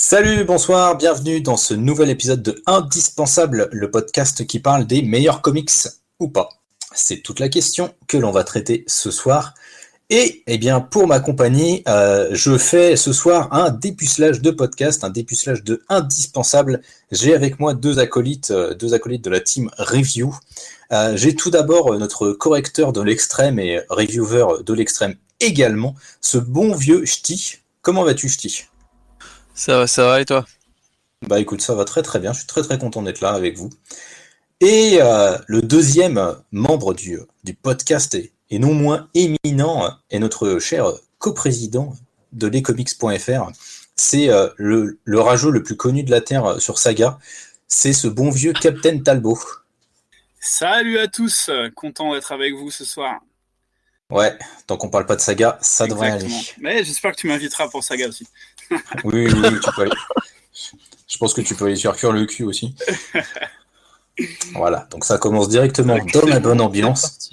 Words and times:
Salut, 0.00 0.44
bonsoir, 0.44 0.96
bienvenue 0.96 1.40
dans 1.40 1.56
ce 1.56 1.74
nouvel 1.74 2.08
épisode 2.08 2.40
de 2.40 2.62
Indispensable, 2.66 3.68
le 3.72 3.90
podcast 3.90 4.46
qui 4.46 4.60
parle 4.60 4.86
des 4.86 5.02
meilleurs 5.02 5.42
comics 5.42 5.72
ou 6.20 6.28
pas. 6.28 6.50
C'est 6.94 7.20
toute 7.20 7.40
la 7.40 7.48
question 7.48 7.92
que 8.06 8.16
l'on 8.16 8.30
va 8.30 8.44
traiter 8.44 8.84
ce 8.86 9.10
soir. 9.10 9.54
Et 10.08 10.44
eh 10.46 10.56
bien, 10.56 10.78
pour 10.78 11.08
m'accompagner, 11.08 11.82
euh, 11.88 12.28
je 12.30 12.56
fais 12.56 12.94
ce 12.94 13.12
soir 13.12 13.52
un 13.52 13.70
dépucelage 13.70 14.40
de 14.40 14.52
podcast, 14.52 15.02
un 15.02 15.10
dépucelage 15.10 15.64
de 15.64 15.82
indispensable. 15.88 16.80
J'ai 17.10 17.34
avec 17.34 17.58
moi 17.58 17.74
deux 17.74 17.98
acolytes, 17.98 18.52
euh, 18.52 18.74
deux 18.74 18.94
acolytes 18.94 19.24
de 19.24 19.30
la 19.30 19.40
team 19.40 19.68
Review. 19.78 20.32
Euh, 20.92 21.16
J'ai 21.16 21.34
tout 21.34 21.50
d'abord 21.50 21.92
notre 21.98 22.30
correcteur 22.30 22.92
de 22.92 23.02
l'extrême 23.02 23.58
et 23.58 23.80
reviewer 23.88 24.62
de 24.64 24.74
l'extrême 24.74 25.16
également, 25.40 25.96
ce 26.20 26.38
bon 26.38 26.76
vieux 26.76 27.04
Ch'ti. 27.04 27.56
Comment 27.82 28.04
vas-tu, 28.04 28.28
Ch'ti? 28.28 28.68
Ça 29.58 29.76
va, 29.76 29.86
ça 29.88 30.04
va, 30.06 30.20
et 30.20 30.24
toi? 30.24 30.46
Bah 31.22 31.40
écoute, 31.40 31.60
ça 31.62 31.74
va 31.74 31.84
très 31.84 32.02
très 32.02 32.20
bien. 32.20 32.32
Je 32.32 32.38
suis 32.38 32.46
très 32.46 32.62
très 32.62 32.78
content 32.78 33.02
d'être 33.02 33.20
là 33.20 33.30
avec 33.30 33.56
vous. 33.56 33.70
Et 34.60 34.98
euh, 35.02 35.36
le 35.48 35.62
deuxième 35.62 36.36
membre 36.52 36.94
du, 36.94 37.18
du 37.42 37.54
podcast 37.54 38.14
et, 38.14 38.32
et 38.50 38.60
non 38.60 38.72
moins 38.72 39.08
éminent 39.14 39.98
est 40.10 40.20
notre 40.20 40.60
cher 40.60 40.92
coprésident 41.18 41.92
de 42.30 42.46
lescomics.fr. 42.46 43.50
C'est 43.96 44.30
euh, 44.30 44.48
le, 44.58 45.00
le 45.02 45.20
rageux 45.20 45.50
le 45.50 45.64
plus 45.64 45.76
connu 45.76 46.04
de 46.04 46.12
la 46.12 46.20
Terre 46.20 46.62
sur 46.62 46.78
Saga. 46.78 47.18
C'est 47.66 47.92
ce 47.92 48.06
bon 48.06 48.30
vieux 48.30 48.52
Captain 48.52 49.00
Talbot. 49.00 49.40
Salut 50.38 51.00
à 51.00 51.08
tous, 51.08 51.50
content 51.74 52.14
d'être 52.14 52.30
avec 52.30 52.54
vous 52.54 52.70
ce 52.70 52.84
soir. 52.84 53.18
Ouais, 54.08 54.38
tant 54.68 54.76
qu'on 54.76 54.88
parle 54.88 55.04
pas 55.04 55.16
de 55.16 55.20
Saga, 55.20 55.58
ça 55.60 55.88
devrait 55.88 56.12
aller. 56.12 56.30
Mais 56.58 56.84
j'espère 56.84 57.10
que 57.10 57.16
tu 57.16 57.26
m'inviteras 57.26 57.68
pour 57.68 57.82
Saga 57.82 58.06
aussi. 58.08 58.24
Oui, 59.04 59.26
oui, 59.26 59.32
oui, 59.34 59.60
tu 59.62 59.70
peux 59.74 59.82
aller. 59.82 59.92
Je 61.08 61.18
pense 61.18 61.34
que 61.34 61.40
tu 61.40 61.54
peux 61.54 61.66
aller 61.66 61.76
sur 61.76 61.96
cuire 61.96 62.12
le 62.12 62.26
cul 62.26 62.44
aussi. 62.44 62.74
Voilà, 64.54 64.88
donc 64.90 65.04
ça 65.04 65.18
commence 65.18 65.48
directement 65.48 65.96
dans 66.12 66.26
la 66.26 66.40
bonne 66.40 66.60
ambiance. 66.60 67.30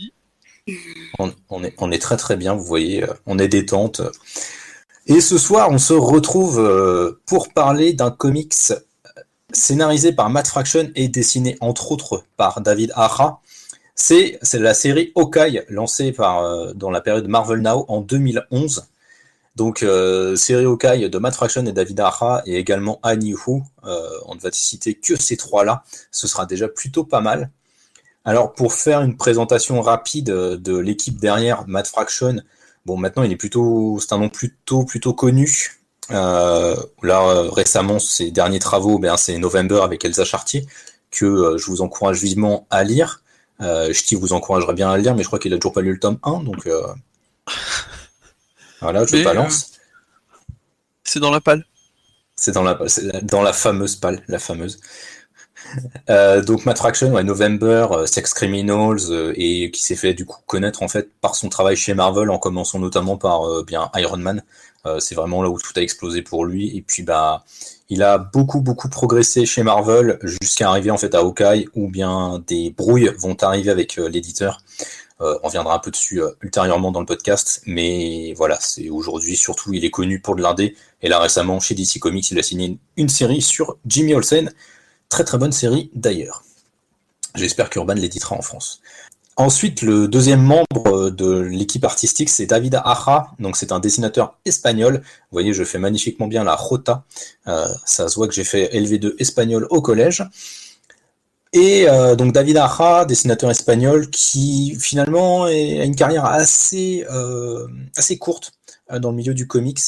On, 1.20 1.92
est, 1.92 2.02
très 2.02 2.18
très 2.18 2.38
bien, 2.38 2.54
vous 2.56 2.64
voyez, 2.64 3.04
euh, 3.04 3.14
on 3.26 3.38
est 3.38 3.48
détente. 3.48 4.02
Et 5.06 5.22
ce 5.22 5.38
soir, 5.38 5.70
on 5.70 5.78
se 5.78 5.94
retrouve 5.94 6.60
euh, 6.60 7.22
pour 7.28 7.54
parler 7.54 7.94
d'un 7.94 8.10
comics 8.10 8.54
euh, 8.72 8.80
scénarisé 9.54 10.12
par 10.12 10.30
Matt 10.30 10.48
Fraction 10.48 10.90
et 10.96 11.08
dessiné 11.08 11.56
entre 11.62 11.92
autres 11.92 12.24
par 12.36 12.62
David 12.62 12.92
Aja. 12.96 13.38
C'est 13.94 14.40
la 14.54 14.74
série 14.74 15.12
Hawkeye, 15.16 15.64
lancée 15.70 16.12
dans 16.12 16.92
la 16.92 17.02
période 17.02 17.28
Marvel 17.28 17.62
Now 17.62 17.86
en 17.88 18.02
2011. 18.02 18.88
Donc, 19.56 19.84
euh, 19.84 20.36
Hawkeye 20.50 21.10
de 21.10 21.18
Matt 21.18 21.34
Fraction 21.34 21.66
et 21.66 21.72
David 21.72 22.00
Aja 22.02 22.42
et 22.46 22.58
également 22.58 23.00
Annie 23.04 23.34
Hu. 23.34 23.62
Euh, 23.86 24.10
on 24.26 24.36
ne 24.36 24.40
va 24.40 24.50
citer 24.52 24.96
que 24.96 25.16
ces 25.16 25.38
trois-là. 25.38 25.84
Ce 26.12 26.28
sera 26.28 26.46
déjà 26.46 26.68
plutôt 26.68 27.06
pas 27.06 27.22
mal. 27.22 27.52
Alors, 28.26 28.54
pour 28.54 28.74
faire 28.74 29.02
une 29.02 29.16
présentation 29.16 29.80
rapide 29.82 30.30
euh, 30.32 30.58
de 30.58 30.76
l'équipe 30.76 31.20
derrière 31.20 31.66
Matt 31.68 31.88
Fraction, 31.88 32.42
bon, 32.86 32.98
maintenant, 32.98 33.24
il 33.24 33.32
est 33.32 33.38
plutôt, 33.38 33.98
c'est 34.00 34.14
un 34.14 34.18
nom 34.18 34.30
plutôt, 34.30 34.84
plutôt 34.84 35.14
connu. 35.14 35.80
Euh, 36.12 36.76
là, 37.02 37.50
récemment, 37.52 38.00
ses 38.00 38.32
derniers 38.32 38.60
travaux, 38.60 39.00
ben, 39.00 39.16
c'est 39.16 39.38
November 39.38 39.82
avec 39.84 40.04
Elsa 40.04 40.26
Chartier, 40.26 40.66
que 41.12 41.56
je 41.58 41.66
vous 41.68 41.82
encourage 41.82 42.22
vivement 42.22 42.68
à 42.70 42.84
lire. 42.84 43.22
Euh, 43.62 43.94
Ch'ti 43.94 44.16
vous 44.16 44.34
encouragerait 44.34 44.74
bien 44.74 44.92
à 44.92 44.98
le 44.98 45.04
lire, 45.04 45.16
mais 45.16 45.24
je 45.24 45.28
crois 45.28 45.40
qu'il 45.40 45.54
a 45.54 45.58
toujours 45.58 45.74
pas 45.74 45.82
lu 45.82 45.94
le 45.94 46.00
tome 46.00 46.20
1, 46.24 46.44
donc 46.44 46.68
voilà, 48.86 49.06
je 49.06 49.16
Mais, 49.16 49.24
balance. 49.24 49.72
C'est 51.04 51.20
dans 51.20 51.32
la 51.32 51.42
palle. 51.42 51.66
C'est 52.36 52.52
dans 52.52 52.64
la, 52.64 52.78
c'est 52.88 53.26
dans 53.26 53.42
la 53.42 53.54
fameuse 53.54 53.96
palle, 53.96 54.24
la 54.28 54.40
fameuse. 54.40 54.80
Euh, 56.12 56.44
donc 56.44 56.66
Matt 56.68 56.78
Fraction, 56.78 57.12
ouais, 57.12 57.24
November, 57.24 57.88
euh, 57.92 58.06
Sex 58.06 58.36
Criminals, 58.36 59.10
euh, 59.10 59.34
et 59.36 59.72
qui 59.72 59.82
s'est 59.82 59.96
fait 59.96 60.14
du 60.14 60.24
coup 60.24 60.38
connaître 60.46 60.84
en 60.84 60.88
fait 60.88 61.10
par 61.22 61.34
son 61.34 61.50
travail 61.50 61.76
chez 61.76 61.96
Marvel, 61.96 62.30
en 62.30 62.38
commençant 62.38 62.78
notamment 62.78 63.18
par 63.18 63.50
euh, 63.50 63.64
bien 63.64 63.90
Iron 63.96 64.18
Man. 64.18 64.44
Euh, 64.86 65.00
c'est 65.00 65.16
vraiment 65.16 65.42
là 65.42 65.50
où 65.50 65.60
tout 65.60 65.74
a 65.76 65.82
explosé 65.82 66.22
pour 66.22 66.46
lui. 66.46 66.76
Et 66.78 66.82
puis 66.82 67.04
bah, 67.04 67.44
il 67.90 68.04
a 68.04 68.18
beaucoup 68.18 68.62
beaucoup 68.62 68.90
progressé 68.90 69.46
chez 69.46 69.64
Marvel 69.64 70.20
jusqu'à 70.24 70.70
arriver 70.70 70.92
en 70.92 70.98
fait 70.98 71.16
à 71.16 71.20
Hawkeye, 71.20 71.68
où 71.76 71.90
bien 71.90 72.44
des 72.48 72.72
brouilles 72.72 73.12
vont 73.18 73.36
arriver 73.42 73.72
avec 73.72 73.98
euh, 73.98 74.08
l'éditeur. 74.10 74.62
Euh, 75.22 75.40
on 75.44 75.48
reviendra 75.48 75.76
un 75.76 75.80
peu 75.80 75.92
dessus 75.92 76.22
euh, 76.22 76.32
ultérieurement 76.42 76.92
dans 76.92 77.00
le 77.00 77.06
podcast, 77.06 77.62
mais 77.66 78.34
voilà, 78.36 78.58
c'est 78.60 78.90
aujourd'hui 78.90 79.38
surtout 79.38 79.74
il 79.74 79.86
est 79.86 79.90
connu 79.90 80.20
pour 80.20 80.36
de 80.36 80.42
l'indé. 80.42 80.76
Et 81.02 81.08
là 81.08 81.20
récemment 81.20 81.60
chez 81.60 81.74
DC 81.74 82.00
Comics, 82.00 82.30
il 82.32 82.40
a 82.40 82.44
signé 82.44 82.78
une, 82.98 83.10
série 83.10 83.42
sur 83.42 83.78
Jimmy 83.86 84.14
Olsen, 84.14 84.54
très 85.08 85.24
très 85.24 85.38
bonne 85.38 85.54
série 85.54 85.90
d'ailleurs. 85.94 86.44
J'espère 87.36 87.70
qu'Urban 87.70 87.94
l'éditera 87.94 88.36
en 88.36 88.42
France. 88.42 88.82
Ensuite, 89.38 89.82
le 89.82 90.08
deuxième 90.08 90.42
membre 90.42 91.10
de 91.10 91.42
l'équipe 91.42 91.84
artistique, 91.84 92.30
c'est 92.30 92.46
David 92.46 92.76
Aja. 92.86 93.32
Donc, 93.38 93.58
c'est 93.58 93.74
un 93.74 93.82
dessinateur 93.82 94.38
espagnol. 94.46 95.02
Vous 95.04 95.34
voyez, 95.34 95.52
je 95.52 95.66
fais 95.66 95.78
magnifiquement 95.78 96.28
bien 96.28 96.46
la 96.46 96.56
Rota. 96.56 97.04
Euh, 97.48 97.68
ça 97.84 98.08
se 98.08 98.16
voit 98.16 98.30
que 98.30 98.34
j'ai 98.34 98.46
fait 98.46 98.70
LV2 98.74 99.16
espagnol 99.20 99.68
au 99.72 99.82
collège. 99.82 100.24
Et 101.58 101.88
euh, 101.88 102.16
donc, 102.18 102.34
David 102.34 102.58
Aja, 102.58 103.06
dessinateur 103.06 103.50
espagnol, 103.50 104.10
qui 104.10 104.76
finalement 104.80 105.48
est- 105.48 105.80
a 105.80 105.86
une 105.86 105.96
carrière 105.96 106.26
assez, 106.26 107.06
euh, 107.10 107.66
assez 107.96 108.18
courte 108.18 108.52
euh, 108.92 109.00
dans 109.00 109.12
le 109.12 109.16
milieu 109.16 109.34
du 109.34 109.48
comics. 109.48 109.80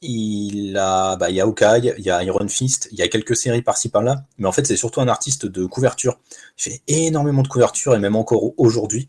Il 0.00 0.76
a, 0.78 1.16
bah, 1.16 1.28
il 1.30 1.36
y 1.36 1.40
a 1.40 1.44
Hawkeye, 1.44 1.92
il 1.98 2.04
y 2.04 2.10
a 2.10 2.22
Iron 2.24 2.48
Fist, 2.48 2.88
il 2.92 2.98
y 2.98 3.02
a 3.02 3.08
quelques 3.08 3.36
séries 3.36 3.62
par-ci 3.62 3.88
par-là, 3.88 4.24
mais 4.38 4.48
en 4.48 4.52
fait 4.52 4.66
c'est 4.66 4.76
surtout 4.76 5.00
un 5.00 5.06
artiste 5.06 5.46
de 5.46 5.64
couverture. 5.66 6.18
Il 6.58 6.62
fait 6.62 6.82
énormément 6.88 7.42
de 7.42 7.48
couverture 7.48 7.94
et 7.94 8.00
même 8.00 8.16
encore 8.16 8.52
aujourd'hui. 8.58 9.08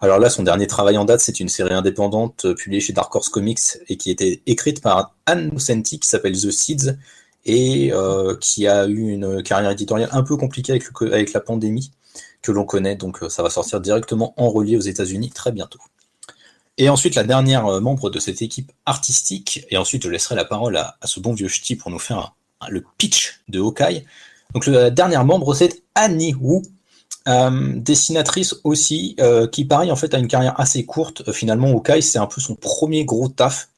Alors 0.00 0.18
là, 0.18 0.28
son 0.28 0.42
dernier 0.42 0.66
travail 0.66 0.98
en 0.98 1.06
date, 1.06 1.20
c'est 1.20 1.40
une 1.40 1.48
série 1.48 1.72
indépendante 1.72 2.44
euh, 2.44 2.54
publiée 2.54 2.80
chez 2.82 2.92
Dark 2.92 3.14
Horse 3.14 3.30
Comics 3.30 3.78
et 3.88 3.96
qui 3.96 4.10
était 4.10 4.42
écrite 4.46 4.82
par 4.82 5.14
Anne 5.24 5.48
Nocenti 5.54 5.98
qui 6.00 6.08
s'appelle 6.08 6.34
The 6.38 6.50
Seeds 6.50 6.96
et 7.46 7.92
euh, 7.92 8.36
qui 8.40 8.66
a 8.66 8.86
eu 8.86 9.08
une 9.08 9.42
carrière 9.42 9.70
éditoriale 9.70 10.10
un 10.12 10.22
peu 10.22 10.36
compliquée 10.36 10.72
avec, 10.72 10.84
le 11.00 11.14
avec 11.14 11.32
la 11.32 11.40
pandémie 11.40 11.92
que 12.42 12.52
l'on 12.52 12.64
connaît. 12.64 12.96
Donc 12.96 13.22
euh, 13.22 13.28
ça 13.28 13.42
va 13.42 13.50
sortir 13.50 13.80
directement 13.80 14.34
en 14.36 14.50
relié 14.50 14.76
aux 14.76 14.80
États-Unis 14.80 15.30
très 15.30 15.52
bientôt. 15.52 15.78
Et 16.76 16.90
ensuite, 16.90 17.14
la 17.14 17.22
dernière 17.22 17.66
euh, 17.66 17.80
membre 17.80 18.10
de 18.10 18.18
cette 18.18 18.42
équipe 18.42 18.72
artistique, 18.84 19.64
et 19.70 19.78
ensuite 19.78 20.02
je 20.02 20.10
laisserai 20.10 20.34
la 20.34 20.44
parole 20.44 20.76
à, 20.76 20.98
ce 21.04 21.20
bon 21.20 21.32
vieux 21.32 21.48
ch'ti 21.48 21.76
pour 21.76 21.90
nous 21.90 22.00
faire 22.00 22.34
le 22.68 22.84
pitch 22.98 23.40
de 23.48 23.60
Hawkeye. 23.60 24.04
Donc 24.52 24.66
la 24.66 24.90
dernière 24.90 25.24
membre, 25.24 25.54
c'est 25.54 25.82
Annie 25.94 26.34
Wu, 26.34 26.62
dessinatrice 27.76 28.56
aussi, 28.64 29.16
qui 29.52 29.64
pareil 29.64 29.90
en 29.90 29.96
fait 29.96 30.14
a 30.14 30.18
une 30.18 30.28
carrière 30.28 30.58
assez 30.58 30.86
courte. 30.86 31.30
Finalement, 31.32 31.68
Hawkeye, 31.68 32.02
c'est 32.02 32.18
un 32.18 32.26
peu 32.26 32.40
son 32.40 32.54
premier 32.54 33.04
gros 33.04 33.28
taf 33.28 33.68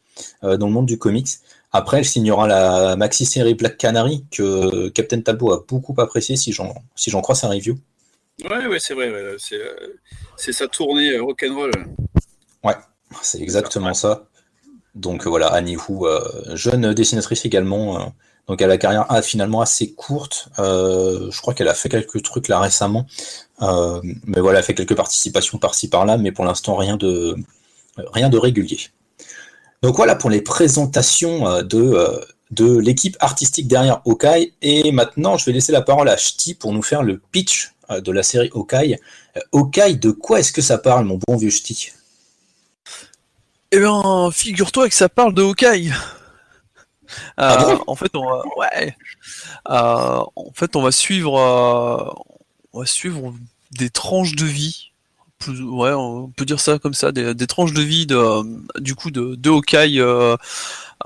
dans 0.42 0.66
le 0.66 0.72
monde 0.72 0.86
du 0.86 0.98
comics. 0.98 1.28
Après, 1.72 1.98
elle 1.98 2.04
signera 2.04 2.46
la 2.46 2.96
maxi-série 2.96 3.54
Black 3.54 3.76
Canary, 3.76 4.24
que 4.30 4.88
Captain 4.88 5.20
Talbot 5.20 5.52
a 5.52 5.64
beaucoup 5.68 5.94
apprécié, 5.98 6.36
si 6.36 6.52
j'en 6.52 6.74
si 6.96 7.10
j'en 7.10 7.20
crois 7.20 7.34
sa 7.34 7.48
review. 7.48 7.78
Ouais, 8.48 8.66
ouais, 8.66 8.78
c'est 8.80 8.94
vrai. 8.94 9.10
ouais, 9.10 9.36
c'est, 9.38 9.56
euh, 9.56 9.98
c'est 10.36 10.52
sa 10.52 10.68
tournée 10.68 11.10
euh, 11.12 11.22
rock'n'roll. 11.22 11.72
C'est 13.22 13.40
exactement 13.40 13.94
ça. 13.94 14.26
Donc 14.94 15.26
euh, 15.26 15.30
voilà, 15.30 15.48
Annie 15.48 15.76
Hu, 15.76 16.02
euh, 16.02 16.20
jeune 16.56 16.92
dessinatrice 16.94 17.44
également. 17.44 18.00
euh, 18.00 18.04
donc 18.46 18.62
elle 18.62 18.70
a 18.70 18.74
la 18.74 18.78
carrière 18.78 19.06
ah, 19.08 19.20
finalement 19.22 19.60
assez 19.60 19.92
courte. 19.92 20.48
Je 20.56 21.40
crois 21.40 21.52
qu'elle 21.52 21.68
a 21.68 21.74
fait 21.74 21.90
quelques 21.90 22.22
trucs 22.22 22.48
là 22.48 22.60
récemment. 22.60 23.06
Mais 23.60 24.40
voilà, 24.40 24.58
elle 24.58 24.62
a 24.64 24.66
fait 24.66 24.74
quelques 24.74 24.96
participations 24.96 25.58
par-ci 25.58 25.90
par-là, 25.90 26.16
mais 26.16 26.32
pour 26.32 26.46
l'instant 26.46 26.74
rien 26.76 26.96
de 26.96 27.36
rien 27.96 28.30
de 28.30 28.38
régulier. 28.38 28.78
Donc 29.82 29.96
voilà 29.96 30.16
pour 30.16 30.30
les 30.30 30.42
présentations 30.42 31.48
euh, 31.48 31.62
de, 31.62 31.80
euh, 31.80 32.18
de 32.50 32.78
l'équipe 32.78 33.16
artistique 33.20 33.68
derrière 33.68 34.00
Hawkeye. 34.06 34.52
Et 34.62 34.90
maintenant, 34.92 35.36
je 35.36 35.44
vais 35.44 35.52
laisser 35.52 35.72
la 35.72 35.82
parole 35.82 36.08
à 36.08 36.16
Ch'ti 36.16 36.54
pour 36.54 36.72
nous 36.72 36.82
faire 36.82 37.02
le 37.02 37.18
pitch 37.32 37.72
euh, 37.90 38.00
de 38.00 38.12
la 38.12 38.22
série 38.22 38.50
Hawkeye. 38.54 38.96
Hawkeye, 39.52 39.96
de 39.96 40.10
quoi 40.10 40.40
est-ce 40.40 40.52
que 40.52 40.62
ça 40.62 40.78
parle, 40.78 41.04
mon 41.04 41.18
bon 41.26 41.36
vieux 41.36 41.50
Ch'ti? 41.50 41.92
Eh 43.70 43.78
bien, 43.78 44.30
figure-toi 44.32 44.88
que 44.88 44.94
ça 44.94 45.08
parle 45.08 45.34
de 45.34 45.42
Hawkeye. 45.42 45.92
Ah 47.36 47.64
bon? 47.64 47.84
En 47.86 47.94
fait, 47.94 48.14
on 48.16 48.24
va, 48.24 48.42
ouais. 48.56 48.96
Euh, 49.70 50.24
en 50.36 50.52
fait, 50.54 50.76
on 50.76 50.82
va 50.82 50.92
suivre, 50.92 51.38
euh, 51.38 52.10
on 52.72 52.80
va 52.80 52.86
suivre 52.86 53.34
des 53.72 53.90
tranches 53.90 54.34
de 54.34 54.44
vie. 54.44 54.87
Ouais, 55.46 55.92
on 55.92 56.28
peut 56.30 56.44
dire 56.44 56.58
ça 56.60 56.78
comme 56.78 56.94
ça, 56.94 57.12
des, 57.12 57.46
tranches 57.46 57.72
de 57.72 57.80
vie 57.80 58.06
de, 58.06 58.18
du 58.80 58.94
coup, 58.96 59.10
de, 59.12 59.36
de 59.36 59.50
Hawkeye, 59.50 60.00
euh, 60.00 60.36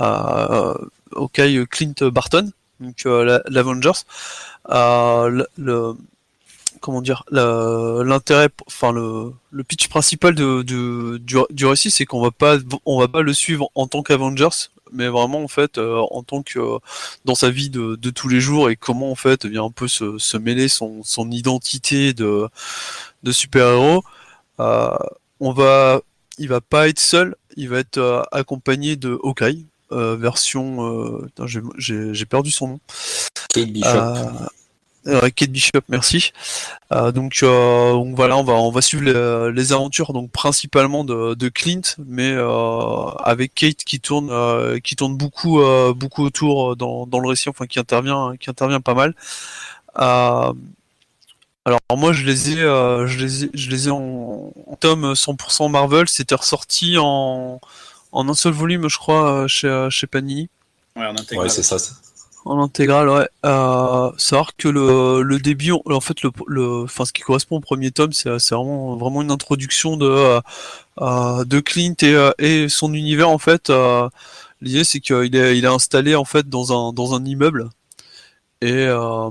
euh, 0.00 0.74
Hawkeye 1.14 1.66
Clint 1.70 1.94
Barton, 2.10 2.50
donc 2.80 3.02
euh, 3.06 3.24
la- 3.24 3.42
l'Avengers. 3.48 3.92
Euh, 4.70 5.44
le, 5.58 5.94
comment 6.80 7.02
dire, 7.02 7.24
l'intérêt, 7.30 8.48
enfin 8.66 8.92
le, 8.92 9.32
le 9.50 9.64
pitch 9.64 9.88
principal 9.88 10.34
de, 10.34 10.62
de- 10.62 11.18
du, 11.18 11.36
du 11.50 11.66
récit, 11.66 11.90
c'est 11.90 12.06
qu'on 12.06 12.22
va 12.22 12.30
pas, 12.30 12.58
on 12.86 12.98
va 13.00 13.08
pas 13.08 13.22
le 13.22 13.34
suivre 13.34 13.70
en 13.74 13.86
tant 13.88 14.02
qu'Avengers. 14.02 14.70
mais 14.92 15.08
vraiment 15.08 15.42
en 15.44 15.48
fait 15.48 15.78
en 15.78 16.22
tant 16.22 16.42
que 16.42 16.60
dans 17.24 17.34
sa 17.34 17.50
vie 17.50 17.70
de, 17.70 17.96
tous 18.10 18.28
les 18.28 18.40
jours 18.40 18.70
et 18.70 18.76
comment 18.76 19.10
en 19.12 19.14
fait 19.16 19.46
vient 19.46 19.64
un 19.64 19.70
peu 19.70 19.88
se, 19.88 20.36
mêler 20.38 20.68
son, 20.68 21.02
son 21.04 21.30
identité 21.30 22.12
de, 22.14 22.48
de 23.22 23.32
super-héros. 23.32 24.02
On 24.58 25.52
va, 25.52 26.00
il 26.38 26.48
va 26.48 26.60
pas 26.60 26.88
être 26.88 27.00
seul, 27.00 27.36
il 27.56 27.68
va 27.68 27.78
être 27.78 28.26
accompagné 28.32 28.96
de 28.96 29.18
Hawkeye, 29.22 29.66
version, 29.90 31.20
j'ai 31.78 32.26
perdu 32.26 32.50
son 32.50 32.68
nom. 32.68 32.80
Kate 33.52 33.70
Bishop. 33.70 34.48
Euh, 35.06 35.30
Kate 35.30 35.50
Bishop, 35.50 35.80
merci. 35.88 36.32
Euh, 36.92 37.10
donc, 37.10 37.40
euh, 37.42 37.92
donc, 37.92 38.14
voilà, 38.14 38.36
on 38.36 38.44
va 38.44 38.52
on 38.54 38.70
va 38.70 38.80
suivre 38.82 39.50
les, 39.50 39.72
aventures 39.72 40.12
donc 40.12 40.30
principalement 40.30 41.04
de, 41.04 41.34
de 41.34 41.48
Clint, 41.48 41.82
mais 42.06 42.30
euh, 42.30 43.06
avec 43.24 43.54
Kate 43.54 43.78
qui 43.84 44.00
tourne 44.00 44.28
euh, 44.30 44.78
qui 44.78 44.94
tourne 44.94 45.16
beaucoup 45.16 45.60
beaucoup 45.96 46.22
autour 46.24 46.76
dans, 46.76 47.06
dans 47.06 47.18
le 47.18 47.28
récit, 47.28 47.48
enfin 47.48 47.66
qui 47.66 47.78
intervient 47.78 48.34
qui 48.38 48.50
intervient 48.50 48.80
pas 48.80 48.94
mal. 48.94 49.14
Alors 51.64 51.80
moi 51.96 52.12
je 52.12 52.24
les 52.24 52.50
ai 52.50 52.56
je 52.56 53.18
les 53.18 53.44
ai 53.44 53.50
je 53.54 53.70
les 53.70 53.88
ai 53.88 53.90
en, 53.90 54.52
en 54.66 54.76
tome 54.76 55.12
100% 55.12 55.70
Marvel, 55.70 56.08
c'était 56.08 56.34
ressorti 56.34 56.96
en 56.98 57.60
en 58.12 58.28
un 58.28 58.34
seul 58.34 58.52
volume 58.52 58.88
je 58.88 58.98
crois 58.98 59.46
chez 59.48 59.88
chez 59.90 60.06
Panini. 60.06 60.48
Ouais, 60.96 61.06
en 61.06 61.38
Ouais, 61.38 61.48
c'est 61.48 61.62
ça. 61.62 61.76
En 62.44 62.60
intégrale, 62.60 63.08
ouais. 63.08 63.28
Euh, 63.44 64.10
savoir 64.18 64.56
que 64.56 64.68
le, 64.68 65.22
le 65.22 65.38
début, 65.38 65.72
en 65.72 66.00
fait, 66.00 66.22
le, 66.22 66.30
le, 66.48 66.82
enfin, 66.82 67.04
ce 67.04 67.12
qui 67.12 67.22
correspond 67.22 67.58
au 67.58 67.60
premier 67.60 67.92
tome, 67.92 68.12
c'est 68.12 68.30
vraiment, 68.30 68.96
vraiment 68.96 69.22
une 69.22 69.30
introduction 69.30 69.96
de, 69.96 70.06
euh, 70.06 70.40
euh 71.00 71.44
de 71.44 71.60
Clint 71.60 71.94
et, 72.02 72.14
euh, 72.14 72.32
et, 72.38 72.68
son 72.68 72.94
univers, 72.94 73.28
en 73.28 73.38
fait. 73.38 73.70
Euh, 73.70 74.08
L'idée, 74.60 74.84
c'est 74.84 75.00
qu'il 75.00 75.34
est, 75.36 75.58
il 75.58 75.64
est 75.64 75.68
installé, 75.68 76.14
en 76.16 76.24
fait, 76.24 76.48
dans 76.48 76.88
un, 76.88 76.92
dans 76.92 77.14
un 77.14 77.24
immeuble. 77.24 77.70
Et, 78.60 78.72
euh, 78.72 79.30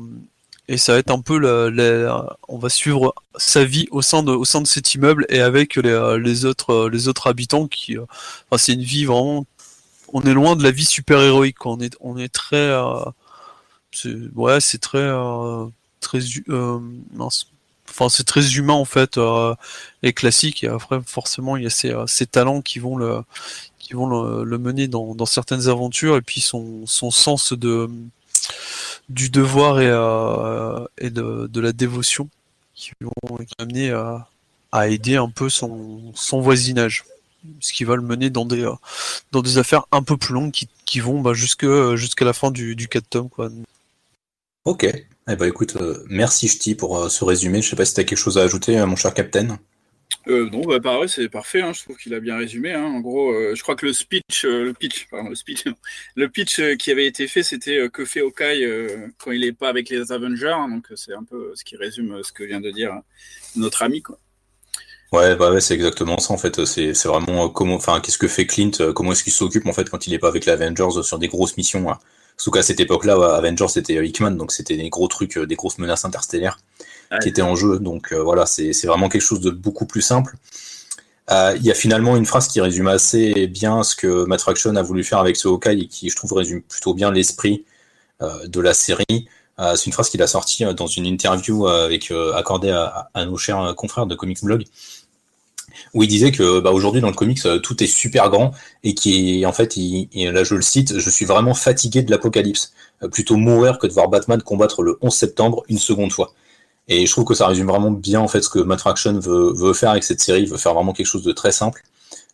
et 0.67 0.77
ça 0.77 0.93
va 0.93 0.99
être 0.99 1.11
un 1.11 1.21
peu, 1.21 1.37
le, 1.37 2.09
on 2.47 2.57
va 2.57 2.69
suivre 2.69 3.13
sa 3.35 3.63
vie 3.65 3.87
au 3.91 4.01
sein 4.01 4.23
de, 4.23 4.31
au 4.31 4.45
sein 4.45 4.61
de 4.61 4.67
cet 4.67 4.93
immeuble 4.93 5.25
et 5.29 5.41
avec 5.41 5.75
les, 5.75 6.17
les 6.21 6.45
autres, 6.45 6.89
les 6.89 7.07
autres 7.07 7.27
habitants 7.27 7.67
qui, 7.67 7.97
enfin, 7.97 8.57
c'est 8.57 8.73
une 8.73 8.83
vie 8.83 9.05
vraiment 9.05 9.45
on 10.13 10.21
est 10.23 10.33
loin 10.33 10.55
de 10.55 10.63
la 10.63 10.71
vie 10.71 10.85
super 10.85 11.21
héroïque. 11.21 11.65
On 11.65 11.79
est, 11.79 11.95
on 11.99 12.17
est 12.17 12.31
très, 12.31 12.57
euh, 12.57 13.05
ouais, 14.35 14.59
c'est 14.59 14.79
très, 14.79 14.99
euh, 14.99 15.65
très, 15.99 16.19
euh, 16.49 16.79
enfin 17.89 18.09
c'est 18.09 18.23
très 18.23 18.55
humain 18.55 18.73
en 18.73 18.85
fait 18.85 19.19
et 20.03 20.13
classique. 20.13 20.63
Et 20.63 20.67
après, 20.67 20.99
forcément, 21.05 21.57
il 21.57 21.63
y 21.63 21.67
a 21.67 21.69
ces, 21.69 21.93
ces 22.07 22.25
talents 22.25 22.61
qui 22.61 22.79
vont 22.79 22.97
le, 22.97 23.23
qui 23.79 23.93
vont 23.93 24.07
le, 24.43 24.57
mener 24.57 24.87
dans, 24.87 25.15
dans, 25.15 25.25
certaines 25.25 25.67
aventures 25.67 26.17
et 26.17 26.21
puis 26.21 26.41
son, 26.41 26.85
son 26.85 27.11
sens 27.11 27.53
de 27.53 27.89
du 29.11 29.29
devoir 29.29 29.79
et, 29.81 31.05
et 31.05 31.09
de, 31.09 31.59
la 31.59 31.71
dévotion 31.71 32.29
qui 32.73 32.91
vont 33.01 33.37
amener 33.59 33.91
à, 33.91 34.27
à 34.71 34.87
aider 34.87 35.15
un 35.17 35.29
peu 35.29 35.49
son, 35.49 36.13
voisinage 36.31 37.03
ce 37.59 37.73
qui 37.73 37.83
va 37.83 37.95
le 37.95 38.01
mener 38.01 38.29
dans 38.29 38.45
des, 38.45 38.63
euh, 38.63 39.59
affaires 39.59 39.85
un 39.91 40.03
peu 40.03 40.15
plus 40.15 40.33
longues 40.33 40.51
qui, 40.51 40.99
vont 40.99 41.21
bah, 41.21 41.31
euh, 41.63 41.95
jusqu'à 41.95 42.25
la 42.25 42.33
fin 42.33 42.51
du, 42.51 42.75
du 42.75 42.87
4 42.87 43.09
tomes. 43.09 43.29
Quoi. 43.29 43.49
Ok. 44.65 44.83
Eh 44.83 45.35
ben, 45.35 45.45
écoute, 45.45 45.75
euh, 45.77 46.03
merci 46.07 46.47
Ch'ti 46.47 46.75
pour 46.75 47.09
ce 47.09 47.23
résumé. 47.23 47.61
Je 47.61 47.69
sais 47.69 47.75
pas 47.75 47.85
si 47.85 47.93
tu 47.93 47.99
as 47.99 48.03
quelque 48.03 48.17
chose 48.17 48.37
à 48.37 48.43
ajouter, 48.43 48.83
mon 48.85 48.95
cher 48.95 49.13
Captain. 49.13 49.59
Euh, 50.27 50.49
non, 50.49 50.61
bah, 50.61 50.79
pareil, 50.79 51.09
c'est 51.09 51.29
parfait. 51.29 51.61
Hein. 51.61 51.73
Je 51.73 51.83
trouve 51.83 51.97
qu'il 51.97 52.13
a 52.13 52.19
bien 52.19 52.37
résumé. 52.37 52.73
Hein. 52.73 52.83
En 52.83 52.99
gros, 52.99 53.33
je 53.33 53.61
crois 53.61 53.75
que 53.75 53.85
le 53.85 53.93
speech, 53.93 54.43
le 54.45 54.73
pitch, 54.73 55.07
le 56.15 56.29
pitch 56.29 56.61
qui 56.77 56.91
avait 56.91 57.07
été 57.07 57.27
fait, 57.27 57.43
c'était 57.43 57.89
que 57.89 58.05
fait 58.05 58.21
Hawkeye 58.21 58.67
quand 59.17 59.31
il 59.31 59.43
est 59.43 59.51
pas 59.51 59.69
avec 59.69 59.89
les 59.89 60.11
Avengers. 60.11 60.47
Hein. 60.47 60.69
donc, 60.69 60.87
c'est 60.95 61.13
un 61.13 61.23
peu 61.23 61.53
ce 61.55 61.63
qui 61.63 61.75
résume 61.75 62.21
ce 62.23 62.31
que 62.31 62.43
vient 62.43 62.61
de 62.61 62.71
dire 62.71 62.93
notre 63.55 63.81
ami. 63.81 64.01
Quoi. 64.01 64.19
Ouais, 65.11 65.35
bah 65.35 65.59
c'est 65.59 65.73
exactement 65.73 66.17
ça 66.19 66.33
en 66.33 66.37
fait. 66.37 66.63
C'est 66.63 66.93
vraiment 67.05 67.45
euh, 67.45 67.49
comment, 67.49 67.75
enfin, 67.75 67.99
qu'est-ce 67.99 68.17
que 68.17 68.29
fait 68.29 68.45
Clint, 68.45 68.71
euh, 68.79 68.93
comment 68.93 69.11
est-ce 69.11 69.23
qu'il 69.23 69.33
s'occupe 69.33 69.65
en 69.67 69.73
fait 69.73 69.89
quand 69.89 70.07
il 70.07 70.13
est 70.13 70.19
pas 70.19 70.29
avec 70.29 70.45
les 70.45 70.53
Avengers 70.53 70.99
euh, 70.99 71.03
sur 71.03 71.19
des 71.19 71.27
grosses 71.27 71.57
missions. 71.57 71.91
Hein. 71.91 71.99
Surtout 72.37 72.51
qu'à 72.51 72.63
cette 72.63 72.79
époque-là, 72.79 73.35
Avengers 73.35 73.67
c'était 73.67 74.05
Hickman, 74.05 74.31
donc 74.31 74.53
c'était 74.53 74.77
des 74.77 74.89
gros 74.89 75.09
trucs, 75.09 75.37
des 75.37 75.55
grosses 75.55 75.79
menaces 75.79 76.05
interstellaires 76.05 76.59
qui 77.21 77.29
étaient 77.29 77.41
en 77.41 77.55
jeu. 77.55 77.79
Donc 77.79 78.13
voilà, 78.13 78.45
c'est 78.45 78.85
vraiment 78.85 79.09
quelque 79.09 79.21
chose 79.21 79.41
de 79.41 79.49
beaucoup 79.49 79.85
plus 79.85 80.01
simple. 80.01 80.35
Il 81.29 81.63
y 81.63 81.71
a 81.71 81.73
finalement 81.73 82.17
une 82.17 82.25
phrase 82.25 82.47
qui 82.47 82.59
résume 82.59 82.87
assez 82.87 83.47
bien 83.47 83.83
ce 83.83 83.95
que 83.95 84.25
Matt 84.25 84.41
Fraction 84.41 84.75
a 84.75 84.81
voulu 84.81 85.03
faire 85.03 85.19
avec 85.19 85.37
ce 85.37 85.47
Hawkeye 85.47 85.83
et 85.83 85.87
qui, 85.87 86.09
je 86.09 86.15
trouve, 86.15 86.33
résume 86.33 86.61
plutôt 86.61 86.93
bien 86.93 87.11
l'esprit 87.11 87.65
de 88.21 88.59
la 88.59 88.73
série. 88.73 89.27
c'est 89.57 89.85
une 89.85 89.93
phrase 89.93 90.09
qu'il 90.09 90.21
a 90.21 90.27
sortie 90.27 90.65
dans 90.75 90.87
une 90.87 91.05
interview 91.05 91.67
accordée 91.67 92.71
à, 92.71 93.25
nos 93.25 93.37
chers 93.37 93.73
confrères 93.75 94.05
de 94.07 94.15
Comics 94.15 94.43
Blog 94.43 94.65
où 95.93 96.03
il 96.03 96.07
disait 96.07 96.31
que 96.31 96.59
bah, 96.59 96.71
aujourd'hui 96.71 97.01
dans 97.01 97.09
le 97.09 97.13
comics 97.13 97.45
euh, 97.45 97.59
tout 97.59 97.81
est 97.83 97.87
super 97.87 98.29
grand 98.29 98.51
et 98.83 98.93
qui 98.93 99.45
en 99.45 99.53
fait 99.53 99.77
il, 99.77 100.09
là 100.13 100.43
je 100.43 100.55
le 100.55 100.61
cite 100.61 100.99
je 100.99 101.09
suis 101.09 101.25
vraiment 101.25 101.53
fatigué 101.53 102.01
de 102.03 102.11
l'apocalypse 102.11 102.73
euh, 103.03 103.07
plutôt 103.07 103.37
mourir 103.37 103.79
que 103.79 103.87
de 103.87 103.93
voir 103.93 104.07
Batman 104.07 104.41
combattre 104.41 104.83
le 104.83 104.97
11 105.01 105.13
septembre 105.13 105.63
une 105.69 105.79
seconde 105.79 106.11
fois 106.11 106.33
et 106.91 107.05
je 107.05 107.11
trouve 107.11 107.25
que 107.25 107.33
ça 107.33 107.47
résume 107.47 107.67
vraiment 107.67 107.91
bien 107.91 108.19
en 108.19 108.27
fait 108.27 108.41
ce 108.41 108.49
que 108.49 108.59
Matt 108.59 108.79
Fraction 108.79 109.17
veut, 109.19 109.73
faire 109.73 109.91
avec 109.91 110.03
cette 110.03 110.21
série 110.21 110.43
il 110.43 110.49
veut 110.49 110.57
faire 110.57 110.73
vraiment 110.73 110.93
quelque 110.93 111.07
chose 111.07 111.23
de 111.23 111.31
très 111.31 111.51
simple 111.51 111.83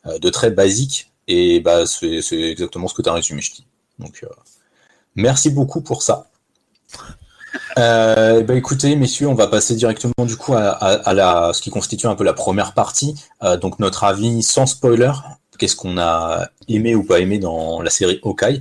euh, 0.06 0.18
de 0.20 0.30
très 0.30 0.52
basique 0.52 1.12
et 1.28 1.60
bah 1.60 1.86
c'est 1.86 2.22
exactement 2.34 2.88
ce 2.88 2.94
que 2.94 3.02
tu 3.02 3.10
as 3.10 3.14
résumé 3.14 3.42
je 3.42 3.52
dis 3.52 3.68
donc 4.00 4.26
merci 5.16 5.50
beaucoup 5.50 5.82
pour 5.82 6.02
ça 6.02 6.28
euh, 7.78 8.42
bah 8.44 8.56
écoutez, 8.56 8.96
messieurs, 8.96 9.28
on 9.28 9.36
va 9.36 9.48
passer 9.48 9.76
directement 9.76 10.26
du 10.26 10.36
coup 10.36 10.54
à, 10.56 11.52
ce 11.54 11.62
qui 11.62 11.70
constitue 11.70 12.08
un 12.08 12.16
peu 12.16 12.24
la 12.24 12.34
première 12.34 12.74
partie. 12.74 13.16
Euh, 13.44 13.58
donc 13.58 13.80
notre 13.80 14.04
avis 14.04 14.44
sans 14.44 14.66
spoiler. 14.66 15.12
Qu'est-ce 15.58 15.76
qu'on 15.76 15.98
a 15.98 16.50
aimé 16.68 16.96
ou 16.96 17.04
pas 17.04 17.20
aimé 17.20 17.40
dans 17.40 17.82
la 17.82 17.90
série 17.90 18.20
Hawkeye? 18.24 18.60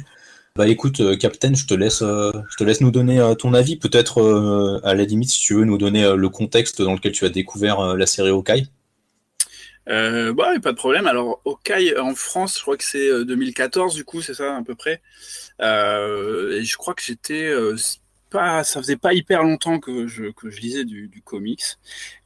Bah 0.56 0.66
écoute, 0.66 1.00
euh, 1.00 1.16
Captain, 1.16 1.52
je 1.52 1.66
te 1.66 1.74
laisse, 1.74 2.00
euh, 2.00 2.32
laisse 2.60 2.80
nous 2.80 2.90
donner 2.90 3.20
euh, 3.20 3.34
ton 3.34 3.52
avis. 3.52 3.76
Peut-être 3.76 4.80
à 4.84 4.94
la 4.94 5.04
limite, 5.04 5.28
si 5.28 5.40
tu 5.40 5.54
veux, 5.54 5.64
nous 5.64 5.76
donner 5.76 6.14
le 6.16 6.28
contexte 6.30 6.80
dans 6.80 6.94
lequel 6.94 7.12
tu 7.12 7.26
as 7.26 7.28
découvert 7.28 7.94
la 7.94 8.06
série 8.06 8.30
Hawkeye. 8.30 8.66
Bah, 9.86 10.52
pas 10.62 10.72
de 10.72 10.76
problème. 10.76 11.06
Alors, 11.06 11.42
Hawkeye 11.44 11.98
en 11.98 12.14
France, 12.14 12.56
je 12.56 12.62
crois 12.62 12.78
que 12.78 12.84
c'est 12.84 13.24
2014, 13.24 13.94
du 13.94 14.04
coup, 14.04 14.22
c'est 14.22 14.34
ça 14.34 14.56
à 14.56 14.62
peu 14.62 14.74
près. 14.74 15.02
et 15.60 16.64
je 16.64 16.76
crois 16.76 16.94
que 16.94 17.02
j'étais 17.02 17.52
pas, 18.30 18.64
ça 18.64 18.80
faisait 18.80 18.96
pas 18.96 19.12
hyper 19.12 19.42
longtemps 19.42 19.78
que 19.78 20.06
je, 20.06 20.32
que 20.32 20.48
je 20.48 20.60
lisais 20.60 20.84
du, 20.84 21.08
du 21.08 21.20
comics. 21.20 21.64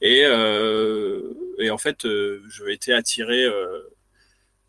Et, 0.01 0.21
et 0.21 1.69
en 1.69 1.77
fait, 1.77 2.03
je 2.03 2.69
été 2.69 2.93
attiré 2.93 3.45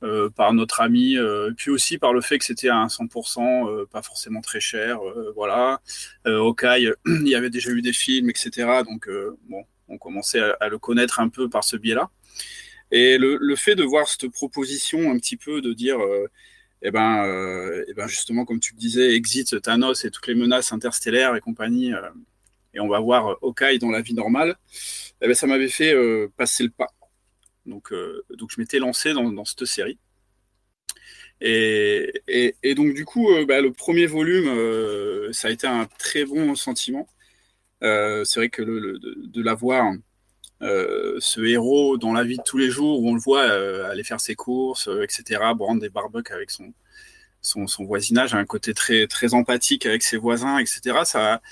euh, 0.02 0.30
par 0.30 0.52
notre 0.52 0.80
ami, 0.80 1.16
euh, 1.16 1.52
puis 1.56 1.71
aussi 1.71 1.97
par 1.97 2.12
le 2.12 2.21
fait 2.21 2.37
que 2.38 2.44
c'était 2.44 2.68
à 2.68 2.88
100%, 2.88 3.68
euh, 3.68 3.87
pas 3.87 4.02
forcément 4.02 4.40
très 4.40 4.59
cher. 4.59 4.99
voilà. 5.37 5.80
Hawkeye, 6.25 6.90
il 7.06 7.28
y 7.28 7.37
avait 7.37 7.50
déjà 7.50 7.71
eu 7.71 7.82
des 7.82 7.92
films, 7.92 8.28
etc. 8.28 8.82
Donc, 8.85 9.09
bon, 9.49 9.64
on 9.88 9.99
commençait 9.99 10.40
à, 10.61 10.68
le 10.68 10.78
connaître 10.78 11.21
un 11.21 11.28
peu 11.28 11.49
par 11.49 11.62
ce 11.62 11.76
biais-là. 11.76 12.11
Et 12.90 13.16
le, 13.18 13.56
fait 13.56 13.75
de 13.75 13.85
voir 13.85 14.09
cette 14.09 14.28
proposition 14.28 15.11
un 15.11 15.18
petit 15.18 15.37
peu 15.37 15.61
de 15.61 15.73
dire 15.73 15.99
eh 16.82 16.90
ben, 16.90 17.25
eh 17.88 17.94
ben 17.94 18.06
justement, 18.09 18.44
comme 18.44 18.61
tu 18.61 18.75
le 18.75 18.78
disais, 18.78 19.14
exit 19.14 19.61
Thanos 19.62 20.04
et 20.04 20.11
toutes 20.11 20.26
les 20.26 20.35
menaces 20.35 20.73
interstellaires 20.73 21.37
et 21.37 21.40
compagnie, 21.40 21.92
et 22.75 22.80
on 22.80 22.88
va 22.88 23.00
voir 23.00 23.37
Hawkeye 23.42 23.78
dans 23.78 23.90
la 23.90 24.02
vie 24.02 24.14
normale, 24.14 24.56
eh 25.21 25.28
ben, 25.28 25.35
ça 25.35 25.47
m'avait 25.47 25.68
fait 25.68 25.94
passer 26.37 26.64
le 26.64 26.71
pas. 26.71 26.88
Donc, 27.66 27.92
euh, 27.92 28.25
donc 28.31 28.50
je 28.50 28.61
m'étais 28.61 28.78
lancé 28.78 29.12
dans, 29.12 29.45
cette 29.45 29.64
série. 29.64 29.99
Et, 31.40 32.75
donc 32.76 32.95
du 32.95 33.04
coup, 33.04 33.28
bah, 33.47 33.61
le 33.61 33.73
premier 33.73 34.07
volume, 34.07 35.33
ça 35.33 35.49
a 35.49 35.50
été 35.50 35.66
un 35.66 35.87
très 35.99 36.25
bon 36.25 36.54
sentiment. 36.54 37.09
c'est 37.81 38.37
vrai 38.37 38.49
que 38.49 38.62
de, 38.62 39.00
de 39.26 39.42
la 39.42 39.54
voir 39.54 39.92
euh, 40.62 41.16
ce 41.19 41.40
héros 41.40 41.99
dans 41.99 42.12
la 42.12 42.23
vie 42.23 42.37
de 42.37 42.42
tous 42.42 42.57
les 42.57 42.71
jours 42.71 43.00
où 43.00 43.11
on 43.11 43.14
le 43.14 43.21
voit 43.21 43.42
euh, 43.42 43.90
aller 43.90 44.04
faire 44.04 44.21
ses 44.21 44.37
courses, 44.37 44.87
euh, 44.87 45.02
etc., 45.02 45.40
prendre 45.59 45.81
des 45.81 45.88
barbecues 45.88 46.33
avec 46.33 46.52
son, 46.52 46.73
son, 47.40 47.66
son, 47.66 47.85
voisinage, 47.85 48.35
un 48.35 48.45
côté 48.45 48.73
très, 48.73 49.09
très 49.09 49.35
empathique 49.35 49.87
avec 49.87 50.04
ses 50.04 50.16
voisins, 50.16 50.59
etc., 50.59 50.99
ça, 51.04 51.42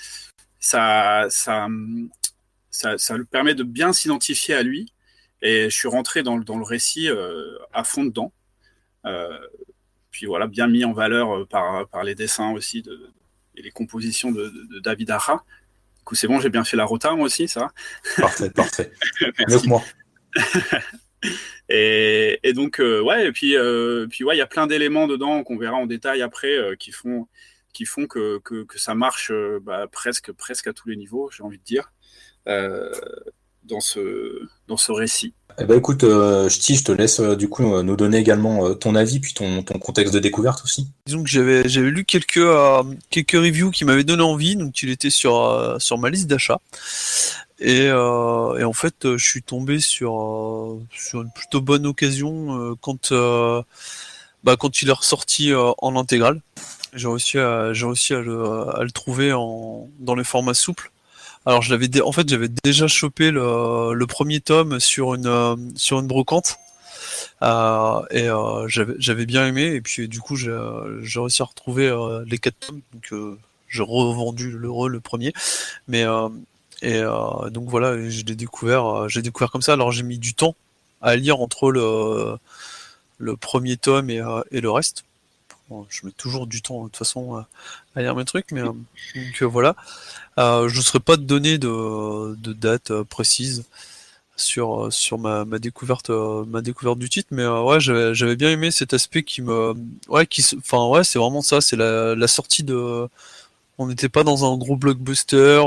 ça, 0.59 1.27
ça, 1.29 1.67
ça, 2.69 2.97
ça 2.97 3.17
lui 3.17 3.25
permet 3.25 3.53
de 3.53 3.63
bien 3.63 3.91
s'identifier 3.91 4.55
à 4.55 4.63
lui. 4.63 4.93
Et 5.41 5.69
je 5.69 5.75
suis 5.75 5.87
rentré 5.87 6.23
dans, 6.23 6.37
dans 6.37 6.57
le 6.57 6.63
récit 6.63 7.09
à 7.73 7.83
fond 7.83 8.05
dedans. 8.05 8.31
puis 10.11 10.25
voilà, 10.25 10.47
bien 10.47 10.67
mis 10.67 10.85
en 10.85 10.93
valeur 10.93 11.47
par, 11.47 11.87
par 11.87 12.03
les 12.03 12.15
dessins 12.15 12.51
aussi 12.51 12.81
de, 12.81 13.11
et 13.55 13.61
les 13.61 13.71
compositions 13.71 14.31
de, 14.31 14.49
de, 14.49 14.75
de 14.75 14.79
David 14.79 15.11
Ara, 15.11 15.43
du 16.01 16.05
coup, 16.05 16.15
c'est 16.15 16.27
bon, 16.27 16.39
j'ai 16.39 16.49
bien 16.49 16.63
fait 16.63 16.77
la 16.77 16.85
rota, 16.85 17.13
moi 17.13 17.27
aussi, 17.27 17.47
ça 17.47 17.71
Parfait, 18.17 18.49
parfait. 18.49 18.91
Mieux 19.47 19.59
moi. 19.67 19.83
Et, 21.69 22.39
et 22.43 22.51
donc, 22.51 22.81
euh, 22.81 22.99
ouais, 22.99 23.27
et 23.27 23.31
puis, 23.31 23.55
euh, 23.55 24.07
puis 24.09 24.23
ouais, 24.23 24.35
il 24.35 24.39
y 24.39 24.41
a 24.41 24.47
plein 24.47 24.67
d'éléments 24.67 25.07
dedans 25.07 25.43
qu'on 25.43 25.57
verra 25.57 25.77
en 25.77 25.85
détail 25.85 26.21
après 26.21 26.53
euh, 26.57 26.75
qui 26.75 26.91
font, 26.91 27.27
qui 27.71 27.85
font 27.85 28.07
que, 28.07 28.39
que, 28.39 28.63
que 28.63 28.77
ça 28.77 28.93
marche 28.93 29.31
bah, 29.61 29.87
presque, 29.89 30.33
presque 30.33 30.67
à 30.67 30.73
tous 30.73 30.89
les 30.89 30.97
niveaux, 30.97 31.29
j'ai 31.31 31.43
envie 31.43 31.59
de 31.59 31.63
dire, 31.63 31.93
dans, 33.63 33.79
ce, 33.79 34.47
dans 34.67 34.77
ce 34.77 34.91
récit. 34.91 35.33
Eh 35.59 35.65
ben 35.65 35.77
écoute, 35.77 36.05
euh, 36.05 36.47
je 36.47 36.83
te 36.83 36.91
laisse 36.93 37.19
du 37.19 37.49
coup 37.49 37.63
nous 37.83 37.95
donner 37.97 38.17
également 38.17 38.73
ton 38.73 38.95
avis 38.95 39.19
puis 39.19 39.33
ton, 39.33 39.63
ton 39.63 39.79
contexte 39.79 40.13
de 40.13 40.19
découverte 40.19 40.63
aussi. 40.63 40.87
Disons 41.05 41.23
que 41.23 41.29
j'avais 41.29 41.67
j'avais 41.67 41.89
lu 41.89 42.05
quelques 42.05 42.47
quelques 43.09 43.31
reviews 43.33 43.69
qui 43.69 43.83
m'avaient 43.83 44.05
donné 44.05 44.23
envie, 44.23 44.55
donc 44.55 44.81
il 44.81 44.89
était 44.89 45.09
sur 45.09 45.75
sur 45.79 45.97
ma 45.97 46.09
liste 46.09 46.27
d'achat. 46.27 46.59
Et, 47.61 47.85
euh, 47.87 48.57
et, 48.57 48.63
en 48.63 48.73
fait, 48.73 49.17
je 49.17 49.23
suis 49.23 49.43
tombé 49.43 49.79
sur, 49.79 50.19
euh, 50.19 50.81
sur 50.91 51.21
une 51.21 51.31
plutôt 51.31 51.61
bonne 51.61 51.85
occasion 51.85 52.59
euh, 52.59 52.73
quand, 52.81 53.11
euh, 53.11 53.61
bah, 54.43 54.57
quand 54.57 54.81
il 54.81 54.89
est 54.89 54.93
ressorti 54.93 55.53
en 55.53 55.95
intégrale. 55.95 56.41
J'ai 56.93 57.07
réussi, 57.07 57.37
à, 57.37 57.71
j'ai 57.71 57.85
réussi 57.85 58.15
à, 58.15 58.19
le, 58.19 58.43
à 58.75 58.83
le 58.83 58.89
trouver 58.91 59.31
en, 59.31 59.87
dans 59.99 60.15
les 60.15 60.23
formats 60.23 60.55
souples. 60.55 60.91
Alors, 61.45 61.61
je 61.61 62.01
en 62.01 62.11
fait, 62.11 62.29
j'avais 62.29 62.49
déjà 62.63 62.87
chopé 62.87 63.31
le, 63.31 64.05
premier 64.05 64.41
tome 64.41 64.79
sur 64.79 65.15
une, 65.15 65.73
sur 65.75 65.99
une 65.99 66.07
brocante. 66.07 66.57
Euh, 67.43 68.01
et 68.11 68.29
euh, 68.29 68.67
j'avais, 68.67 69.25
bien 69.25 69.47
aimé 69.47 69.63
et 69.63 69.81
puis 69.81 70.07
du 70.07 70.19
coup 70.19 70.35
j'ai, 70.35 70.51
réussi 70.51 71.41
à 71.41 71.45
retrouver 71.45 71.91
les 72.25 72.37
quatre 72.37 72.59
tomes 72.59 72.81
donc 72.93 73.37
j'ai 73.67 73.83
revendu 73.83 74.51
le, 74.51 74.87
le 74.87 74.99
premier 74.99 75.33
mais 75.87 76.05
et 76.81 76.99
euh, 76.99 77.49
donc 77.49 77.69
voilà, 77.69 78.09
je 78.09 78.23
découvert, 78.23 78.85
euh, 78.85 79.07
j'ai 79.07 79.21
découvert 79.21 79.51
comme 79.51 79.61
ça. 79.61 79.73
Alors 79.73 79.91
j'ai 79.91 80.03
mis 80.03 80.17
du 80.17 80.33
temps 80.33 80.55
à 81.01 81.15
lire 81.15 81.39
entre 81.39 81.71
le, 81.71 82.37
le 83.19 83.37
premier 83.37 83.77
tome 83.77 84.09
et, 84.09 84.19
euh, 84.19 84.41
et 84.51 84.61
le 84.61 84.71
reste. 84.71 85.05
je 85.89 86.05
mets 86.05 86.11
toujours 86.11 86.47
du 86.47 86.61
temps 86.61 86.79
de 86.79 86.85
toute 86.85 86.97
façon 86.97 87.45
à 87.95 88.01
lire 88.01 88.15
mes 88.15 88.25
trucs, 88.25 88.51
mais 88.51 88.61
donc 88.61 88.77
voilà. 89.43 89.75
Je 90.37 90.77
ne 90.77 90.81
saurais 90.81 90.99
pas 90.99 91.17
te 91.17 91.21
donner 91.21 91.57
de, 91.57 92.35
de 92.35 92.53
date 92.53 92.93
précise 93.03 93.65
sur 94.37 94.91
sur 94.91 95.19
ma, 95.19 95.45
découverte 95.59 96.09
du 96.97 97.09
titre 97.09 97.29
mais 97.31 97.45
ouais 97.47 97.79
j'avais 97.79 98.35
bien 98.35 98.49
aimé 98.51 98.71
cet 98.71 98.93
aspect 98.93 99.23
qui 99.23 99.41
me 99.41 99.73
ouais 100.07 100.25
qui 100.25 100.43
enfin 100.57 100.87
ouais 100.87 101.03
c'est 101.03 101.19
vraiment 101.19 101.41
ça 101.41 101.61
c'est 101.61 101.75
la, 101.75 102.27
sortie 102.27 102.63
de 102.63 103.07
on 103.77 103.87
n'était 103.87 104.09
pas 104.09 104.23
dans 104.23 104.51
un 104.51 104.57
gros 104.57 104.75
blockbuster 104.75 105.61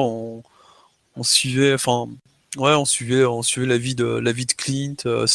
on 1.17 1.23
suivait, 1.23 1.75
enfin, 1.75 2.09
ouais, 2.57 2.75
on 2.75 2.85
suivait, 2.85 3.25
on 3.25 3.43
suivait 3.43 3.67
la 3.67 3.79
vie 3.79 3.95
de 3.95 4.05
la 4.05 4.33
vie 4.33 4.47
de 4.47 4.53
Clint, 4.53 4.97
euh, 5.07 5.27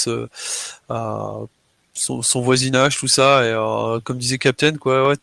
euh, 0.91 1.45
son, 1.93 2.41
voisinage, 2.41 2.97
tout 2.97 3.07
ça, 3.07 3.45
et 3.45 3.51
euh, 3.51 3.99
comme 4.01 4.17
disait 4.17 4.37
Captain, 4.37 4.75
quoi, 4.77 5.07
ouais, 5.09 5.15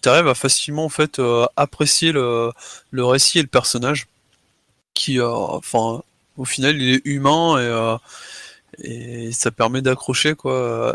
t'arrives 0.00 0.28
à 0.28 0.34
facilement 0.34 0.84
en 0.84 0.88
fait 0.88 1.20
apprécier 1.56 2.12
le, 2.12 2.52
récit 2.92 3.38
et 3.38 3.42
le 3.42 3.48
personnage, 3.48 4.08
qui, 4.94 5.20
enfin, 5.20 6.02
au 6.36 6.44
final, 6.44 6.80
il 6.80 6.94
est 6.94 7.02
humain 7.04 7.58
et 7.60 7.96
et 8.82 9.32
ça 9.32 9.50
permet 9.50 9.82
d'accrocher 9.82 10.34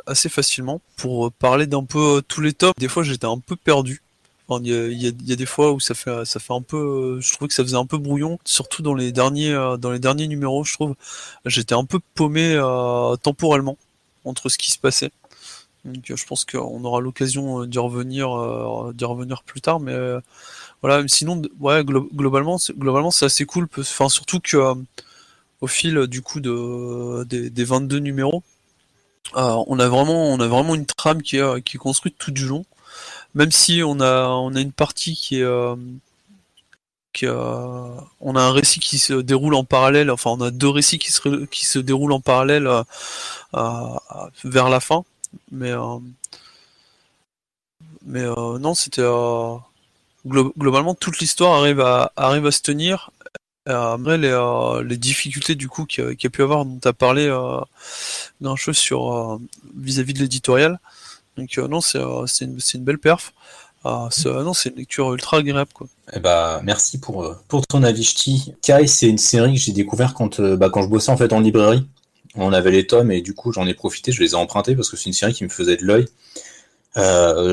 assez 0.07 0.29
facilement 0.29 0.81
pour 0.95 1.31
parler 1.31 1.67
d'un 1.67 1.83
peu 1.83 2.23
tous 2.27 2.41
les 2.41 2.51
tops 2.51 2.73
des 2.79 2.87
fois 2.87 3.03
j'étais 3.03 3.27
un 3.27 3.37
peu 3.37 3.55
perdu 3.55 4.01
il 4.49 4.93
y, 4.93 5.33
a, 5.33 5.35
des 5.35 5.45
fois 5.45 5.73
où 5.73 5.79
ça 5.79 5.93
fait, 5.93 6.11
un 6.49 6.61
peu, 6.61 7.19
je 7.19 7.33
trouvais 7.33 7.47
que 7.49 7.53
ça 7.53 7.63
faisait 7.63 7.75
un 7.75 7.85
peu 7.85 7.97
brouillon, 7.97 8.39
surtout 8.45 8.81
dans 8.81 8.93
les 8.93 9.11
derniers, 9.11 9.51
euh, 9.51 9.77
numéros, 10.27 10.63
je 10.63 10.73
trouve. 10.73 10.95
J'étais 11.45 11.75
un 11.75 11.83
peu 11.83 11.99
paumé 12.15 12.53
euh, 12.55 13.15
temporellement 13.17 13.77
entre 14.23 14.49
ce 14.49 14.57
qui 14.57 14.71
se 14.71 14.79
passait. 14.79 15.11
Donc, 15.87 16.03
je 16.13 16.25
pense 16.25 16.45
qu'on 16.45 16.83
aura 16.83 17.01
l'occasion 17.01 17.61
euh, 17.63 17.67
d'y 17.67 17.79
revenir, 17.79 18.29
d'y 18.93 19.05
revenir 19.05 19.43
plus 19.43 19.61
tard, 19.61 19.79
mais 19.79 19.95
voilà. 20.81 21.07
Sinon, 21.07 21.41
globalement, 21.59 22.57
globalement, 22.77 23.11
c'est 23.11 23.25
assez 23.25 23.45
cool. 23.45 23.67
Enfin, 23.77 24.09
surtout 24.09 24.39
que 24.39 24.57
au 25.61 25.67
fil 25.67 26.05
du 26.07 26.21
coup 26.21 26.39
de 26.39 27.23
des, 27.23 27.49
des 27.49 27.63
22 27.63 27.99
numéros, 27.99 28.43
on 29.33 29.79
a 29.79 29.87
vraiment, 29.87 30.31
on 30.31 30.39
a 30.39 30.47
vraiment 30.47 30.75
une 30.75 30.85
trame 30.85 31.21
qui 31.21 31.37
est, 31.37 31.61
qui 31.63 31.77
est 31.77 31.79
construite 31.79 32.17
tout 32.17 32.31
du 32.31 32.45
long 32.45 32.65
même 33.35 33.51
si 33.51 33.81
on 33.85 33.99
a 33.99 34.27
on 34.27 34.55
a 34.55 34.61
une 34.61 34.71
partie 34.71 35.15
qui 35.15 35.41
est 35.41 35.43
euh, 37.23 37.99
on 38.19 38.35
a 38.35 38.41
un 38.41 38.51
récit 38.51 38.79
qui 38.79 38.99
se 38.99 39.13
déroule 39.13 39.55
en 39.55 39.63
parallèle, 39.63 40.11
enfin 40.11 40.31
on 40.31 40.41
a 40.41 40.51
deux 40.51 40.69
récits 40.69 40.99
qui 40.99 41.11
se, 41.11 41.45
qui 41.45 41.65
se 41.65 41.79
déroulent 41.79 42.11
en 42.11 42.19
parallèle 42.19 42.67
euh, 42.67 43.97
vers 44.43 44.69
la 44.69 44.79
fin, 44.79 45.03
mais 45.51 45.71
euh, 45.71 45.99
mais 48.05 48.23
non 48.59 48.73
c'était 48.73 49.05
globalement 50.25 50.95
toute 50.95 51.19
l'histoire 51.19 51.59
arrive 51.59 51.81
à 51.81 52.11
à 52.15 52.51
se 52.51 52.61
tenir. 52.61 53.11
Après 53.65 54.17
les, 54.17 54.81
les 54.85 54.97
difficultés 54.97 55.55
du 55.55 55.67
coup 55.67 55.85
qu'il 55.85 56.15
y, 56.21 56.27
a 56.27 56.29
pu 56.29 56.41
avoir 56.41 56.63
dont 56.65 56.79
tu 56.81 56.87
as 56.87 56.93
parlé 56.93 57.27
d'un 58.39 58.55
chose 58.55 58.77
sur 58.77 59.39
vis-à-vis 59.75 60.13
de 60.13 60.19
l'éditorial, 60.19 60.79
donc 61.37 61.57
euh, 61.57 61.67
non, 61.67 61.79
euh, 61.95 62.25
c'est 62.25 62.45
une, 62.45 62.57
une, 62.73 62.83
belle 62.83 62.97
perf. 62.97 63.33
Non, 63.85 64.09
c'est 64.53 64.69
une 64.69 64.75
lecture 64.75 65.13
ultra 65.13 65.37
agréable. 65.37 65.69
Quoi. 65.73 65.87
Eh 66.13 66.19
bah, 66.19 66.59
merci 66.63 66.99
pour, 66.99 67.23
euh, 67.23 67.37
pour 67.47 67.65
ton 67.67 67.83
avis, 67.83 68.03
Ch'ti. 68.03 68.53
Kai, 68.61 68.87
c'est 68.87 69.07
une 69.07 69.17
série 69.17 69.53
que 69.53 69.59
j'ai 69.59 69.71
découvert 69.71 70.13
quand, 70.13 70.41
bah, 70.41 70.69
quand 70.69 70.81
je 70.81 70.89
bossais 70.89 71.11
en 71.11 71.17
fait 71.17 71.31
en 71.31 71.39
librairie. 71.39 71.87
On 72.37 72.53
avait 72.53 72.71
les 72.71 72.87
tomes 72.87 73.11
et 73.11 73.21
du 73.21 73.33
coup 73.33 73.51
j'en 73.51 73.67
ai 73.67 73.73
profité, 73.73 74.11
je 74.11 74.21
les 74.21 74.31
ai 74.31 74.35
empruntés 74.35 74.75
parce 74.75 74.89
que 74.89 74.97
c'est 74.97 75.07
une 75.07 75.13
série 75.13 75.33
qui 75.33 75.43
me 75.43 75.49
faisait 75.49 75.77
de 75.77 75.83
l'œil. 75.83 76.05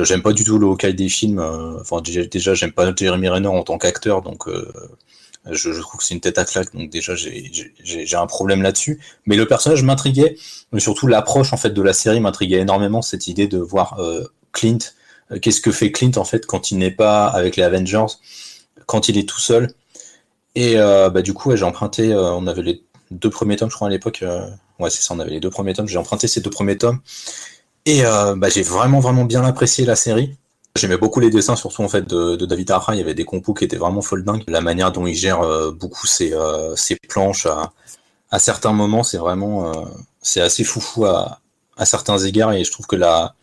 j'aime 0.03 0.21
pas 0.21 0.33
du 0.33 0.43
tout 0.43 0.57
le 0.57 0.67
Hawkeye 0.67 0.93
des 0.93 1.09
films. 1.09 1.39
Enfin, 1.81 2.01
déjà, 2.01 2.53
j'aime 2.53 2.71
pas 2.71 2.93
Jeremy 2.95 3.29
Renner 3.29 3.47
en 3.47 3.63
tant 3.63 3.77
qu'acteur, 3.77 4.21
donc 4.21 4.47
je, 5.51 5.81
trouve 5.81 5.99
que 5.99 6.05
c'est 6.05 6.13
une 6.13 6.21
tête 6.21 6.37
à 6.37 6.45
claque, 6.45 6.73
donc 6.73 6.89
déjà 6.89 7.13
j'ai 7.15 8.15
un 8.15 8.25
problème 8.25 8.61
là-dessus. 8.61 8.99
Mais 9.25 9.35
le 9.35 9.47
personnage 9.47 9.83
m'intriguait, 9.83 10.37
mais 10.71 10.79
surtout 10.79 11.07
l'approche 11.07 11.53
en 11.53 11.57
fait 11.57 11.69
de 11.69 11.81
la 11.81 11.93
série 11.93 12.19
m'intriguait 12.19 12.59
énormément. 12.59 13.01
Cette 13.01 13.27
idée 13.27 13.47
de 13.47 13.59
voir 13.59 13.99
euh, 13.99 14.23
Clint, 14.53 14.79
euh, 15.31 15.39
qu'est-ce 15.39 15.61
que 15.61 15.71
fait 15.71 15.91
Clint 15.91 16.17
en 16.17 16.25
fait 16.25 16.45
quand 16.45 16.71
il 16.71 16.77
n'est 16.77 16.91
pas 16.91 17.27
avec 17.27 17.55
les 17.57 17.63
Avengers, 17.63 18.05
quand 18.87 19.07
il 19.09 19.17
est 19.17 19.27
tout 19.27 19.39
seul? 19.39 19.71
Et 20.55 20.77
euh, 20.77 21.09
bah, 21.09 21.21
du 21.21 21.33
coup, 21.33 21.55
j'ai 21.55 21.65
emprunté, 21.65 22.13
on 22.15 22.47
avait 22.47 22.61
les 22.63 22.83
deux 23.11 23.29
premiers 23.29 23.55
tomes, 23.55 23.69
je 23.69 23.75
crois 23.75 23.87
à 23.87 23.91
l'époque. 23.91 24.23
ouais, 24.79 24.89
c'est 24.89 25.01
ça, 25.01 25.13
on 25.13 25.19
avait 25.19 25.31
les 25.31 25.39
deux 25.39 25.49
premiers 25.49 25.73
tomes. 25.73 25.87
J'ai 25.87 25.97
emprunté 25.97 26.27
ces 26.27 26.41
deux 26.41 26.49
premiers 26.49 26.77
tomes. 26.77 26.99
Et 27.85 28.03
bah, 28.03 28.49
j'ai 28.49 28.63
vraiment 28.63 28.99
vraiment 28.99 29.25
bien 29.25 29.43
apprécié 29.43 29.85
la 29.85 29.95
série. 29.95 30.37
J'aimais 30.77 30.97
beaucoup 30.97 31.21
les 31.21 31.29
dessins, 31.29 31.55
surtout 31.55 31.83
en 31.83 31.87
fait 31.87 32.05
de, 32.05 32.35
David 32.45 32.69
Arra. 32.71 32.95
Il 32.95 32.97
y 32.97 33.01
avait 33.01 33.13
des 33.13 33.23
compos 33.23 33.53
qui 33.53 33.63
étaient 33.63 33.77
vraiment 33.77 34.01
folle 34.01 34.25
dingue. 34.25 34.43
La 34.47 34.59
manière 34.59 34.91
dont 34.91 35.07
il 35.07 35.15
gère 35.15 35.41
euh, 35.41 35.71
beaucoup 35.71 36.05
ses, 36.05 36.33
euh, 36.33 36.75
ses, 36.75 36.97
planches 36.97 37.47
à, 38.29 38.39
certains 38.39 38.73
moments, 38.73 39.01
c'est 39.03 39.17
vraiment 39.17 39.69
euh, 39.69 39.85
c'est 40.21 40.41
assez 40.41 40.65
foufou 40.65 41.05
à, 41.05 41.39
à 41.77 41.85
certains 41.85 42.17
égards. 42.17 42.51
Et 42.51 42.65
je 42.65 42.71
trouve 42.71 42.87
que 42.87 42.97
là, 42.97 43.35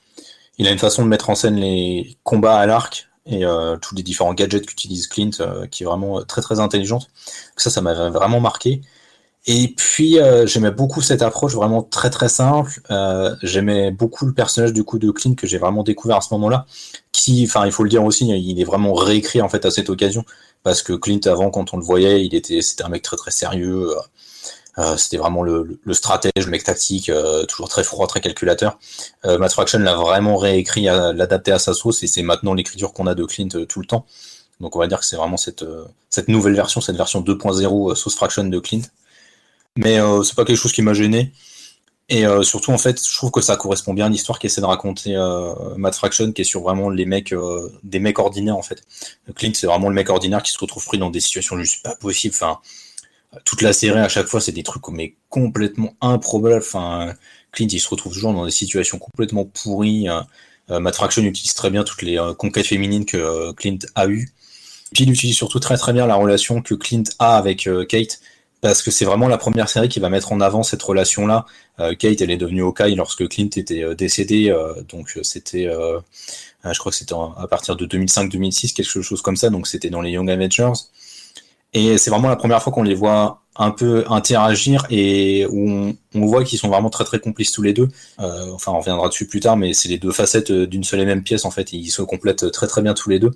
il 0.59 0.69
a 0.69 0.73
une 0.73 0.79
façon 0.79 1.05
de 1.05 1.09
mettre 1.09 1.31
en 1.31 1.35
scène 1.35 1.57
les 1.57 2.19
combats 2.23 2.59
à 2.59 2.67
l'arc 2.67 3.09
et 3.25 3.45
tous 3.81 3.95
les 3.95 4.03
différents 4.03 4.35
gadgets 4.35 4.67
qu'utilise 4.67 5.07
Clint, 5.07 5.31
qui 5.71 5.85
est 5.85 5.87
vraiment 5.87 6.23
très 6.25 6.43
très 6.43 6.59
intelligente. 6.59 7.09
Ça, 7.57 7.71
ça 7.71 7.81
m'avait 7.81 8.11
vraiment 8.11 8.41
marqué. 8.41 8.83
Et 9.47 9.75
puis 9.77 10.21
euh, 10.21 10.47
j'aimais 10.47 10.71
beaucoup 10.71 11.01
cette 11.01 11.21
approche 11.23 11.55
vraiment 11.55 11.83
très 11.83 12.11
très 12.11 12.29
simple. 12.29 12.81
Euh, 12.91 13.35
j'aimais 13.43 13.91
beaucoup 13.91 14.25
le 14.25 14.33
personnage 14.33 14.73
du 14.73 14.85
coup 14.85 14.99
de 14.99 15.11
Clint 15.11 15.35
que 15.35 15.47
j'ai 15.49 15.59
vraiment 15.59 15.83
découvert 15.83 16.19
à 16.19 16.21
ce 16.21 16.33
moment-là. 16.35 16.67
Qui, 17.11 17.45
enfin, 17.47 17.67
il 17.67 17.73
faut 17.73 17.83
le 17.83 17.91
dire 17.91 18.05
aussi, 18.05 18.29
il 18.29 18.61
est 18.61 18.65
vraiment 18.65 18.95
réécrit 18.95 19.43
en 19.43 19.49
fait 19.49 19.67
à 19.67 19.71
cette 19.71 19.91
occasion 19.91 20.25
parce 20.63 20.83
que 20.83 20.93
Clint 20.93 21.21
avant, 21.27 21.51
quand 21.51 21.75
on 21.75 21.77
le 21.77 21.83
voyait, 21.83 22.25
il 22.25 22.35
était, 22.35 22.63
c'était 22.63 22.85
un 22.85 22.89
mec 22.89 23.03
très 23.03 23.17
très 23.17 23.33
sérieux. 23.33 23.91
Euh, 24.79 24.97
c'était 24.97 25.19
vraiment 25.19 25.43
le, 25.43 25.81
le, 25.85 25.95
stratège, 25.95 26.33
le 26.45 26.51
mec 26.51 26.65
tactique, 26.65 27.11
toujours 27.49 27.69
très 27.69 27.85
froid, 27.85 28.07
très 28.07 28.21
calculateur. 28.21 28.79
Matt 29.25 29.53
Fraction 29.53 29.81
l'a 29.81 29.97
vraiment 29.97 30.37
réécrit, 30.37 30.85
l'adapté 30.85 31.53
à 31.53 31.59
sa 31.59 31.75
sauce, 31.75 32.03
et 32.03 32.07
c'est 32.07 32.23
maintenant 32.23 32.55
l'écriture 32.55 32.93
qu'on 32.93 33.07
a 33.07 33.15
de 33.15 33.25
Clint 33.25 33.49
tout 33.69 33.81
le 33.81 33.87
temps. 33.87 34.07
Donc 34.61 34.77
on 34.77 34.79
va 34.79 34.87
dire 34.87 35.01
que 35.01 35.05
c'est 35.05 35.17
vraiment 35.17 35.37
cette, 35.37 35.65
cette 36.09 36.29
nouvelle 36.29 36.55
version, 36.55 36.81
cette 36.81 36.97
version 36.97 37.21
2.0 37.21 37.95
sauce 37.97 38.15
Fraction 38.15 38.45
de 38.45 38.59
Clint 38.61 38.83
mais 39.77 39.99
euh, 40.01 40.23
c'est 40.23 40.35
pas 40.35 40.45
quelque 40.45 40.57
chose 40.57 40.73
qui 40.73 40.83
m'a 40.83 40.95
gêné. 40.95 41.33
Et 42.09 42.27
euh, 42.27 42.43
surtout, 42.43 42.73
en 42.73 42.79
fait, 42.79 43.01
je 43.07 43.17
trouve 43.17 43.31
que 43.31 43.41
ça 43.41 43.57
correspond 43.57 43.95
bien 43.95 44.07
à 44.07 44.09
l'histoire 44.09 44.39
qu'essaie 44.39 44.61
de 44.61 44.67
raconter 44.67 45.17
euh, 45.17 45.55
Matt 45.77 45.95
Fraction, 45.95 46.33
qui 46.33 46.43
est 46.43 46.45
sur 46.45 46.61
vraiment 46.61 46.91
les 46.91 47.07
mecs, 47.07 47.35
des 47.85 48.01
mecs 48.01 48.19
ordinaires, 48.19 48.57
en 48.57 48.63
fait. 48.63 48.83
Clint, 49.35 49.53
c'est 49.55 49.67
vraiment 49.67 49.89
le 49.89 49.95
mec 49.95 50.11
ordinaire 50.11 50.43
qui 50.43 50.53
se 50.53 50.59
retrouve 50.59 50.85
pris 50.85 50.99
dans 50.99 51.11
des 51.11 51.21
situations 51.21 51.57
juste 51.59 51.83
pas 51.83 51.95
possibles. 51.97 52.35
Toute 53.45 53.63
la 53.63 53.73
série, 53.73 53.99
à 53.99 54.09
chaque 54.09 54.27
fois, 54.27 54.43
c'est 54.43 54.53
des 54.53 54.63
trucs 54.63 54.87
mais 54.89 55.15
complètement 55.31 55.95
improbables. 56.03 56.59
Enfin, 56.59 57.15
Clint, 57.51 57.69
il 57.71 57.81
se 57.81 57.89
retrouve 57.89 58.13
toujours 58.13 58.35
dans 58.35 58.45
des 58.45 58.51
situations 58.51 58.99
complètement 58.99 59.47
pourries. 59.47 60.07
Matt 60.69 60.95
Fraction 60.97 61.23
utilise 61.23 61.55
très 61.55 61.71
bien 61.71 61.83
toutes 61.83 62.03
les 62.03 62.21
conquêtes 62.37 62.67
féminines 62.67 63.07
que 63.07 63.53
Clint 63.53 63.79
a 63.95 64.07
eues. 64.07 64.33
Puis 64.93 65.05
il 65.05 65.11
utilise 65.11 65.37
surtout 65.37 65.61
très 65.61 65.79
très 65.79 65.95
bien 65.95 66.07
la 66.07 66.17
relation 66.17 66.61
que 66.61 66.75
Clint 66.75 67.05
a 67.19 67.39
avec 67.39 67.67
Kate, 67.89 68.21
parce 68.63 68.83
que 68.83 68.91
c'est 68.91 69.05
vraiment 69.05 69.29
la 69.29 69.37
première 69.37 69.69
série 69.69 69.91
qui 69.91 70.01
va 70.01 70.09
mettre 70.09 70.33
en 70.33 70.41
avant 70.41 70.63
cette 70.63 70.83
relation-là. 70.83 71.45
Kate, 71.99 72.21
elle 72.21 72.31
est 72.31 72.37
devenue 72.37 72.63
Hawkeye 72.63 72.95
lorsque 72.95 73.29
Clint 73.29 73.51
était 73.57 73.95
décédé, 73.95 74.57
donc 74.89 75.19
c'était, 75.23 75.69
je 75.69 76.79
crois 76.79 76.91
que 76.91 76.97
c'était 76.97 77.15
à 77.15 77.47
partir 77.49 77.77
de 77.77 77.87
2005-2006, 77.87 78.73
quelque 78.73 79.03
chose 79.03 79.21
comme 79.21 79.37
ça, 79.37 79.51
donc 79.51 79.67
c'était 79.67 79.91
dans 79.91 80.01
les 80.01 80.13
Young 80.13 80.31
Avengers. 80.31 80.73
Et 81.75 81.99
c'est 81.99 82.11
vraiment 82.11 82.29
la 82.29 82.37
première 82.37 82.63
fois 82.63 82.73
qu'on 82.73 82.83
les 82.83 82.95
voit 82.95 83.43
un 83.57 83.71
peu 83.71 84.05
interagir 84.09 84.87
et 84.91 85.47
où 85.51 85.95
on, 86.15 86.27
voit 86.27 86.45
qu'ils 86.45 86.59
sont 86.59 86.69
vraiment 86.69 86.91
très 86.91 87.05
très 87.05 87.19
complices 87.19 87.53
tous 87.53 87.63
les 87.63 87.73
deux. 87.73 87.89
Euh, 88.21 88.51
enfin, 88.53 88.73
on 88.73 88.79
reviendra 88.79 89.09
dessus 89.09 89.27
plus 89.27 89.41
tard, 89.41 89.57
mais 89.57 89.75
c'est 89.75 89.89
les 89.89 89.99
deux 89.99 90.13
facettes 90.13 90.51
euh, 90.51 90.67
d'une 90.67 90.85
seule 90.85 91.01
et 91.01 91.05
même 91.05 91.23
pièce 91.23 91.45
en 91.45 91.51
fait. 91.51 91.73
Ils 91.73 91.91
se 91.91 92.03
complètent 92.03 92.51
très 92.51 92.67
très 92.67 92.83
bien 92.83 92.95
tous 92.95 93.11
les 93.11 93.19
deux. 93.19 93.33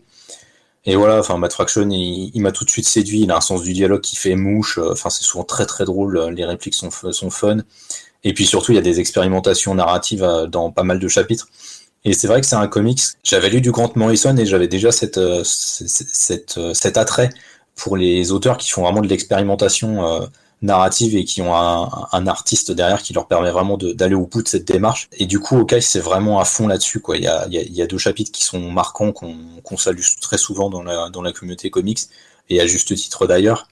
Et 0.86 0.94
voilà, 0.94 1.18
enfin, 1.18 1.36
Matt 1.36 1.52
Fraction, 1.52 1.88
il, 1.90 2.40
m'a 2.40 2.52
tout 2.52 2.64
de 2.64 2.70
suite 2.70 2.86
séduit. 2.86 3.22
Il 3.22 3.30
a 3.32 3.36
un 3.36 3.40
sens 3.40 3.62
du 3.62 3.72
dialogue 3.72 4.00
qui 4.00 4.14
fait 4.16 4.36
mouche. 4.36 4.78
Enfin, 4.78 5.10
c'est 5.10 5.24
souvent 5.24 5.42
très 5.44 5.66
très 5.66 5.84
drôle. 5.84 6.30
Les 6.30 6.44
répliques 6.44 6.74
sont, 6.74 6.90
sont 6.90 7.30
fun. 7.30 7.58
Et 8.22 8.32
puis 8.32 8.46
surtout, 8.46 8.72
il 8.72 8.76
y 8.76 8.78
a 8.78 8.82
des 8.82 9.00
expérimentations 9.00 9.74
narratives 9.74 10.22
euh, 10.22 10.46
dans 10.46 10.70
pas 10.70 10.84
mal 10.84 10.98
de 10.98 11.08
chapitres. 11.08 11.48
Et 12.04 12.12
c'est 12.12 12.28
vrai 12.28 12.40
que 12.40 12.46
c'est 12.46 12.56
un 12.56 12.68
comics. 12.68 13.00
J'avais 13.24 13.50
lu 13.50 13.60
du 13.60 13.72
Grant 13.72 13.92
Morrison 13.96 14.36
et 14.36 14.46
j'avais 14.46 14.68
déjà 14.68 14.92
cet 14.92 15.18
attrait 16.96 17.30
pour 17.74 17.96
les 17.96 18.30
auteurs 18.30 18.56
qui 18.56 18.70
font 18.70 18.82
vraiment 18.82 19.00
de 19.00 19.08
l'expérimentation 19.08 20.28
euh, 20.66 20.76
narrative 20.76 21.16
et 21.16 21.24
qui 21.24 21.42
ont 21.42 21.54
un, 21.54 22.26
artiste 22.26 22.72
derrière 22.72 23.02
qui 23.02 23.12
leur 23.12 23.26
permet 23.26 23.50
vraiment 23.50 23.76
d'aller 23.78 24.14
au 24.14 24.26
bout 24.26 24.42
de 24.42 24.48
cette 24.48 24.64
démarche. 24.64 25.08
Et 25.12 25.26
du 25.26 25.38
coup, 25.38 25.58
Okai, 25.58 25.80
c'est 25.80 26.00
vraiment 26.00 26.40
à 26.40 26.44
fond 26.44 26.66
là-dessus. 26.66 27.02
Il, 27.14 27.22
y 27.22 27.82
a, 27.82 27.86
deux 27.86 27.98
chapitres 27.98 28.32
qui 28.32 28.44
sont 28.44 28.58
marquants, 28.70 29.12
qu'on 29.12 29.76
salue 29.76 30.00
très 30.20 30.38
souvent 30.38 30.70
dans 30.70 30.82
la, 30.82 31.32
communauté 31.32 31.70
comics, 31.70 32.00
et 32.48 32.60
à 32.60 32.66
juste 32.66 32.94
titre 32.94 33.26
d'ailleurs. 33.26 33.68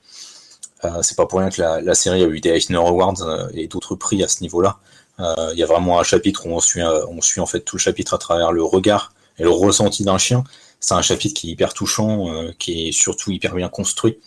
Euh, 0.84 1.02
c'est 1.02 1.16
pas 1.16 1.26
pour 1.26 1.38
rien 1.38 1.48
que 1.50 1.60
la, 1.60 1.94
série 1.94 2.22
a 2.22 2.26
eu 2.26 2.40
des 2.40 2.50
Eisner 2.50 2.76
Awards 2.76 3.22
euh, 3.22 3.48
et 3.54 3.68
d'autres 3.68 3.94
prix 3.94 4.22
à 4.22 4.28
ce 4.28 4.42
niveau-là. 4.42 4.78
Euh, 5.20 5.50
il 5.52 5.58
y 5.58 5.62
a 5.62 5.66
vraiment 5.66 5.98
un 6.00 6.02
chapitre 6.02 6.46
où 6.46 6.50
on 6.50 6.60
suit, 6.60 6.82
on 6.82 7.20
suit 7.22 7.40
en 7.40 7.46
fait 7.46 7.60
tout 7.60 7.76
le 7.76 7.80
chapitre 7.80 8.14
à 8.14 8.18
travers 8.18 8.52
le 8.52 8.62
regard 8.62 9.12
et 9.38 9.44
le 9.44 9.50
ressenti 9.50 10.04
d'un 10.04 10.18
chien 10.18 10.44
c'est 10.84 10.94
un 10.94 11.02
chapitre 11.02 11.40
qui 11.40 11.48
est 11.48 11.52
hyper 11.52 11.72
touchant, 11.72 12.28
euh, 12.28 12.52
qui 12.58 12.88
est 12.88 12.92
surtout 12.92 13.30
hyper 13.30 13.54
bien 13.54 13.70
construit 13.70 14.18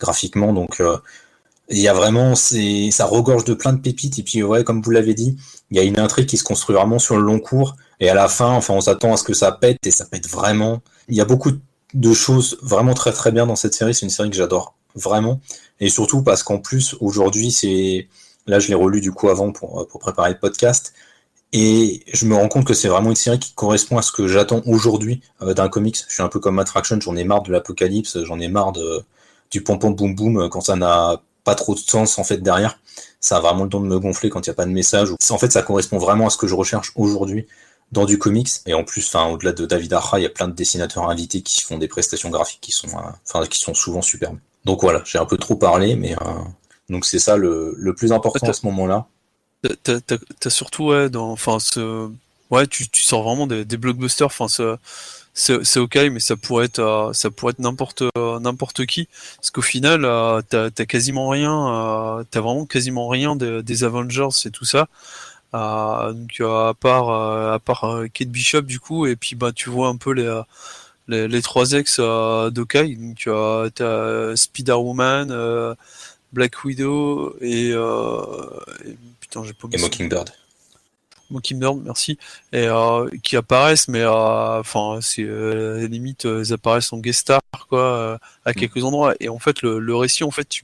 graphiquement. 0.00 0.54
Donc 0.54 0.80
euh, 0.80 0.96
il 1.68 1.78
y 1.78 1.88
a 1.88 1.94
vraiment, 1.94 2.34
c'est, 2.34 2.90
ça 2.90 3.06
regorge 3.06 3.44
de 3.44 3.54
plein 3.54 3.72
de 3.72 3.80
pépites. 3.80 4.18
Et 4.18 4.22
puis 4.22 4.42
ouais, 4.42 4.64
comme 4.64 4.82
vous 4.82 4.90
l'avez 4.90 5.14
dit, 5.14 5.36
il 5.70 5.76
y 5.76 5.80
a 5.80 5.82
une 5.82 5.98
intrigue 5.98 6.26
qui 6.26 6.36
se 6.36 6.44
construit 6.44 6.76
vraiment 6.76 6.98
sur 6.98 7.16
le 7.16 7.22
long 7.22 7.40
cours. 7.40 7.76
Et 8.00 8.08
à 8.08 8.14
la 8.14 8.28
fin, 8.28 8.50
enfin, 8.50 8.74
on 8.74 8.80
s'attend 8.80 9.12
à 9.12 9.16
ce 9.16 9.24
que 9.24 9.34
ça 9.34 9.52
pète 9.52 9.78
et 9.86 9.90
ça 9.90 10.04
pète 10.04 10.28
vraiment. 10.28 10.82
Il 11.08 11.16
y 11.16 11.20
a 11.20 11.24
beaucoup 11.24 11.52
de 11.94 12.12
choses 12.12 12.58
vraiment 12.62 12.94
très 12.94 13.12
très 13.12 13.32
bien 13.32 13.46
dans 13.46 13.56
cette 13.56 13.74
série. 13.74 13.94
C'est 13.94 14.06
une 14.06 14.10
série 14.10 14.30
que 14.30 14.36
j'adore 14.36 14.76
vraiment. 14.94 15.40
Et 15.80 15.88
surtout 15.88 16.22
parce 16.22 16.42
qu'en 16.42 16.58
plus 16.58 16.94
aujourd'hui, 17.00 17.50
c'est 17.50 18.08
là 18.46 18.58
je 18.60 18.68
l'ai 18.68 18.74
relu 18.74 19.00
du 19.00 19.12
coup 19.12 19.28
avant 19.28 19.52
pour, 19.52 19.86
pour 19.88 20.00
préparer 20.00 20.30
le 20.30 20.38
podcast. 20.38 20.92
Et 21.52 22.02
je 22.12 22.26
me 22.26 22.34
rends 22.34 22.48
compte 22.48 22.66
que 22.66 22.74
c'est 22.74 22.88
vraiment 22.88 23.10
une 23.10 23.16
série 23.16 23.38
qui 23.38 23.54
correspond 23.54 23.98
à 23.98 24.02
ce 24.02 24.12
que 24.12 24.26
j'attends 24.26 24.62
aujourd'hui 24.66 25.22
euh, 25.42 25.54
d'un 25.54 25.68
comics. 25.68 25.96
Je 26.08 26.12
suis 26.12 26.22
un 26.22 26.28
peu 26.28 26.40
comme 26.40 26.58
Attraction, 26.58 27.00
j'en 27.00 27.16
ai 27.16 27.24
marre 27.24 27.42
de 27.42 27.52
l'apocalypse, 27.52 28.22
j'en 28.24 28.40
ai 28.40 28.48
marre 28.48 28.72
de, 28.72 29.02
du 29.50 29.62
pompon 29.62 29.90
boum 29.90 30.14
boum 30.14 30.38
euh, 30.38 30.48
quand 30.48 30.60
ça 30.60 30.76
n'a 30.76 31.22
pas 31.46 31.54
trop 31.54 31.74
de 31.74 31.78
sens 31.78 32.18
en 32.18 32.24
fait 32.24 32.38
derrière. 32.38 32.78
Ça 33.20 33.38
a 33.38 33.40
vraiment 33.40 33.62
le 33.64 33.70
don 33.70 33.80
de 33.80 33.86
me 33.86 33.98
gonfler 33.98 34.28
quand 34.28 34.46
il 34.46 34.50
n'y 34.50 34.52
a 34.52 34.54
pas 34.54 34.66
de 34.66 34.70
message. 34.70 35.08
En 35.30 35.38
fait, 35.38 35.50
ça 35.50 35.62
correspond 35.62 35.98
vraiment 35.98 36.26
à 36.26 36.30
ce 36.30 36.36
que 36.36 36.46
je 36.46 36.54
recherche 36.54 36.92
aujourd'hui 36.96 37.46
dans 37.92 38.04
du 38.04 38.18
comics. 38.18 38.50
Et 38.66 38.74
en 38.74 38.84
plus, 38.84 39.06
enfin, 39.06 39.30
au-delà 39.30 39.52
de 39.52 39.64
David 39.64 39.92
Arra, 39.94 40.20
il 40.20 40.24
y 40.24 40.26
a 40.26 40.30
plein 40.30 40.48
de 40.48 40.54
dessinateurs 40.54 41.08
invités 41.08 41.40
qui 41.40 41.62
font 41.62 41.78
des 41.78 41.88
prestations 41.88 42.30
graphiques 42.30 42.60
qui 42.60 42.72
sont, 42.72 42.88
euh, 42.88 43.10
enfin, 43.26 43.46
qui 43.46 43.58
sont 43.58 43.74
souvent 43.74 44.02
superbes. 44.02 44.38
Donc 44.64 44.82
voilà, 44.82 45.02
j'ai 45.04 45.18
un 45.18 45.24
peu 45.24 45.38
trop 45.38 45.56
parlé, 45.56 45.96
mais 45.96 46.16
donc 46.90 47.04
c'est 47.04 47.20
ça 47.20 47.36
le, 47.36 47.74
le 47.76 47.94
plus 47.94 48.12
important 48.12 48.48
à 48.48 48.52
ce 48.52 48.66
moment-là. 48.66 49.06
T'as 49.82 50.50
surtout, 50.50 50.86
ouais, 50.88 51.08
dans, 51.08 51.30
enfin, 51.30 51.58
ce, 51.60 52.10
ouais, 52.50 52.66
tu, 52.66 52.88
tu 52.88 53.02
sors 53.02 53.22
vraiment 53.22 53.46
des, 53.46 53.64
des 53.64 53.76
blockbusters, 53.76 54.26
enfin, 54.26 54.48
c'est 55.36 55.78
ok, 55.78 55.96
mais 56.10 56.20
ça 56.20 56.34
pourrait 56.36 56.64
être, 56.64 56.78
euh, 56.78 57.12
ça 57.12 57.30
pourrait 57.30 57.50
être 57.52 57.58
n'importe, 57.58 58.02
euh, 58.16 58.40
n'importe 58.40 58.86
qui, 58.86 59.06
parce 59.36 59.50
qu'au 59.50 59.62
final, 59.62 60.04
euh, 60.06 60.40
t'as 60.48 60.70
as 60.76 60.86
quasiment 60.86 61.28
rien, 61.28 62.24
t'as 62.30 62.40
vraiment 62.40 62.64
quasiment 62.66 63.08
rien 63.08 63.36
des 63.36 63.84
Avengers 63.84 64.28
et 64.46 64.50
tout 64.50 64.64
ça. 64.64 64.88
donc 65.52 66.40
à 66.40 66.72
part, 66.80 67.10
à 67.52 67.58
part 67.58 68.04
Kate 68.12 68.28
Bishop 68.28 68.62
du 68.62 68.80
coup, 68.80 69.06
et 69.06 69.16
puis 69.16 69.36
bah 69.36 69.52
tu 69.52 69.70
vois 69.70 69.88
un 69.88 69.96
peu 69.96 70.12
les 70.12 70.42
les, 71.08 71.28
les 71.28 71.42
trois 71.42 71.72
ex 71.72 72.00
d'Okai, 72.00 72.96
donc 72.96 73.28
t'as 73.74 74.36
Spider-Woman, 74.36 75.76
Black 76.32 76.64
Widow 76.64 77.36
et, 77.40 77.70
et 77.70 78.96
et 79.72 79.78
Mockingbird. 79.78 80.30
Mockingbird, 81.30 81.82
merci. 81.84 82.18
Et 82.52 82.66
euh, 82.66 83.08
qui 83.22 83.36
apparaissent, 83.36 83.88
mais 83.88 84.00
euh, 84.00 84.60
enfin, 84.60 84.98
c'est 85.00 85.22
euh, 85.22 85.86
limite, 85.88 86.24
ils 86.24 86.52
apparaissent 86.52 86.92
en 86.92 86.98
guest 86.98 87.20
star, 87.20 87.40
quoi, 87.68 88.18
à 88.44 88.50
mm. 88.50 88.54
quelques 88.54 88.84
endroits. 88.84 89.14
Et 89.20 89.28
en 89.28 89.38
fait, 89.38 89.62
le, 89.62 89.96
récit, 89.96 90.24
en 90.24 90.30
fait, 90.30 90.60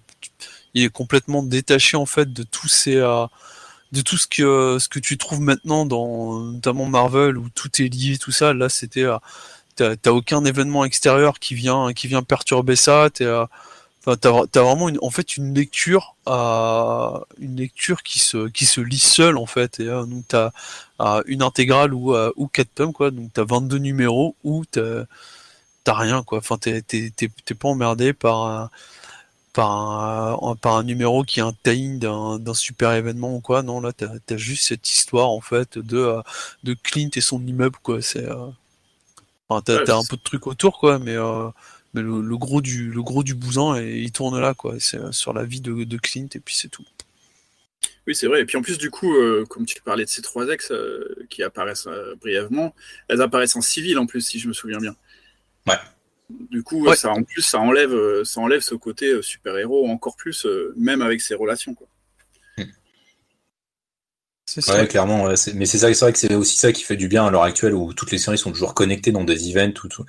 il 0.74 0.84
est 0.84 0.90
complètement 0.90 1.42
détaché 1.42 1.96
en 1.96 2.06
fait 2.06 2.32
de 2.32 2.42
tous 2.42 2.68
ces 2.68 2.94
de 2.94 4.00
tout 4.00 4.16
ce 4.16 4.26
que 4.26 4.78
ce 4.78 4.88
que 4.88 4.98
tu 4.98 5.18
trouves 5.18 5.40
maintenant 5.40 5.84
dans 5.84 6.40
notamment 6.40 6.86
Marvel 6.86 7.36
où 7.36 7.50
tout 7.50 7.82
est 7.82 7.88
lié 7.88 8.16
tout 8.16 8.32
ça 8.32 8.54
là 8.54 8.70
c'était 8.70 9.04
t'as 9.76 10.10
aucun 10.10 10.46
événement 10.46 10.86
extérieur 10.86 11.38
qui 11.38 11.54
vient 11.54 11.92
qui 11.92 12.08
vient 12.08 12.22
perturber 12.22 12.74
ça 12.74 13.10
t'es 13.12 13.26
Enfin, 14.04 14.16
t'as 14.16 14.60
as 14.60 14.64
vraiment 14.64 14.88
une, 14.88 14.98
en 15.00 15.10
fait 15.10 15.36
une 15.36 15.54
lecture 15.54 16.16
à 16.26 17.20
une 17.38 17.56
lecture 17.56 18.02
qui 18.02 18.18
se 18.18 18.48
qui 18.48 18.66
se 18.66 18.80
lit 18.80 18.98
seule 18.98 19.36
en 19.36 19.46
fait 19.46 19.78
et 19.78 19.86
euh, 19.86 20.04
donc 20.06 20.24
t'as 20.26 20.50
as 20.98 21.22
une 21.26 21.42
intégrale 21.42 21.94
ou 21.94 22.14
euh, 22.14 22.32
ou 22.36 22.48
quatre 22.48 22.74
tomes 22.74 22.92
quoi. 22.92 23.12
Donc 23.12 23.32
t'as 23.32 23.44
22 23.44 23.78
numéros 23.78 24.34
ou 24.42 24.64
t'as 24.64 25.04
t'as 25.84 25.94
rien 25.94 26.22
quoi. 26.24 26.38
Enfin 26.38 26.58
t'es 26.58 26.82
t'es 26.82 27.12
t'es 27.12 27.54
pas 27.54 27.68
emmerdé 27.68 28.12
par 28.12 28.42
un, 28.46 28.70
par 29.52 29.70
un, 29.70 30.56
par 30.56 30.76
un 30.76 30.82
numéro 30.84 31.24
qui 31.24 31.40
est 31.40 31.42
un 31.42 31.52
tie 31.62 31.98
d'un 31.98 32.38
d'un 32.38 32.54
super 32.54 32.92
événement 32.92 33.34
ou 33.36 33.40
quoi. 33.40 33.62
Non 33.62 33.80
là 33.80 33.92
t'as 33.92 34.08
as 34.30 34.36
juste 34.36 34.66
cette 34.68 34.90
histoire 34.92 35.28
en 35.30 35.40
fait 35.40 35.78
de 35.78 35.98
euh, 35.98 36.22
de 36.64 36.74
Clint 36.74 37.10
et 37.16 37.20
son 37.20 37.44
immeuble 37.46 37.78
quoi. 37.82 38.02
C'est 38.02 38.24
euh... 38.28 38.48
enfin 39.48 39.62
t'as 39.64 39.92
as 39.94 39.96
un 39.96 40.04
peu 40.08 40.16
de 40.16 40.22
trucs 40.22 40.46
autour 40.46 40.78
quoi 40.78 40.98
mais 40.98 41.16
euh, 41.16 41.48
mais 41.94 42.02
le, 42.02 42.36
gros 42.36 42.60
du 42.60 42.90
le 42.90 43.02
gros 43.02 43.22
du 43.22 43.34
bousin 43.34 43.76
et 43.80 43.98
il 43.98 44.12
tourne 44.12 44.40
là 44.40 44.54
quoi. 44.54 44.76
C'est 44.78 44.98
euh, 44.98 45.12
sur 45.12 45.32
la 45.32 45.44
vie 45.44 45.60
de, 45.60 45.84
de, 45.84 45.96
Clint 45.98 46.28
et 46.34 46.40
puis 46.40 46.54
c'est 46.54 46.68
tout. 46.68 46.84
Oui 48.06 48.14
c'est 48.14 48.26
vrai. 48.26 48.40
Et 48.40 48.44
puis 48.44 48.56
en 48.56 48.62
plus 48.62 48.78
du 48.78 48.90
coup 48.90 49.14
euh, 49.14 49.44
comme 49.48 49.66
tu 49.66 49.80
parlais 49.82 50.04
de 50.04 50.08
ces 50.10 50.22
trois 50.22 50.48
ex 50.48 50.70
euh, 50.70 51.26
qui 51.28 51.42
apparaissent 51.42 51.88
brièvement 52.20 52.74
elles 53.08 53.20
apparaissent 53.20 53.56
en 53.56 53.60
civil 53.60 53.98
en 53.98 54.06
plus 54.06 54.22
si 54.22 54.38
je 54.38 54.48
me 54.48 54.52
souviens 54.52 54.78
bien. 54.78 54.96
Ouais. 55.66 55.76
Du 56.50 56.62
coup 56.62 56.92
ça 56.94 57.10
en 57.10 57.22
plus 57.22 57.42
ça 57.42 57.58
enlève 57.60 58.24
ça 58.24 58.40
enlève 58.40 58.60
ce 58.60 58.74
côté 58.74 59.20
super 59.22 59.56
héros 59.58 59.86
encore 59.88 60.16
plus 60.16 60.46
même 60.76 61.02
avec 61.02 61.20
ses 61.20 61.34
relations 61.34 61.74
quoi. 61.74 61.88
Hmm. 62.56 62.64
Ouais, 64.68 64.86
clairement. 64.86 65.28
Mais 65.54 65.66
c'est 65.66 65.78
ça, 65.78 65.92
c'est 65.92 66.04
vrai 66.04 66.12
que 66.12 66.18
c'est 66.18 66.34
aussi 66.34 66.56
ça 66.56 66.72
qui 66.72 66.82
fait 66.84 66.96
du 66.96 67.08
bien 67.08 67.26
à 67.26 67.30
l'heure 67.30 67.42
actuelle 67.42 67.74
où 67.74 67.92
toutes 67.92 68.10
les 68.10 68.18
séries 68.18 68.38
sont 68.38 68.52
toujours 68.52 68.74
connectées 68.74 69.12
dans 69.12 69.24
des 69.24 69.50
events, 69.50 69.72
tout, 69.72 69.88
tout, 69.88 70.04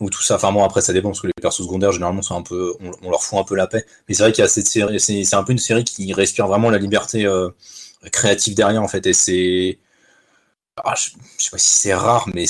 ou 0.00 0.10
tout 0.10 0.22
ça. 0.22 0.36
Enfin 0.36 0.52
bon, 0.52 0.64
après 0.64 0.80
ça 0.80 0.92
dépend 0.92 1.10
parce 1.10 1.20
que 1.20 1.26
les 1.26 1.32
persos 1.40 1.62
secondaires 1.62 1.92
généralement 1.92 2.22
sont 2.22 2.36
un 2.36 2.42
peu, 2.42 2.74
on, 3.02 3.10
leur 3.10 3.22
fout 3.22 3.38
un 3.38 3.44
peu 3.44 3.54
la 3.54 3.66
paix. 3.66 3.86
Mais 4.08 4.14
c'est 4.14 4.22
vrai 4.22 4.32
qu'il 4.32 4.42
y 4.42 4.44
a 4.44 4.48
cette 4.48 4.68
série, 4.68 5.00
c'est 5.00 5.34
un 5.34 5.44
peu 5.44 5.52
une 5.52 5.58
série 5.58 5.84
qui 5.84 6.12
respire 6.12 6.46
vraiment 6.46 6.70
la 6.70 6.78
liberté 6.78 7.26
euh, 7.26 7.50
créative 8.12 8.54
derrière 8.54 8.82
en 8.82 8.88
fait. 8.88 9.06
Et 9.06 9.12
c'est, 9.12 9.78
ah, 10.82 10.94
je, 10.96 11.10
sais 11.38 11.50
pas 11.50 11.58
si 11.58 11.72
c'est 11.72 11.94
rare, 11.94 12.28
mais 12.34 12.46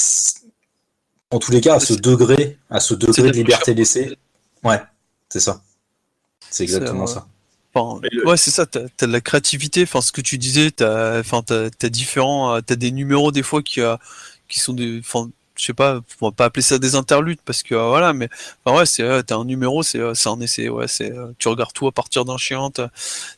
en 1.31 1.39
tous 1.39 1.53
les 1.53 1.61
cas 1.61 1.75
à 1.77 1.81
ce 1.81 1.95
degré, 1.95 2.59
à 2.71 2.81
ce 2.81 2.95
degré 2.95 3.31
de 3.31 3.37
liberté 3.37 3.75
laissée, 3.75 4.17
ouais, 4.63 4.81
c'est 5.29 5.41
ça. 5.41 5.63
C'est 6.51 6.63
exactement 6.63 7.07
ça. 7.07 7.27
ouais, 7.75 8.37
c'est 8.37 8.53
ça. 8.53 8.65
T'as 8.65 8.83
as 9.01 9.07
de 9.07 9.13
la 9.13 9.21
créativité. 9.21 9.83
Enfin, 9.83 10.01
ce 10.01 10.13
que 10.13 10.21
tu 10.21 10.39
disais, 10.39 10.71
t'as, 10.71 11.19
enfin, 11.19 11.43
t'as, 11.43 11.67
as 11.83 11.89
différents, 11.89 12.63
t'as 12.63 12.77
des 12.77 12.93
numéros 12.93 13.33
des 13.33 13.43
fois 13.43 13.63
qui, 13.63 13.81
qui 14.49 14.61
sont 14.61 14.73
des, 14.73 15.01
enfin, 15.01 15.29
je 15.57 15.65
sais 15.65 15.73
pas, 15.73 16.01
on 16.21 16.29
va 16.29 16.33
pas 16.33 16.45
appeler 16.47 16.63
ça 16.63 16.79
des 16.79 16.95
interludes 16.97 17.39
parce 17.45 17.63
que 17.63 17.75
euh, 17.75 17.89
voilà, 17.89 18.13
mais 18.13 18.29
enfin, 18.65 18.79
ouais, 18.79 18.87
c'est 18.87 19.03
euh, 19.03 19.23
t'as 19.23 19.37
un 19.37 19.45
numéro, 19.45 19.83
c'est 19.83 19.99
euh, 20.01 20.15
c'est 20.15 20.29
un 20.29 20.41
essai, 20.41 20.69
ouais, 20.69 20.89
c'est 20.89 21.13
tu 21.39 21.49
regardes 21.49 21.73
tout 21.73 21.87
à 21.87 21.93
partir 21.93 22.25
d'un 22.25 22.37
chien, 22.37 22.71
t'as 22.73 22.89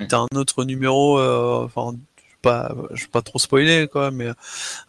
mm. 0.00 0.06
as 0.12 0.16
un 0.16 0.36
autre 0.36 0.64
numéro, 0.64 1.20
enfin 1.64 1.94
pas, 2.42 2.74
je 2.92 3.02
vais 3.02 3.10
pas 3.10 3.22
trop 3.22 3.38
spoiler 3.38 3.88
quoi, 3.88 4.10
mais 4.10 4.28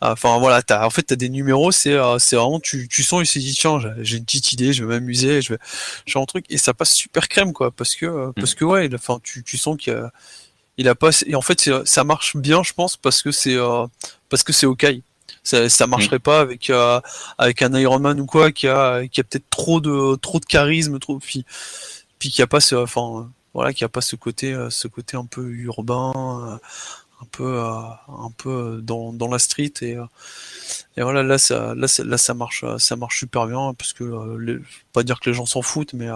enfin 0.01 0.37
voilà, 0.39 0.61
t'as 0.61 0.85
en 0.85 0.89
fait 0.89 1.03
t'as 1.03 1.15
des 1.15 1.29
numéros, 1.29 1.71
c'est 1.71 1.97
c'est 2.19 2.35
vraiment 2.35 2.59
tu 2.59 2.87
tu 2.87 3.03
sens 3.03 3.21
il 3.21 3.25
s'est 3.25 3.39
dit 3.39 3.53
tiens 3.53 3.79
j'ai 3.99 4.17
une 4.17 4.25
petite 4.25 4.51
idée, 4.53 4.73
je 4.73 4.85
vais 4.85 4.95
m'amuser, 4.95 5.41
je 5.41 5.53
vais 5.53 5.59
faire 6.07 6.21
un 6.21 6.25
truc 6.25 6.45
et 6.49 6.57
ça 6.57 6.73
passe 6.73 6.93
super 6.93 7.27
crème 7.27 7.53
quoi, 7.53 7.71
parce 7.71 7.95
que 7.95 8.31
parce 8.35 8.53
mm. 8.53 8.55
que 8.55 8.65
ouais, 8.65 8.89
enfin 8.93 9.19
tu 9.23 9.43
tu 9.43 9.57
sens 9.57 9.75
qu'il 9.77 9.93
a 9.93 10.11
il 10.77 10.87
a 10.87 10.95
pas 10.95 11.09
et 11.25 11.35
en 11.35 11.41
fait 11.41 11.69
ça 11.85 12.03
marche 12.03 12.37
bien 12.37 12.63
je 12.63 12.73
pense 12.73 12.95
parce 12.95 13.21
que 13.23 13.31
c'est 13.31 13.57
parce 14.29 14.43
que 14.43 14.53
c'est 14.53 14.67
ok 14.67 14.85
ça, 15.47 15.69
ça 15.69 15.88
marcherait 15.88 16.19
pas 16.19 16.41
avec 16.41 16.69
euh, 16.69 16.99
avec 17.38 17.62
un 17.62 17.73
Iron 17.75 17.99
Man 17.99 18.19
ou 18.19 18.25
quoi 18.25 18.51
qui 18.51 18.67
a 18.67 19.07
qui 19.07 19.21
a 19.21 19.23
peut-être 19.23 19.49
trop 19.49 19.79
de 19.79 20.15
trop 20.17 20.39
de 20.39 20.45
charisme, 20.45 20.99
trop 20.99 21.19
puis 21.19 21.45
puis 22.19 22.29
qui 22.29 22.41
a 22.41 22.47
pas 22.47 22.60
ce, 22.60 22.75
enfin 22.75 23.31
voilà, 23.53 23.73
qui 23.73 23.83
a 23.86 23.89
pas 23.89 24.01
ce 24.01 24.15
côté, 24.15 24.55
ce 24.69 24.88
côté 24.88 25.15
un 25.17 25.25
peu 25.25 25.49
urbain, 25.49 26.60
un 27.21 27.25
peu, 27.31 27.60
un 27.60 28.31
peu 28.38 28.81
dans, 28.83 29.13
dans 29.13 29.27
la 29.29 29.39
street 29.39 29.73
et, 29.81 29.97
et 30.97 31.01
voilà, 31.01 31.23
là 31.23 31.38
ça, 31.38 31.73
là, 31.75 31.88
là 32.05 32.17
ça 32.17 32.33
marche, 32.33 32.65
ça 32.77 32.95
marche 32.95 33.19
super 33.19 33.47
bien 33.47 33.73
parce 33.75 33.93
que, 33.93 34.38
les, 34.38 34.60
pas 34.93 35.03
dire 35.03 35.19
que 35.19 35.29
les 35.29 35.36
gens 35.36 35.45
s'en 35.45 35.62
foutent, 35.62 35.93
mais 35.93 36.10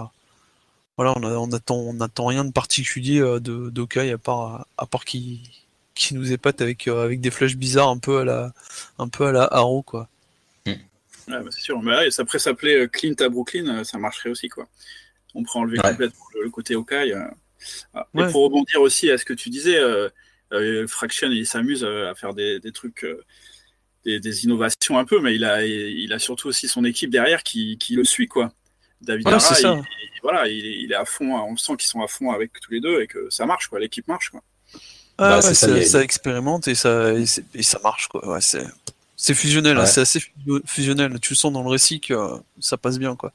voilà, 0.96 1.14
on, 1.16 1.22
a, 1.24 1.30
on 1.36 1.50
attend, 1.52 1.76
on 1.76 2.00
attend 2.00 2.26
rien 2.26 2.44
de 2.44 2.52
particulier 2.52 3.20
de 3.20 3.70
d'Okai 3.70 4.12
à 4.12 4.18
part, 4.18 4.66
à 4.78 4.86
part 4.86 5.04
qui, 5.04 5.61
qui 5.94 6.14
nous 6.14 6.32
épate 6.32 6.60
avec, 6.60 6.88
avec 6.88 7.20
des 7.20 7.30
flashs 7.30 7.56
bizarres 7.56 7.90
un 7.90 7.98
peu 7.98 8.18
à 8.18 8.24
la, 8.24 8.52
un 8.98 9.08
peu 9.08 9.26
à 9.26 9.32
la 9.32 9.44
Arrow 9.44 9.82
quoi. 9.82 10.08
Ouais, 11.28 11.42
bah, 11.42 11.50
c'est 11.50 11.60
sûr. 11.60 11.80
Mais 11.82 12.10
ça 12.10 12.24
pourrait 12.24 12.38
s'appeler 12.38 12.76
euh, 12.76 12.88
Clint 12.88 13.14
à 13.20 13.28
Brooklyn, 13.28 13.68
euh, 13.68 13.84
ça 13.84 13.98
marcherait 13.98 14.30
aussi, 14.30 14.48
quoi. 14.48 14.68
On 15.34 15.42
pourrait 15.42 15.60
enlever 15.60 15.78
complètement 15.78 16.24
le, 16.42 16.50
côté 16.50 16.74
Hawkeye. 16.74 17.12
Euh. 17.12 17.24
Ah, 17.94 18.06
et 18.14 18.26
pour 18.26 18.44
rebondir 18.44 18.80
aussi 18.80 19.10
à 19.10 19.18
ce 19.18 19.24
que 19.24 19.32
tu 19.32 19.50
disais, 19.50 19.78
Fraction, 20.88 21.28
il 21.30 21.46
s'amuse 21.46 21.84
à 21.84 22.14
faire 22.14 22.34
des, 22.34 22.60
trucs, 22.74 23.06
des, 24.04 24.44
innovations 24.44 24.98
un 24.98 25.04
peu, 25.04 25.20
mais 25.20 25.34
il 25.36 25.44
a, 25.44 25.64
il 25.64 26.12
a 26.12 26.18
surtout 26.18 26.48
aussi 26.48 26.66
son 26.66 26.84
équipe 26.84 27.10
derrière 27.10 27.42
qui, 27.44 27.78
le 27.90 28.04
suit, 28.04 28.26
quoi. 28.26 28.52
David 29.00 29.26
Ara, 29.28 29.38
il, 29.60 29.82
voilà, 30.22 30.48
il, 30.48 30.92
est 30.92 30.96
à 30.96 31.04
fond, 31.04 31.34
on 31.34 31.56
sent 31.56 31.76
qu'ils 31.76 31.88
sont 31.88 32.02
à 32.02 32.08
fond 32.08 32.30
avec 32.30 32.52
tous 32.60 32.72
les 32.72 32.80
deux 32.80 33.00
et 33.00 33.06
que 33.06 33.30
ça 33.30 33.46
marche, 33.46 33.68
quoi. 33.68 33.78
L'équipe 33.78 34.06
marche, 34.08 34.30
quoi. 34.30 34.42
Ah, 35.18 35.40
bah, 35.40 35.54
ça, 35.54 36.02
expérimente 36.02 36.68
et 36.68 36.74
ça, 36.74 37.12
et, 37.12 37.62
ça 37.62 37.78
marche, 37.84 38.08
quoi. 38.08 38.26
Ouais, 38.26 38.40
c'est 38.40 39.34
fusionnel, 39.34 39.76
hein, 39.78 39.86
c'est 39.86 40.00
assez 40.00 40.20
fusionnel. 40.66 41.20
Tu 41.20 41.34
sens 41.34 41.52
dans 41.52 41.62
le 41.62 41.68
récit 41.68 42.00
que 42.00 42.14
ça 42.60 42.76
passe 42.76 42.98
bien, 42.98 43.14
quoi. 43.14 43.32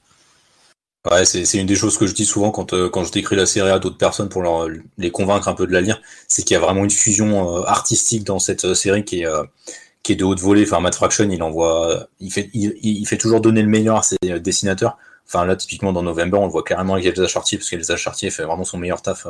Ouais, 1.09 1.25
c'est 1.25 1.57
une 1.57 1.67
des 1.67 1.75
choses 1.75 1.97
que 1.97 2.05
je 2.05 2.13
dis 2.13 2.25
souvent 2.25 2.51
quand, 2.51 2.73
euh, 2.73 2.89
quand 2.89 3.03
je 3.03 3.11
décris 3.11 3.35
la 3.35 3.45
série 3.45 3.69
à 3.69 3.79
d'autres 3.79 3.97
personnes 3.97 4.27
pour 4.27 4.41
leur, 4.41 4.67
les 4.97 5.11
convaincre 5.11 5.47
un 5.47 5.53
peu 5.53 5.65
de 5.65 5.71
la 5.71 5.79
lire, 5.79 6.01
c'est 6.27 6.43
qu'il 6.43 6.55
y 6.55 6.57
a 6.57 6.59
vraiment 6.59 6.83
une 6.83 6.89
fusion 6.89 7.59
euh, 7.59 7.63
artistique 7.63 8.23
dans 8.25 8.39
cette 8.39 8.65
euh, 8.65 8.73
série 8.73 9.05
qui 9.05 9.21
est, 9.21 9.27
qui 10.03 10.13
est 10.13 10.15
de 10.15 10.25
haute 10.25 10.39
volée. 10.39 10.63
Enfin, 10.63 10.81
Matt 10.81 10.95
Fraction, 10.95 11.29
il 11.29 11.41
envoie, 11.43 12.07
il 12.19 12.31
fait, 12.31 12.49
il, 12.53 13.05
fait 13.05 13.17
toujours 13.17 13.39
donner 13.39 13.61
le 13.61 13.69
meilleur 13.69 13.97
à 13.97 14.03
ses 14.03 14.17
dessinateurs. 14.39 14.97
Enfin, 15.27 15.45
là, 15.45 15.55
typiquement, 15.55 15.93
dans 15.93 16.03
November, 16.03 16.37
on 16.39 16.45
le 16.45 16.51
voit 16.51 16.63
clairement 16.63 16.95
avec 16.95 17.05
Elsa 17.05 17.27
Chartier, 17.27 17.57
parce 17.57 17.69
qu'Elsa 17.69 17.95
Chartier 17.95 18.29
fait 18.29 18.43
vraiment 18.43 18.63
son 18.63 18.77
meilleur 18.77 19.01
taf 19.01 19.27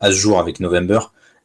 à 0.00 0.10
ce 0.10 0.16
jour 0.16 0.40
avec 0.40 0.60
November. 0.60 1.00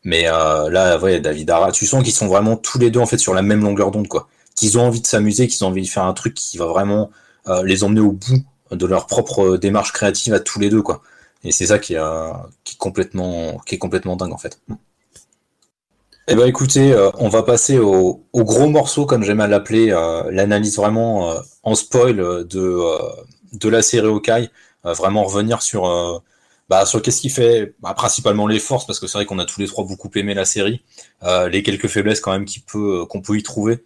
Mais 0.06 0.28
euh, 0.28 0.70
là, 0.70 1.00
ouais, 1.00 1.20
David 1.20 1.50
Ara, 1.50 1.72
tu 1.72 1.88
sens 1.88 2.04
qu'ils 2.04 2.14
sont 2.14 2.28
vraiment 2.28 2.56
tous 2.56 2.78
les 2.78 2.92
deux 2.92 3.00
en 3.00 3.08
fait 3.08 3.18
sur 3.18 3.34
la 3.34 3.42
même 3.42 3.64
longueur 3.64 3.90
d'onde, 3.90 4.08
quoi. 4.08 4.30
Qu'ils 4.56 4.78
ont 4.78 4.84
envie 4.84 5.02
de 5.02 5.08
s'amuser, 5.08 5.48
qu'ils 5.48 5.66
ont 5.66 5.70
envie 5.70 5.82
de 5.82 5.88
faire 5.88 6.06
un 6.06 6.14
truc 6.14 6.36
qui 6.36 6.58
va 6.58 6.68
vraiment 6.68 7.10
euh, 7.48 7.64
les 7.64 7.84
emmener 7.84 8.02
au 8.02 8.12
bout 8.12 8.46
de 8.72 8.86
leur 8.86 9.08
propre 9.08 9.58
démarche 9.58 9.92
créative 9.94 10.34
à 10.36 10.40
tous 10.40 10.60
les 10.60 10.70
deux. 10.70 10.84
Et 11.44 11.52
c'est 11.52 11.66
ça 11.66 11.80
qui, 11.80 11.96
euh, 11.98 12.30
est 12.68 12.78
complètement, 12.78 13.58
qui 13.66 13.80
complètement 13.80 14.16
dingue 14.16 14.32
en 14.32 14.38
fait. 14.38 14.62
Eh 16.28 16.36
ben 16.36 16.46
écoutez, 16.46 16.96
on 17.20 17.30
va 17.30 17.44
passer 17.44 17.78
au, 17.78 18.24
au, 18.34 18.44
gros 18.44 18.68
morceau, 18.68 19.06
comme 19.06 19.24
j'aime 19.24 19.42
à 19.42 19.48
l'appeler, 19.48 19.88
l'analyse 20.32 20.78
vraiment 20.78 21.36
en 21.62 21.76
spoil 21.76 22.16
de, 22.16 22.80
de 23.54 23.70
la 23.70 23.84
série 23.84 24.08
Hawkeye, 24.08 24.50
vraiment 24.84 25.24
revenir 25.24 25.62
sur 25.62 25.86
bah, 26.70 26.86
sur 26.86 27.02
qu'est-ce 27.02 27.22
qui 27.22 27.30
fait? 27.30 27.76
Bah, 27.80 27.94
principalement 27.94 28.48
les 28.48 28.60
forces, 28.60 28.86
parce 28.86 29.00
que 29.00 29.08
c'est 29.08 29.18
vrai 29.18 29.26
qu'on 29.26 29.40
a 29.40 29.46
tous 29.46 29.60
les 29.60 29.68
trois 29.68 29.86
beaucoup 29.86 30.10
aimé 30.16 30.34
la 30.34 30.46
série, 30.46 30.84
euh, 31.24 31.48
les 31.50 31.62
quelques 31.64 31.88
faiblesses 31.88 32.20
quand 32.20 32.32
même 32.32 32.46
peut, 32.66 33.02
euh, 33.02 33.06
qu'on 33.06 33.22
peut 33.22 33.38
y 33.38 33.44
trouver. 33.44 33.86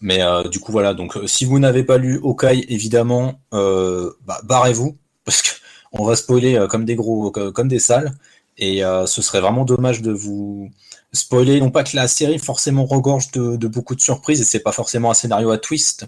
Mais 0.00 0.22
euh, 0.22 0.48
du 0.48 0.60
coup 0.60 0.72
voilà, 0.72 0.92
donc 0.92 1.16
si 1.26 1.44
vous 1.44 1.58
n'avez 1.58 1.84
pas 1.84 1.96
lu 1.96 2.18
Okai, 2.22 2.66
évidemment, 2.68 3.40
bah, 3.52 4.40
barrez-vous, 4.44 4.98
parce 5.24 5.42
qu'on 5.90 6.04
va 6.04 6.16
spoiler 6.16 6.66
comme 6.68 6.84
des 6.84 6.96
gros, 6.96 7.30
comme 7.30 7.68
des 7.68 7.78
salles, 7.78 8.12
et 8.58 8.82
ce 9.06 9.22
serait 9.22 9.40
vraiment 9.40 9.64
dommage 9.64 10.02
de 10.02 10.12
vous 10.12 10.70
spoiler. 11.12 11.60
Non 11.60 11.70
pas 11.70 11.84
que 11.84 11.96
la 11.96 12.08
série 12.08 12.38
forcément 12.38 12.84
regorge 12.84 13.30
de, 13.30 13.56
de 13.56 13.68
beaucoup 13.68 13.94
de 13.94 14.00
surprises, 14.00 14.40
et 14.40 14.44
c'est 14.44 14.60
pas 14.60 14.72
forcément 14.72 15.10
un 15.10 15.14
scénario 15.14 15.50
à 15.50 15.58
twist, 15.58 16.06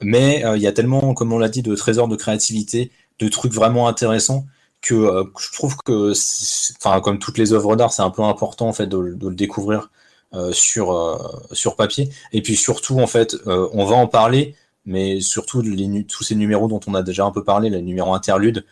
mais 0.00 0.42
il 0.56 0.62
y 0.62 0.66
a 0.66 0.72
tellement, 0.72 1.12
comme 1.12 1.32
on 1.32 1.38
l'a 1.38 1.50
dit, 1.50 1.62
de 1.62 1.74
trésors 1.74 2.08
de 2.08 2.16
créativité, 2.16 2.90
de 3.18 3.28
trucs 3.28 3.52
vraiment 3.52 3.86
intéressants 3.88 4.46
que 4.80 4.94
euh, 4.94 5.24
je 5.38 5.52
trouve 5.52 5.76
que, 5.76 6.12
enfin, 6.78 7.00
comme 7.00 7.18
toutes 7.18 7.38
les 7.38 7.52
œuvres 7.52 7.76
d'art, 7.76 7.92
c'est 7.92 8.02
un 8.02 8.10
peu 8.10 8.22
important 8.22 8.68
en 8.68 8.72
fait 8.72 8.86
de, 8.86 8.98
le 8.98 9.34
découvrir 9.34 9.90
euh, 10.34 10.52
sur 10.52 10.92
euh, 10.92 11.18
sur 11.52 11.76
papier. 11.76 12.10
Et 12.32 12.42
puis 12.42 12.56
surtout, 12.56 13.00
en 13.00 13.06
fait, 13.06 13.36
on 13.46 13.84
va 13.84 13.96
en 13.96 14.06
parler, 14.06 14.54
mais 14.86 15.20
surtout 15.20 15.62
les, 15.62 16.04
tous 16.04 16.24
ces 16.24 16.34
numéros 16.34 16.68
dont 16.68 16.80
on 16.86 16.94
a 16.94 17.02
déjà 17.02 17.24
un 17.24 17.30
peu 17.30 17.44
parlé, 17.44 17.70
les 17.70 17.82
numéros 17.82 18.14
interludes, 18.14 18.64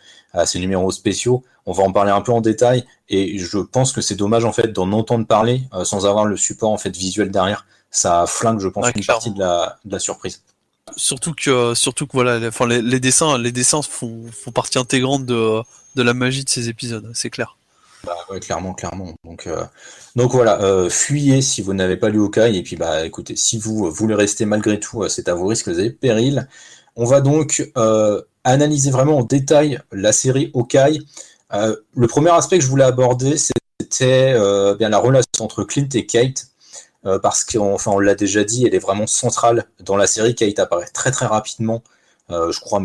ces 0.45 0.59
numéros 0.59 0.91
spéciaux, 0.91 1.43
on 1.65 1.71
va 1.71 1.83
en 1.83 1.91
parler 1.91 2.11
un 2.11 2.21
peu 2.21 2.31
en 2.31 2.41
détail. 2.41 2.85
Et 3.09 3.37
je 3.37 3.57
pense 3.59 3.91
que 3.91 4.01
c'est 4.01 4.15
dommage 4.15 4.45
en 4.45 4.51
fait 4.51 4.71
d'en 4.71 4.91
entendre 4.91 5.25
parler 5.25 5.63
sans 5.83 6.05
avoir 6.05 6.25
le 6.25 6.37
support 6.37 6.71
en 6.71 6.77
fait 6.77 6.95
visuel 6.95 7.31
derrière. 7.31 7.65
Ça 7.91 8.25
flingue, 8.27 8.59
je 8.59 8.67
pense, 8.67 8.87
une 8.95 9.05
partie 9.05 9.31
de 9.31 9.39
la, 9.39 9.77
de 9.83 9.91
la 9.91 9.99
surprise. 9.99 10.43
Surtout 10.95 11.33
que, 11.33 11.73
surtout 11.75 12.07
que 12.07 12.13
voilà, 12.13 12.47
enfin, 12.47 12.67
les, 12.67 12.81
les, 12.81 12.99
dessins, 12.99 13.37
les 13.37 13.51
dessins 13.51 13.81
font, 13.81 14.25
font 14.31 14.51
partie 14.51 14.77
intégrante 14.77 15.25
de, 15.25 15.61
de 15.95 16.03
la 16.03 16.13
magie 16.13 16.43
de 16.43 16.49
ces 16.49 16.69
épisodes, 16.69 17.09
c'est 17.13 17.29
clair. 17.29 17.57
Bah 18.05 18.15
clairement, 18.39 18.73
clairement. 18.73 19.13
Donc, 19.25 19.47
euh, 19.47 19.63
donc 20.15 20.31
voilà, 20.31 20.61
euh, 20.61 20.89
fuyez 20.89 21.41
si 21.41 21.61
vous 21.61 21.73
n'avez 21.73 21.97
pas 21.97 22.09
lu 22.09 22.19
Hawkeye, 22.21 22.57
et 22.57 22.63
puis 22.63 22.77
bah 22.77 23.05
écoutez, 23.05 23.35
si 23.35 23.57
vous 23.57 23.91
voulez 23.91 24.15
rester 24.15 24.45
malgré 24.45 24.79
tout, 24.79 25.03
euh, 25.03 25.09
c'est 25.09 25.27
à 25.27 25.33
vos 25.33 25.47
risques 25.47 25.67
et 25.67 25.89
périls. 25.89 26.47
On 26.95 27.05
va 27.05 27.21
donc 27.21 27.71
analyser 28.43 28.91
vraiment 28.91 29.19
en 29.19 29.23
détail 29.23 29.79
la 29.91 30.11
série 30.11 30.51
Hawkeye. 30.53 30.99
le 31.51 32.07
premier 32.07 32.31
aspect 32.31 32.57
que 32.57 32.63
je 32.63 32.69
voulais 32.69 32.83
aborder, 32.83 33.37
c'était 33.37 34.33
bien 34.77 34.89
la 34.89 34.97
relation 34.97 35.29
entre 35.39 35.63
Clint 35.63 35.87
et 35.93 36.05
Kate, 36.05 36.47
parce 37.21 37.43
qu'enfin 37.43 37.91
on 37.91 37.99
l'a 37.99 38.15
déjà 38.15 38.43
dit, 38.43 38.65
elle 38.65 38.75
est 38.75 38.79
vraiment 38.79 39.07
centrale 39.07 39.65
dans 39.79 39.95
la 39.95 40.07
série. 40.07 40.35
Kate 40.35 40.59
apparaît 40.59 40.87
très 40.93 41.11
très 41.11 41.25
rapidement, 41.25 41.83
je 42.29 42.59
crois 42.59 42.81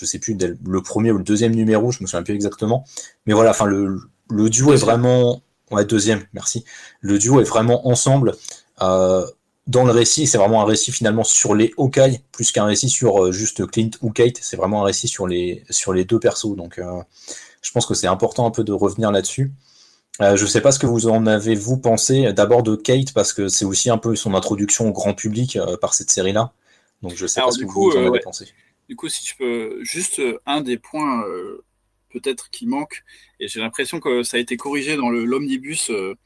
je 0.00 0.06
sais 0.06 0.18
plus 0.18 0.36
le 0.64 0.82
premier 0.82 1.10
ou 1.12 1.18
le 1.18 1.24
deuxième 1.24 1.54
numéro, 1.54 1.90
je 1.90 2.02
me 2.02 2.06
souviens 2.06 2.22
plus 2.22 2.34
exactement. 2.34 2.84
Mais 3.26 3.34
voilà, 3.34 3.50
enfin 3.50 3.66
le, 3.66 3.98
le 4.30 4.48
duo 4.48 4.72
est 4.72 4.78
vraiment 4.78 5.42
ouais 5.70 5.84
deuxième, 5.84 6.24
merci. 6.32 6.64
Le 7.00 7.18
duo 7.18 7.40
est 7.40 7.44
vraiment 7.44 7.88
ensemble 7.88 8.34
euh, 8.82 9.26
dans 9.66 9.84
le 9.84 9.92
récit. 9.92 10.26
C'est 10.26 10.38
vraiment 10.38 10.62
un 10.62 10.64
récit 10.64 10.92
finalement 10.92 11.24
sur 11.24 11.54
les 11.54 11.72
Hawkeye 11.76 12.20
plus 12.32 12.52
qu'un 12.52 12.64
récit 12.64 12.88
sur 12.88 13.24
euh, 13.24 13.32
juste 13.32 13.66
Clint 13.66 13.90
ou 14.00 14.10
Kate. 14.10 14.38
C'est 14.40 14.56
vraiment 14.56 14.82
un 14.82 14.84
récit 14.84 15.08
sur 15.08 15.26
les 15.26 15.64
sur 15.70 15.92
les 15.92 16.04
deux 16.04 16.18
persos. 16.18 16.56
Donc 16.56 16.78
euh, 16.78 17.02
je 17.62 17.70
pense 17.72 17.86
que 17.86 17.94
c'est 17.94 18.06
important 18.06 18.46
un 18.46 18.50
peu 18.50 18.64
de 18.64 18.72
revenir 18.72 19.12
là-dessus. 19.12 19.52
Je 20.20 20.42
ne 20.42 20.48
sais 20.48 20.60
pas 20.60 20.72
ce 20.72 20.78
que 20.78 20.86
vous 20.86 21.08
en 21.08 21.26
avez 21.26 21.54
vous 21.54 21.78
pensé 21.78 22.32
d'abord 22.32 22.62
de 22.62 22.76
Kate 22.76 23.12
parce 23.14 23.32
que 23.32 23.48
c'est 23.48 23.64
aussi 23.64 23.90
un 23.90 23.98
peu 23.98 24.14
son 24.14 24.34
introduction 24.34 24.88
au 24.88 24.92
grand 24.92 25.14
public 25.14 25.58
par 25.80 25.94
cette 25.94 26.10
série-là. 26.10 26.52
Donc 27.02 27.14
je 27.14 27.26
sais 27.26 27.40
pas 27.40 27.50
ce 27.50 27.58
que 27.58 27.64
vous 27.64 27.90
en 27.90 28.06
avez 28.06 28.20
pensé. 28.20 28.46
Du 28.90 28.96
coup, 28.96 29.08
si 29.08 29.22
tu 29.22 29.36
peux, 29.36 29.84
juste 29.84 30.18
euh, 30.18 30.40
un 30.46 30.62
des 30.62 30.76
points 30.76 31.24
euh, 31.24 31.64
peut-être 32.10 32.50
qui 32.50 32.66
manque, 32.66 33.04
et 33.38 33.46
j'ai 33.46 33.60
l'impression 33.60 34.00
que 34.00 34.24
ça 34.24 34.36
a 34.36 34.40
été 34.40 34.56
corrigé 34.56 34.96
dans 34.96 35.10
l'omnibus 35.10 35.90
euh, 35.90 36.16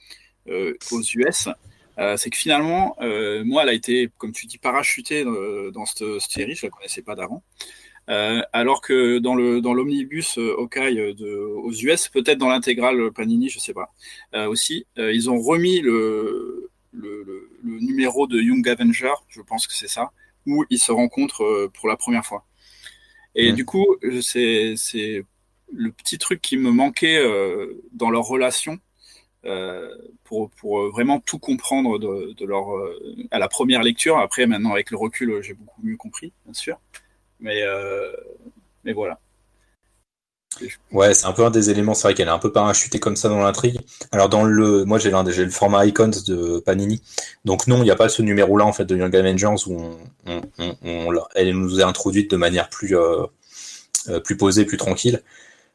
aux 0.91 1.03
US, 1.03 1.51
c'est 2.17 2.31
que 2.31 2.37
finalement, 2.39 2.97
moi, 3.45 3.63
elle 3.63 3.69
a 3.69 3.73
été, 3.75 4.11
comme 4.17 4.33
tu 4.33 4.47
dis, 4.47 4.57
parachutée 4.57 5.25
dans 5.25 5.85
cette, 5.85 6.21
série, 6.21 6.55
je 6.55 6.67
la 6.67 6.71
connaissais 6.71 7.03
pas 7.03 7.15
d'avant. 7.15 7.45
Alors 8.07 8.81
que 8.81 9.19
dans 9.19 9.35
le 9.35 9.61
dans 9.61 9.75
l'omnibus 9.75 10.39
Hawkeye 10.39 11.15
de, 11.15 11.35
aux 11.37 11.73
US, 11.73 12.09
peut-être 12.09 12.39
dans 12.39 12.49
l'intégrale 12.49 13.11
Panini, 13.13 13.49
je 13.49 13.59
sais 13.59 13.75
pas, 13.75 13.93
aussi, 14.47 14.87
ils 14.97 15.31
ont 15.31 15.41
remis 15.41 15.81
le, 15.81 16.71
le, 16.93 17.25
le, 17.63 17.79
numéro 17.81 18.27
de 18.27 18.41
Young 18.41 18.69
Avenger, 18.69 19.15
je 19.29 19.41
pense 19.41 19.67
que 19.67 19.75
c'est 19.75 19.89
ça, 19.89 20.11
où 20.47 20.65
ils 20.71 20.79
se 20.79 20.93
rencontrent 20.93 21.71
pour 21.75 21.89
la 21.89 21.97
première 21.97 22.25
fois. 22.25 22.45
Et 23.35 23.53
du 23.53 23.65
coup, 23.65 23.97
c'est 24.21 24.77
le 25.73 25.93
petit 25.93 26.19
truc 26.19 26.41
qui 26.41 26.57
me 26.57 26.71
manquait 26.71 27.19
euh, 27.19 27.83
dans 27.93 28.11
leur 28.11 28.25
relation 28.25 28.79
euh, 29.45 29.89
pour, 30.23 30.51
pour, 30.51 30.89
vraiment 30.91 31.21
tout 31.21 31.39
comprendre 31.39 31.99
de, 31.99 32.33
de 32.33 32.47
leur 32.47 32.75
euh, 32.75 33.17
à 33.31 33.39
la 33.39 33.49
première 33.49 33.83
lecture. 33.83 34.19
Après, 34.19 34.47
maintenant 34.47 34.73
avec 34.73 34.91
le 34.91 34.97
recul, 34.97 35.43
j'ai 35.43 35.55
beaucoup 35.55 35.83
mieux 35.83 35.97
compris, 35.97 36.33
bien 36.45 36.55
sûr. 36.55 36.79
Mais 37.41 37.63
mais 38.85 38.93
voilà. 38.93 39.19
Ouais, 40.93 41.15
c'est 41.15 41.27
un 41.27 41.33
peu 41.33 41.45
un 41.45 41.51
des 41.51 41.71
éléments. 41.71 41.95
C'est 41.95 42.07
vrai 42.09 42.15
qu'elle 42.15 42.29
est 42.29 42.31
un 42.31 42.39
peu 42.39 42.53
parachutée 42.53 43.01
comme 43.01 43.17
ça 43.17 43.29
dans 43.29 43.41
l'intrigue. 43.41 43.81
Alors 44.13 44.29
dans 44.29 44.45
le, 44.45 44.85
moi 44.85 44.99
j'ai 44.99 45.11
le, 45.11 45.45
le 45.45 45.51
format 45.51 45.85
Icons 45.87 46.11
de 46.27 46.61
Panini. 46.61 47.03
Donc 47.45 47.67
non, 47.67 47.79
il 47.79 47.85
n'y 47.85 47.91
a 47.91 47.97
pas 47.97 48.09
ce 48.09 48.23
numéro-là 48.23 48.65
en 48.65 48.73
fait 48.73 48.85
de 48.85 48.97
Young 48.97 49.15
Avengers 49.17 49.55
où 49.67 49.97
on, 50.27 51.23
elle 51.35 51.53
nous 51.53 51.81
est 51.81 51.83
introduite 51.83 52.31
de 52.31 52.37
manière 52.37 52.69
plus 52.69 52.97
euh, 52.97 53.27
euh, 54.09 54.21
plus 54.21 54.37
posée, 54.37 54.65
plus 54.65 54.77
tranquille. 54.77 55.23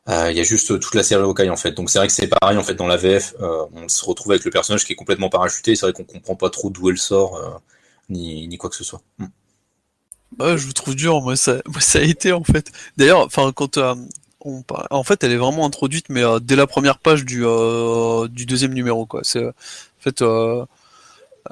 Euh, 0.10 0.32
il 0.32 0.38
y 0.38 0.40
a 0.40 0.44
juste 0.44 0.80
toute 0.80 0.96
la 0.96 1.04
série 1.04 1.24
Hawkeye 1.24 1.50
en 1.50 1.58
fait. 1.58 1.72
Donc 1.74 1.90
c'est 1.90 2.00
vrai 2.00 2.08
que 2.08 2.14
c'est 2.14 2.28
pareil 2.28 2.58
en 2.58 2.64
fait 2.64 2.76
dans 2.76 2.88
la 2.88 2.98
VF. 2.98 3.36
on 3.40 3.88
se 3.90 4.06
retrouve 4.06 4.32
avec 4.32 4.46
le 4.46 4.52
personnage 4.52 4.86
qui 4.86 4.94
est 4.94 4.96
complètement 4.98 5.30
parachuté. 5.30 5.76
C'est 5.76 5.86
vrai 5.86 5.94
qu'on 5.94 6.06
comprend 6.06 6.36
pas 6.36 6.50
trop 6.50 6.70
d'où 6.70 6.90
elle 6.90 6.98
sort 6.98 7.62
ni, 8.10 8.48
ni 8.48 8.58
quoi 8.58 8.70
que 8.70 8.76
ce 8.76 8.84
soit. 8.84 9.02
Ouais, 10.38 10.58
je 10.58 10.66
vous 10.66 10.74
trouve 10.74 10.96
dur. 10.96 11.22
Moi 11.22 11.36
ça, 11.36 11.56
moi, 11.68 11.82
ça 11.82 12.00
a 12.00 12.02
été 12.04 12.32
en 12.32 12.44
fait. 12.44 12.72
D'ailleurs, 12.98 13.22
enfin 13.26 13.52
quand 13.54 13.78
en 14.90 15.04
fait, 15.04 15.24
elle 15.24 15.32
est 15.32 15.38
vraiment 15.38 15.66
introduite, 15.66 16.06
mais 16.10 16.24
dès 16.42 16.56
la 16.56 16.68
première 16.68 17.00
page 17.00 17.26
du, 17.26 17.44
du 18.30 18.46
deuxième 18.46 18.74
numéro, 18.74 19.06
quoi. 19.06 19.22
C'est, 19.24 19.46
en 19.46 19.52
fait, 20.00 20.22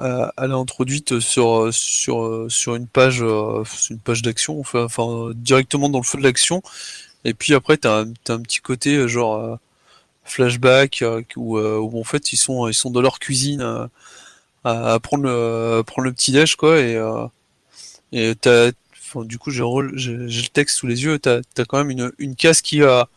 elle 0.00 0.50
est 0.50 0.54
introduite 0.54 1.20
sur 1.20 1.68
sur 1.72 2.46
sur 2.48 2.74
une 2.76 2.86
page, 2.86 3.20
une 3.20 3.98
page 4.02 4.22
d'action, 4.22 4.60
enfin, 4.60 5.30
directement 5.34 5.88
dans 5.88 5.98
le 5.98 6.04
feu 6.04 6.18
de 6.18 6.22
l'action. 6.22 6.62
Et 7.24 7.34
puis 7.34 7.54
après, 7.54 7.76
t'as 7.76 8.04
as 8.28 8.32
un 8.32 8.40
petit 8.40 8.60
côté 8.60 9.08
genre 9.08 9.58
flashback 10.24 11.04
où, 11.36 11.58
où, 11.58 12.00
en 12.00 12.04
fait 12.04 12.32
ils 12.32 12.36
sont 12.36 12.68
ils 12.68 12.74
sont 12.74 12.90
dans 12.90 13.00
leur 13.00 13.18
cuisine 13.18 13.88
à, 14.64 14.98
prendre 15.00 15.24
le 15.24 15.82
prendre 15.86 16.04
le 16.04 16.12
petit 16.12 16.32
déj 16.32 16.56
quoi 16.56 16.78
et 16.80 16.98
et 18.12 18.34
t'as 18.34 18.70
du 19.16 19.38
coup, 19.38 19.50
j'ai 19.50 19.62
le 19.62 20.48
texte 20.48 20.78
sous 20.78 20.86
les 20.86 21.04
yeux. 21.04 21.18
T'as 21.18 21.40
as 21.56 21.64
quand 21.64 21.78
même 21.78 21.90
une, 21.90 22.12
une 22.18 22.36
case 22.36 22.60
qui 22.62 22.82
a 22.82 23.08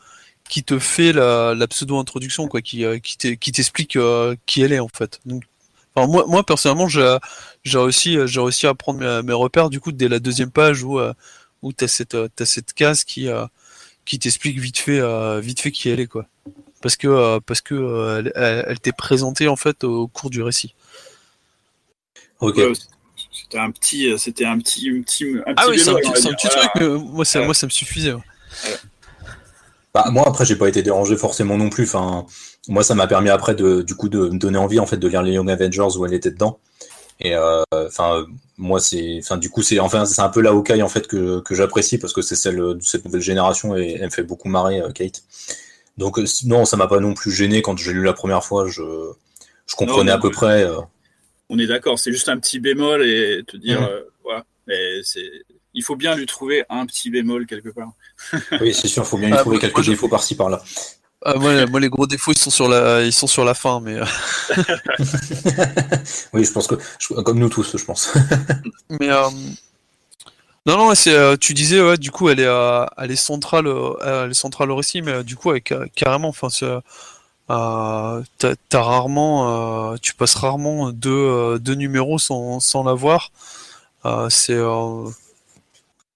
qui 0.49 0.63
te 0.63 0.79
fait 0.79 1.13
la, 1.13 1.55
la 1.55 1.67
pseudo 1.67 1.97
introduction, 1.97 2.47
quoi, 2.47 2.61
qui 2.61 2.83
euh, 2.83 2.99
qui 2.99 3.17
t'explique 3.17 3.95
euh, 3.95 4.35
qui 4.45 4.61
elle 4.61 4.73
est 4.73 4.79
en 4.79 4.89
fait. 4.89 5.21
Donc, 5.25 5.43
enfin, 5.95 6.07
moi, 6.07 6.25
moi 6.27 6.45
personnellement, 6.45 6.89
j'ai 6.89 7.17
réussi 7.65 8.17
j'ai 8.25 8.41
réussi 8.41 8.67
à 8.67 8.73
prendre 8.73 8.99
mes, 8.99 9.23
mes, 9.23 9.33
repères 9.33 9.69
du 9.69 9.79
coup 9.79 9.93
dès 9.93 10.09
la 10.09 10.19
deuxième 10.19 10.51
page 10.51 10.83
où 10.83 10.99
euh, 10.99 11.13
où 11.61 11.71
t'as 11.71 11.87
cette 11.87 12.15
as 12.15 12.45
cette 12.45 12.73
case 12.73 13.03
qui 13.05 13.29
qui 14.05 14.19
t'explique 14.19 14.59
vite 14.59 14.77
fait 14.77 15.01
vite 15.41 15.61
fait 15.61 15.71
qui 15.71 15.89
elle 15.89 16.01
est 16.01 16.07
quoi. 16.07 16.27
Parce 16.81 16.97
que 16.97 17.39
parce 17.39 17.61
que 17.61 18.19
elle, 18.19 18.33
elle, 18.67 18.79
t'est 18.79 18.91
présentée 18.91 19.47
en 19.47 19.55
fait 19.55 19.83
au 19.85 20.07
cours 20.07 20.29
du 20.29 20.41
récit. 20.41 20.75
Ok. 22.41 22.59
C'était 23.51 23.63
un 23.63 23.71
petit, 23.71 24.09
euh, 24.09 24.17
c'était 24.17 24.45
un 24.45 24.57
petit, 24.59 24.89
un 24.89 25.01
petit, 25.01 25.25
un 25.45 25.53
ah 25.57 25.65
oui, 25.67 25.77
c'est 25.77 25.89
un, 25.89 25.95
petit 25.95 26.47
truc, 26.47 26.69
mais 26.79 26.87
moi, 26.87 27.25
ça, 27.25 27.43
moi, 27.43 27.53
ça 27.53 27.65
me 27.65 27.69
suffisait. 27.69 28.13
Bah, 29.93 30.05
moi, 30.09 30.23
après, 30.25 30.45
j'ai 30.45 30.55
pas 30.55 30.69
été 30.69 30.81
dérangé 30.81 31.17
forcément 31.17 31.57
non 31.57 31.69
plus. 31.69 31.83
Enfin, 31.83 32.25
moi, 32.69 32.81
ça 32.81 32.95
m'a 32.95 33.07
permis 33.07 33.27
après 33.29 33.53
de, 33.53 33.81
du 33.81 33.93
coup, 33.93 34.07
de 34.07 34.29
me 34.29 34.37
donner 34.37 34.57
envie 34.57 34.79
en 34.79 34.85
fait 34.85 34.95
de 34.95 35.05
lire 35.05 35.21
les 35.21 35.33
Young 35.33 35.51
Avengers 35.51 35.97
où 35.97 36.05
elle 36.05 36.13
était 36.13 36.31
dedans. 36.31 36.59
Et 37.19 37.35
euh, 37.35 37.61
enfin, 37.73 38.25
moi, 38.57 38.79
c'est, 38.79 39.19
enfin, 39.21 39.35
du 39.35 39.49
coup, 39.49 39.63
c'est, 39.63 39.79
enfin, 39.79 40.05
c'est 40.05 40.21
un 40.21 40.29
peu 40.29 40.39
la 40.39 40.51
Hawkeye 40.51 40.81
en 40.81 40.87
fait 40.87 41.07
que, 41.07 41.41
que 41.41 41.53
j'apprécie 41.53 41.97
parce 41.97 42.13
que 42.13 42.21
c'est 42.21 42.37
celle 42.37 42.55
de 42.55 42.79
cette 42.81 43.03
nouvelle 43.03 43.19
génération 43.19 43.75
et 43.75 43.97
elle 43.99 44.05
me 44.05 44.11
fait 44.11 44.23
beaucoup 44.23 44.47
marrer, 44.47 44.79
euh, 44.79 44.91
Kate. 44.93 45.23
Donc 45.97 46.21
non, 46.45 46.63
ça 46.63 46.77
m'a 46.77 46.87
pas 46.87 47.01
non 47.01 47.13
plus 47.13 47.31
gêné 47.31 47.61
quand 47.61 47.77
j'ai 47.77 47.91
lu 47.91 48.05
la 48.05 48.13
première 48.13 48.45
fois. 48.45 48.65
Je, 48.65 49.11
je 49.65 49.75
comprenais 49.75 50.11
à 50.11 50.17
peu 50.17 50.31
près 50.31 50.65
on 51.51 51.59
est 51.59 51.67
d'accord, 51.67 51.99
c'est 51.99 52.13
juste 52.13 52.29
un 52.29 52.39
petit 52.39 52.59
bémol 52.59 53.05
et 53.05 53.43
te 53.45 53.57
dire, 53.57 53.83
euh, 53.83 54.03
voilà, 54.23 54.45
mais 54.67 55.01
c'est, 55.03 55.29
il 55.73 55.83
faut 55.83 55.97
bien 55.97 56.15
lui 56.15 56.25
trouver 56.25 56.63
un 56.69 56.85
petit 56.85 57.09
bémol 57.09 57.45
quelque 57.45 57.67
part. 57.69 57.91
oui, 58.61 58.73
c'est 58.73 58.87
sûr, 58.87 59.03
il 59.03 59.05
faut 59.05 59.17
bien 59.17 59.27
lui 59.27 59.35
ah, 59.37 59.41
trouver 59.41 59.59
quelques 59.59 59.85
défauts 59.85 60.07
par-ci 60.07 60.35
par-là. 60.35 60.63
Ah, 61.23 61.35
moi, 61.35 61.79
les 61.79 61.89
gros 61.89 62.07
défauts, 62.07 62.31
ils 62.31 62.37
sont 62.37 62.49
sur 62.49 62.69
la, 62.69 63.03
ils 63.03 63.11
sont 63.11 63.27
sur 63.27 63.43
la 63.43 63.53
fin, 63.53 63.81
mais. 63.81 63.95
Euh. 63.95 64.05
oui, 66.33 66.45
je 66.45 66.51
pense 66.53 66.67
que, 66.67 66.75
comme 67.21 67.37
nous 67.37 67.49
tous, 67.49 67.75
je 67.77 67.83
pense. 67.83 68.13
mais 68.89 69.09
euh, 69.09 69.29
non, 70.65 70.77
non, 70.77 70.95
c'est, 70.95 71.37
tu 71.37 71.53
disais, 71.53 71.81
ouais, 71.81 71.97
du 71.97 72.11
coup, 72.11 72.29
elle 72.29 72.39
est, 72.39 72.87
elle 72.97 73.11
est 73.11 73.17
centrale, 73.17 73.67
elle 74.01 74.31
est 74.31 74.33
centrale 74.33 74.71
au 74.71 74.77
récit, 74.77 75.01
mais 75.01 75.21
du 75.25 75.35
coup, 75.35 75.49
avec 75.49 75.73
carrément, 75.95 76.29
enfin, 76.29 76.47
euh, 77.51 78.23
t'as 78.69 78.81
rarement, 78.81 79.93
euh, 79.93 79.97
tu 80.01 80.13
passes 80.15 80.35
rarement 80.35 80.91
deux, 80.91 81.11
euh, 81.11 81.59
deux 81.59 81.75
numéros 81.75 82.17
sans, 82.19 82.59
sans 82.59 82.83
l'avoir. 82.83 83.31
c'est 84.29 84.57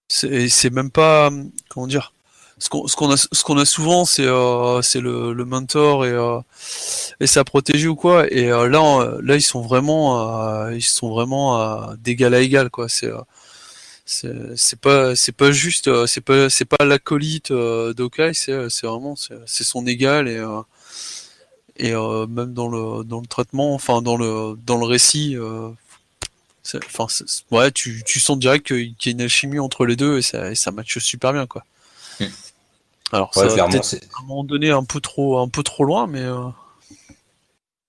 c'est 0.08 0.70
même 0.72 0.92
pas 0.92 1.30
comment 1.70 1.88
dire 1.88 2.14
ce 2.58 2.70
qu'on 2.70 2.88
ce 2.88 2.96
qu'on 2.96 3.12
a 3.12 3.18
ce 3.18 3.44
qu'on 3.44 3.58
a 3.58 3.66
souvent 3.66 4.06
c'est 4.06 4.28
c'est 4.82 5.02
le, 5.02 5.34
le 5.34 5.46
mentor 5.46 6.06
et 6.06 6.16
et 7.20 7.28
sa 7.28 7.44
protégée 7.44 7.88
ou 7.88 7.96
quoi 7.96 8.28
et 8.32 8.48
là 8.48 9.18
là 9.22 9.36
ils 9.36 9.42
sont 9.42 9.62
vraiment 9.62 10.70
ils 10.70 10.82
sont 10.84 11.10
vraiment 11.10 11.94
d'égal 11.98 12.34
à 12.34 12.40
égal 12.42 12.70
quoi 12.70 12.88
c'est 12.90 13.12
c'est 14.06 14.80
pas 14.80 15.16
c'est 15.16 15.32
pas 15.34 15.52
juste 15.52 15.90
c'est 16.08 16.22
pas 16.22 16.50
c'est 16.50 16.66
pas 16.66 16.86
l'acolyte 16.86 17.52
d'Okai 17.52 18.34
c'est 18.34 18.70
c'est 18.70 18.88
vraiment 18.88 19.16
c'est 19.16 19.64
son 19.64 19.86
égal 19.88 20.28
et 20.28 20.40
et 21.78 21.94
euh, 21.94 22.26
même 22.28 22.54
dans 22.54 22.68
le 22.68 23.04
dans 23.04 23.20
le 23.20 23.28
traitement, 23.28 23.74
enfin 23.74 24.02
dans 24.02 24.18
le 24.18 24.58
dans 24.66 24.78
le 24.78 24.86
récit, 24.86 25.36
euh, 25.36 25.70
enfin 26.86 27.08
ouais, 27.52 27.72
tu, 27.72 28.04
tu 28.06 28.20
sens 28.20 28.38
direct 28.38 28.68
qu'il 28.68 28.96
y 29.06 29.10
a 29.10 29.12
une 29.12 29.22
alchimie 29.22 29.60
entre 29.60 29.86
les 29.86 29.96
deux 29.96 30.18
et 30.18 30.22
ça 30.22 30.52
et 30.52 30.56
ça 30.56 30.72
matche 30.72 30.98
super 31.00 31.34
bien 31.34 31.46
quoi. 31.48 31.66
Hmm. 32.20 32.26
Alors 33.12 33.34
ça 33.34 33.48
va 33.48 33.68
peut-être 33.68 33.94
à 33.94 34.22
un 34.22 34.26
moment 34.26 34.44
donné 34.44 34.72
un 34.72 34.84
peu 34.84 35.02
trop 35.02 35.40
un 35.40 35.50
peu 35.50 35.64
trop 35.64 35.84
loin, 35.84 36.08
mais 36.08 36.22
euh, 36.22 36.48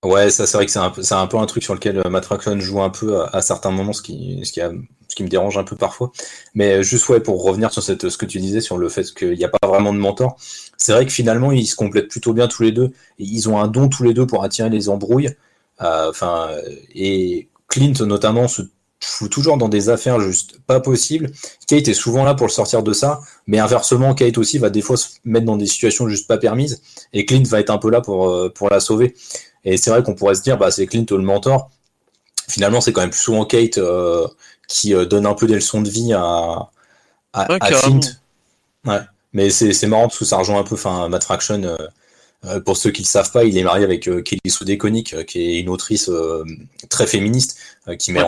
Ouais, 0.05 0.31
ça 0.31 0.47
c'est 0.47 0.57
vrai 0.57 0.67
que 0.67 0.73
c'est 0.73 0.79
un, 0.79 0.91
peu, 0.91 1.03
un 1.11 1.27
peu 1.27 1.37
un 1.37 1.47
truc 1.47 1.65
sur 1.65 1.75
lequel 1.75 2.01
Matt 2.09 2.29
joue 2.61 2.81
un 2.81 2.91
peu 2.91 3.25
à, 3.33 3.41
certains 3.43 3.71
moments, 3.71 3.93
ce 3.93 4.03
qui, 4.03 4.41
ce, 4.45 4.53
qui 4.53 4.61
a, 4.61 4.71
ce 5.09 5.17
qui 5.17 5.25
me 5.25 5.29
dérange 5.29 5.59
un 5.59 5.65
peu 5.65 5.75
parfois. 5.75 6.13
Mais 6.55 6.85
juste 6.85 7.09
ouais, 7.09 7.19
pour 7.19 7.43
revenir 7.43 7.73
sur 7.73 7.83
cette, 7.83 8.09
ce 8.09 8.17
que 8.17 8.27
tu 8.27 8.39
disais 8.39 8.61
sur 8.61 8.79
le 8.79 8.89
fait 8.89 9.13
qu'il 9.15 9.37
n'y 9.37 9.45
a 9.45 9.49
pas 9.49 9.67
vraiment 9.67 9.93
de 9.93 9.99
mentor, 9.99 10.37
c'est 10.87 10.93
vrai 10.93 11.05
que 11.05 11.11
finalement 11.11 11.51
ils 11.51 11.67
se 11.67 11.75
complètent 11.75 12.07
plutôt 12.07 12.33
bien 12.33 12.47
tous 12.47 12.63
les 12.63 12.71
deux. 12.71 12.93
Et 13.19 13.25
ils 13.25 13.49
ont 13.49 13.59
un 13.59 13.67
don 13.67 13.89
tous 13.89 14.05
les 14.05 14.15
deux 14.15 14.25
pour 14.25 14.45
attirer 14.45 14.71
les 14.71 14.89
embrouilles. 14.89 15.35
Euh, 15.83 16.11
enfin, 16.11 16.51
et 16.95 17.49
Clint 17.67 17.93
notamment 18.03 18.47
se 18.47 18.63
fout 19.03 19.29
toujours 19.29 19.57
dans 19.57 19.69
des 19.69 19.89
affaires 19.89 20.21
juste 20.21 20.61
pas 20.65 20.79
possibles. 20.79 21.33
Kate 21.67 21.89
est 21.89 21.93
souvent 21.95 22.23
là 22.23 22.35
pour 22.35 22.47
le 22.47 22.53
sortir 22.53 22.85
de 22.85 22.93
ça, 22.93 23.19
mais 23.49 23.59
inversement, 23.59 24.15
Kate 24.15 24.39
aussi 24.39 24.59
va 24.59 24.71
des 24.71 24.81
fois 24.81 24.97
se 24.97 25.09
mettre 25.25 25.45
dans 25.45 25.57
des 25.57 25.67
situations 25.67 26.09
juste 26.09 26.29
pas 26.29 26.39
permises, 26.39 26.81
et 27.13 27.27
Clint 27.27 27.43
va 27.43 27.59
être 27.59 27.71
un 27.71 27.79
peu 27.79 27.91
là 27.91 28.01
pour, 28.01 28.53
pour 28.55 28.71
la 28.71 28.79
sauver. 28.79 29.17
Et 29.65 29.77
c'est 29.77 29.91
vrai 29.91 30.05
qu'on 30.05 30.15
pourrait 30.15 30.37
se 30.37 30.43
dire, 30.43 30.57
bah, 30.57 30.71
c'est 30.71 30.87
Clint 30.87 31.05
le 31.11 31.19
mentor. 31.19 31.69
Finalement, 32.49 32.81
c'est 32.81 32.93
quand 32.93 33.01
même 33.01 33.11
plus 33.11 33.21
souvent 33.21 33.45
Kate 33.45 33.79
euh, 33.79 34.27
qui 34.69 34.95
euh, 34.95 35.05
donne 35.05 35.27
un 35.27 35.35
peu 35.35 35.49
des 35.49 35.57
leçons 35.57 35.83
de 35.83 35.91
vie 35.91 36.13
à, 36.13 36.71
à, 37.33 37.59
Clint. 37.59 38.01
Ouais. 38.85 39.01
Mais 39.37 39.51
c'est 39.51 39.87
marrant 39.87 40.09
parce 40.09 40.19
que 40.19 40.25
ça 40.25 40.39
rejoint 40.39 40.61
un 40.61 40.65
peu, 40.65 40.77
enfin, 40.77 41.09
Matt 41.09 41.23
Fraction. 41.23 41.63
Euh, 42.45 42.61
pour 42.61 42.77
ceux 42.77 42.91
qui 42.91 43.03
ne 43.03 43.07
le 43.07 43.11
savent 43.11 43.31
pas, 43.33 43.45
il 43.45 43.59
est 43.59 43.65
marié 43.65 43.85
avec 43.85 44.03
Kelly 44.03 44.41
Sudekonic, 44.49 45.27
qui 45.27 45.41
est 45.43 45.61
une 45.61 45.69
autrice 45.69 46.11
très 46.89 47.07
féministe, 47.07 47.59
qui, 47.99 48.13
met 48.13 48.23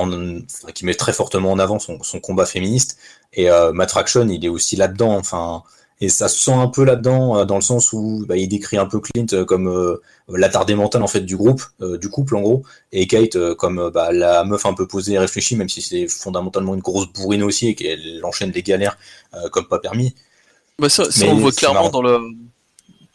qui 0.75 0.85
met 0.85 0.95
très 0.95 1.13
fortement 1.13 1.53
en 1.53 1.59
avant 1.59 1.79
son, 1.79 2.03
son 2.03 2.21
combat 2.21 2.45
féministe. 2.45 2.99
Et 3.33 3.49
Matt 3.73 3.91
Fraction, 3.91 4.29
il 4.29 4.45
est 4.45 4.49
aussi 4.49 4.77
là-dedans. 4.77 5.17
Enfin, 5.17 5.63
et 6.01 6.09
ça 6.09 6.29
se 6.29 6.39
sent 6.39 6.53
un 6.53 6.69
peu 6.69 6.85
là-dedans, 6.85 7.39
euh, 7.39 7.45
dans 7.45 7.57
le 7.57 7.61
sens 7.61 7.93
où 7.93 8.25
bah, 8.29 8.37
il 8.37 8.49
décrit 8.49 8.77
un 8.79 8.87
peu 8.87 9.01
Clint 9.01 9.27
euh, 9.33 9.45
comme 9.45 9.69
euh, 9.69 10.01
l'attardé 10.29 10.75
mental 10.75 11.03
en 11.03 11.09
fait 11.09 11.21
du 11.23 11.37
groupe, 11.37 11.63
du 11.81 12.09
couple 12.09 12.37
en 12.37 12.43
gros, 12.43 12.63
et 12.93 13.07
Kate 13.07 13.55
comme 13.55 13.91
bah, 13.93 14.13
la 14.13 14.45
meuf 14.45 14.67
un 14.67 14.75
peu 14.75 14.87
posée 14.87 15.15
et 15.15 15.19
réfléchie, 15.19 15.57
même 15.57 15.69
si 15.69 15.83
c'est 15.83 16.07
fondamentalement 16.07 16.75
une 16.75 16.81
grosse 16.81 17.11
bourrine 17.13 17.43
aussi 17.43 17.69
et 17.69 17.75
qu'elle 17.75 18.21
enchaîne 18.25 18.51
des 18.51 18.63
galères 18.63 18.99
comme 19.53 19.67
pas 19.67 19.79
permis. 19.79 20.15
Bah 20.79 20.89
ça, 20.89 21.05
on 21.25 21.35
le 21.35 21.41
voit 21.41 21.53
clairement 21.53 21.91
dans 21.91 22.03
le 22.03 22.21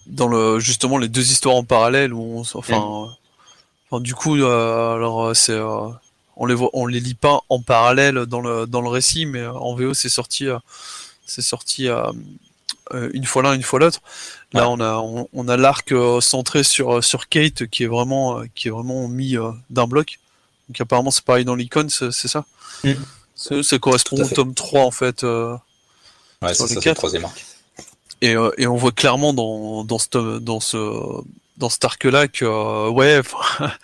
dans 0.06 0.28
le 0.28 0.60
justement 0.60 0.97
les 0.97 1.08
deux 1.08 1.32
histoires 1.32 1.56
en 1.56 1.63
parallèle 1.63 2.13
où 2.13 2.39
on, 2.39 2.41
enfin, 2.41 3.08
enfin 3.89 4.02
du 4.02 4.13
coup 4.13 4.36
alors 4.36 5.34
c'est 5.34 5.58
on 6.36 6.45
les 6.45 6.56
voit 6.56 6.69
on 6.73 6.86
les 6.86 6.99
lit 6.99 7.13
pas 7.13 7.41
en 7.47 7.62
parallèle 7.62 8.26
dans 8.26 8.41
le 8.41 8.67
dans 8.67 8.82
le 8.82 8.89
récit 8.89 9.26
mais 9.26 9.45
en 9.45 9.76
VO 9.76 9.93
c'est 9.93 10.10
sorti 10.10 10.47
c'est 11.26 11.41
sorti 11.41 11.89
euh, 12.93 13.10
une 13.13 13.26
fois 13.26 13.43
l'un, 13.43 13.54
une 13.54 13.63
fois 13.63 13.80
l'autre. 13.80 14.02
Là, 14.52 14.69
on 14.69 14.80
a 14.80 14.97
on, 15.34 15.47
a 15.47 15.58
l'arc 15.58 15.91
euh, 15.91 16.21
centré 16.21 16.63
sur 16.63 16.97
euh, 16.97 17.02
sur 17.02 17.28
Kate 17.28 17.65
qui 17.67 17.84
est 17.84 17.88
vraiment 17.88 18.43
qui 18.56 18.67
est 18.67 18.71
vraiment 18.71 19.08
mis 19.08 19.36
d'un 19.69 19.88
bloc. 19.88 20.19
Donc 20.69 20.80
apparemment 20.80 21.12
c'est 21.12 21.23
pareil 21.23 21.45
dans 21.45 21.56
l'icône, 21.56 21.89
c'est 21.89 22.12
ça. 22.12 22.45
Mm. 22.84 22.93
Ça, 23.36 23.80
correspond 23.80 24.21
au 24.21 24.28
tome 24.28 24.54
3 24.54 24.82
en 24.82 24.91
fait. 24.91 25.23
ouais, 25.23 26.54
c'est 26.54 26.67
ça, 26.67 26.89
le 26.89 26.95
troisième 26.95 27.26
arc. 27.26 27.43
Et, 28.23 28.36
et 28.57 28.67
on 28.67 28.75
voit 28.77 28.91
clairement 28.91 29.33
dans 29.33 29.83
dans 29.83 29.99
ce 29.99 30.39
dans 30.39 30.59
ce 30.59 30.77
dans 31.57 31.69
cet 31.69 31.83
arc 31.83 32.03
là 32.05 32.27
que 32.27 32.89
ouais 32.89 33.21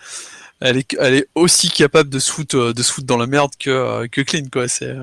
elle 0.60 0.78
est 0.78 0.96
elle 0.98 1.14
est 1.14 1.28
aussi 1.34 1.68
capable 1.68 2.08
de 2.08 2.18
se 2.18 2.30
foutre 2.32 2.72
de 2.72 2.82
se 2.82 3.00
dans 3.02 3.18
la 3.18 3.26
merde 3.26 3.52
que 3.58 4.06
que 4.06 4.22
Clean 4.22 4.48
quoi. 4.50 4.66
C'est 4.66 4.96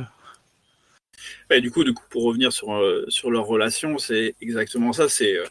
du 1.61 1.71
coup, 1.71 1.83
du 1.83 1.93
coup, 1.93 2.03
pour 2.09 2.23
revenir 2.23 2.51
sur, 2.51 2.73
euh, 2.73 3.05
sur 3.09 3.31
leur 3.31 3.45
relation, 3.45 3.97
c'est 3.97 4.35
exactement 4.41 4.93
ça. 4.93 5.09
C'est 5.09 5.35
euh, 5.35 5.45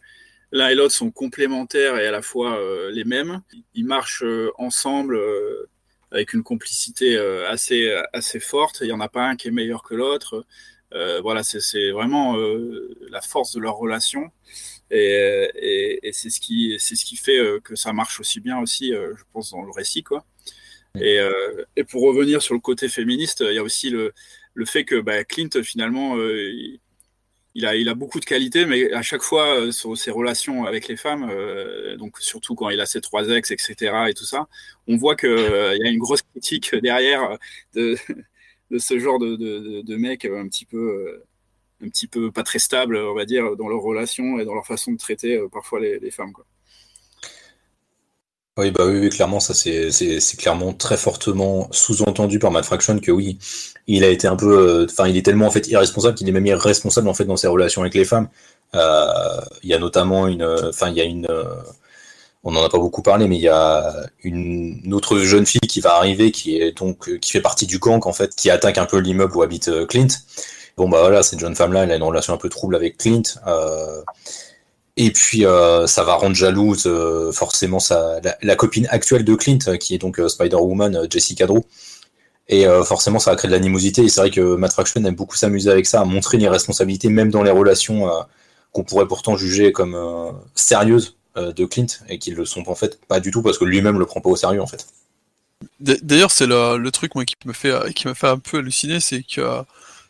l'un 0.53 0.69
et 0.69 0.75
l'autre 0.75 0.95
sont 0.95 1.11
complémentaires 1.11 1.97
et 1.97 2.07
à 2.07 2.11
la 2.11 2.23
fois 2.23 2.59
euh, 2.59 2.91
les 2.91 3.05
mêmes. 3.05 3.41
Ils 3.75 3.87
marchent 3.87 4.25
ensemble 4.59 5.19
avec 6.11 6.33
une 6.35 6.43
complicité 6.43 7.19
assez, 7.49 7.93
assez 8.13 8.41
forte. 8.41 8.79
Il 8.81 8.87
n'y 8.87 8.93
en 8.93 9.01
a 9.01 9.09
pas 9.09 9.27
un 9.27 9.37
qui 9.37 9.49
est 9.49 9.53
meilleur 9.53 9.83
que 9.83 9.95
l'autre. 9.95 10.45
Voilà, 10.93 11.43
c'est 11.43 11.91
vraiment 11.91 12.37
la 13.11 13.21
force 13.21 13.53
de 13.55 13.61
leur 13.61 13.77
relation. 13.77 14.31
Et, 14.91 16.01
et, 16.03 16.13
c'est 16.13 16.31
ce 16.31 16.41
qui 16.41 16.77
c'est 16.79 16.95
ce 16.95 17.05
qui 17.05 17.17
fait 17.17 17.39
que 17.65 17.75
ça 17.75 17.93
marche 17.93 18.21
aussi 18.21 18.41
bien 18.41 18.59
aussi, 18.61 18.93
je 18.93 19.23
pense, 19.33 19.51
dans 19.51 19.63
le 19.63 19.73
récit, 19.73 20.03
quoi. 20.03 20.25
Et, 20.99 21.19
et 21.77 21.85
pour 21.85 22.03
revenir 22.03 22.41
sur 22.41 22.55
le 22.55 22.61
côté 22.61 22.89
féministe, 22.89 23.45
il 23.47 23.55
y 23.55 23.59
a 23.59 23.63
aussi 23.63 23.91
le, 23.91 24.13
le 24.57 24.65
fait 24.65 24.85
que 24.85 25.01
bah, 25.01 25.23
Clint, 25.25 25.51
finalement, 25.63 26.17
euh, 26.17 26.79
il 27.55 27.67
a, 27.67 27.77
il 27.77 27.89
a 27.89 27.95
beaucoup 27.95 28.21
de 28.21 28.25
qualités, 28.25 28.67
mais 28.67 28.93
à 28.93 29.03
chaque 29.03 29.23
fois, 29.23 29.61
euh, 29.61 29.71
sur 29.71 29.97
ses 29.97 30.11
relations 30.11 30.65
avec 30.65 30.89
les 30.89 30.97
femmes, 30.97 31.29
euh, 31.31 31.97
donc 31.97 32.19
surtout 32.19 32.55
quand 32.55 32.71
il 32.71 32.81
a 32.81 32.87
ses 32.87 33.01
trois 33.01 33.29
ex, 33.29 33.51
etc., 33.51 33.95
et 34.09 34.15
tout 34.15 34.25
ça, 34.25 34.49
on 34.89 34.97
voit 34.97 35.15
qu'il 35.15 35.29
euh, 35.29 35.77
y 35.77 35.87
a 35.87 35.91
une 35.91 35.99
grosse 35.99 36.23
critique 36.23 36.75
derrière 36.75 37.39
de, 37.75 37.97
de 38.71 38.79
ce 38.79 38.99
genre 38.99 39.19
de, 39.19 39.37
de, 39.37 39.83
de, 39.83 39.97
mec 39.97 40.25
un 40.25 40.49
petit 40.49 40.65
peu, 40.65 41.23
un 41.83 41.89
petit 41.89 42.07
peu 42.07 42.31
pas 42.31 42.43
très 42.43 42.59
stable, 42.59 42.97
on 42.97 43.15
va 43.15 43.25
dire, 43.25 43.57
dans 43.57 43.69
leurs 43.69 43.83
relations 43.83 44.39
et 44.39 44.45
dans 44.45 44.55
leur 44.55 44.67
façon 44.67 44.93
de 44.93 44.99
traiter 44.99 45.41
parfois 45.53 45.81
les, 45.81 46.11
femmes. 46.11 46.33
Quoi. 46.33 46.45
Oui, 48.59 48.71
bah 48.71 48.87
oui, 48.87 49.09
clairement, 49.11 49.41
ça 49.41 49.55
c'est 49.55 50.37
clairement 50.39 50.73
très 50.73 50.97
fortement 50.97 51.69
sous-entendu 51.73 52.39
par 52.39 52.51
Matt 52.51 52.65
Fraction 52.65 52.99
que 52.99 53.11
oui, 53.11 53.39
il 53.87 54.03
a 54.03 54.09
été 54.09 54.27
un 54.27 54.37
peu, 54.37 54.59
euh, 54.59 54.87
enfin, 54.91 55.09
il 55.09 55.17
est 55.17 55.23
tellement 55.23 55.47
en 55.47 55.51
fait 55.51 55.69
irresponsable 55.69 56.17
qu'il 56.17 56.29
est 56.29 56.33
même 56.33 56.47
irresponsable 56.47 57.09
en 57.09 57.15
fait 57.15 57.27
dans 57.27 57.37
ses 57.37 57.49
relations 57.49 57.83
avec 57.83 57.95
les 57.95 58.05
femmes. 58.05 58.29
Euh, 58.75 59.41
il 59.63 59.71
y 59.71 59.75
a 59.75 59.79
notamment 59.79 60.27
une, 60.27 60.43
enfin, 60.43 60.89
il 60.89 60.97
y 60.97 61.01
a 61.01 61.05
une, 61.05 61.29
on 62.47 62.53
n'en 62.53 62.65
a 62.65 62.69
pas 62.69 62.79
beaucoup 62.79 63.03
parlé, 63.03 63.27
mais 63.27 63.37
il 63.37 63.43
y 63.43 63.49
a 63.49 63.93
une, 64.23 64.95
autre 64.95 65.19
jeune 65.19 65.45
fille 65.45 65.61
qui 65.61 65.81
va 65.81 65.97
arriver, 65.97 66.31
qui 66.31 66.57
est 66.57 66.73
donc, 66.79 67.19
qui 67.19 67.33
fait 67.33 67.41
partie 67.41 67.67
du 67.67 67.81
gang 67.81 68.07
en 68.07 68.13
fait, 68.13 68.35
qui 68.37 68.51
attaque 68.51 68.79
un 68.79 68.87
peu 68.87 68.99
l'immeuble 68.99 69.37
où 69.37 69.43
habite 69.43 69.69
euh, 69.69 69.85
Clint. 69.85 70.07
Bon 70.77 70.89
bah 70.89 71.01
voilà, 71.01 71.25
cette 71.25 71.41
jeune 71.41 71.57
femme-là, 71.57 71.83
elle 71.85 71.91
a 71.91 71.97
une 71.97 72.03
relation 72.05 72.33
un 72.35 72.37
peu 72.37 72.49
trouble 72.49 72.77
avec 72.77 72.99
Clint. 72.99 73.23
Euh, 73.49 74.01
et 74.97 75.11
puis 75.11 75.45
euh, 75.45 75.89
ça 75.89 76.05
va 76.05 76.15
rendre 76.15 76.37
jalouse 76.37 76.85
euh, 76.87 77.33
forcément 77.33 77.81
sa, 77.81 78.21
la, 78.43 78.57
copine 78.57 78.87
actuelle 78.91 79.25
de 79.25 79.35
Clint, 79.35 79.59
euh, 79.67 79.77
qui 79.77 79.95
est 79.95 79.99
donc 79.99 80.21
Spider-Woman, 80.27 81.09
Jessica 81.11 81.47
Drew. 81.47 81.63
Et 82.49 82.65
forcément 82.85 83.19
ça 83.19 83.33
va 83.33 83.37
créer 83.37 83.49
de 83.49 83.57
l'animosité. 83.57 84.05
Et 84.05 84.09
c'est 84.09 84.21
vrai 84.21 84.31
que 84.31 84.55
Matt 84.55 84.73
Fraction 84.73 85.05
aime 85.05 85.17
beaucoup 85.17 85.35
s'amuser 85.35 85.69
avec 85.69 85.85
ça, 85.85 86.03
à 86.03 86.05
montrer 86.05 86.37
une 86.37 86.45
irresponsabilité 86.45 87.09
même 87.09 87.29
dans 87.29 87.43
les 87.43 87.51
relations 87.51 88.09
qu'on 88.71 88.85
pourrait 88.85 89.09
pourtant 89.09 89.37
juger 89.37 89.73
comme 89.73 89.97
sérieuses 90.55 91.16
de 91.37 91.65
Clint, 91.67 91.87
et 92.09 92.19
qui 92.19 92.31
le 92.31 92.45
sont 92.45 92.69
en 92.69 92.75
fait 92.75 92.99
pas 93.07 93.21
du 93.21 93.31
tout 93.31 93.43
parce 93.43 93.59
que 93.59 93.65
lui-même 93.65 93.99
le 93.99 94.07
prend 94.07 94.21
pas 94.21 94.31
au 94.31 94.37
sérieux 94.37 94.63
en 94.63 94.67
fait. 94.67 94.87
D'ailleurs, 95.81 96.31
c'est 96.31 96.47
le, 96.47 96.77
le, 96.77 96.91
truc 96.91 97.15
moi 97.15 97.25
qui 97.25 97.35
me 97.45 97.53
fait 97.53 97.73
qui 97.95 98.09
me 98.09 98.15
fait 98.15 98.29
un 98.29 98.39
peu 98.39 98.59
halluciner, 98.59 99.01
c'est 99.01 99.23
que 99.23 99.63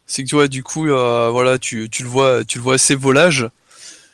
c'est 0.06 0.22
que 0.22 0.28
tu 0.28 0.34
vois 0.36 0.48
du 0.48 0.62
coup 0.62 0.86
voilà 0.86 1.58
tu, 1.58 1.88
tu 1.90 2.02
le 2.02 2.08
vois 2.08 2.44
tu 2.44 2.58
le 2.58 2.64
vois 2.64 2.74
assez 2.74 2.94
volage 2.94 3.48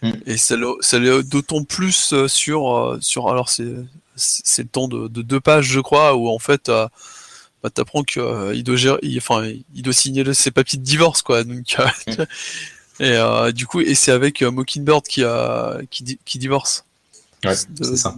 Mm. 0.02 0.12
Et 0.26 0.36
ça 0.36 0.56
l'est 0.98 1.22
d'autant 1.22 1.62
plus 1.62 2.12
euh, 2.12 2.26
sur, 2.26 2.76
euh, 2.76 2.98
sur 3.00 3.28
alors 3.30 3.48
c'est 3.48 3.72
c'est 4.16 4.64
le 4.64 4.68
temps 4.68 4.88
de, 4.88 5.08
de, 5.08 5.22
deux 5.22 5.40
pages 5.40 5.66
je 5.66 5.80
crois 5.80 6.16
où 6.16 6.28
en 6.28 6.38
fait 6.38 6.68
euh, 6.68 6.86
bah, 7.62 7.70
t'apprends 7.70 8.02
qu'il 8.02 8.20
euh, 8.20 8.62
doit 8.62 8.76
gérer, 8.76 8.98
il, 9.02 9.16
enfin 9.16 9.50
il 9.74 9.82
doit 9.82 9.94
signer 9.94 10.34
ses 10.34 10.50
papiers 10.50 10.78
de 10.78 10.84
divorce 10.84 11.22
quoi 11.22 11.44
donc 11.44 11.76
mm. 12.06 12.12
et 13.00 13.12
euh, 13.12 13.52
du 13.52 13.66
coup 13.66 13.80
et 13.80 13.94
c'est 13.94 14.10
avec 14.10 14.42
Mockingbird 14.42 15.06
qui 15.06 15.22
a 15.24 15.78
qui, 15.88 16.18
qui 16.24 16.38
divorce 16.38 16.84
ouais, 17.44 17.54
c'est 17.54 17.96
ça 17.96 18.14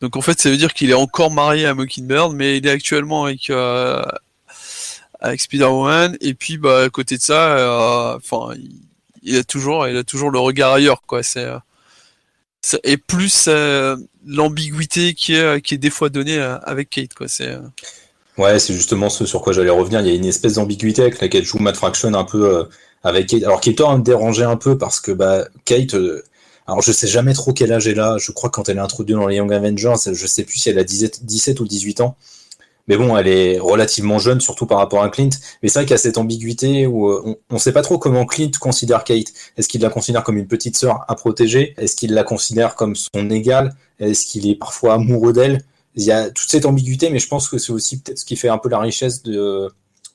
donc 0.00 0.16
en 0.16 0.20
fait 0.20 0.40
ça 0.40 0.50
veut 0.50 0.56
dire 0.56 0.74
qu'il 0.74 0.90
est 0.90 0.94
encore 0.94 1.30
marié 1.30 1.66
à 1.66 1.74
Mockingbird 1.74 2.34
mais 2.34 2.58
il 2.58 2.66
est 2.66 2.70
actuellement 2.70 3.24
avec 3.24 3.50
avec 5.20 5.40
Spider-Woman 5.40 6.16
et 6.20 6.34
puis 6.34 6.58
bah 6.58 6.82
à 6.82 6.90
côté 6.90 7.16
de 7.16 7.22
ça 7.22 8.16
enfin 8.16 8.54
il 9.22 9.36
a 9.36 9.44
toujours, 9.44 9.86
il 9.88 9.96
a 9.96 10.04
toujours 10.04 10.30
le 10.30 10.38
regard 10.38 10.72
ailleurs, 10.72 11.02
quoi. 11.06 11.22
C'est 11.22 11.44
euh, 11.44 11.58
et 12.84 12.96
plus 12.96 13.46
euh, 13.48 13.96
l'ambiguïté 14.26 15.14
qui 15.14 15.34
est, 15.34 15.60
qui 15.60 15.74
est 15.74 15.78
des 15.78 15.90
fois 15.90 16.08
donnée 16.08 16.38
euh, 16.38 16.58
avec 16.60 16.90
Kate, 16.90 17.14
quoi. 17.14 17.28
C'est 17.28 17.56
Ouais, 18.38 18.58
c'est 18.58 18.72
justement 18.72 19.10
ce 19.10 19.26
sur 19.26 19.42
quoi 19.42 19.52
j'allais 19.52 19.70
revenir. 19.70 20.00
Il 20.00 20.06
y 20.06 20.10
a 20.10 20.14
une 20.14 20.24
espèce 20.24 20.54
d'ambiguïté 20.54 21.02
avec 21.02 21.20
laquelle 21.20 21.44
joue 21.44 21.58
Matt 21.58 21.76
Fraction 21.76 22.14
un 22.14 22.24
peu 22.24 22.66
avec 23.02 23.28
Kate. 23.28 23.42
Alors 23.42 23.60
Kate 23.60 23.80
me 23.80 24.02
dérangeait 24.02 24.44
un 24.44 24.56
peu 24.56 24.78
parce 24.78 25.00
que 25.00 25.12
bah 25.12 25.44
Kate, 25.66 25.94
alors 26.66 26.82
je 26.82 26.92
sais 26.92 27.06
jamais 27.06 27.34
trop 27.34 27.52
quel 27.52 27.72
âge 27.72 27.88
elle 27.88 28.00
a. 28.00 28.18
Je 28.18 28.32
crois 28.32 28.50
que 28.50 28.56
quand 28.56 28.68
elle 28.68 28.76
est 28.76 28.80
introduite 28.80 29.16
dans 29.16 29.26
les 29.26 29.36
Young 29.36 29.52
Avengers, 29.52 29.94
je 30.12 30.26
sais 30.26 30.44
plus 30.44 30.58
si 30.58 30.70
elle 30.70 30.78
a 30.78 30.84
17, 30.84 31.24
17 31.24 31.60
ou 31.60 31.66
18 31.66 32.00
ans. 32.00 32.16
Mais 32.88 32.96
bon, 32.96 33.16
elle 33.16 33.28
est 33.28 33.58
relativement 33.58 34.18
jeune, 34.18 34.40
surtout 34.40 34.66
par 34.66 34.78
rapport 34.78 35.02
à 35.02 35.08
Clint. 35.08 35.30
Mais 35.62 35.68
c'est 35.68 35.78
vrai 35.78 35.84
qu'il 35.84 35.92
y 35.92 35.94
a 35.94 35.98
cette 35.98 36.18
ambiguïté 36.18 36.86
où 36.86 37.08
euh, 37.10 37.36
on 37.48 37.54
ne 37.54 37.58
sait 37.58 37.72
pas 37.72 37.82
trop 37.82 37.98
comment 37.98 38.26
Clint 38.26 38.50
considère 38.60 39.04
Kate. 39.04 39.28
Est-ce 39.56 39.68
qu'il 39.68 39.80
la 39.82 39.88
considère 39.88 40.24
comme 40.24 40.36
une 40.36 40.48
petite 40.48 40.76
sœur 40.76 41.04
à 41.08 41.14
protéger? 41.14 41.74
Est-ce 41.78 41.94
qu'il 41.94 42.12
la 42.12 42.24
considère 42.24 42.74
comme 42.74 42.96
son 42.96 43.30
égale? 43.30 43.74
Est-ce 44.00 44.26
qu'il 44.26 44.48
est 44.48 44.56
parfois 44.56 44.94
amoureux 44.94 45.32
d'elle? 45.32 45.62
Il 45.94 46.02
y 46.02 46.10
a 46.10 46.30
toute 46.30 46.50
cette 46.50 46.66
ambiguïté, 46.66 47.10
mais 47.10 47.18
je 47.20 47.28
pense 47.28 47.48
que 47.48 47.58
c'est 47.58 47.72
aussi 47.72 48.00
peut-être 48.00 48.18
ce 48.18 48.24
qui 48.24 48.34
fait 48.34 48.48
un 48.48 48.58
peu 48.58 48.68
la 48.68 48.80
richesse 48.80 49.22
de, 49.22 49.70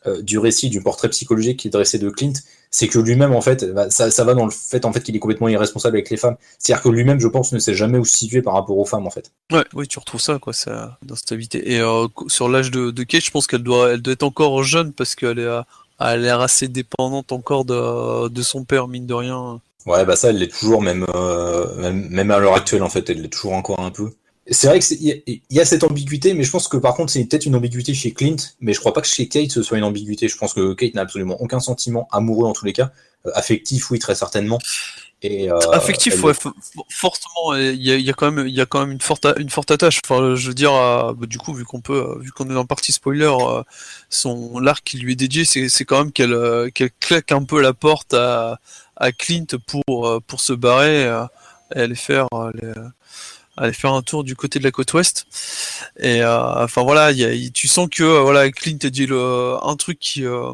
euh, 0.06 0.22
du 0.22 0.38
récit, 0.38 0.70
du 0.70 0.82
portrait 0.82 1.10
psychologique 1.10 1.60
qui 1.60 1.68
est 1.70 1.72
dressé 1.72 2.00
de 2.00 2.10
Clint, 2.10 2.34
c'est 2.72 2.88
que 2.88 3.00
lui-même, 3.00 3.34
en 3.34 3.42
fait, 3.42 3.66
bah, 3.74 3.90
ça, 3.90 4.12
ça, 4.12 4.24
va 4.24 4.34
dans 4.34 4.46
le 4.46 4.52
fait 4.52 4.86
en 4.86 4.94
fait 4.94 5.02
qu'il 5.02 5.16
est 5.16 5.20
complètement 5.20 5.48
irresponsable 5.48 5.98
avec 5.98 6.10
les 6.10 6.18
femmes. 6.18 6.36
C'est-à-dire 6.60 6.84
que 6.84 6.90
lui-même, 6.90 7.20
je 7.20 7.28
pense, 7.28 7.52
ne 7.54 7.60
sait 7.60 7.74
jamais 7.74 7.98
où 7.98 8.06
se 8.06 8.18
situer 8.18 8.42
par 8.42 8.54
rapport 8.54 8.78
aux 8.78 8.86
femmes, 8.86 9.08
en 9.08 9.10
fait. 9.10 9.32
Ouais, 9.52 9.64
oui, 9.74 9.88
tu 9.88 10.00
retrouves 10.00 10.22
ça, 10.22 10.40
quoi, 10.40 10.54
ça, 10.54 10.98
dans 11.04 11.16
cette 11.16 11.32
habité. 11.32 11.74
Et 11.74 11.80
euh, 11.80 12.08
sur 12.28 12.50
l'âge 12.50 12.72
de, 12.72 12.92
de 12.92 13.04
Kate, 13.04 13.24
je 13.24 13.32
pense 13.32 13.48
qu'elle 13.48 13.64
doit, 13.64 13.94
elle 13.94 14.02
doit 14.02 14.14
être 14.14 14.24
encore 14.24 14.64
jeune 14.64 14.94
parce 14.94 15.16
qu'elle 15.16 15.40
est, 15.40 15.62
a 16.00 16.18
l'air 16.18 16.42
assez 16.42 16.68
dépendante 16.68 17.32
encore 17.32 17.66
de, 17.66 18.28
de 18.28 18.42
son 18.42 18.64
père, 18.64 18.88
mine 18.88 19.06
de 19.06 19.14
rien. 19.14 19.62
Ouais, 19.86 20.04
bah 20.06 20.16
ça, 20.16 20.30
elle 20.30 20.38
l'est 20.38 20.54
toujours, 20.54 20.82
même, 20.82 21.06
euh, 21.16 21.74
même, 21.78 22.10
même 22.10 22.32
à 22.32 22.40
l'heure 22.40 22.56
actuelle, 22.56 22.84
en 22.84 22.90
fait, 22.90 23.10
elle 23.10 23.22
l'est 23.22 23.30
toujours 23.30 23.54
encore 23.54 23.80
un 23.80 23.92
peu. 23.92 24.12
C'est 24.50 24.68
vrai 24.68 24.80
qu'il 24.80 25.42
y, 25.50 25.60
a 25.60 25.66
cette 25.66 25.84
ambiguïté, 25.84 26.34
mais 26.34 26.44
je 26.44 26.52
pense 26.52 26.70
que 26.70 26.78
par 26.78 26.96
contre, 26.96 27.12
c'est 27.12 27.24
peut-être 27.26 27.46
une 27.46 27.56
ambiguïté 27.56 27.94
chez 27.94 28.14
Clint, 28.14 28.38
mais 28.62 28.74
je 28.74 28.80
crois 28.80 28.94
pas 28.94 29.02
que 29.02 29.08
chez 29.08 29.28
Kate 29.28 29.52
ce 29.52 29.62
soit 29.62 29.78
une 29.78 29.84
ambiguïté. 29.84 30.30
Je 30.30 30.38
pense 30.38 30.54
que 30.54 30.74
Kate 30.74 30.94
n'a 30.94 31.02
absolument 31.02 31.42
aucun 31.42 31.60
sentiment 31.60 32.08
amoureux 32.12 32.48
en 32.48 32.54
tous 32.54 32.64
les 32.64 32.72
cas. 32.72 32.92
Euh, 33.26 33.32
affectif, 33.36 33.92
oui, 33.92 34.00
très 34.00 34.16
certainement. 34.16 34.60
Et, 35.22 35.52
euh, 35.52 35.58
affectif, 35.72 36.24
ouais, 36.24 36.34
forcément, 36.90 37.56
il 37.56 37.82
y 37.82 38.10
a, 38.10 38.14
quand 38.14 38.32
même, 38.32 38.48
il 38.48 38.54
y 38.54 38.62
a 38.62 38.66
quand 38.66 38.80
même 38.80 38.92
une 38.92 39.02
forte, 39.02 39.28
une 39.38 39.50
forte 39.50 39.72
attache. 39.72 40.00
Enfin, 40.06 40.36
je 40.36 40.48
veux 40.48 40.54
dire, 40.54 40.74
euh, 40.74 41.14
bah, 41.14 41.26
du 41.26 41.40
coup, 41.40 41.54
vu 41.54 41.66
qu'on 41.66 41.82
peut, 41.82 42.18
vu 42.22 42.32
qu'on 42.32 42.46
est 42.46 42.54
dans 42.54 42.62
le 42.62 42.68
partie 42.68 42.94
spoiler, 42.94 43.34
son 44.10 44.60
l'arc 44.60 44.82
qui 44.86 44.98
lui 44.98 45.14
est 45.14 45.16
dédié, 45.18 45.44
c'est 45.44 45.86
quand 45.86 46.06
même 46.06 46.12
qu'elle 46.14 46.72
qu'elle 46.74 46.92
claque 47.02 47.34
un 47.34 47.44
peu 47.44 47.62
la 47.62 47.74
porte 47.74 48.14
à, 48.14 48.60
à 48.96 49.12
Clint 49.12 49.48
pour 49.68 50.22
pour 50.26 50.40
se 50.40 50.54
barrer 50.54 51.04
et 51.76 51.80
aller 51.80 51.96
faire 51.96 52.28
les, 52.54 52.72
aller 53.58 53.74
faire 53.74 53.94
un 53.94 54.02
tour 54.02 54.24
du 54.24 54.36
côté 54.36 54.60
de 54.60 54.64
la 54.64 54.72
côte 54.72 54.94
ouest. 54.94 55.26
Et 56.00 56.22
euh, 56.22 56.64
enfin 56.64 56.84
voilà, 56.84 57.12
y 57.12 57.52
tu 57.52 57.68
sens 57.68 57.88
que 57.92 58.04
euh, 58.04 58.22
voilà, 58.22 58.50
Clint 58.52 58.78
a 58.84 58.90
dit 58.90 59.08
le, 59.08 59.56
un 59.62 59.76
truc 59.76 60.00
qui 60.00 60.26
euh, 60.26 60.54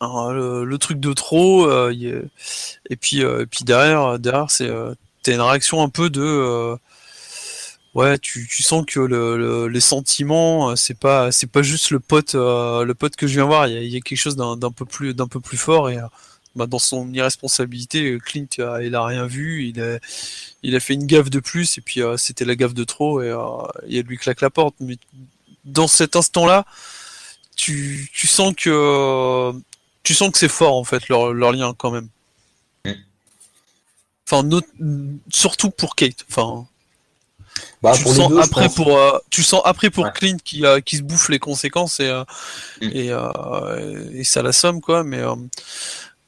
le, 0.00 0.76
truc 0.76 1.00
de 1.00 1.12
trop. 1.12 1.68
et 1.90 2.96
puis 3.00 3.20
et 3.20 3.46
puis 3.46 3.64
derrière 3.64 4.18
derrière 4.18 4.50
c'est 4.50 4.70
t'as 5.22 5.34
une 5.34 5.40
réaction 5.40 5.82
un 5.82 5.88
peu 5.88 6.10
de 6.10 6.76
ouais, 7.94 8.18
tu, 8.18 8.46
tu 8.48 8.62
sens 8.62 8.84
que 8.86 9.00
le, 9.00 9.66
les 9.66 9.80
sentiments, 9.80 10.76
c'est 10.76 10.98
pas 10.98 11.32
c'est 11.32 11.50
pas 11.50 11.62
juste 11.62 11.90
le 11.90 12.00
pote 12.00 12.34
le 12.34 12.92
pote 12.92 13.16
que 13.16 13.26
je 13.26 13.34
viens 13.34 13.44
voir. 13.46 13.66
Il 13.68 13.88
y 13.88 13.96
a, 13.96 14.00
quelque 14.00 14.18
chose 14.18 14.36
d'un 14.36 14.70
peu 14.70 14.84
plus 14.84 15.14
d'un 15.14 15.28
peu 15.28 15.40
plus 15.40 15.56
fort 15.56 15.90
et 15.90 15.98
bah, 16.58 16.66
dans 16.66 16.78
son 16.78 17.12
irresponsabilité, 17.12 18.18
Clint 18.22 18.46
il 18.82 18.94
a 18.94 19.04
rien 19.04 19.26
vu. 19.26 19.68
Il 19.68 19.80
a 19.80 19.98
il 20.62 20.74
a 20.74 20.80
fait 20.80 20.94
une 20.94 21.06
gaffe 21.06 21.30
de 21.30 21.40
plus 21.40 21.78
et 21.78 21.80
puis 21.80 22.02
euh, 22.02 22.16
c'était 22.16 22.44
la 22.44 22.56
gaffe 22.56 22.74
de 22.74 22.84
trop 22.84 23.22
et 23.22 23.28
euh, 23.28 23.38
il 23.86 24.02
lui 24.02 24.16
claque 24.18 24.40
la 24.40 24.50
porte. 24.50 24.74
Mais 24.80 24.96
dans 25.64 25.86
cet 25.86 26.16
instant-là, 26.16 26.66
tu, 27.56 28.08
tu 28.12 28.26
sens 28.26 28.54
que 28.56 29.52
tu 30.02 30.14
sens 30.14 30.30
que 30.30 30.38
c'est 30.38 30.48
fort 30.48 30.76
en 30.76 30.84
fait 30.84 31.08
leur, 31.08 31.32
leur 31.32 31.52
lien 31.52 31.74
quand 31.76 31.90
même. 31.90 32.08
Mm. 32.84 32.92
Enfin, 34.26 34.48
surtout 35.30 35.70
pour 35.70 35.94
Kate. 35.94 36.24
Enfin, 36.30 36.66
bah, 37.82 37.92
tu, 37.94 38.04
sens 38.04 38.32
après 38.40 38.68
pour, 38.68 38.96
euh, 38.96 39.18
tu 39.30 39.42
sens 39.42 39.62
après 39.64 39.90
pour 39.90 40.12
Clint 40.12 40.36
qui, 40.44 40.64
qui 40.84 40.96
se 40.96 41.02
bouffe 41.02 41.28
les 41.28 41.38
conséquences 41.38 42.00
et, 42.00 42.10
mm. 42.82 42.84
et, 42.92 43.12
et, 44.12 44.24
ça 44.24 44.42
la 44.42 44.52
somme 44.52 44.80
quoi. 44.80 45.04
Mais 45.04 45.22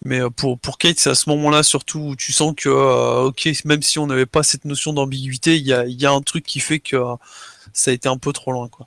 mais 0.05 0.21
euh, 0.21 0.31
pour, 0.31 0.59
pour 0.59 0.79
Kate, 0.79 0.99
c'est 0.99 1.11
à 1.11 1.15
ce 1.15 1.29
moment-là 1.31 1.63
surtout 1.63 2.01
où 2.01 2.17
tu 2.17 2.33
sens 2.33 2.55
que, 2.57 2.69
euh, 2.69 3.27
ok, 3.27 3.49
même 3.65 3.83
si 3.83 3.99
on 3.99 4.07
n'avait 4.07 4.27
pas 4.27 4.43
cette 4.43 4.65
notion 4.65 4.93
d'ambiguïté, 4.93 5.57
il 5.57 5.67
y 5.67 5.75
a, 5.75 5.85
y 5.87 6.07
a, 6.07 6.11
un 6.11 6.23
truc 6.23 6.45
qui 6.45 6.61
fait 6.61 6.81
que 6.81 6.97
euh, 6.97 7.15
ça 7.75 7.91
a 7.91 7.95
été 7.95 8.09
un 8.09 8.17
peu 8.17 8.33
trop 8.33 8.53
loin, 8.53 8.69
quoi. 8.69 8.87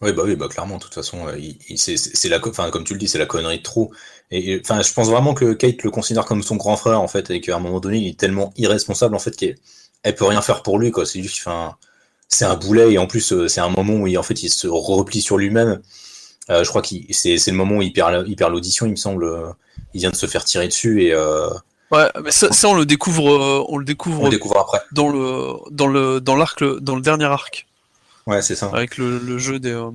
Oui, 0.00 0.12
bah 0.12 0.22
oui, 0.24 0.36
bah 0.36 0.48
clairement, 0.48 0.76
de 0.76 0.82
toute 0.82 0.92
façon, 0.92 1.26
c'est 1.76 2.28
la, 2.28 2.46
enfin, 2.46 2.70
comme 2.70 2.84
tu 2.84 2.92
le 2.92 2.98
dis, 2.98 3.08
c'est 3.08 3.18
la 3.18 3.26
connerie 3.26 3.58
de 3.58 3.62
trop. 3.62 3.92
Et 4.30 4.60
je 4.62 4.92
pense 4.92 5.08
vraiment 5.08 5.34
que 5.34 5.54
Kate 5.54 5.82
le 5.82 5.90
considère 5.90 6.26
comme 6.26 6.42
son 6.42 6.56
grand 6.56 6.76
frère, 6.76 7.00
en 7.00 7.08
fait, 7.08 7.30
et 7.30 7.40
qu'à 7.40 7.56
un 7.56 7.60
moment 7.60 7.80
donné, 7.80 7.98
il 7.98 8.08
est 8.08 8.18
tellement 8.18 8.52
irresponsable, 8.56 9.14
en 9.14 9.18
fait, 9.18 9.34
qu'elle 9.36 10.14
peut 10.14 10.26
rien 10.26 10.42
faire 10.42 10.62
pour 10.62 10.78
lui. 10.78 10.92
C'est 11.06 11.22
juste, 11.22 11.48
c'est 12.28 12.44
un 12.44 12.56
boulet, 12.56 12.92
et 12.92 12.98
en 12.98 13.06
plus, 13.06 13.46
c'est 13.46 13.60
un 13.60 13.70
moment 13.70 13.94
où 13.94 14.06
il, 14.06 14.18
en 14.18 14.22
fait, 14.22 14.42
il 14.42 14.50
se 14.50 14.66
replie 14.66 15.22
sur 15.22 15.38
lui-même. 15.38 15.80
Je 16.48 16.68
crois 16.68 16.82
que 16.82 16.88
c'est 17.10 17.46
le 17.46 17.56
moment 17.56 17.76
où 17.76 17.82
il 17.82 17.92
perd 17.92 18.50
l'audition, 18.50 18.86
il 18.86 18.92
me 18.92 18.96
semble 18.96 19.54
il 19.94 20.00
vient 20.00 20.10
de 20.10 20.16
se 20.16 20.26
faire 20.26 20.44
tirer 20.44 20.68
dessus 20.68 21.04
et. 21.04 21.12
Euh... 21.12 21.48
Ouais, 21.90 22.10
mais 22.22 22.32
ça, 22.32 22.52
ça, 22.52 22.68
on 22.68 22.74
le 22.74 22.86
découvre, 22.86 23.30
euh, 23.30 23.64
on 23.68 23.76
le 23.76 23.84
découvre. 23.84 24.22
On 24.22 24.24
le 24.24 24.30
découvre 24.30 24.58
après. 24.58 24.80
Dans 24.92 25.08
le 25.08 25.54
dans 25.70 25.86
le 25.86 26.20
dans 26.20 26.34
l'arc, 26.34 26.64
dans 26.80 26.96
le 26.96 27.00
dernier 27.00 27.26
arc. 27.26 27.66
Ouais, 28.26 28.42
c'est 28.42 28.56
ça. 28.56 28.70
Avec 28.72 28.96
le, 28.96 29.18
le 29.18 29.38
jeu 29.38 29.60
des 29.60 29.70
euh, 29.70 29.90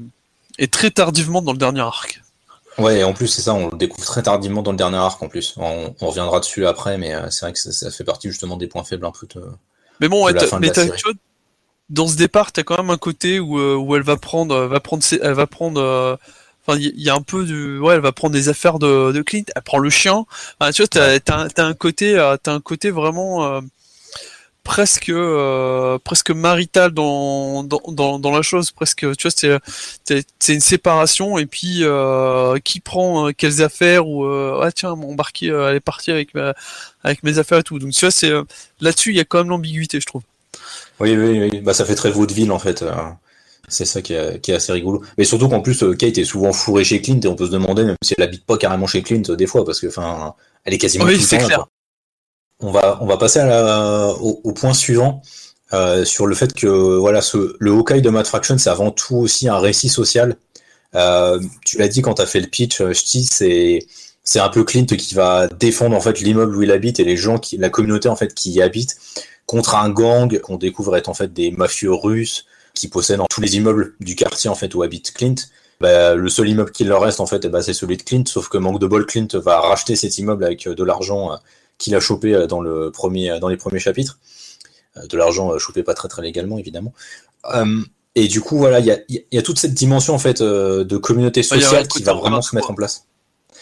et 0.57 0.67
très 0.67 0.91
tardivement 0.91 1.41
dans 1.41 1.51
le 1.51 1.57
dernier 1.57 1.81
arc. 1.81 2.21
Ouais, 2.77 2.99
et 2.99 3.03
en 3.03 3.13
plus, 3.13 3.27
c'est 3.27 3.41
ça, 3.41 3.53
on 3.53 3.69
le 3.71 3.77
découvre 3.77 4.05
très 4.05 4.23
tardivement 4.23 4.61
dans 4.61 4.71
le 4.71 4.77
dernier 4.77 4.97
arc 4.97 5.21
en 5.21 5.27
plus. 5.27 5.55
On, 5.57 5.93
reviendra 5.99 6.39
dessus 6.39 6.65
après, 6.65 6.97
mais 6.97 7.13
euh, 7.13 7.29
c'est 7.29 7.45
vrai 7.45 7.51
que 7.51 7.59
ça, 7.59 7.91
fait 7.91 8.05
partie 8.05 8.29
justement 8.29 8.55
des 8.55 8.67
points 8.67 8.85
faibles 8.85 9.05
un 9.05 9.11
peu 9.11 9.27
de. 9.27 9.43
Mais 9.99 10.07
bon, 10.07 10.25
ouais, 10.25 10.33
mais 10.61 10.71
dans 11.89 12.07
ce 12.07 12.15
départ, 12.15 12.51
t'as 12.51 12.63
quand 12.63 12.77
même 12.77 12.91
un 12.91 12.97
côté 12.97 13.39
où, 13.39 13.59
euh, 13.59 13.75
où 13.75 13.95
elle 13.95 14.03
va 14.03 14.15
prendre, 14.15 14.55
va 14.67 14.79
prendre, 14.79 15.03
elle 15.21 15.33
va 15.33 15.47
prendre. 15.47 15.81
Euh, 15.81 16.15
enfin, 16.65 16.79
il 16.79 17.01
y, 17.01 17.09
a 17.09 17.15
un 17.15 17.21
peu 17.21 17.45
de, 17.45 17.79
ouais, 17.79 17.95
elle 17.95 18.01
va 18.01 18.11
prendre 18.11 18.33
des 18.33 18.49
affaires 18.49 18.79
de, 18.79 19.11
de 19.11 19.21
Clint. 19.21 19.43
Elle 19.55 19.61
prend 19.61 19.79
le 19.79 19.89
chien. 19.89 20.25
tu 20.73 20.83
vois, 20.83 20.87
t'as, 20.87 21.19
as, 21.27 21.63
un 21.63 21.73
côté, 21.73 22.13
t'as 22.43 22.53
un 22.53 22.61
côté 22.61 22.91
vraiment 22.91 23.61
presque 24.69 25.09
euh, 25.09 25.97
presque 25.97 26.29
marital 26.29 26.91
dans, 26.91 27.63
dans, 27.63 28.19
dans, 28.19 28.31
la 28.31 28.43
chose. 28.43 28.71
Presque 28.71 28.99
tu 29.17 29.27
vois 29.27 29.59
c'est 30.05 30.23
c'est 30.39 30.53
une 30.53 30.59
séparation. 30.59 31.39
Et 31.39 31.47
puis 31.47 31.79
euh, 31.81 32.59
qui 32.59 32.79
prend 32.79 33.27
euh, 33.27 33.31
quelles 33.31 33.63
affaires 33.63 34.07
ou 34.07 34.25
ah 34.25 34.71
tiens 34.71 34.95
mon 34.95 35.11
embarqué 35.11 35.47
elle 35.47 35.75
est 35.75 35.79
partie 35.79 36.11
avec 36.11 36.29
avec 37.03 37.23
mes 37.23 37.39
affaires 37.39 37.59
et 37.59 37.63
tout. 37.63 37.79
Donc 37.79 37.91
tu 37.91 38.01
vois 38.01 38.11
c'est 38.11 38.31
là-dessus 38.79 39.09
il 39.09 39.17
y 39.17 39.19
a 39.19 39.25
quand 39.25 39.39
même 39.39 39.49
l'ambiguïté 39.49 39.99
je 39.99 40.05
trouve. 40.05 40.21
Oui 40.99 41.15
oui 41.15 41.49
oui. 41.51 41.61
Bah 41.61 41.73
ça 41.73 41.83
fait 41.85 41.95
très 41.95 42.11
vaudeville 42.11 42.51
en 42.51 42.59
fait 42.59 42.85
c'est 43.69 43.85
ça 43.85 44.01
qui 44.01 44.13
est, 44.13 44.39
qui 44.41 44.51
est, 44.51 44.55
assez 44.55 44.71
rigolo. 44.71 45.01
Mais 45.17 45.23
surtout 45.23 45.47
qu'en 45.47 45.61
plus, 45.61 45.83
Kate 45.97 46.17
est 46.17 46.25
souvent 46.25 46.53
fourrée 46.53 46.83
chez 46.83 47.01
Clint 47.01 47.19
et 47.23 47.27
on 47.27 47.35
peut 47.35 47.45
se 47.45 47.51
demander 47.51 47.83
même 47.83 47.95
si 48.03 48.13
elle 48.17 48.23
habite 48.23 48.45
pas 48.45 48.57
carrément 48.57 48.87
chez 48.87 49.01
Clint 49.01 49.21
des 49.21 49.47
fois 49.47 49.65
parce 49.65 49.79
que, 49.79 49.87
enfin, 49.87 50.33
elle 50.65 50.73
est 50.73 50.77
quasiment 50.77 51.05
tout 51.05 51.11
le 51.11 51.55
temps 51.55 51.69
on 52.61 52.71
va, 52.71 52.97
on 53.01 53.05
va 53.05 53.17
passer 53.17 53.39
au, 54.19 54.51
point 54.53 54.73
suivant 54.73 55.21
euh, 55.73 56.03
sur 56.03 56.27
le 56.27 56.35
fait 56.35 56.53
que 56.53 56.67
voilà, 56.67 57.21
ce, 57.21 57.55
le 57.59 57.71
Hawkeye 57.71 58.01
de 58.01 58.09
Mad 58.09 58.27
Fraction, 58.27 58.57
c'est 58.57 58.69
avant 58.69 58.91
tout 58.91 59.15
aussi 59.15 59.47
un 59.47 59.59
récit 59.59 59.89
social. 59.89 60.35
Euh, 60.95 61.39
tu 61.65 61.77
l'as 61.77 61.87
dit 61.87 62.01
quand 62.01 62.15
tu 62.15 62.21
as 62.21 62.25
fait 62.25 62.39
le 62.39 62.47
pitch, 62.47 62.81
euh, 62.81 62.93
Ch'ti, 62.93 63.23
c'est 63.23 63.85
c'est 64.23 64.39
un 64.39 64.49
peu 64.49 64.63
Clint 64.63 64.85
qui 64.85 65.15
va 65.15 65.47
défendre 65.47 65.95
en 65.95 66.01
fait 66.01 66.19
l'immeuble 66.19 66.55
où 66.55 66.61
il 66.61 66.71
habite 66.71 66.99
et 66.99 67.03
les 67.03 67.17
gens 67.17 67.37
qui, 67.39 67.57
la 67.57 67.69
communauté 67.69 68.09
en 68.09 68.15
fait 68.15 68.33
qui 68.33 68.51
y 68.51 68.61
habite 68.61 68.97
contre 69.45 69.75
un 69.75 69.89
gang 69.89 70.39
qu'on 70.39 70.57
découvre 70.57 70.95
être 70.97 71.09
en 71.09 71.13
fait 71.13 71.33
des 71.33 71.51
mafieux 71.51 71.93
russes 71.93 72.45
qui 72.73 72.87
possèdent 72.87 73.21
tous 73.29 73.41
les 73.41 73.57
immeubles 73.57 73.95
du 73.99 74.15
quartier 74.15 74.49
en 74.49 74.55
fait 74.55 74.73
où 74.75 74.83
habite 74.83 75.13
Clint. 75.13 75.35
Bah, 75.81 76.13
le 76.13 76.27
seul 76.27 76.49
immeuble 76.49 76.71
qui 76.71 76.83
leur 76.83 77.01
reste 77.01 77.21
en 77.21 77.25
fait, 77.25 77.45
eh 77.45 77.49
ben, 77.49 77.61
c'est 77.61 77.73
celui 77.73 77.95
de 77.95 78.03
Clint, 78.03 78.25
sauf 78.25 78.49
que 78.49 78.57
manque 78.57 78.79
de 78.79 78.87
bol, 78.87 79.05
Clint 79.05 79.27
va 79.33 79.61
racheter 79.61 79.95
cet 79.95 80.17
immeuble 80.17 80.43
avec 80.43 80.67
de 80.67 80.83
l'argent 80.83 81.39
qu'il 81.79 81.95
a 81.95 81.99
chopé 81.99 82.35
euh, 82.35 82.45
dans, 82.45 82.61
le 82.61 82.91
premier, 82.91 83.31
euh, 83.31 83.39
dans 83.39 83.47
les 83.47 83.57
premiers 83.57 83.79
chapitres. 83.79 84.19
Euh, 84.97 85.07
de 85.07 85.17
l'argent 85.17 85.57
chopé 85.57 85.81
pas 85.81 85.95
très 85.95 86.07
très 86.07 86.21
légalement, 86.21 86.59
évidemment. 86.59 86.93
et 88.13 88.27
du 88.27 88.41
coup, 88.41 88.57
voilà, 88.59 88.79
il 88.79 88.85
y 88.85 88.91
a, 88.91 88.99
y 89.09 89.37
a, 89.37 89.41
toute 89.41 89.57
cette 89.57 89.73
dimension 89.73 90.13
en 90.13 90.19
fait 90.19 90.43
de 90.43 90.97
communauté 90.97 91.41
sociale 91.41 91.87
qui 91.87 92.03
va 92.03 92.13
vraiment 92.13 92.43
se 92.43 92.55
mettre 92.55 92.69
en 92.69 92.75
place. 92.75 93.05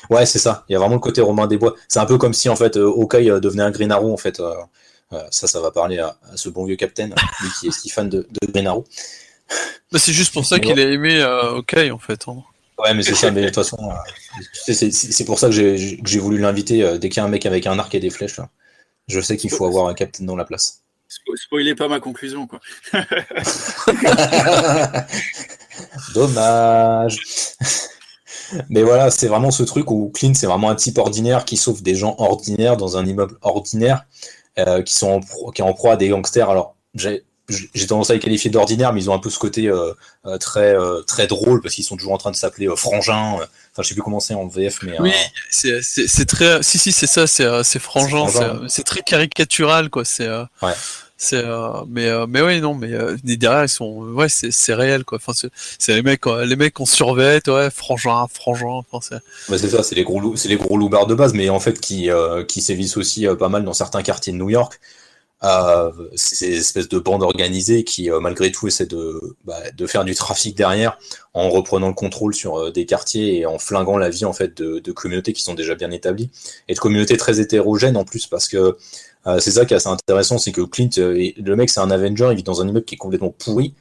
Ouais, 0.10 0.26
c'est 0.26 0.39
ça. 0.39 0.66
Il 0.68 0.74
y 0.74 0.76
a 0.76 0.80
vraiment 0.80 0.95
le 0.95 0.99
côté 0.99 1.22
Romain 1.22 1.47
des 1.47 1.58
Bois. 1.58 1.76
C'est 1.88 1.99
un 1.99 2.05
peu 2.05 2.18
comme 2.18 2.34
si 2.34 2.49
en 2.49 2.55
fait 2.55 2.78
Hawkeye 2.78 3.39
devenait 3.41 3.64
un 3.64 3.72
Green 3.72 3.91
Arrow 3.91 4.12
en 4.12 4.18
fait. 4.18 4.41
Ça, 5.32 5.47
ça 5.47 5.62
va 5.62 5.72
parler 5.72 5.99
à, 5.99 6.18
ce 6.36 6.49
bon 6.49 6.66
vieux 6.66 6.76
Captain, 6.76 7.10
lui 7.41 7.49
qui 7.60 7.68
est, 7.68 7.89
fan 7.89 8.10
de, 8.10 8.28
de 8.41 8.51
Green 8.51 8.68
Arrow. 8.68 8.86
Bah, 9.91 9.99
c'est 9.99 10.14
juste 10.14 10.34
pour 10.34 10.45
ça 10.45 10.60
qu'il 10.60 10.80
a 10.80 10.84
aimé 10.84 11.22
Hawkeye 11.22 11.91
en 11.91 11.99
fait. 11.99 12.28
Hein. 12.28 12.43
Ouais, 12.78 12.93
mais 12.93 13.01
c'est 13.01 13.16
ça, 13.16 13.32
mais 13.32 13.41
de 13.41 13.47
toute 13.47 13.55
façon, 13.55 13.78
euh, 13.89 14.74
c'est 14.74 15.26
pour 15.26 15.39
ça 15.39 15.49
que 15.49 15.53
j'ai 15.53 16.20
voulu 16.20 16.38
l'inviter 16.38 16.84
euh, 16.84 16.99
dès 16.99 17.10
qu'il 17.10 17.18
y 17.18 17.22
a 17.22 17.26
un 17.26 17.30
mec 17.30 17.45
avec 17.47 17.66
un 17.66 17.80
arc 17.80 17.93
et 17.95 17.99
des 17.99 18.12
flèches. 18.12 18.39
Je 19.08 19.20
sais 19.20 19.36
qu'il 19.38 19.49
faut 19.49 19.66
avoir 19.66 19.88
un 19.88 19.95
captain 19.95 20.26
dans 20.26 20.36
la 20.36 20.45
place. 20.45 20.84
Spoilez 21.36 21.74
pas 21.74 21.88
ma 21.88 21.99
conclusion, 21.99 22.45
quoi. 22.45 22.60
Dommage. 26.14 27.20
Mais 28.70 28.84
voilà, 28.84 29.10
c'est 29.10 29.28
vraiment 29.28 29.51
ce 29.51 29.64
truc 29.64 29.89
où 29.89 30.12
Clint, 30.14 30.34
c'est 30.36 30.47
vraiment 30.47 30.70
un 30.70 30.76
type 30.76 30.97
ordinaire 30.99 31.45
qui 31.45 31.58
sauve 31.58 31.82
des 31.82 31.95
gens 31.95 32.16
ordinaires 32.20 32.78
dans 32.78 32.97
un 32.97 33.05
immeuble 33.05 33.38
ordinaire, 33.41 34.05
euh, 34.60 34.82
qui 34.82 34.93
sont 34.93 35.22
en, 35.22 35.51
qui 35.51 35.62
est 35.62 35.66
en 35.66 35.74
proie 35.74 35.93
à 35.93 35.97
des 35.97 36.10
gangsters. 36.10 36.49
Alors, 36.49 36.76
j'ai 36.93 37.24
j'ai 37.74 37.88
tendance 37.88 38.10
à 38.10 38.14
les 38.14 38.20
qualifier 38.20 38.49
d'ordinaire, 38.49 38.91
mais 38.91 39.01
ils 39.01 39.10
ont 39.10 39.14
un 39.14 39.20
peu 39.20 39.30
ce 39.30 39.39
côté 39.39 39.68
euh, 39.68 39.93
euh, 40.26 40.38
très 40.38 40.76
euh, 40.76 41.01
très 41.03 41.28
drôle 41.28 41.62
parce 41.62 41.76
qu'ils 41.76 41.84
sont 41.86 41.95
toujours 41.95 42.12
en 42.12 42.18
train 42.18 42.32
de 42.32 42.36
s'appeler 42.36 42.68
frangin. 42.76 43.36
Enfin, 43.36 43.84
je 43.84 43.84
sais 43.84 43.93
plus 43.93 44.03
comment 44.03 44.20
c'est 44.20 44.34
en 44.34 44.47
VF, 44.47 44.80
mais 44.84 44.99
oui, 44.99 45.14
c'est 45.49 46.26
très, 46.26 46.62
si 46.62 46.78
si 46.78 46.91
c'est 46.91 47.08
ça, 47.08 47.26
c'est 47.28 47.80
frangin, 47.80 48.28
c'est 48.68 48.84
très 48.84 49.01
caricatural 49.01 49.89
quoi. 49.89 50.03
C'est 50.03 50.28
ouais. 50.28 50.74
C'est 51.18 51.43
mais 51.89 52.09
mais 52.28 52.41
oui 52.41 52.61
non, 52.61 52.76
mais 52.76 52.91
derrière 53.24 53.63
ils 53.63 53.70
sont 53.70 54.03
ouais 54.13 54.30
c'est 54.30 54.74
réel 54.74 55.03
quoi. 55.03 55.18
Enfin 55.18 55.34
c'est 55.80 55.95
les 55.95 56.03
mecs 56.03 56.26
les 56.26 56.55
mecs 56.55 56.80
en 56.80 56.86
survêt, 56.86 57.41
ouais 57.47 57.70
frangin 57.72 58.28
frangin. 58.28 58.84
Enfin, 58.91 59.20
c'est 59.49 59.70
ça, 59.70 59.84
c'est 59.84 59.95
les 59.95 60.03
gros 60.03 60.36
c'est 60.36 60.49
les 60.49 60.57
gros 60.57 60.78
loupards 60.78 61.07
de 61.07 61.15
base, 61.15 61.34
mais 61.34 61.49
en 61.49 61.59
fait 61.59 61.80
qui 61.80 62.09
qui 62.47 62.61
sévissent 62.61 62.97
aussi 62.97 63.26
pas 63.39 63.49
mal 63.49 63.63
dans 63.63 63.74
certains 63.74 64.03
quartiers 64.03 64.34
de 64.34 64.38
New 64.38 64.49
York 64.49 64.80
à 65.39 65.91
ces 66.15 66.57
espèces 66.57 66.89
de 66.89 66.97
bandes 66.97 67.21
organisées 67.21 67.83
qui, 67.83 68.09
euh, 68.09 68.19
malgré 68.19 68.51
tout, 68.51 68.67
essaient 68.67 68.88
de, 68.88 69.35
bah, 69.45 69.59
de 69.75 69.85
faire 69.85 70.03
du 70.03 70.15
trafic 70.15 70.57
derrière 70.57 70.97
en 71.33 71.49
reprenant 71.49 71.89
le 71.89 71.93
contrôle 71.93 72.33
sur 72.33 72.57
euh, 72.57 72.71
des 72.71 72.88
quartiers 72.88 73.39
et 73.39 73.45
en 73.45 73.59
flinguant 73.59 73.97
la 73.97 74.09
vie 74.09 74.25
en 74.25 74.33
fait 74.33 74.57
de, 74.57 74.79
de, 74.79 74.91
communautés 74.91 75.33
qui 75.33 75.43
sont 75.43 75.53
déjà 75.53 75.75
bien 75.75 75.91
établies 75.91 76.31
et 76.67 76.73
de 76.73 76.79
communautés 76.79 77.17
très 77.17 77.39
hétérogènes 77.39 77.97
en 77.97 78.03
plus 78.03 78.25
parce 78.25 78.47
que 78.47 78.77
euh, 79.27 79.39
c'est 79.39 79.51
ça 79.51 79.65
qui 79.65 79.73
est 79.73 79.77
assez 79.77 79.89
intéressant, 79.89 80.39
c'est 80.39 80.51
que 80.51 80.61
Clint, 80.61 80.89
le 80.97 81.55
mec, 81.55 81.69
c'est 81.69 81.81
un 81.81 81.91
Avenger, 81.91 82.29
il 82.31 82.38
vit 82.38 82.43
dans 82.43 82.61
un 82.61 82.67
immeuble 82.67 82.85
qui 82.85 82.95
est 82.95 82.97
complètement 82.97 83.29
pourri 83.29 83.75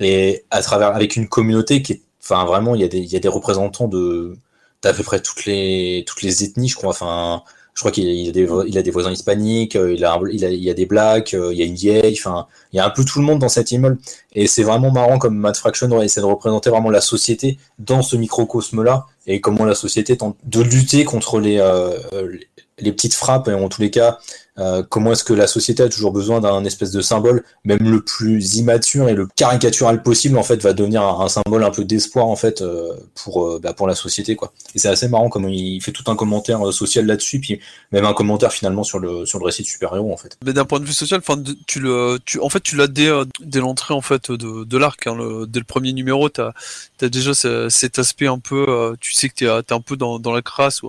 et 0.00 0.44
à 0.50 0.62
travers 0.62 0.94
avec 0.94 1.16
une 1.16 1.28
communauté 1.28 1.82
qui 1.82 1.94
est, 1.94 2.02
enfin 2.22 2.44
vraiment, 2.44 2.74
il 2.74 2.80
y 2.82 2.84
a 2.84 2.88
des, 2.88 2.98
il 2.98 3.12
y 3.12 3.16
a 3.16 3.20
des 3.20 3.28
représentants 3.28 3.88
de 3.88 4.36
d'à 4.82 4.92
peu 4.92 5.02
près 5.02 5.20
toutes 5.20 5.44
les 5.44 6.04
toutes 6.06 6.22
les 6.22 6.44
ethnies, 6.44 6.68
je 6.68 6.76
crois. 6.76 6.90
Enfin, 6.90 7.42
je 7.78 7.82
crois 7.84 7.92
qu'il 7.92 8.28
a, 8.28 8.32
des, 8.32 8.48
il 8.66 8.76
a 8.76 8.82
des 8.82 8.90
voisins 8.90 9.12
hispaniques, 9.12 9.76
euh, 9.76 9.94
il 9.94 10.04
a, 10.04 10.18
il 10.32 10.68
a, 10.68 10.70
a 10.72 10.74
des 10.74 10.84
blacks, 10.84 11.32
euh, 11.32 11.52
il 11.52 11.60
y 11.60 11.62
a 11.62 11.64
une 11.64 11.76
vieille, 11.76 12.18
enfin, 12.18 12.48
il 12.72 12.76
y 12.76 12.80
a 12.80 12.84
un 12.84 12.90
peu 12.90 13.04
tout 13.04 13.20
le 13.20 13.24
monde 13.24 13.38
dans 13.38 13.48
cet 13.48 13.70
immeuble. 13.70 13.98
Et 14.32 14.48
c'est 14.48 14.64
vraiment 14.64 14.90
marrant 14.90 15.20
comme 15.20 15.36
Matt 15.36 15.56
Fraction 15.56 16.02
essaie 16.02 16.20
de 16.20 16.26
représenter 16.26 16.70
vraiment 16.70 16.90
la 16.90 17.00
société 17.00 17.56
dans 17.78 18.02
ce 18.02 18.16
microcosme-là 18.16 19.06
et 19.28 19.40
comment 19.40 19.64
la 19.64 19.76
société 19.76 20.16
tente 20.16 20.36
de 20.42 20.60
lutter 20.60 21.04
contre 21.04 21.38
les, 21.38 21.60
euh, 21.60 21.96
les 22.12 22.48
petites 22.92 23.14
frappes, 23.14 23.48
et 23.48 23.54
en 23.54 23.68
tous 23.68 23.80
les 23.80 23.90
cas, 23.90 24.18
euh, 24.58 24.82
comment 24.88 25.12
est-ce 25.12 25.24
que 25.24 25.32
la 25.32 25.46
société 25.46 25.82
a 25.82 25.88
toujours 25.88 26.12
besoin 26.12 26.40
d'un 26.40 26.64
espèce 26.64 26.90
de 26.90 27.00
symbole, 27.00 27.44
même 27.64 27.78
le 27.90 28.02
plus 28.02 28.56
immature 28.56 29.08
et 29.08 29.14
le 29.14 29.28
caricatural 29.36 30.02
possible, 30.02 30.36
en 30.36 30.42
fait, 30.42 30.60
va 30.62 30.72
devenir 30.72 31.02
un, 31.02 31.28
symbole 31.28 31.62
un 31.62 31.70
peu 31.70 31.84
d'espoir, 31.84 32.26
en 32.26 32.36
fait, 32.36 32.60
euh, 32.60 32.92
pour, 33.14 33.46
euh, 33.46 33.60
bah, 33.62 33.72
pour 33.72 33.86
la 33.86 33.94
société, 33.94 34.34
quoi. 34.34 34.52
Et 34.74 34.78
c'est 34.78 34.88
assez 34.88 35.08
marrant 35.08 35.28
comme 35.28 35.48
il 35.48 35.80
fait 35.80 35.92
tout 35.92 36.10
un 36.10 36.16
commentaire 36.16 36.72
social 36.72 37.06
là-dessus, 37.06 37.40
puis 37.40 37.60
même 37.92 38.04
un 38.04 38.14
commentaire 38.14 38.52
finalement 38.52 38.82
sur 38.82 38.98
le, 38.98 39.26
sur 39.26 39.38
le 39.38 39.44
récit 39.44 39.62
de 39.62 39.68
super-héros, 39.68 40.12
en 40.12 40.16
fait. 40.16 40.36
Mais 40.44 40.52
d'un 40.52 40.64
point 40.64 40.80
de 40.80 40.84
vue 40.84 40.92
social, 40.92 41.20
enfin, 41.20 41.40
tu 41.66 41.78
le, 41.78 42.18
tu, 42.24 42.40
en 42.40 42.48
fait, 42.48 42.60
tu 42.60 42.76
l'as 42.76 42.88
dès, 42.88 43.10
dès 43.40 43.60
l'entrée, 43.60 43.94
en 43.94 44.02
fait, 44.02 44.32
de, 44.32 44.64
de 44.64 44.78
l'arc, 44.78 45.06
hein, 45.06 45.16
dès 45.46 45.60
le 45.60 45.64
premier 45.64 45.92
numéro, 45.92 46.28
t'as, 46.28 46.52
as 47.00 47.08
déjà 47.08 47.32
cet 47.34 47.98
aspect 47.98 48.26
un 48.26 48.40
peu, 48.40 48.96
tu 49.00 49.12
sais 49.12 49.28
que 49.28 49.34
t'es, 49.34 49.44
es 49.44 49.72
un 49.72 49.80
peu 49.80 49.96
dans, 49.96 50.18
dans 50.18 50.32
la 50.32 50.42
crasse, 50.42 50.82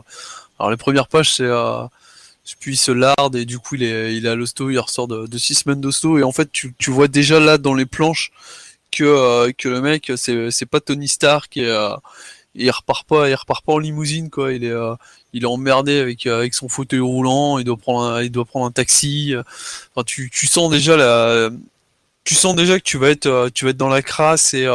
Alors 0.60 0.72
les 0.72 0.78
premières 0.78 1.08
pages, 1.08 1.34
c'est 1.34 1.50
puis 2.60 2.74
il 2.74 2.78
se 2.78 2.92
larde 2.92 3.36
et 3.36 3.46
du 3.46 3.60
coup 3.60 3.76
il 3.76 3.84
est, 3.84 4.16
il 4.16 4.26
est 4.26 4.30
à 4.30 4.36
l'hosto, 4.36 4.70
il 4.70 4.80
ressort 4.80 5.08
de, 5.08 5.38
six 5.38 5.56
semaines 5.56 5.82
d'hosto. 5.82 6.18
Et 6.18 6.24
en 6.24 6.32
fait 6.32 6.52
tu, 6.52 6.74
tu 6.78 6.92
vois 6.92 7.08
déjà 7.08 7.40
là 7.40 7.58
dans 7.58 7.74
les 7.74 7.86
planches 7.86 8.32
que, 8.92 9.04
euh, 9.04 9.52
que 9.58 9.70
le 9.70 9.82
mec 9.82 10.12
c'est, 10.16 10.52
c'est 10.52 10.66
pas 10.66 10.80
Tony 10.80 11.08
Stark 11.08 11.58
et 11.58 11.66
euh, 11.68 11.96
il 12.56 12.70
repart 12.72 13.08
pas 13.08 13.30
il 13.30 13.36
repart 13.36 13.64
pas 13.64 13.74
en 13.74 13.78
limousine 13.80 14.30
quoi. 14.30 14.54
Il 14.54 14.64
est 14.64 14.72
euh, 14.72 14.96
il 15.34 15.44
est 15.44 15.48
emmerdé 15.48 16.00
avec 16.00 16.26
avec 16.26 16.54
son 16.54 16.70
fauteuil 16.70 17.00
roulant. 17.00 17.60
Il 17.60 17.66
doit 17.66 17.78
prendre 17.78 18.04
un, 18.04 18.24
il 18.24 18.32
doit 18.32 18.46
prendre 18.46 18.66
un 18.66 18.72
taxi. 18.72 19.34
Enfin 19.94 20.04
tu, 20.06 20.30
tu 20.34 20.48
sens 20.48 20.72
déjà 20.72 20.98
la 20.98 21.50
tu 22.24 22.36
sens 22.36 22.56
déjà 22.56 22.80
que 22.80 22.84
tu 22.84 22.98
vas 22.98 23.10
être 23.10 23.50
tu 23.54 23.66
vas 23.66 23.72
être 23.72 23.78
dans 23.78 23.90
la 23.90 24.02
crasse 24.02 24.54
et 24.54 24.68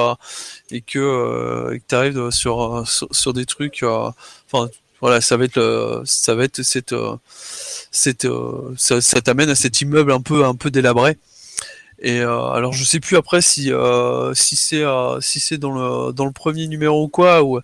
et 0.70 0.80
que, 0.80 1.78
tu 1.88 1.94
arrives 1.94 2.30
sur, 2.30 2.88
sur, 2.88 3.08
sur 3.14 3.32
des 3.32 3.46
trucs 3.46 3.84
enfin 3.84 4.70
voilà, 5.04 5.20
ça 5.20 5.36
va 5.36 5.44
être 5.44 6.02
ça 6.06 6.34
va 6.34 6.44
être 6.44 6.62
cette, 6.62 6.94
euh, 6.94 7.16
cette, 7.90 8.24
euh, 8.24 8.72
ça, 8.78 9.20
t'amène 9.20 9.50
à 9.50 9.54
cet 9.54 9.82
immeuble 9.82 10.10
un 10.10 10.22
peu, 10.22 10.46
un 10.46 10.54
peu 10.54 10.70
délabré. 10.70 11.18
Et 11.98 12.20
euh, 12.20 12.46
alors 12.46 12.72
je 12.72 12.84
sais 12.84 13.00
plus 13.00 13.18
après 13.18 13.42
si 13.42 13.70
si 14.32 14.56
c'est 14.56 14.84
si 15.20 15.40
c'est 15.40 15.58
dans 15.58 15.72
le 15.72 16.12
dans 16.14 16.24
le 16.24 16.32
premier 16.32 16.66
numéro 16.68 17.04
ou 17.04 17.08
quoi 17.08 17.44
ou 17.44 17.60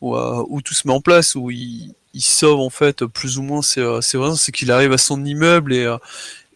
où, 0.00 0.62
tout 0.62 0.72
se 0.72 0.88
met 0.88 0.94
en 0.94 1.02
place 1.02 1.34
où 1.34 1.50
il, 1.50 1.92
il 2.14 2.22
sauve 2.22 2.60
en 2.60 2.70
fait 2.70 3.04
plus 3.04 3.36
ou 3.36 3.42
moins 3.42 3.60
c'est 3.60 3.84
c'est 4.00 4.16
vrai 4.16 4.34
c'est 4.38 4.50
qu'il 4.50 4.72
arrive 4.72 4.92
à 4.94 4.98
son 4.98 5.22
immeuble 5.22 5.74
et 5.74 5.86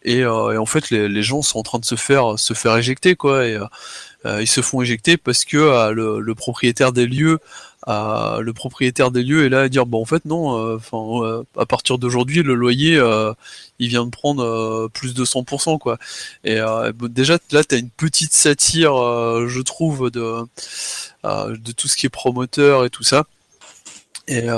et, 0.07 0.25
en 0.25 0.67
fait 0.67 0.89
les, 0.89 1.07
les, 1.07 1.23
gens 1.23 1.43
sont 1.43 1.59
en 1.59 1.63
train 1.63 1.79
de 1.81 1.85
se 1.85 1.97
faire 1.97 2.39
se 2.39 2.55
faire 2.55 2.79
éjecter 2.79 3.15
quoi 3.15 3.47
et 3.47 3.59
ils 4.41 4.49
se 4.49 4.63
font 4.63 4.81
éjecter 4.81 5.19
parce 5.19 5.45
que 5.45 5.93
le, 5.93 6.21
le, 6.21 6.35
propriétaire 6.35 6.93
des 6.93 7.07
lieux 7.07 7.41
le 7.87 8.53
propriétaire 8.53 9.11
des 9.11 9.23
lieux 9.23 9.45
est 9.45 9.49
là 9.49 9.63
à 9.63 9.69
dire 9.69 9.87
bon 9.87 10.03
en 10.03 10.05
fait 10.05 10.25
non 10.25 10.59
euh, 10.59 10.77
enfin 10.77 11.25
euh, 11.25 11.43
à 11.59 11.67
partir 11.67 11.99
d'aujourd'hui 11.99 12.43
le 12.43 12.55
loyer 12.55 12.97
euh, 12.97 13.33
il 13.79 13.89
vient 13.89 14.05
de 14.05 14.11
prendre 14.11 14.89
plus 14.89 15.15
de 15.15 15.25
100% 15.25 15.79
quoi. 15.79 15.99
Et 16.45 16.61
déjà 17.03 17.39
là 17.51 17.65
tu 17.65 17.75
as 17.75 17.79
une 17.79 17.91
petite 17.91 18.33
satire 18.33 18.95
je 19.49 19.61
trouve 19.61 20.11
de 20.11 20.45
de 21.25 21.73
tout 21.73 21.89
ce 21.89 21.97
qui 21.97 22.07
est 22.07 22.11
promoteur 22.11 22.85
et 22.85 22.91
tout 22.91 23.05
ça. 23.05 23.25
Et, 24.29 24.49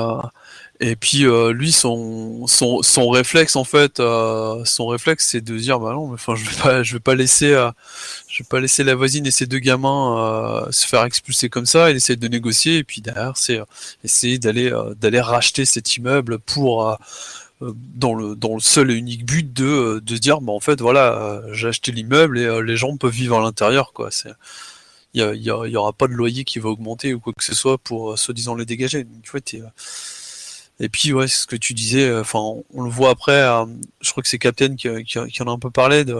et 0.80 0.96
puis 0.96 1.24
lui, 1.52 1.72
son, 1.72 2.46
son, 2.46 2.82
son 2.82 3.08
réflexe 3.10 3.56
en 3.56 3.64
fait, 3.64 3.96
son 3.96 4.86
réflexe, 4.88 5.28
c'est 5.28 5.40
de 5.40 5.56
dire 5.56 5.80
bah 5.80 5.92
non, 5.92 6.12
enfin 6.12 6.34
je 6.34 6.44
vais 6.44 6.62
pas, 6.62 6.82
je 6.82 6.94
vais 6.94 7.00
pas 7.00 7.14
laisser, 7.14 7.48
je 8.28 8.42
vais 8.42 8.46
pas 8.48 8.60
laisser 8.60 8.84
la 8.84 8.94
voisine 8.94 9.26
et 9.26 9.30
ses 9.30 9.46
deux 9.46 9.58
gamins 9.58 10.66
se 10.70 10.86
faire 10.86 11.04
expulser 11.04 11.48
comme 11.48 11.66
ça. 11.66 11.90
Il 11.90 11.96
essaie 11.96 12.16
de 12.16 12.28
négocier 12.28 12.78
et 12.78 12.84
puis 12.84 13.00
derrière, 13.00 13.36
c'est 13.36 13.60
essayer 14.04 14.38
d'aller 14.38 14.70
d'aller 15.00 15.20
racheter 15.20 15.64
cet 15.64 15.96
immeuble 15.96 16.38
pour 16.40 16.98
dans 17.60 18.14
le 18.14 18.36
dans 18.36 18.54
le 18.54 18.60
seul 18.60 18.90
et 18.90 18.94
unique 18.94 19.24
but 19.24 19.52
de 19.52 20.02
de 20.04 20.16
dire 20.16 20.40
bah 20.40 20.52
en 20.52 20.60
fait 20.60 20.80
voilà 20.80 21.40
j'ai 21.52 21.68
acheté 21.68 21.90
l'immeuble 21.90 22.38
et 22.38 22.62
les 22.62 22.76
gens 22.76 22.96
peuvent 22.98 23.12
vivre 23.12 23.38
à 23.38 23.40
l'intérieur 23.40 23.92
quoi 23.94 24.10
c'est 24.10 24.32
il 25.14 25.22
y, 25.22 25.38
y, 25.38 25.46
y, 25.46 25.76
aura 25.76 25.94
pas 25.94 26.06
de 26.08 26.12
loyer 26.12 26.44
qui 26.44 26.58
va 26.58 26.68
augmenter 26.68 27.14
ou 27.14 27.20
quoi 27.20 27.32
que 27.32 27.44
ce 27.44 27.54
soit 27.54 27.78
pour 27.78 28.18
soi-disant 28.18 28.54
les 28.54 28.66
dégager 28.66 29.06
tu 29.22 29.30
vois, 29.30 29.40
et 30.78 30.88
puis 30.88 31.12
ouais, 31.12 31.26
c'est 31.26 31.42
ce 31.42 31.46
que 31.46 31.56
tu 31.56 31.74
disais. 31.74 32.08
Euh, 32.08 32.20
enfin, 32.20 32.40
on, 32.72 32.82
le 32.82 32.90
voit 32.90 33.10
après. 33.10 33.40
Euh, 33.40 33.64
je 34.00 34.10
crois 34.10 34.22
que 34.22 34.28
c'est 34.28 34.38
Captain 34.38 34.76
qui, 34.76 34.88
qui, 35.04 35.18
en 35.18 35.46
a 35.46 35.50
un 35.50 35.58
peu 35.58 35.70
parlé 35.70 36.04
de 36.04 36.16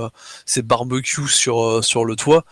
ces 0.46 0.62
barbecues 0.62 1.28
sur 1.28 1.62
euh, 1.62 1.82
sur 1.82 2.04
le 2.04 2.16
toit, 2.16 2.44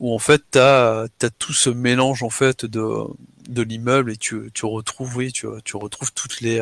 où 0.00 0.12
en 0.14 0.18
fait 0.18 0.42
t'as 0.50 1.04
as 1.04 1.30
tout 1.38 1.52
ce 1.52 1.70
mélange 1.70 2.22
en 2.22 2.30
fait 2.30 2.64
de 2.64 3.04
de 3.48 3.62
l'immeuble 3.62 4.10
et 4.12 4.16
tu, 4.16 4.50
tu 4.54 4.66
retrouves 4.66 5.16
oui, 5.16 5.32
tu, 5.32 5.46
tu 5.64 5.76
retrouves 5.76 6.12
toutes 6.12 6.40
les 6.40 6.60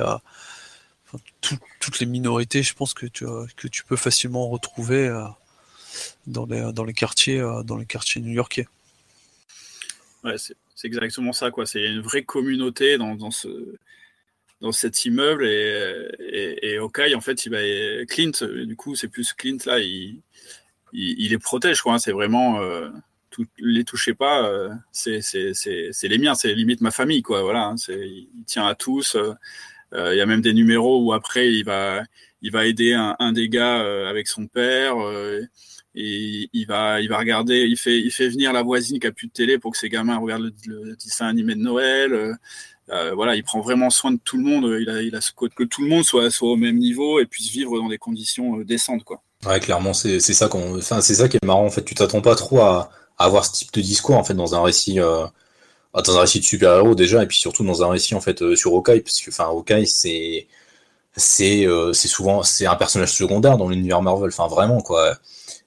toutes 1.81 1.99
les 2.01 2.07
minorités. 2.07 2.63
Je 2.63 2.75
pense 2.75 2.93
que 2.93 3.07
tu 3.07 3.25
que 3.57 3.69
tu 3.69 3.85
peux 3.85 3.97
facilement 3.97 4.49
retrouver 4.49 5.09
dans 6.27 6.45
les 6.45 6.73
dans 6.73 6.85
les 6.85 6.95
quartiers 6.95 7.41
dans 7.65 7.77
les 7.79 7.87
quartiers 7.87 8.21
new-yorkais. 8.21 8.69
Ouais, 10.23 10.37
c'est 10.39 10.87
exactement 10.87 11.33
ça 11.33 11.51
quoi. 11.51 11.65
C'est 11.65 11.83
une 11.83 12.01
vraie 12.01 12.25
communauté 12.25 12.99
dans, 12.99 13.15
dans 13.15 13.31
ce 13.31 13.49
dans 14.63 14.73
cet 14.73 15.05
immeuble 15.05 15.45
et, 15.45 16.09
et, 16.21 16.75
et 16.75 16.79
en 16.79 17.21
fait, 17.21 17.49
Clint, 18.09 18.31
du 18.65 18.77
coup, 18.77 18.95
c'est 18.95 19.09
plus 19.09 19.33
Clint 19.35 19.59
là, 19.67 19.81
il, 19.81 20.23
il, 20.93 21.31
les 21.31 21.39
protège, 21.39 21.83
quoi. 21.83 21.95
Hein. 21.95 21.99
c'est 21.99 22.13
vraiment, 22.13 22.61
euh, 22.61 22.89
les 23.59 23.85
touchez 23.85 24.15
pas, 24.15 24.47
euh, 24.49 24.71
c'est 24.93 25.21
les 26.05 26.19
miens, 26.19 26.37
c'est 26.37 26.55
limite 26.55 26.81
ma 26.81 26.93
famille, 26.93 27.23
quoi. 27.23 27.43
Voilà, 27.43 27.65
hein. 27.65 27.75
il 27.89 28.45
tient 28.47 28.67
à 28.67 28.77
tous. 28.77 29.17
Euh, 29.17 30.15
il 30.15 30.17
y 30.17 30.21
a 30.21 30.27
même 30.27 30.41
des 30.41 30.55
numéros 30.55 31.05
où 31.05 31.13
après, 31.13 31.53
il 31.53 31.65
va, 31.65 32.03
il 32.41 32.53
va 32.53 32.65
aider 32.65 32.95
un, 32.95 33.33
des 33.33 33.49
gars 33.49 34.09
avec 34.09 34.29
son 34.29 34.47
père. 34.47 34.95
et 35.95 36.49
il 36.53 36.67
va, 36.67 37.01
il 37.01 37.09
va 37.09 37.19
regarder, 37.19 37.67
il 37.67 37.77
fait, 37.77 37.99
il 37.99 38.11
fait 38.11 38.29
venir 38.29 38.53
la 38.53 38.63
voisine 38.63 38.99
qui 38.99 39.07
a 39.07 39.13
plus 39.13 39.27
de 39.27 39.33
télé 39.33 39.59
pour 39.59 39.73
que 39.73 39.79
ses 39.79 39.91
gamins 39.91 40.17
regardent 40.17 40.55
le 40.67 40.97
dessin 40.97 41.27
animé 41.27 41.55
de 41.57 41.61
Noël. 41.61 42.39
Euh, 42.91 43.13
voilà, 43.15 43.37
il 43.37 43.45
prend 43.45 43.61
vraiment 43.61 43.91
soin 43.91 44.13
de 44.13 44.19
tout 44.23 44.37
le 44.37 44.43
monde. 44.43 44.77
Il 44.81 44.91
a, 44.91 45.03
il 45.03 45.15
a 45.15 45.21
ce 45.21 45.31
que 45.33 45.65
tout 45.65 45.83
le 45.83 45.89
monde 45.89 46.05
soit, 46.05 46.31
soit 46.31 46.51
au 46.51 46.57
même 46.57 46.79
niveau 46.79 47.21
et 47.21 47.27
puisse 47.27 47.51
vivre 47.51 47.79
dans 47.79 47.89
des 47.89 47.99
conditions 47.99 48.59
euh, 48.59 48.65
décentes, 48.65 49.05
quoi. 49.05 49.23
Ouais, 49.47 49.61
clairement, 49.61 49.93
c'est 49.93 50.21
ça 50.21 50.49
qu'on, 50.49 50.79
enfin, 50.79 51.01
c'est 51.01 51.15
ça 51.15 51.29
qui 51.29 51.37
est 51.37 51.45
marrant. 51.45 51.65
En 51.65 51.71
fait, 51.71 51.85
tu 51.85 51.95
t'attends 51.95 52.21
pas 52.21 52.35
trop 52.35 52.61
à, 52.61 52.91
avoir 53.19 53.45
ce 53.45 53.53
type 53.53 53.73
de 53.73 53.81
discours 53.81 54.17
en 54.17 54.25
fait 54.25 54.35
dans 54.35 54.55
un 54.55 54.63
récit, 54.63 54.99
euh, 55.01 55.27
dans 55.95 56.17
un 56.17 56.21
récit 56.21 56.41
de 56.41 56.45
super-héros 56.45 56.95
déjà, 56.95 57.23
et 57.23 57.27
puis 57.27 57.39
surtout 57.39 57.65
dans 57.65 57.83
un 57.83 57.89
récit 57.89 58.15
en 58.15 58.21
fait 58.21 58.55
sur 58.57 58.73
Hawkeye, 58.73 59.01
parce 59.01 59.21
que 59.21 59.31
enfin 59.31 59.51
c'est 59.85 60.49
c'est 61.17 61.67
c'est 61.93 62.09
souvent 62.09 62.43
c'est 62.43 62.67
un 62.67 62.75
personnage 62.75 63.13
secondaire 63.13 63.59
dans 63.59 63.69
l'univers 63.69 64.03
Marvel, 64.03 64.29
enfin 64.29 64.49
vraiment 64.49 64.81
quoi. 64.81 65.17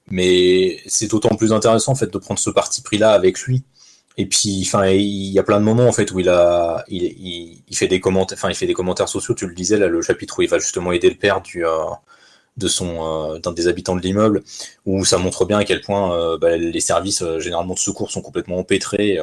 Mais 0.08 0.80
c'est 0.86 1.08
d'autant 1.10 1.34
plus 1.36 1.52
intéressant 1.52 1.92
en 1.92 1.94
fait 1.94 2.12
de 2.12 2.18
prendre 2.18 2.40
ce 2.40 2.50
parti 2.50 2.82
pris 2.82 2.98
là 2.98 3.12
avec 3.12 3.40
lui 3.40 3.64
et 4.18 4.26
puis, 4.26 4.62
enfin, 4.66 4.86
il 4.88 5.30
y 5.30 5.38
a 5.38 5.42
plein 5.42 5.60
de 5.60 5.64
moments 5.64 5.86
en 5.86 5.92
fait 5.92 6.10
où 6.12 6.20
il 6.20 6.28
a, 6.30 6.84
il, 6.88 7.62
il, 7.68 7.76
fait 7.76 7.88
des 7.88 8.00
commentaires, 8.00 8.38
enfin, 8.38 8.48
il 8.48 8.54
fait 8.54 8.66
des 8.66 8.72
commentaires 8.74 9.08
sociaux. 9.08 9.34
Tu 9.34 9.46
le 9.46 9.54
disais 9.54 9.76
le 9.76 10.02
chapitre 10.02 10.38
où 10.38 10.42
il 10.42 10.48
va 10.48 10.58
justement 10.58 10.92
aider 10.92 11.10
le 11.10 11.16
père 11.16 11.42
euh, 11.56 11.84
de 12.56 12.68
son, 12.68 13.34
euh, 13.34 13.38
d'un 13.38 13.52
des 13.52 13.68
habitants 13.68 13.94
de 13.94 14.00
l'immeuble, 14.00 14.42
où 14.86 15.04
ça 15.04 15.18
montre 15.18 15.44
bien 15.44 15.58
à 15.58 15.64
quel 15.64 15.82
point 15.82 16.16
euh, 16.16 16.38
bah, 16.38 16.56
les 16.56 16.80
services 16.80 17.22
généralement 17.38 17.74
de 17.74 17.78
secours 17.78 18.10
sont 18.10 18.22
complètement 18.22 18.56
empêtrés 18.56 19.18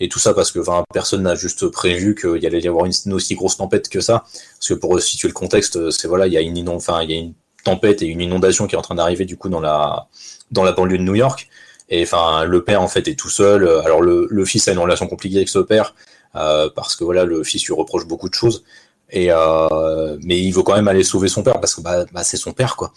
et 0.00 0.08
tout 0.08 0.18
ça 0.18 0.32
parce 0.32 0.50
que, 0.50 0.60
enfin, 0.60 0.82
personne 0.94 1.22
n'a 1.24 1.34
juste 1.34 1.68
prévu 1.68 2.14
qu'il 2.14 2.46
allait 2.46 2.60
y 2.60 2.68
avoir 2.68 2.86
une, 2.86 3.12
aussi 3.12 3.34
grosse 3.34 3.58
tempête 3.58 3.90
que 3.90 4.00
ça. 4.00 4.24
Parce 4.58 4.68
que 4.68 4.74
pour 4.74 4.98
situer 5.00 5.28
le 5.28 5.34
contexte, 5.34 5.90
c'est 5.90 6.08
voilà, 6.08 6.26
il 6.26 6.32
y 6.32 6.38
a 6.38 6.40
une 6.40 6.68
enfin, 6.70 7.02
il 7.02 7.10
y 7.10 7.14
a 7.14 7.16
une 7.18 7.34
tempête 7.64 8.00
et 8.00 8.06
une 8.06 8.22
inondation 8.22 8.66
qui 8.66 8.76
est 8.76 8.78
en 8.78 8.82
train 8.82 8.94
d'arriver 8.94 9.26
du 9.26 9.36
coup 9.36 9.50
dans 9.50 9.60
la, 9.60 10.08
dans 10.50 10.64
la 10.64 10.72
banlieue 10.72 10.96
de 10.96 11.02
New 11.02 11.16
York. 11.16 11.48
Et 11.90 12.02
enfin, 12.02 12.44
le 12.44 12.64
père 12.64 12.82
en 12.82 12.88
fait 12.88 13.08
est 13.08 13.18
tout 13.18 13.30
seul. 13.30 13.68
Alors 13.84 14.02
le, 14.02 14.26
le 14.30 14.44
fils 14.44 14.68
a 14.68 14.72
une 14.72 14.78
relation 14.78 15.06
compliquée 15.06 15.36
avec 15.36 15.48
ce 15.48 15.58
père 15.58 15.94
euh, 16.36 16.68
parce 16.74 16.96
que 16.96 17.04
voilà, 17.04 17.24
le 17.24 17.42
fils 17.44 17.64
lui 17.66 17.74
reproche 17.74 18.06
beaucoup 18.06 18.28
de 18.28 18.34
choses. 18.34 18.64
Et 19.10 19.28
euh, 19.30 20.18
mais 20.22 20.38
il 20.38 20.52
veut 20.52 20.62
quand 20.62 20.74
même 20.74 20.88
aller 20.88 21.04
sauver 21.04 21.28
son 21.28 21.42
père 21.42 21.60
parce 21.60 21.74
que 21.74 21.80
bah, 21.80 22.04
bah 22.12 22.24
c'est 22.24 22.36
son 22.36 22.52
père 22.52 22.76
quoi. 22.76 22.92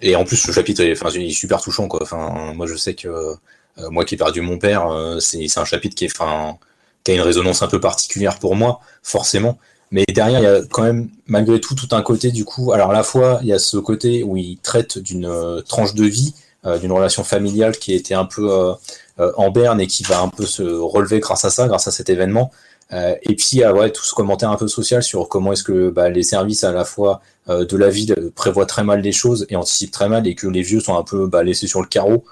Et 0.00 0.16
en 0.16 0.24
plus, 0.24 0.36
ce 0.36 0.52
chapitre 0.52 0.82
est, 0.82 0.92
enfin, 0.92 1.10
il 1.14 1.30
est 1.30 1.32
super 1.32 1.60
touchant 1.60 1.88
quoi. 1.88 2.00
Enfin, 2.02 2.52
moi 2.54 2.66
je 2.66 2.76
sais 2.76 2.94
que 2.94 3.36
euh, 3.78 3.90
moi 3.90 4.04
qui 4.04 4.14
ai 4.14 4.18
perdu 4.18 4.40
mon 4.40 4.58
père, 4.58 4.88
euh, 4.88 5.18
c'est 5.20 5.46
un 5.58 5.64
chapitre 5.64 5.94
qui 5.94 6.04
est, 6.04 6.12
enfin, 6.12 6.58
qui 7.04 7.12
a 7.12 7.14
une 7.14 7.20
résonance 7.20 7.62
un 7.62 7.68
peu 7.68 7.80
particulière 7.80 8.38
pour 8.38 8.56
moi, 8.56 8.80
forcément. 9.02 9.58
Mais 9.90 10.04
derrière, 10.08 10.40
il 10.40 10.44
y 10.44 10.46
a 10.46 10.60
quand 10.70 10.82
même, 10.82 11.10
malgré 11.26 11.60
tout, 11.60 11.74
tout 11.74 11.88
un 11.92 12.02
côté 12.02 12.30
du 12.30 12.44
coup. 12.44 12.72
Alors 12.72 12.90
à 12.90 12.92
la 12.92 13.02
fois, 13.02 13.40
il 13.42 13.48
y 13.48 13.52
a 13.52 13.58
ce 13.58 13.76
côté 13.76 14.22
où 14.22 14.36
il 14.36 14.58
traite 14.58 14.98
d'une 14.98 15.26
euh, 15.26 15.62
tranche 15.62 15.94
de 15.94 16.04
vie 16.04 16.34
d'une 16.64 16.92
relation 16.92 17.24
familiale 17.24 17.78
qui 17.78 17.94
était 17.94 18.14
un 18.14 18.24
peu 18.24 18.52
euh, 18.52 18.72
euh, 19.18 19.32
en 19.36 19.50
berne 19.50 19.80
et 19.80 19.86
qui 19.86 20.02
va 20.02 20.20
un 20.20 20.28
peu 20.28 20.44
se 20.44 20.62
relever 20.62 21.20
grâce 21.20 21.44
à 21.44 21.50
ça, 21.50 21.66
grâce 21.68 21.88
à 21.88 21.90
cet 21.90 22.10
événement. 22.10 22.50
et 22.92 23.36
puis 23.36 23.64
ouais, 23.64 23.90
tout 23.90 24.04
ce 24.04 24.14
commentaire 24.14 24.50
un 24.50 24.56
peu 24.56 24.68
social 24.68 25.02
sur 25.02 25.28
comment 25.28 25.52
est-ce 25.52 25.62
que 25.62 25.90
bah, 25.90 26.08
les 26.08 26.24
services 26.24 26.64
à 26.64 26.72
la 26.72 26.84
fois 26.84 27.20
de 27.48 27.76
la 27.76 27.88
ville 27.88 28.14
prévoient 28.34 28.66
très 28.66 28.82
mal 28.82 29.00
les 29.00 29.12
choses 29.12 29.46
et 29.48 29.56
anticipent 29.56 29.92
très 29.92 30.08
mal 30.08 30.26
et 30.26 30.34
que 30.34 30.48
les 30.48 30.62
vieux 30.62 30.80
sont 30.80 30.96
un 30.96 31.04
peu 31.04 31.26
bah, 31.28 31.44
laissés 31.44 31.68
sur 31.68 31.80
le 31.82 31.86
carreau 31.86 32.24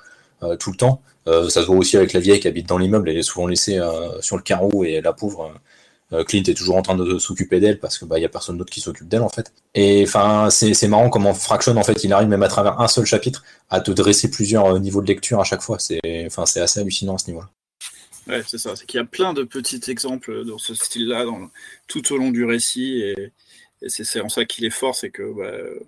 tout 0.58 0.70
le 0.72 0.76
temps. 0.76 1.00
ça 1.26 1.60
se 1.62 1.66
voit 1.66 1.76
aussi 1.76 1.96
avec 1.96 2.12
la 2.12 2.20
vieille 2.20 2.40
qui 2.40 2.48
habite 2.48 2.68
dans 2.68 2.78
l'immeuble, 2.78 3.08
elle 3.08 3.18
est 3.18 3.22
souvent 3.22 3.46
laissée 3.46 3.80
sur 4.20 4.36
le 4.36 4.42
carreau 4.42 4.82
et 4.84 5.00
la 5.00 5.12
pauvre 5.12 5.42
euh, 5.44 5.58
Clint 6.10 6.42
est 6.46 6.56
toujours 6.56 6.76
en 6.76 6.82
train 6.82 6.96
de 6.96 7.18
s'occuper 7.18 7.60
d'elle 7.60 7.78
parce 7.78 7.98
que 7.98 8.06
bah 8.06 8.18
y 8.18 8.24
a 8.24 8.30
personne 8.30 8.56
d'autre 8.56 8.72
qui 8.72 8.80
s'occupe 8.80 9.08
d'elle 9.08 9.22
en 9.22 9.28
fait. 9.28 9.52
Et 9.74 10.04
enfin 10.04 10.48
c'est 10.50 10.88
marrant 10.88 11.10
comment 11.10 11.34
Fraction 11.34 11.76
en 11.76 11.82
fait 11.82 12.02
il 12.02 12.12
arrive 12.12 12.28
même 12.28 12.42
à 12.42 12.48
travers 12.48 12.80
un 12.80 12.88
seul 12.88 13.04
chapitre 13.04 13.44
à 13.68 13.80
te 13.80 13.90
dresser 13.90 14.30
plusieurs 14.30 14.66
euh, 14.66 14.78
niveaux 14.78 15.02
de 15.02 15.06
lecture 15.06 15.38
à 15.40 15.44
chaque 15.44 15.60
fois. 15.60 15.78
C'est 15.78 16.00
enfin 16.26 16.46
c'est 16.46 16.60
assez 16.60 16.80
hallucinant 16.80 17.16
à 17.16 17.18
ce 17.18 17.26
niveau-là. 17.26 17.50
Ouais, 18.26 18.42
c'est 18.46 18.58
ça. 18.58 18.74
C'est 18.74 18.86
qu'il 18.86 18.98
y 18.98 19.02
a 19.02 19.06
plein 19.06 19.34
de 19.34 19.42
petits 19.42 19.80
exemples 19.90 20.44
dans 20.44 20.58
ce 20.58 20.74
style-là 20.74 21.24
dans, 21.24 21.50
tout 21.86 22.12
au 22.12 22.16
long 22.16 22.30
du 22.30 22.44
récit 22.44 23.02
et, 23.02 23.32
c'est 23.86 24.20
en 24.20 24.28
ça 24.28 24.44
qu'il 24.44 24.64
est 24.64 24.70
fort, 24.70 24.96
c'est 24.96 25.10
que 25.10 25.22
bah, 25.22 25.44
euh, 25.44 25.78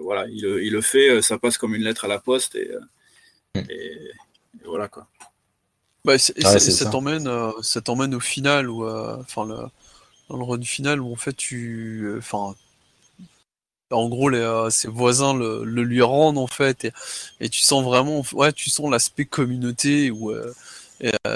voilà, 0.00 0.26
il, 0.26 0.44
il, 0.62 0.72
le 0.72 0.80
fait, 0.80 1.22
ça 1.22 1.38
passe 1.38 1.56
comme 1.56 1.76
une 1.76 1.84
lettre 1.84 2.06
à 2.06 2.08
la 2.08 2.18
poste 2.18 2.56
et, 2.56 2.72
mm. 3.54 3.70
et 3.70 4.10
voilà 4.64 4.88
quoi. 4.88 5.06
Bah, 6.04 6.18
ça 6.18 6.90
t'emmène, 6.90 7.26
euh, 7.26 7.50
ça 7.62 7.80
t'emmène 7.80 8.14
au 8.14 8.20
final 8.20 8.70
ou 8.70 8.84
euh, 8.86 9.16
enfin 9.20 9.44
le, 9.44 9.56
dans 10.28 10.36
le 10.36 10.44
run 10.44 10.62
final 10.62 11.00
où 11.00 11.12
en 11.12 11.16
fait 11.16 11.36
tu, 11.36 12.04
euh, 12.04 12.18
enfin, 12.18 12.54
en 13.90 14.08
gros 14.08 14.28
les, 14.28 14.68
ses 14.70 14.88
voisins 14.88 15.34
le, 15.34 15.64
lui 15.64 16.02
rendent 16.02 16.38
en 16.38 16.46
fait 16.46 16.84
et, 16.84 16.92
et, 17.40 17.48
tu 17.48 17.60
sens 17.60 17.84
vraiment, 17.84 18.22
ouais, 18.32 18.52
tu 18.52 18.70
sens 18.70 18.90
l'aspect 18.90 19.24
communauté 19.24 20.10
ou 20.10 20.32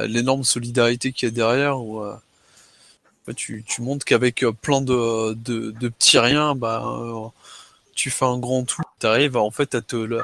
l'énorme 0.07 0.45
solidarité 0.45 1.13
qu'il 1.13 1.29
y 1.29 1.33
a 1.33 1.35
derrière 1.35 1.81
où 1.81 2.03
tu, 3.37 3.65
tu 3.67 3.83
montres 3.83 4.05
qu'avec 4.05 4.45
plein 4.61 4.81
de, 4.81 5.35
de, 5.35 5.71
de, 5.73 5.89
petits 5.89 6.19
riens, 6.19 6.55
bah, 6.55 7.33
tu 7.95 8.11
fais 8.11 8.25
un 8.25 8.39
grand 8.39 8.65
tout. 8.65 8.83
Tu 9.01 9.07
arrives 9.07 9.37
en 9.37 9.51
fait 9.51 9.75
à 9.75 9.81
te, 9.81 10.23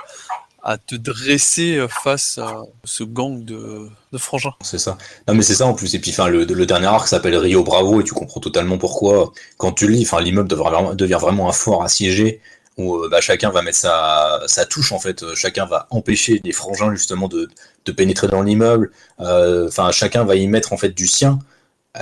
à 0.68 0.76
te 0.76 0.94
dresser 0.94 1.76
euh, 1.76 1.88
face 1.88 2.36
à 2.36 2.60
ce 2.84 3.02
gang 3.02 3.42
de, 3.42 3.88
frangins. 4.18 4.52
C'est 4.60 4.78
ça. 4.78 4.98
Non 5.26 5.32
mais 5.34 5.42
c'est 5.42 5.54
ça 5.54 5.64
en 5.64 5.72
plus. 5.72 5.94
Et 5.94 5.98
puis 5.98 6.14
le, 6.28 6.44
le 6.44 6.66
dernier 6.66 6.88
arc 6.88 7.08
s'appelle 7.08 7.36
Rio 7.36 7.64
Bravo 7.64 8.02
et 8.02 8.04
tu 8.04 8.12
comprends 8.12 8.40
totalement 8.40 8.76
pourquoi. 8.76 9.32
Quand 9.56 9.72
tu 9.72 9.88
lis, 9.88 10.02
enfin 10.02 10.20
l'immeuble 10.20 10.46
devient 10.48 11.18
vraiment 11.18 11.48
un 11.48 11.52
fort 11.52 11.82
assiégé 11.82 12.42
où 12.76 12.96
euh, 12.96 13.08
bah, 13.10 13.22
chacun 13.22 13.48
va 13.48 13.62
mettre 13.62 13.78
sa, 13.78 14.42
sa 14.46 14.66
touche 14.66 14.92
en 14.92 14.98
fait. 14.98 15.24
Chacun 15.34 15.64
va 15.64 15.86
empêcher 15.88 16.38
les 16.44 16.52
frangins 16.52 16.94
justement 16.94 17.28
de, 17.28 17.48
pénétrer 17.96 18.28
dans 18.28 18.42
l'immeuble. 18.42 18.90
Euh, 19.20 19.68
enfin 19.68 19.90
chacun 19.90 20.24
va 20.24 20.36
y 20.36 20.46
mettre 20.48 20.74
en 20.74 20.76
fait 20.76 20.90
du 20.90 21.06
sien. 21.06 21.38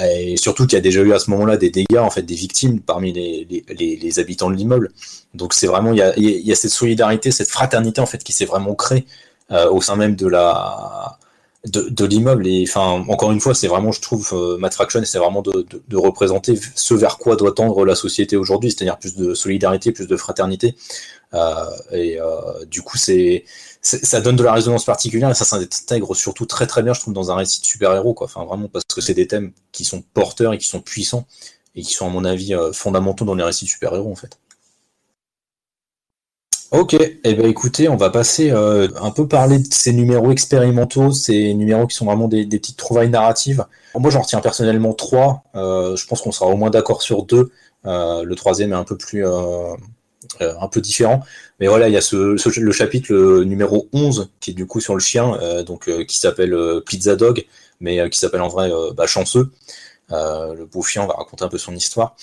Et 0.02 0.36
surtout 0.36 0.66
qu'il 0.66 0.74
y 0.74 0.78
a 0.78 0.82
déjà 0.82 1.00
eu 1.00 1.12
à 1.12 1.18
ce 1.18 1.30
moment-là 1.30 1.56
des 1.56 1.70
dégâts, 1.70 1.98
en 1.98 2.10
fait, 2.10 2.22
des 2.22 2.34
victimes 2.34 2.80
parmi 2.80 3.12
les, 3.12 3.64
les, 3.68 4.18
habitants 4.18 4.50
de 4.50 4.56
l'immeuble. 4.56 4.90
Donc 5.34 5.54
c'est 5.54 5.66
vraiment, 5.66 5.92
il 5.92 5.98
y, 5.98 6.02
a, 6.02 6.16
il 6.16 6.46
y, 6.46 6.52
a, 6.52 6.54
cette 6.54 6.70
solidarité, 6.70 7.30
cette 7.30 7.50
fraternité, 7.50 8.00
en 8.00 8.06
fait, 8.06 8.22
qui 8.22 8.32
s'est 8.32 8.44
vraiment 8.44 8.74
créée 8.74 9.06
euh, 9.52 9.70
au 9.70 9.80
sein 9.80 9.96
même 9.96 10.16
de 10.16 10.26
la 10.26 11.18
de, 11.66 12.04
l'immeuble. 12.04 12.46
Et 12.46 12.64
enfin, 12.68 13.04
encore 13.08 13.32
une 13.32 13.40
fois, 13.40 13.54
c'est 13.54 13.68
vraiment, 13.68 13.92
je 13.92 14.00
trouve, 14.00 14.28
euh, 14.32 14.70
Fraction, 14.70 15.02
c'est 15.04 15.18
vraiment 15.18 15.42
de, 15.42 15.66
de, 15.68 15.82
de, 15.86 15.96
représenter 15.96 16.58
ce 16.74 16.94
vers 16.94 17.18
quoi 17.18 17.36
doit 17.36 17.52
tendre 17.52 17.84
la 17.84 17.94
société 17.94 18.36
aujourd'hui, 18.36 18.70
c'est-à-dire 18.70 18.98
plus 18.98 19.16
de 19.16 19.34
solidarité, 19.34 19.92
plus 19.92 20.06
de 20.06 20.16
fraternité. 20.16 20.76
Euh, 21.34 21.54
et 21.92 22.20
euh, 22.20 22.64
du 22.66 22.82
coup, 22.82 22.96
c'est 22.96 23.44
ça 23.86 24.20
donne 24.20 24.36
de 24.36 24.42
la 24.42 24.52
résonance 24.52 24.84
particulière 24.84 25.30
et 25.30 25.34
ça 25.34 25.44
s'intègre 25.44 26.14
surtout 26.14 26.46
très 26.46 26.66
très 26.66 26.82
bien, 26.82 26.92
je 26.92 27.00
trouve, 27.00 27.14
dans 27.14 27.30
un 27.30 27.36
récit 27.36 27.60
de 27.60 27.66
super-héros, 27.66 28.14
quoi. 28.14 28.26
Enfin, 28.26 28.44
vraiment, 28.44 28.68
parce 28.68 28.84
que 28.84 29.00
c'est 29.00 29.14
des 29.14 29.26
thèmes 29.26 29.52
qui 29.72 29.84
sont 29.84 30.02
porteurs 30.02 30.52
et 30.52 30.58
qui 30.58 30.66
sont 30.66 30.80
puissants. 30.80 31.26
et 31.74 31.82
qui 31.82 31.92
sont 31.92 32.06
à 32.06 32.10
mon 32.10 32.24
avis 32.24 32.54
fondamentaux 32.72 33.24
dans 33.24 33.34
les 33.34 33.44
récits 33.44 33.66
super-héros 33.66 34.10
en 34.10 34.16
fait. 34.16 34.38
Ok, 36.72 36.94
et 36.94 37.20
eh 37.22 37.34
ben 37.34 37.46
écoutez, 37.46 37.88
on 37.88 37.96
va 37.96 38.10
passer 38.10 38.50
un 38.50 39.10
peu 39.10 39.28
parler 39.28 39.58
de 39.58 39.72
ces 39.72 39.92
numéros 39.92 40.32
expérimentaux, 40.32 41.12
ces 41.12 41.54
numéros 41.54 41.86
qui 41.86 41.96
sont 41.96 42.06
vraiment 42.06 42.28
des, 42.28 42.46
petites 42.46 42.76
trouvailles 42.76 43.10
narratives. 43.10 43.64
Moi 43.94 44.10
j'en 44.10 44.22
retiens 44.22 44.40
personnellement 44.40 44.94
trois, 44.94 45.44
je 45.54 46.06
pense 46.06 46.22
qu'on 46.22 46.32
sera 46.32 46.46
au 46.46 46.56
moins 46.56 46.70
d'accord 46.70 47.02
sur 47.02 47.24
deux. 47.24 47.52
le 47.84 48.34
troisième 48.34 48.72
est 48.72 48.76
un 48.76 48.84
peu 48.84 48.96
plus 48.96 49.24
euh, 50.40 50.54
un 50.60 50.68
peu 50.68 50.80
différent. 50.80 51.22
Mais 51.60 51.66
voilà, 51.66 51.88
il 51.88 51.94
y 51.94 51.96
a 51.96 52.00
ce, 52.00 52.60
le 52.60 52.72
chapitre 52.72 53.42
numéro 53.42 53.88
11 53.92 54.30
qui 54.40 54.50
est 54.50 54.54
du 54.54 54.66
coup 54.66 54.80
sur 54.80 54.94
le 54.94 55.00
chien, 55.00 55.34
euh, 55.40 55.62
donc 55.62 55.88
euh, 55.88 56.04
qui 56.04 56.18
s'appelle 56.18 56.56
Pizza 56.84 57.16
Dog, 57.16 57.46
mais 57.80 58.08
qui 58.10 58.18
s'appelle 58.18 58.42
en 58.42 58.48
vrai 58.48 58.70
bah, 58.94 59.06
Chanceux. 59.06 59.50
le 60.10 60.64
beau 60.64 60.82
chien, 60.82 61.06
va 61.06 61.14
raconter 61.14 61.44
un 61.44 61.48
peu 61.48 61.58
son 61.58 61.74
histoire. 61.74 62.16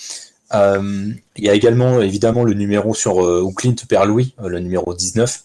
il 0.52 1.18
y 1.36 1.48
a 1.48 1.54
également 1.54 2.00
évidemment 2.00 2.44
le 2.44 2.54
numéro 2.54 2.94
sur 2.94 3.16
où 3.16 3.52
Clint 3.52 3.76
perd 3.88 4.08
Louis, 4.08 4.34
le 4.42 4.58
numéro 4.60 4.94
19, 4.94 5.42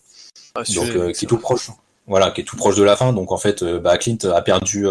ah, 0.55 0.64
donc 0.76 1.14
qui 1.14 1.26
est 1.26 1.28
tout 1.28 1.38
proche. 1.38 1.72
Voilà, 2.07 2.32
qui 2.32 2.41
est 2.41 2.43
tout 2.43 2.57
proche 2.57 2.76
de 2.76 2.84
la 2.84 2.95
fin. 2.95 3.14
Donc 3.14 3.32
en 3.32 3.38
fait, 3.38 3.64
bah, 3.64 3.97
Clint 3.97 4.18
a 4.34 4.41
perdu 4.41 4.86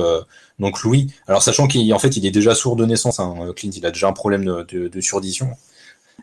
donc 0.59 0.83
Louis. 0.83 1.13
Alors 1.27 1.43
sachant 1.43 1.69
qu'en 1.69 1.99
fait, 1.99 2.17
il 2.17 2.27
est 2.27 2.31
déjà 2.31 2.55
sourd 2.55 2.77
de 2.77 2.85
naissance. 2.87 3.21
Hein, 3.21 3.53
Clint, 3.55 3.73
il 3.75 3.87
a 3.87 3.91
déjà 3.91 4.09
un 4.09 4.13
problème 4.13 4.45
de, 4.45 4.63
de, 4.63 4.89
de 4.89 5.01
surdition. 5.01 5.57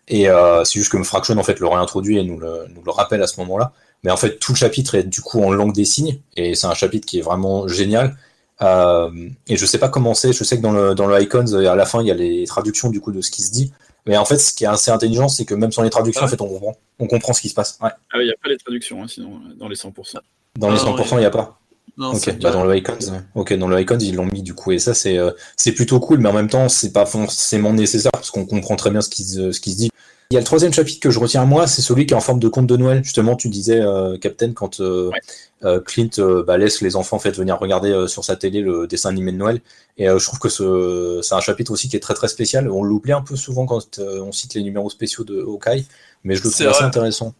Et 0.07 0.29
euh, 0.29 0.63
c'est 0.63 0.79
juste 0.79 0.91
que 0.91 1.01
Fraction 1.03 1.37
en 1.37 1.43
fait 1.43 1.59
le 1.59 1.67
réintroduit 1.67 2.17
et 2.17 2.23
nous 2.23 2.39
le, 2.39 2.65
nous 2.73 2.83
le 2.83 2.91
rappelle 2.91 3.23
à 3.23 3.27
ce 3.27 3.39
moment-là. 3.41 3.73
Mais 4.03 4.11
en 4.11 4.17
fait, 4.17 4.37
tout 4.37 4.51
le 4.51 4.57
chapitre 4.57 4.95
est 4.95 5.03
du 5.03 5.21
coup 5.21 5.41
en 5.43 5.51
langue 5.51 5.73
des 5.73 5.85
signes 5.85 6.19
et 6.35 6.53
c'est 6.55 6.67
un 6.67 6.73
chapitre 6.73 7.07
qui 7.07 7.19
est 7.19 7.23
vraiment 7.23 7.67
génial. 7.67 8.15
Euh, 8.61 9.09
et 9.47 9.57
je 9.57 9.65
sais 9.65 9.79
pas 9.79 9.89
comment 9.89 10.13
c'est. 10.13 10.31
Je 10.31 10.43
sais 10.43 10.57
que 10.57 10.61
dans 10.61 10.71
le 10.71 10.95
dans 10.95 11.07
le 11.07 11.21
Icons, 11.21 11.53
à 11.53 11.75
la 11.75 11.85
fin, 11.85 12.01
il 12.01 12.07
y 12.07 12.11
a 12.11 12.15
les 12.15 12.45
traductions 12.45 12.89
du 12.89 13.01
coup 13.01 13.11
de 13.11 13.21
ce 13.21 13.31
qui 13.31 13.41
se 13.41 13.51
dit. 13.51 13.73
Mais 14.05 14.17
en 14.17 14.25
fait, 14.25 14.37
ce 14.37 14.53
qui 14.53 14.63
est 14.63 14.67
assez 14.67 14.91
intelligent, 14.91 15.27
c'est 15.27 15.45
que 15.45 15.55
même 15.55 15.71
sans 15.71 15.81
les 15.81 15.89
traductions, 15.89 16.21
ah 16.21 16.25
en 16.25 16.29
fait, 16.29 16.39
on 16.39 16.47
comprend, 16.47 16.75
on 16.99 17.07
comprend 17.07 17.33
ce 17.33 17.41
qui 17.41 17.49
se 17.49 17.55
passe. 17.55 17.79
Ouais. 17.81 17.89
Ah, 18.13 18.17
il 18.21 18.25
n'y 18.25 18.31
a 18.31 18.35
pas 18.41 18.49
les 18.49 18.57
traductions, 18.57 19.01
hein, 19.01 19.07
sinon 19.07 19.41
dans 19.57 19.67
les 19.67 19.75
100%. 19.75 20.17
Dans 20.57 20.69
les 20.69 20.77
100%, 20.77 21.15
il 21.15 21.17
n'y 21.17 21.25
a 21.25 21.31
pas. 21.31 21.59
Non, 21.97 22.13
ok, 22.13 22.39
bah 22.41 22.51
dans 22.51 22.65
le 22.65 22.75
Icons, 22.75 23.23
ok, 23.35 23.53
dans 23.53 23.69
le 23.69 23.79
Icons 23.79 23.97
ils 23.99 24.15
l'ont 24.15 24.25
mis 24.25 24.41
du 24.41 24.53
coup 24.53 24.73
et 24.73 24.79
ça 24.79 24.93
c'est 24.93 25.17
euh, 25.17 25.31
c'est 25.55 25.71
plutôt 25.71 26.01
cool, 26.01 26.19
mais 26.19 26.27
en 26.27 26.33
même 26.33 26.49
temps 26.49 26.67
c'est 26.67 26.91
pas 26.91 27.05
forcément 27.05 27.71
nécessaire 27.71 28.11
parce 28.11 28.31
qu'on 28.31 28.45
comprend 28.45 28.75
très 28.75 28.91
bien 28.91 28.99
ce 28.99 29.09
qui 29.09 29.23
se, 29.23 29.53
ce 29.53 29.61
qui 29.61 29.71
se 29.71 29.77
dit. 29.77 29.91
Il 30.31 30.33
y 30.33 30.37
a 30.37 30.39
le 30.39 30.45
troisième 30.45 30.73
chapitre 30.73 30.99
que 30.99 31.11
je 31.11 31.19
retiens 31.19 31.43
à 31.43 31.45
moi, 31.45 31.67
c'est 31.67 31.83
celui 31.83 32.07
qui 32.07 32.13
est 32.15 32.17
en 32.17 32.21
forme 32.21 32.39
de 32.39 32.47
conte 32.47 32.65
de 32.65 32.77
Noël. 32.77 33.03
Justement, 33.03 33.35
tu 33.35 33.47
disais, 33.47 33.79
euh, 33.79 34.17
Captain, 34.17 34.53
quand 34.53 34.79
euh, 34.79 35.11
euh, 35.63 35.79
Clint 35.79 36.09
bah, 36.47 36.57
laisse 36.57 36.81
les 36.81 36.95
enfants 36.95 37.17
en 37.17 37.19
fait 37.19 37.37
venir 37.37 37.59
regarder 37.59 38.05
sur 38.07 38.25
sa 38.25 38.35
télé 38.35 38.61
le 38.61 38.87
dessin 38.87 39.09
animé 39.09 39.31
de 39.31 39.37
Noël. 39.37 39.61
Et 39.97 40.07
je 40.07 40.25
trouve 40.25 40.39
que 40.39 40.49
c'est 41.21 41.35
un 41.35 41.39
chapitre 41.41 41.71
aussi 41.71 41.89
qui 41.89 41.95
est 41.95 41.99
très 41.99 42.15
très 42.15 42.27
spécial. 42.27 42.69
On 42.71 42.83
l'oublie 42.83 43.11
un 43.11 43.21
peu 43.21 43.35
souvent 43.35 43.67
quand 43.67 43.99
on 43.99 44.31
cite 44.31 44.55
les 44.55 44.63
numéros 44.63 44.89
spéciaux 44.89 45.23
de 45.23 45.41
Hawkeye, 45.41 45.85
mais 46.23 46.35
je 46.35 46.43
le 46.43 46.49
trouve 46.49 46.67
assez 46.67 46.83
intéressant. 46.83 47.35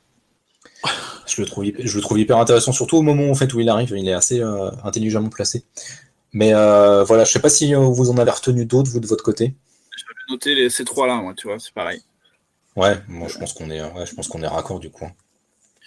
Je 1.27 1.41
le, 1.41 1.47
trouve, 1.47 1.65
je 1.77 1.95
le 1.95 2.01
trouve 2.01 2.19
hyper 2.19 2.37
intéressant, 2.37 2.71
surtout 2.71 2.97
au 2.97 3.01
moment 3.01 3.29
en 3.29 3.35
fait, 3.35 3.53
où 3.53 3.59
il 3.59 3.69
arrive. 3.69 3.93
Il 3.95 4.07
est 4.07 4.13
assez 4.13 4.41
intelligemment 4.83 5.29
placé. 5.29 5.63
Mais 6.33 6.53
voilà, 6.53 7.23
je 7.23 7.31
sais 7.31 7.39
pas 7.39 7.49
si 7.49 7.73
vous 7.73 8.09
en 8.09 8.17
avez 8.17 8.31
retenu 8.31 8.65
d'autres, 8.65 8.91
vous, 8.91 8.99
de 8.99 9.07
votre 9.07 9.23
côté. 9.23 9.55
J'avais 9.97 10.33
noté 10.33 10.55
les, 10.55 10.69
ces 10.69 10.85
trois-là, 10.85 11.15
moi, 11.15 11.33
tu 11.35 11.47
vois, 11.47 11.57
c'est 11.59 11.73
pareil. 11.73 12.01
Ouais, 12.75 12.97
moi 13.07 13.27
je 13.29 13.37
pense 13.37 13.53
qu'on 13.53 13.69
est, 13.69 13.81
ouais, 13.81 14.05
je 14.05 14.13
pense 14.13 14.27
qu'on 14.27 14.41
est 14.41 14.47
raccord 14.47 14.79
du 14.79 14.89
coup. 14.89 15.09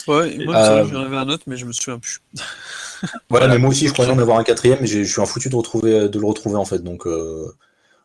Ouais, 0.06 0.38
moi 0.44 0.56
euh... 0.56 0.84
j'en 0.86 1.02
avais 1.02 1.16
un 1.16 1.28
autre, 1.28 1.44
mais 1.46 1.56
je 1.56 1.66
me 1.66 1.72
souviens 1.72 1.98
plus. 1.98 2.22
voilà, 3.28 3.46
mais 3.48 3.58
moi 3.58 3.70
aussi 3.70 3.86
je 3.86 3.92
croyais 3.92 4.10
en 4.10 4.18
avoir 4.18 4.38
un 4.38 4.44
quatrième, 4.44 4.78
mais 4.80 4.86
je 4.86 5.02
suis 5.02 5.20
un 5.20 5.26
foutu 5.26 5.50
de, 5.50 5.56
retrouver, 5.56 6.08
de 6.08 6.18
le 6.18 6.26
retrouver 6.26 6.56
en 6.56 6.64
fait, 6.64 6.78
donc 6.78 7.06
euh, 7.06 7.54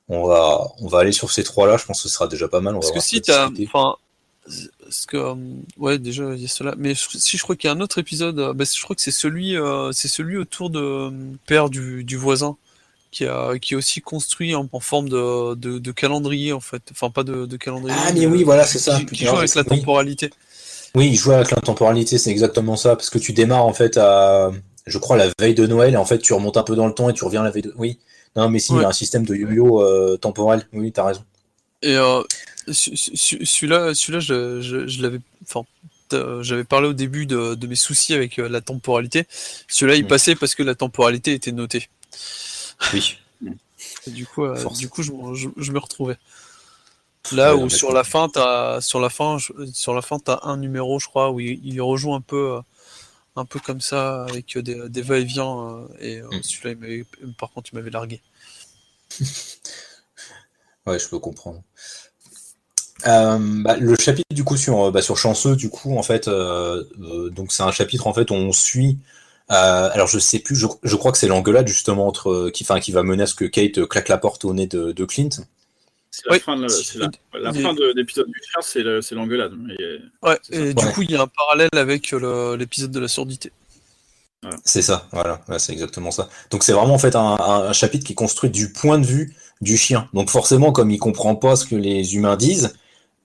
on, 0.10 0.28
va, 0.28 0.68
on 0.80 0.88
va 0.88 1.00
aller 1.00 1.14
sur 1.14 1.32
ces 1.32 1.44
trois-là, 1.44 1.78
je 1.78 1.86
pense 1.86 2.04
que 2.04 2.10
ce 2.10 2.14
sera 2.14 2.28
déjà 2.28 2.50
pas 2.50 2.60
mal. 2.60 2.74
Parce 2.74 2.92
que 2.92 3.00
si 3.00 3.22
t'as. 3.22 3.50
Enfin, 3.64 3.96
parce 4.82 5.06
que, 5.06 5.18
euh, 5.18 5.36
ouais, 5.78 5.98
déjà 5.98 6.34
il 6.36 6.42
y 6.42 6.46
a 6.46 6.48
cela, 6.48 6.76
mais 6.78 6.94
si 6.96 7.38
je 7.38 7.44
crois 7.44 7.56
qu'il 7.56 7.70
y 7.70 7.72
a 7.72 7.76
un 7.76 7.82
autre 7.82 8.00
épisode, 8.00 8.40
euh, 8.40 8.54
bah, 8.54 8.66
je 8.66 8.82
crois 8.82 8.96
que 8.96 9.02
c'est 9.02 9.12
celui, 9.12 9.56
c'est 9.92 10.08
celui 10.08 10.38
autour 10.38 10.70
de 10.70 11.12
père 11.46 11.70
du, 11.70 12.04
du 12.04 12.18
voisin 12.18 12.58
qui, 13.14 13.26
a, 13.26 13.58
qui 13.60 13.76
est 13.76 13.78
aussi 13.78 14.02
construit 14.02 14.56
en, 14.56 14.68
forme 14.80 15.08
de, 15.08 15.54
de, 15.56 15.92
calendrier, 15.92 16.52
en 16.52 16.60
fait. 16.60 16.82
Enfin, 16.92 17.10
pas 17.10 17.24
de, 17.24 17.46
calendrier. 17.58 17.96
Ah, 18.06 18.12
mais 18.14 18.26
oui, 18.26 18.44
voilà, 18.44 18.66
c'est 18.66 18.80
ça. 18.80 19.00
Qui, 19.00 19.26
joue 19.26 19.38
avec 19.38 19.56
la 19.56 19.64
temporalité. 19.64 20.32
Oui, 20.96 21.08
il 21.08 21.16
joue 21.16 21.32
avec 21.32 21.52
la 21.52 21.62
temporalité, 21.62 22.18
c'est 22.18 22.32
exactement 22.32 22.76
ça. 22.76 22.96
Parce 22.96 23.10
que 23.10 23.20
tu 23.20 23.32
démarres, 23.32 23.66
en 23.66 23.74
fait, 23.74 23.98
à, 23.98 24.52
je 24.86 24.98
crois, 24.98 25.16
la 25.16 25.28
veille 25.40 25.56
de 25.56 25.66
Noël, 25.66 25.94
et 25.94 25.98
en 25.98 26.06
fait, 26.06 26.20
tu 26.20 26.34
remontes 26.34 26.58
un 26.58 26.64
peu 26.64 26.76
dans 26.76 26.88
le 26.88 26.94
temps 26.94 27.10
et 27.10 27.14
tu 27.14 27.24
reviens 27.24 27.44
la 27.44 27.52
veille 27.52 27.64
de. 27.64 27.74
Oui. 27.78 28.00
Non, 28.36 28.50
mais 28.50 28.60
si, 28.60 28.74
il 28.74 28.82
y 28.82 28.84
a 28.84 28.88
un 28.88 28.94
système 28.94 29.26
de 29.26 29.36
yo-yo 29.36 29.82
euh, 29.82 30.18
temporel. 30.18 30.68
Oui, 30.74 30.92
t'as 30.92 31.06
raison. 31.06 31.24
Et 31.84 31.96
euh, 31.96 32.24
celui-là, 32.72 33.94
celui-là, 33.94 34.20
je, 34.20 34.62
je, 34.62 35.02
l'avais. 35.02 35.20
Enfin, 35.44 35.66
j'avais 36.42 36.64
parlé 36.64 36.88
au 36.88 36.94
début 36.94 37.26
de, 37.26 37.56
de, 37.56 37.68
mes 37.68 37.76
soucis 37.76 38.14
avec 38.14 38.40
euh, 38.40 38.48
la 38.48 38.62
temporalité. 38.62 39.28
Celui-là, 39.68 39.98
il 39.98 40.08
passait 40.08 40.36
parce 40.36 40.56
que 40.56 40.64
la 40.64 40.76
temporalité 40.76 41.34
était 41.34 41.52
notée. 41.52 41.90
Oui. 42.94 43.18
du 44.08 44.26
coup, 44.26 44.46
euh, 44.46 44.70
du 44.78 44.90
coup, 44.90 45.04
je, 45.04 45.12
me 45.12 45.80
retrouvais. 45.80 46.18
Là 47.32 47.56
où 47.56 47.70
sur 47.70 47.94
la 47.94 48.04
fin, 48.04 48.30
as, 48.36 48.82
sur 48.82 49.00
la 49.00 49.10
fin, 49.10 49.38
sur 49.74 49.94
la 49.94 50.02
fin, 50.02 50.20
t'as 50.20 50.40
un 50.44 50.58
numéro, 50.58 51.00
je 51.00 51.08
crois, 51.08 51.32
où 51.32 51.40
il, 51.40 51.82
rejoue 51.82 52.14
un 52.14 52.22
peu, 52.22 52.56
euh, 52.58 52.62
un 53.36 53.46
peu 53.46 53.60
comme 53.60 53.82
ça 53.82 54.26
avec 54.26 54.58
des, 54.58 54.90
des 54.90 55.02
va-et-vient. 55.02 55.88
Et, 56.00 56.22
mm. 56.22 56.44
celui-là, 56.44 57.04
par 57.38 57.52
contre, 57.52 57.70
il 57.72 57.78
m'avait 57.78 57.92
largué. 57.92 58.22
ouais, 60.86 61.00
je 61.00 61.08
peux 61.08 61.20
comprendre. 61.20 61.64
Bah, 63.06 63.78
le 63.80 63.96
chapitre 64.00 64.34
du 64.34 64.44
coup 64.44 64.58
sur, 64.58 64.92
bah, 64.92 65.02
sur 65.02 65.18
chanceux, 65.18 65.56
du 65.56 65.70
coup, 65.70 65.98
en 65.98 66.04
fait, 66.04 66.30
donc 66.30 67.52
c'est 67.52 67.64
un 67.64 67.72
chapitre 67.72 68.08
en 68.08 68.14
fait 68.14 68.32
où 68.32 68.36
on 68.36 68.52
suit 68.52 69.00
euh, 69.52 69.90
alors 69.92 70.08
je 70.08 70.20
sais 70.20 70.40
plus, 70.40 70.56
je, 70.56 70.96
crois 70.96 71.12
que 71.12 71.18
c'est 71.18 71.28
l'engueulade 71.28 71.68
justement 71.68 72.08
entre 72.08 72.32
euh, 72.32 72.52
qui, 72.52 72.64
enfin, 72.64 72.80
qui 72.80 72.92
va 72.92 73.04
mener 73.04 73.24
à 73.24 73.28
ce 73.28 73.36
que 73.36 73.46
Kate 73.46 73.78
euh, 73.78 73.86
claque 73.86 74.08
la 74.08 74.18
porte 74.18 74.46
au 74.46 74.54
nez 74.54 74.68
de, 74.68 75.06
Clint. 75.06 75.30
C'est 76.12 76.30
la, 76.30 76.40
fin 76.40 76.56
de, 76.56 77.94
l'épisode 77.96 78.28
du 78.28 78.40
chien, 78.42 79.02
c'est 79.02 79.16
l'engueulade. 79.16 79.54
Ouais, 80.22 80.40
et 80.52 80.74
du 80.74 80.86
coup 80.88 81.02
il 81.02 81.12
y 81.12 81.16
a 81.16 81.22
un 81.24 81.28
parallèle 81.28 81.70
avec 81.74 82.12
l'épisode 82.12 82.92
de 82.92 83.00
la 83.00 83.08
surdité. 83.08 83.52
C'est 84.64 84.82
ça, 84.82 85.08
voilà, 85.12 85.42
c'est 85.58 85.74
exactement 85.74 86.12
ça. 86.12 86.30
Donc 86.52 86.64
c'est 86.64 86.74
vraiment 86.74 86.94
en 86.94 87.00
fait 87.00 87.16
un, 87.16 87.74
chapitre 87.74 88.06
qui 88.06 88.14
est 88.14 88.16
construit 88.16 88.50
du 88.50 88.72
point 88.72 89.00
de 89.00 89.06
vue 89.06 89.36
du 89.62 89.76
chien. 89.76 90.08
Donc 90.14 90.30
forcément, 90.30 90.72
comme 90.72 90.92
il 90.92 91.00
comprend 91.00 91.36
pas 91.36 91.56
ce 91.56 91.66
que 91.66 91.76
les 91.76 92.16
humains 92.16 92.38
disent, 92.38 92.74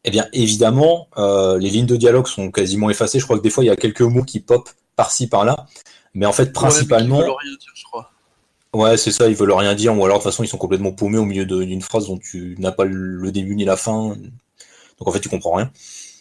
eh 0.09 0.11
bien 0.11 0.27
évidemment, 0.33 1.09
les 1.17 1.71
lignes 1.71 1.87
de 1.87 1.97
dialogue 1.97 2.27
sont 2.27 2.51
quasiment 2.51 2.91
effacées. 2.91 3.19
Je 3.19 3.25
crois 3.25 3.39
que 3.39 3.43
des 3.43 3.51
fois 3.51 3.65
il 3.65 3.69
y 3.69 3.71
a 3.71 3.77
quelques 3.77 4.03
mots 4.03 4.25
qui 4.25 4.41
pop 4.41 4.69
par-ci 4.97 5.29
par-là, 5.29 5.67
mais 6.15 6.27
en 6.27 6.33
fait, 6.33 6.53
principalement. 6.53 7.19
Ouais, 7.19 7.25
rien 7.25 7.57
dire, 7.59 7.73
je 7.75 7.85
crois. 7.85 8.11
Ouais, 8.75 8.97
c'est 8.97 9.13
ça, 9.13 9.29
ils 9.29 9.37
veulent 9.37 9.53
rien 9.53 9.75
dire, 9.75 9.97
ou 9.97 10.05
alors 10.05 10.19
de 10.19 10.23
toute 10.23 10.31
façon, 10.31 10.43
ils 10.43 10.49
sont 10.49 10.59
complètement 10.59 10.93
paumés 10.93 11.19
au 11.19 11.25
milieu 11.25 11.47
d'une 11.47 11.81
phrase 11.81 12.09
dont 12.09 12.19
tu 12.19 12.57
n'as 12.59 12.73
pas 12.73 12.85
le 12.85 13.31
début 13.31 13.55
ni 13.55 13.65
la 13.65 13.77
fin. 13.77 14.17
Donc 14.99 15.09
en 15.09 15.13
fait, 15.13 15.21
tu 15.21 15.29
comprends 15.29 15.55
rien. 15.55 15.71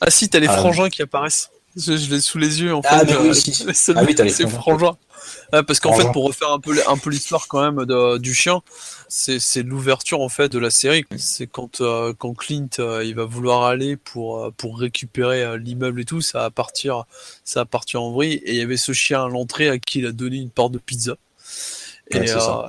Ah 0.02 0.10
si, 0.10 0.30
t'as 0.30 0.40
les 0.40 0.48
ah. 0.48 0.58
frangins 0.58 0.90
qui 0.90 1.02
apparaissent. 1.02 1.50
Je, 1.78 2.10
l'ai 2.10 2.22
sous 2.22 2.40
les 2.40 2.62
yeux 2.62 2.74
en 2.74 2.82
ah, 2.86 3.06
fait. 3.06 3.16
oui, 3.18 3.30
ah 3.96 4.04
oui, 4.08 4.16
t'as 4.16 4.24
les 4.24 4.32
frangins. 4.32 4.98
parce 5.52 5.80
qu'en 5.80 5.94
fait, 5.94 6.12
pour 6.12 6.26
refaire 6.26 6.52
un 6.52 6.60
peu, 6.60 6.76
un 6.88 6.98
peu 6.98 7.10
l'histoire 7.12 7.48
quand 7.48 7.72
même 7.72 7.86
du 8.20 8.34
chien, 8.34 8.62
c'est 9.08 9.64
l'ouverture 9.64 10.22
en 10.22 10.30
fait 10.30 10.52
de 10.52 10.60
la 10.60 10.72
série. 10.72 11.06
C'est 11.18 11.48
quand, 11.48 11.82
euh, 11.82 12.14
quand 12.18 12.34
Clint 12.34 12.68
euh, 12.80 13.04
il 13.06 13.16
va 13.16 13.26
vouloir 13.26 13.64
aller 13.64 13.96
pour, 13.96 14.44
euh, 14.44 14.52
pour 14.56 14.80
récupérer 14.80 15.58
l'immeuble 15.60 16.02
et 16.02 16.06
tout, 16.06 16.22
ça 16.22 16.40
va 16.40 16.50
partir, 16.50 17.06
ça 17.44 17.62
va 17.62 17.66
partir 17.66 18.02
en 18.02 18.12
vrille. 18.12 18.42
Et 18.46 18.54
il 18.54 18.58
y 18.58 18.62
avait 18.62 18.78
ce 18.78 18.94
chien 18.94 19.24
à 19.24 19.28
l'entrée 19.28 19.70
à 19.70 19.78
qui 19.78 20.00
il 20.00 20.08
a 20.08 20.12
donné 20.12 20.38
une 20.38 20.50
part 20.50 20.70
de 20.70 20.80
pizza. 20.80 21.16
Et, 22.10 22.26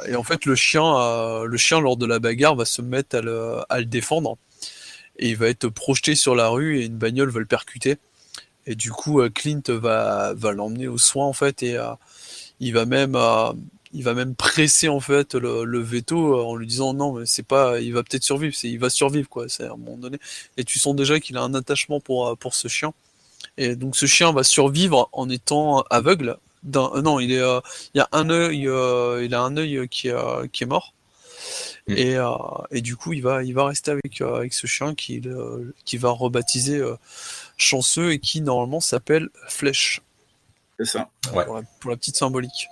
et 0.08 0.16
en 0.16 0.24
fait, 0.24 0.44
le 0.44 0.54
chien, 0.56 1.44
le 1.44 1.56
chien 1.56 1.80
lors 1.80 1.96
de 1.96 2.06
la 2.06 2.18
bagarre 2.18 2.56
va 2.56 2.64
se 2.64 2.82
mettre 2.82 3.16
à 3.16 3.20
le, 3.20 3.58
à 3.68 3.78
le 3.78 3.84
défendre 3.84 4.36
et 5.18 5.30
il 5.30 5.36
va 5.36 5.48
être 5.48 5.68
projeté 5.68 6.14
sur 6.14 6.34
la 6.34 6.48
rue 6.48 6.80
et 6.80 6.86
une 6.86 6.96
bagnole 6.96 7.30
va 7.30 7.40
le 7.40 7.46
percuter. 7.46 7.98
Et 8.70 8.74
du 8.74 8.92
coup, 8.92 9.20
Clint 9.34 9.62
va, 9.68 10.34
va 10.34 10.52
l'emmener 10.52 10.88
aux 10.88 10.98
soins 10.98 11.26
en 11.26 11.32
fait 11.32 11.62
et 11.62 11.78
il 12.60 12.74
va 12.74 12.84
même 12.84 13.16
il 13.92 14.04
va 14.04 14.14
même 14.14 14.34
presser 14.34 14.88
en 14.88 15.00
fait 15.00 15.34
le, 15.34 15.80
veto 15.80 16.34
euh, 16.34 16.44
en 16.44 16.56
lui 16.56 16.66
disant 16.66 16.94
non 16.94 17.12
mais 17.14 17.26
c'est 17.26 17.42
pas 17.42 17.80
il 17.80 17.92
va 17.94 18.02
peut-être 18.02 18.22
survivre 18.22 18.54
c'est 18.54 18.68
il 18.68 18.78
va 18.78 18.90
survivre 18.90 19.28
quoi 19.28 19.48
c'est 19.48 19.64
à 19.64 19.72
un 19.72 19.76
moment 19.76 19.96
donné. 19.96 20.18
Et 20.56 20.64
tu 20.64 20.78
sens 20.78 20.94
déjà 20.94 21.20
qu'il 21.20 21.36
a 21.36 21.42
un 21.42 21.54
attachement 21.54 22.00
pour 22.00 22.28
euh, 22.28 22.34
pour 22.34 22.54
ce 22.54 22.68
chien. 22.68 22.92
Et 23.56 23.76
donc 23.76 23.96
ce 23.96 24.06
chien 24.06 24.32
va 24.32 24.44
survivre 24.44 25.08
en 25.12 25.28
étant 25.30 25.82
aveugle 25.90 26.36
d'un 26.62 26.90
euh, 26.94 27.02
non 27.02 27.20
il 27.20 27.32
est 27.32 27.42
il 27.94 28.00
a 28.00 28.08
un 28.12 28.30
œil 28.30 28.68
il 29.24 29.34
a 29.34 29.40
un 29.40 29.56
œil 29.56 29.88
qui 29.88 30.10
qui 30.52 30.64
est 30.64 30.66
mort. 30.66 30.94
Mm. 31.86 31.94
et, 31.96 32.16
et 32.70 32.80
du 32.82 32.96
coup 32.96 33.14
il 33.14 33.22
va 33.22 33.42
il 33.42 33.54
va 33.54 33.66
rester 33.66 33.90
avec 33.90 34.20
avec 34.20 34.52
ce 34.52 34.66
chien 34.66 34.94
qui 34.94 35.22
qui 35.84 35.96
va 35.96 36.10
rebaptiser 36.10 36.82
chanceux 37.58 38.12
et 38.12 38.18
qui 38.18 38.40
normalement 38.40 38.80
s'appelle 38.80 39.28
flèche 39.48 40.02
c'est 40.78 40.86
ça. 40.86 41.08
Pour, 41.80 41.90
la, 41.90 41.96
petite 41.96 42.16
symbolique. 42.16 42.68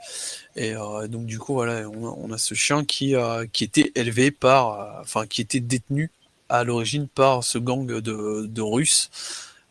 Et 0.54 0.76
euh, 0.76 1.08
donc 1.08 1.26
du 1.26 1.40
coup 1.40 1.54
voilà, 1.54 1.88
on 1.90 2.30
a, 2.30 2.38
ce 2.38 2.54
chien 2.54 2.84
qui, 2.84 3.14
qui 3.52 3.64
était 3.64 3.90
élevé 3.96 4.30
par, 4.30 4.80
euh, 4.80 5.00
enfin 5.00 5.26
qui 5.26 5.40
était 5.40 5.60
détenu 5.60 6.10
à 6.48 6.62
l'origine 6.62 7.08
par 7.08 7.42
ce 7.42 7.58
gang 7.58 7.84
de, 7.84 8.00
de 8.00 8.62
Russes. 8.62 9.10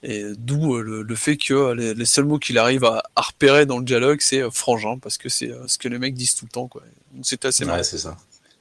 Et 0.04 0.24
d'où 0.38 0.78
le, 0.78 1.16
fait 1.16 1.38
que 1.38 1.72
les, 1.72 2.06
seuls 2.06 2.26
mots 2.26 2.38
qu'il 2.38 2.58
arrive 2.60 2.84
à, 2.84 3.04
repérer 3.16 3.66
dans 3.66 3.80
le 3.80 3.86
dialogue, 3.86 4.20
c'est 4.22 4.44
frangin, 4.52 5.00
parce 5.00 5.18
que 5.18 5.30
c'est 5.30 5.52
ce 5.66 5.80
que 5.80 5.88
les 5.88 5.98
mecs 5.98 6.14
disent 6.14 6.36
tout 6.36 6.46
le 6.46 6.52
temps. 6.52 6.68
Quoi. 6.68 6.84
c'est 7.24 7.44
assez 7.46 7.66
marrant. 7.66 7.80
Ouais, 7.80 7.84
c'est 7.84 7.98
ça. 7.98 8.16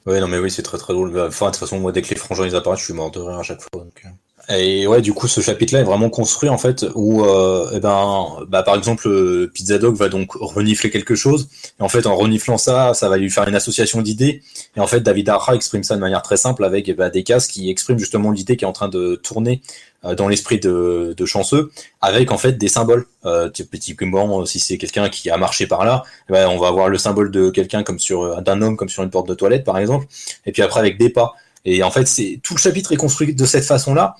Ouais, 0.07 0.19
non, 0.19 0.27
mais 0.27 0.39
oui, 0.39 0.49
c'est 0.49 0.63
très 0.63 0.79
très 0.79 0.93
drôle. 0.93 1.09
Enfin, 1.19 1.47
de 1.47 1.51
toute 1.51 1.59
façon, 1.59 1.79
moi, 1.79 1.91
dès 1.91 2.01
que 2.01 2.09
les 2.09 2.15
frangins 2.15 2.47
ils 2.47 2.55
apparaissent, 2.55 2.79
je 2.79 2.85
suis 2.85 2.93
mort 2.93 3.11
de 3.11 3.19
rire 3.19 3.37
à 3.37 3.43
chaque 3.43 3.61
fois. 3.61 3.83
Donc... 3.83 4.05
Et 4.49 4.85
ouais, 4.85 5.01
du 5.01 5.13
coup, 5.13 5.27
ce 5.27 5.41
chapitre-là 5.41 5.79
est 5.79 5.83
vraiment 5.83 6.09
construit 6.09 6.49
en 6.49 6.57
fait 6.57 6.85
où, 6.93 7.23
euh, 7.23 7.69
eh 7.73 7.79
ben, 7.79 8.27
bah, 8.47 8.61
par 8.61 8.75
exemple, 8.75 9.07
euh, 9.07 9.49
Pizza 9.51 9.79
Dog 9.79 9.95
va 9.95 10.07
donc 10.07 10.33
renifler 10.35 10.91
quelque 10.91 11.15
chose. 11.15 11.49
Et 11.79 11.83
en 11.83 11.89
fait, 11.89 12.05
en 12.05 12.15
reniflant 12.15 12.57
ça, 12.57 12.93
ça 12.93 13.09
va 13.09 13.17
lui 13.17 13.31
faire 13.31 13.47
une 13.47 13.55
association 13.55 14.01
d'idées. 14.01 14.43
Et 14.77 14.79
en 14.79 14.87
fait, 14.87 15.01
David 15.01 15.29
Arra 15.29 15.55
exprime 15.55 15.83
ça 15.83 15.95
de 15.95 15.99
manière 15.99 16.21
très 16.21 16.37
simple 16.37 16.63
avec 16.63 16.87
eh 16.89 16.93
ben, 16.93 17.09
des 17.09 17.23
cases 17.23 17.47
qui 17.47 17.69
expriment 17.71 17.97
justement 17.97 18.29
l'idée 18.31 18.55
qui 18.55 18.65
est 18.65 18.67
en 18.67 18.73
train 18.73 18.87
de 18.87 19.15
tourner 19.15 19.61
euh, 20.05 20.13
dans 20.13 20.27
l'esprit 20.27 20.59
de, 20.59 21.15
de 21.17 21.25
chanceux, 21.25 21.71
avec 22.01 22.31
en 22.31 22.37
fait 22.37 22.53
des 22.53 22.67
symboles. 22.67 23.07
Euh, 23.25 23.49
typiquement, 23.49 24.45
si 24.45 24.59
c'est 24.59 24.77
quelqu'un 24.77 25.09
qui 25.09 25.31
a 25.31 25.37
marché 25.37 25.65
par 25.65 25.85
là, 25.85 26.03
eh 26.29 26.33
ben, 26.33 26.47
on 26.49 26.59
va 26.59 26.67
avoir 26.67 26.89
le 26.89 26.99
symbole 26.99 27.31
de 27.31 27.49
quelqu'un 27.49 27.81
comme 27.81 27.97
sur 27.97 28.43
d'un 28.43 28.61
homme 28.61 28.77
comme 28.77 28.89
sur 28.89 29.01
une 29.01 29.09
porte 29.09 29.27
de 29.27 29.33
toilette, 29.33 29.63
par 29.63 29.79
exemple. 29.79 30.05
Et 30.45 30.51
puis 30.51 30.61
après 30.61 30.79
avec 30.79 30.99
des 30.99 31.09
pas. 31.09 31.33
Et 31.65 31.81
en 31.81 31.89
fait, 31.89 32.07
c'est 32.07 32.39
tout 32.43 32.53
le 32.53 32.59
chapitre 32.59 32.91
est 32.91 32.97
construit 32.97 33.33
de 33.33 33.45
cette 33.45 33.65
façon-là. 33.65 34.15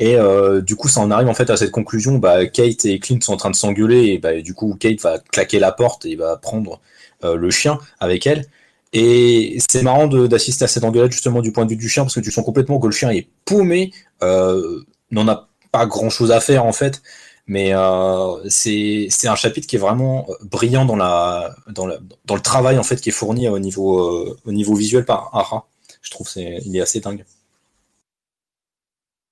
Et 0.00 0.16
euh, 0.16 0.62
du 0.62 0.76
coup, 0.76 0.88
ça 0.88 1.00
en 1.00 1.10
arrive 1.10 1.28
en 1.28 1.34
fait 1.34 1.50
à 1.50 1.58
cette 1.58 1.70
conclusion. 1.70 2.16
Bah, 2.18 2.46
Kate 2.46 2.86
et 2.86 2.98
Clint 2.98 3.20
sont 3.20 3.34
en 3.34 3.36
train 3.36 3.50
de 3.50 3.54
s'engueuler 3.54 4.06
et 4.06 4.18
bah, 4.18 4.40
du 4.40 4.54
coup, 4.54 4.74
Kate 4.80 5.00
va 5.02 5.18
claquer 5.18 5.58
la 5.58 5.72
porte 5.72 6.06
et 6.06 6.16
va 6.16 6.38
prendre 6.38 6.80
euh, 7.22 7.36
le 7.36 7.50
chien 7.50 7.78
avec 8.00 8.26
elle. 8.26 8.46
Et 8.94 9.58
c'est 9.68 9.82
marrant 9.82 10.06
d'assister 10.06 10.64
à 10.64 10.68
cette 10.68 10.84
engueulade 10.84 11.12
justement 11.12 11.42
du 11.42 11.52
point 11.52 11.66
de 11.66 11.70
vue 11.70 11.76
du 11.76 11.88
chien 11.88 12.02
parce 12.02 12.14
que 12.14 12.20
tu 12.20 12.32
sens 12.32 12.44
complètement 12.44 12.80
que 12.80 12.86
le 12.86 12.92
chien 12.92 13.10
est 13.10 13.28
paumé, 13.44 13.92
euh, 14.22 14.82
n'en 15.10 15.28
a 15.28 15.48
pas 15.70 15.86
grand 15.86 16.10
chose 16.10 16.32
à 16.32 16.40
faire 16.40 16.64
en 16.64 16.72
fait. 16.72 17.02
Mais 17.46 17.74
euh, 17.74 18.36
c'est 18.48 19.08
un 19.24 19.34
chapitre 19.36 19.66
qui 19.66 19.76
est 19.76 19.78
vraiment 19.78 20.26
brillant 20.42 20.86
dans, 20.86 20.96
le 20.96 22.40
travail 22.40 22.78
en 22.78 22.82
fait 22.82 23.00
qui 23.00 23.10
est 23.10 23.12
fourni 23.12 23.48
au 23.48 23.58
niveau, 23.58 24.38
au 24.46 24.52
niveau 24.52 24.74
visuel 24.74 25.04
par 25.04 25.30
Ara. 25.34 25.68
Je 26.00 26.10
trouve 26.10 26.28
c'est 26.28 26.60
il 26.64 26.74
est 26.74 26.80
assez 26.80 27.00
dingue. 27.00 27.24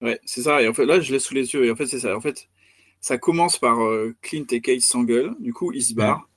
Ouais, 0.01 0.21
c'est 0.25 0.43
ça. 0.43 0.63
Et 0.63 0.69
en 0.69 0.75
fait, 0.75 0.87
là, 0.87 1.01
je 1.01 1.13
l'ai 1.13 1.19
sous 1.19 1.35
les 1.35 1.53
yeux. 1.53 1.65
Et 1.65 1.71
en 1.71 1.77
fait, 1.77 1.87
c'est 1.87 2.01
ça. 2.01 2.17
En 2.17 2.21
fait, 2.21 2.49
ça 3.01 3.19
commence 3.19 3.59
par 3.59 3.85
euh, 3.85 4.15
Clint 4.23 4.47
et 4.51 4.61
Kate 4.61 4.81
s'engueulent. 4.81 5.35
Du 5.41 5.53
coup, 5.53 5.73
il 5.73 5.83
se 5.83 5.95
barre. 5.95 6.29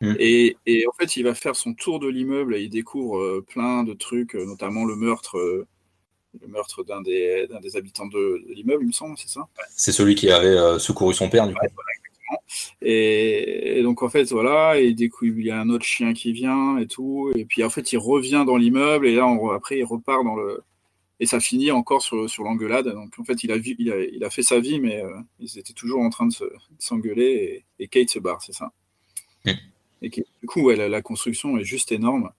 Mm. 0.00 0.14
Et, 0.18 0.56
et, 0.66 0.86
en 0.86 0.92
fait, 0.92 1.16
il 1.16 1.24
va 1.24 1.34
faire 1.34 1.56
son 1.56 1.74
tour 1.74 1.98
de 1.98 2.08
l'immeuble 2.08 2.54
et 2.54 2.62
il 2.62 2.70
découvre 2.70 3.18
euh, 3.18 3.44
plein 3.46 3.82
de 3.82 3.94
trucs, 3.94 4.34
euh, 4.34 4.44
notamment 4.44 4.84
le 4.84 4.94
meurtre, 4.94 5.38
le 5.38 6.48
meurtre 6.48 6.84
d'un 6.84 7.00
des, 7.00 7.46
des, 7.62 7.76
habitants 7.76 8.06
de, 8.06 8.44
l'immeuble, 8.48 8.82
il 8.82 8.88
me 8.88 8.92
semble, 8.92 9.16
c'est 9.16 9.30
ça? 9.30 9.48
C'est 9.74 9.92
celui 9.92 10.14
qui 10.14 10.30
avait 10.30 10.78
secouru 10.78 11.14
son 11.14 11.30
père, 11.30 11.48
du 11.48 11.54
coup. 11.54 11.66
et, 12.82 13.78
et, 13.78 13.82
donc, 13.82 14.02
en 14.02 14.10
fait, 14.10 14.30
voilà, 14.32 14.78
et 14.78 14.88
il 14.88 15.44
y 15.46 15.50
a 15.50 15.58
un 15.58 15.70
autre 15.70 15.86
chien 15.86 16.12
qui 16.12 16.32
vient 16.32 16.76
et 16.76 16.86
tout. 16.86 17.32
Et 17.34 17.46
puis, 17.46 17.64
en 17.64 17.70
fait, 17.70 17.90
il 17.92 17.98
revient 17.98 18.44
dans 18.46 18.58
l'immeuble 18.58 19.06
et 19.06 19.14
là, 19.14 19.26
on, 19.26 19.48
après, 19.50 19.78
il 19.78 19.84
repart 19.84 20.24
dans 20.24 20.36
le 20.36 20.62
et 21.18 21.26
ça 21.26 21.40
finit 21.40 21.70
encore 21.70 22.02
sur, 22.02 22.28
sur 22.28 22.44
l'engueulade. 22.44 22.88
Donc 22.88 23.18
en 23.18 23.24
fait, 23.24 23.42
il 23.44 23.52
a, 23.52 23.56
vu, 23.56 23.74
il 23.78 23.90
a, 23.90 23.98
il 24.00 24.22
a 24.24 24.30
fait 24.30 24.42
sa 24.42 24.60
vie, 24.60 24.80
mais 24.80 25.02
euh, 25.02 25.16
ils 25.38 25.58
étaient 25.58 25.72
toujours 25.72 26.00
en 26.00 26.10
train 26.10 26.26
de 26.26 26.34
s'engueuler 26.78 27.64
et, 27.78 27.88
Kate 27.88 28.10
se 28.10 28.18
barre, 28.18 28.42
c'est 28.42 28.52
ça. 28.52 28.72
Et 30.02 30.10
du 30.10 30.24
coup, 30.46 30.68
la 30.70 31.02
construction 31.02 31.56
est 31.56 31.64
juste 31.64 31.90
énorme. 31.90 32.30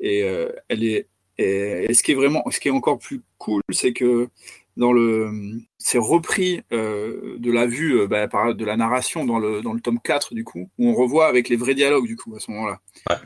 Et 0.00 0.22
euh, 0.22 0.52
elle 0.68 0.84
est. 0.84 1.08
Et, 1.36 1.92
ce 1.92 2.02
qui 2.02 2.12
est 2.12 2.14
vraiment, 2.14 2.44
ce 2.50 2.60
qui 2.60 2.68
est 2.68 2.72
encore 2.72 2.98
plus 2.98 3.22
cool, 3.38 3.62
c'est 3.70 3.92
que 3.92 4.28
dans 4.76 4.92
le, 4.92 5.32
c'est 5.78 5.98
repris 5.98 6.62
euh, 6.72 7.36
de 7.38 7.50
la 7.50 7.66
vue, 7.66 8.06
bah, 8.06 8.28
par, 8.28 8.54
de 8.54 8.64
la 8.64 8.76
narration 8.76 9.24
dans 9.24 9.38
le, 9.38 9.62
dans 9.62 9.72
le 9.72 9.80
tome 9.80 9.98
4 9.98 10.34
du 10.34 10.44
coup, 10.44 10.70
où 10.78 10.88
on 10.88 10.94
revoit 10.94 11.26
avec 11.26 11.48
les 11.48 11.56
vrais 11.56 11.74
dialogues 11.74 12.06
du 12.06 12.16
coup 12.16 12.36
à 12.36 12.40
ce 12.40 12.50
moment-là. 12.52 12.80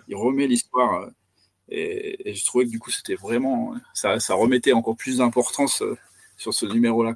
Il 0.09 0.17
remet 0.17 0.47
l'histoire 0.47 1.11
et, 1.71 2.35
je 2.35 2.45
trouvais 2.45 2.65
que 2.65 2.71
du 2.71 2.79
coup, 2.79 2.91
c'était 2.91 3.15
vraiment. 3.15 3.75
Ça, 3.95 4.17
remettait 4.31 4.73
encore 4.73 4.97
plus 4.97 5.19
d'importance 5.19 5.83
euh, 5.83 5.97
sur 6.37 6.55
ce 6.55 6.67
numéro-là. 6.67 7.15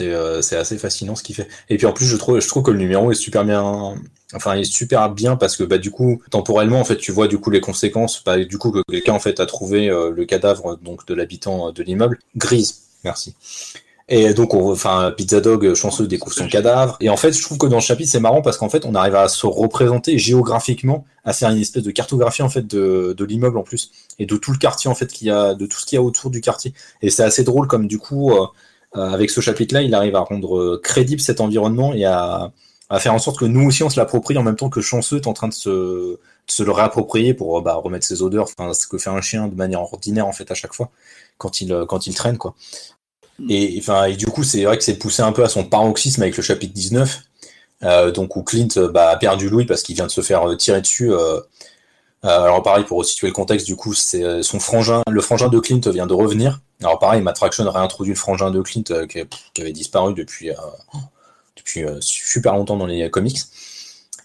Euh, 0.00 0.42
c'est 0.42 0.56
assez 0.56 0.78
fascinant 0.78 1.14
ce 1.16 1.22
qu'il 1.22 1.34
fait. 1.34 1.48
Et 1.68 1.76
puis 1.76 1.86
en 1.86 1.92
plus, 1.92 2.06
je 2.06 2.16
trouve, 2.16 2.40
je 2.40 2.48
trouve 2.48 2.62
que 2.62 2.70
le 2.70 2.78
numéro 2.78 3.10
est 3.10 3.16
super 3.16 3.44
bien. 3.44 3.94
Enfin, 4.34 4.54
est 4.54 4.64
super 4.64 5.10
bien 5.10 5.36
parce 5.36 5.56
que 5.56 5.64
bah, 5.64 5.78
du 5.78 5.90
coup, 5.90 6.22
temporellement, 6.30 6.80
en 6.80 6.84
fait, 6.84 6.96
tu 6.96 7.12
vois 7.12 7.28
du 7.28 7.38
coup 7.38 7.50
les 7.50 7.60
conséquences. 7.60 8.22
Bah, 8.24 8.38
du 8.38 8.58
coup, 8.58 8.70
que 8.70 8.82
quelqu'un 8.90 9.14
en 9.14 9.20
fait 9.20 9.40
a 9.40 9.46
trouvé 9.46 9.88
euh, 9.88 10.10
le 10.10 10.24
cadavre 10.26 10.76
donc 10.76 11.06
de 11.06 11.14
l'habitant 11.14 11.72
de 11.72 11.82
l'immeuble 11.82 12.18
grise. 12.36 12.82
Merci. 13.04 13.34
Et 14.10 14.32
donc, 14.32 14.54
on, 14.54 14.72
enfin, 14.72 15.12
Pizza 15.14 15.40
Dog 15.40 15.74
chanceux 15.74 16.06
découvre 16.06 16.34
son 16.34 16.48
cadavre. 16.48 16.96
Et 17.00 17.10
en 17.10 17.16
fait, 17.18 17.32
je 17.32 17.42
trouve 17.42 17.58
que 17.58 17.66
dans 17.66 17.76
le 17.76 17.82
chapitre, 17.82 18.10
c'est 18.10 18.20
marrant 18.20 18.40
parce 18.40 18.56
qu'en 18.56 18.70
fait, 18.70 18.86
on 18.86 18.94
arrive 18.94 19.14
à 19.14 19.28
se 19.28 19.46
représenter 19.46 20.16
géographiquement, 20.18 21.04
à 21.24 21.34
faire 21.34 21.50
une 21.50 21.58
espèce 21.58 21.82
de 21.82 21.90
cartographie 21.90 22.42
en 22.42 22.48
fait 22.48 22.66
de, 22.66 23.14
de 23.16 23.24
l'immeuble 23.24 23.58
en 23.58 23.62
plus 23.62 23.90
et 24.18 24.24
de 24.24 24.36
tout 24.36 24.50
le 24.50 24.58
quartier 24.58 24.90
en 24.90 24.94
fait 24.94 25.12
qu'il 25.12 25.28
y 25.28 25.30
a, 25.30 25.54
de 25.54 25.66
tout 25.66 25.78
ce 25.78 25.84
qu'il 25.84 25.96
y 25.96 25.98
a 25.98 26.02
autour 26.02 26.30
du 26.30 26.40
quartier. 26.40 26.72
Et 27.02 27.10
c'est 27.10 27.22
assez 27.22 27.44
drôle 27.44 27.66
comme 27.68 27.86
du 27.86 27.98
coup, 27.98 28.32
euh, 28.32 28.46
euh, 28.96 29.10
avec 29.10 29.28
ce 29.30 29.42
chapitre-là, 29.42 29.82
il 29.82 29.94
arrive 29.94 30.16
à 30.16 30.20
rendre 30.20 30.56
euh, 30.58 30.80
crédible 30.82 31.20
cet 31.20 31.42
environnement 31.42 31.92
et 31.92 32.06
à, 32.06 32.52
à 32.88 32.98
faire 33.00 33.12
en 33.12 33.18
sorte 33.18 33.38
que 33.38 33.44
nous 33.44 33.66
aussi 33.66 33.82
on 33.82 33.90
se 33.90 34.00
l'approprie 34.00 34.38
en 34.38 34.42
même 34.42 34.56
temps 34.56 34.70
que 34.70 34.80
chanceux 34.80 35.16
est 35.16 35.26
en 35.26 35.34
train 35.34 35.48
de 35.48 35.54
se, 35.54 35.68
de 35.68 36.18
se 36.46 36.62
le 36.62 36.72
réapproprier 36.72 37.34
pour 37.34 37.60
bah, 37.60 37.74
remettre 37.74 38.06
ses 38.06 38.22
odeurs, 38.22 38.44
enfin 38.44 38.72
ce 38.72 38.86
que 38.86 38.96
fait 38.96 39.10
un 39.10 39.20
chien 39.20 39.48
de 39.48 39.54
manière 39.54 39.82
ordinaire 39.82 40.26
en 40.26 40.32
fait 40.32 40.50
à 40.50 40.54
chaque 40.54 40.72
fois 40.72 40.90
quand 41.36 41.60
il 41.60 41.84
quand 41.86 42.06
il 42.06 42.14
traîne 42.14 42.38
quoi. 42.38 42.54
Et, 43.48 43.76
enfin, 43.78 44.06
et 44.06 44.16
du 44.16 44.26
coup, 44.26 44.42
c'est 44.42 44.64
vrai 44.64 44.76
que 44.76 44.84
c'est 44.84 44.98
poussé 44.98 45.22
un 45.22 45.32
peu 45.32 45.44
à 45.44 45.48
son 45.48 45.64
paroxysme 45.64 46.22
avec 46.22 46.36
le 46.36 46.42
chapitre 46.42 46.74
19, 46.74 47.22
euh, 47.84 48.10
donc 48.10 48.34
où 48.36 48.42
Clint 48.42 48.68
euh, 48.76 48.88
bah, 48.88 49.10
a 49.10 49.16
perdu 49.16 49.48
Louis 49.48 49.64
parce 49.64 49.82
qu'il 49.82 49.94
vient 49.94 50.06
de 50.06 50.10
se 50.10 50.20
faire 50.20 50.48
euh, 50.48 50.56
tirer 50.56 50.80
dessus. 50.80 51.12
Euh, 51.12 51.40
alors 52.22 52.62
pareil, 52.62 52.84
pour 52.84 53.04
situer 53.04 53.28
le 53.28 53.32
contexte, 53.32 53.66
du 53.66 53.76
coup, 53.76 53.94
c'est 53.94 54.42
son 54.42 54.58
frangin, 54.58 55.02
le 55.08 55.20
frangin 55.20 55.48
de 55.48 55.58
Clint 55.60 55.80
vient 55.86 56.06
de 56.06 56.14
revenir. 56.14 56.60
Alors 56.80 56.98
pareil, 56.98 57.22
Matt 57.22 57.38
Fraction 57.38 57.70
réintroduit 57.70 58.12
le 58.12 58.18
frangin 58.18 58.50
de 58.50 58.60
Clint 58.60 58.82
qui, 59.08 59.60
avait 59.60 59.72
disparu 59.72 60.14
depuis, 60.14 60.50
depuis 61.56 61.84
super 62.00 62.54
longtemps 62.54 62.76
dans 62.76 62.86
les 62.86 63.08
comics. 63.08 63.38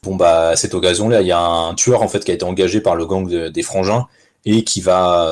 Bon 0.01 0.15
bah 0.15 0.49
à 0.49 0.55
cette 0.55 0.73
occasion-là, 0.73 1.21
il 1.21 1.27
y 1.27 1.31
a 1.31 1.39
un 1.39 1.75
tueur 1.75 2.01
en 2.01 2.07
fait 2.07 2.25
qui 2.25 2.31
a 2.31 2.33
été 2.33 2.43
engagé 2.43 2.81
par 2.81 2.95
le 2.95 3.05
gang 3.05 3.29
des 3.29 3.63
frangins 3.63 4.07
et 4.43 4.63
qui 4.63 4.81
va 4.81 5.31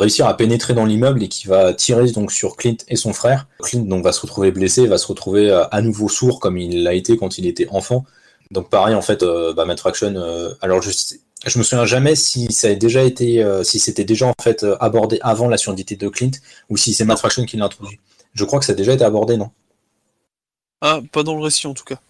réussir 0.00 0.26
à 0.26 0.36
pénétrer 0.36 0.74
dans 0.74 0.84
l'immeuble 0.84 1.22
et 1.22 1.28
qui 1.28 1.46
va 1.46 1.72
tirer 1.72 2.10
donc 2.10 2.32
sur 2.32 2.56
Clint 2.56 2.76
et 2.88 2.96
son 2.96 3.12
frère. 3.12 3.46
Clint 3.60 3.84
donc 3.84 4.04
va 4.04 4.12
se 4.12 4.20
retrouver 4.20 4.50
blessé, 4.50 4.86
va 4.86 4.98
se 4.98 5.06
retrouver 5.06 5.50
euh, 5.50 5.64
à 5.70 5.82
nouveau 5.82 6.08
sourd 6.08 6.40
comme 6.40 6.58
il 6.58 6.82
l'a 6.82 6.94
été 6.94 7.16
quand 7.16 7.38
il 7.38 7.46
était 7.46 7.68
enfant. 7.70 8.04
Donc 8.50 8.70
pareil 8.70 8.94
en 8.94 9.02
fait, 9.02 9.22
euh, 9.22 9.52
bah, 9.52 9.64
Matt 9.64 9.80
Fraction. 9.80 10.14
Euh, 10.16 10.54
alors 10.60 10.82
je 10.82 11.58
me 11.58 11.62
souviens 11.62 11.84
jamais 11.84 12.14
si 12.14 12.52
ça 12.52 12.68
a 12.68 12.74
déjà 12.74 13.02
été, 13.02 13.46
si 13.64 13.78
c'était 13.78 14.04
déjà 14.04 14.26
en 14.26 14.34
fait 14.40 14.64
abordé 14.80 15.18
avant 15.20 15.46
la 15.46 15.58
surdité 15.58 15.94
de 15.94 16.08
Clint 16.08 16.30
ou 16.70 16.78
si 16.78 16.94
c'est 16.94 17.04
Matt 17.04 17.18
Fraction 17.18 17.44
qui 17.44 17.58
l'a 17.58 17.66
introduit. 17.66 18.00
Je 18.32 18.44
crois 18.44 18.58
que 18.58 18.64
ça 18.64 18.72
a 18.72 18.74
déjà 18.74 18.94
été 18.94 19.04
abordé, 19.04 19.36
non? 19.36 19.50
Ah, 20.80 21.00
pas 21.12 21.22
dans 21.22 21.36
le 21.36 21.42
récit 21.42 21.66
en 21.66 21.74
tout 21.74 21.84
cas. 21.84 22.00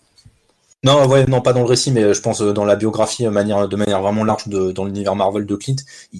Non, 0.84 1.06
ouais, 1.06 1.24
non, 1.26 1.40
pas 1.40 1.54
dans 1.54 1.60
le 1.60 1.66
récit, 1.66 1.90
mais 1.90 2.12
je 2.12 2.20
pense 2.20 2.42
euh, 2.42 2.52
dans 2.52 2.66
la 2.66 2.76
biographie, 2.76 3.26
euh, 3.26 3.30
manière, 3.30 3.68
de 3.68 3.76
manière 3.76 4.02
vraiment 4.02 4.22
large 4.22 4.48
de, 4.48 4.70
dans 4.70 4.84
l'univers 4.84 5.16
Marvel 5.16 5.46
de 5.46 5.56
Clint. 5.56 5.76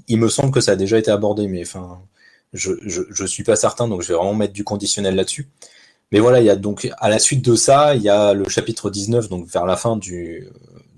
Il, 0.09 0.19
me 0.19 0.29
semble 0.31 0.51
que 0.51 0.61
ça 0.61 0.73
a 0.73 0.77
déjà 0.77 0.99
été 0.99 1.11
abordé, 1.11 1.49
mais 1.49 1.63
enfin, 1.63 2.01
je, 2.55 2.73
je, 2.87 3.27
suis 3.27 3.45
pas 3.45 3.57
certain, 3.57 3.89
donc 3.89 4.03
je 4.03 4.09
vais 4.09 4.15
vraiment 4.15 4.35
mettre 4.35 4.55
du 4.55 4.65
conditionnel 4.65 5.17
là-dessus. 5.17 5.49
Mais 6.13 6.21
voilà, 6.21 6.41
il 6.41 6.47
y 6.47 6.51
a 6.51 6.57
donc 6.57 6.91
à 6.99 7.11
la 7.11 7.19
suite 7.19 7.45
de 7.45 7.57
ça, 7.57 7.95
il 7.95 8.03
y 8.03 8.09
a 8.09 8.33
le 8.35 8.49
chapitre 8.49 8.91
19, 8.91 9.29
donc 9.29 9.47
vers 9.49 9.67
la 9.67 9.77
fin 9.77 9.97
du, 9.97 10.49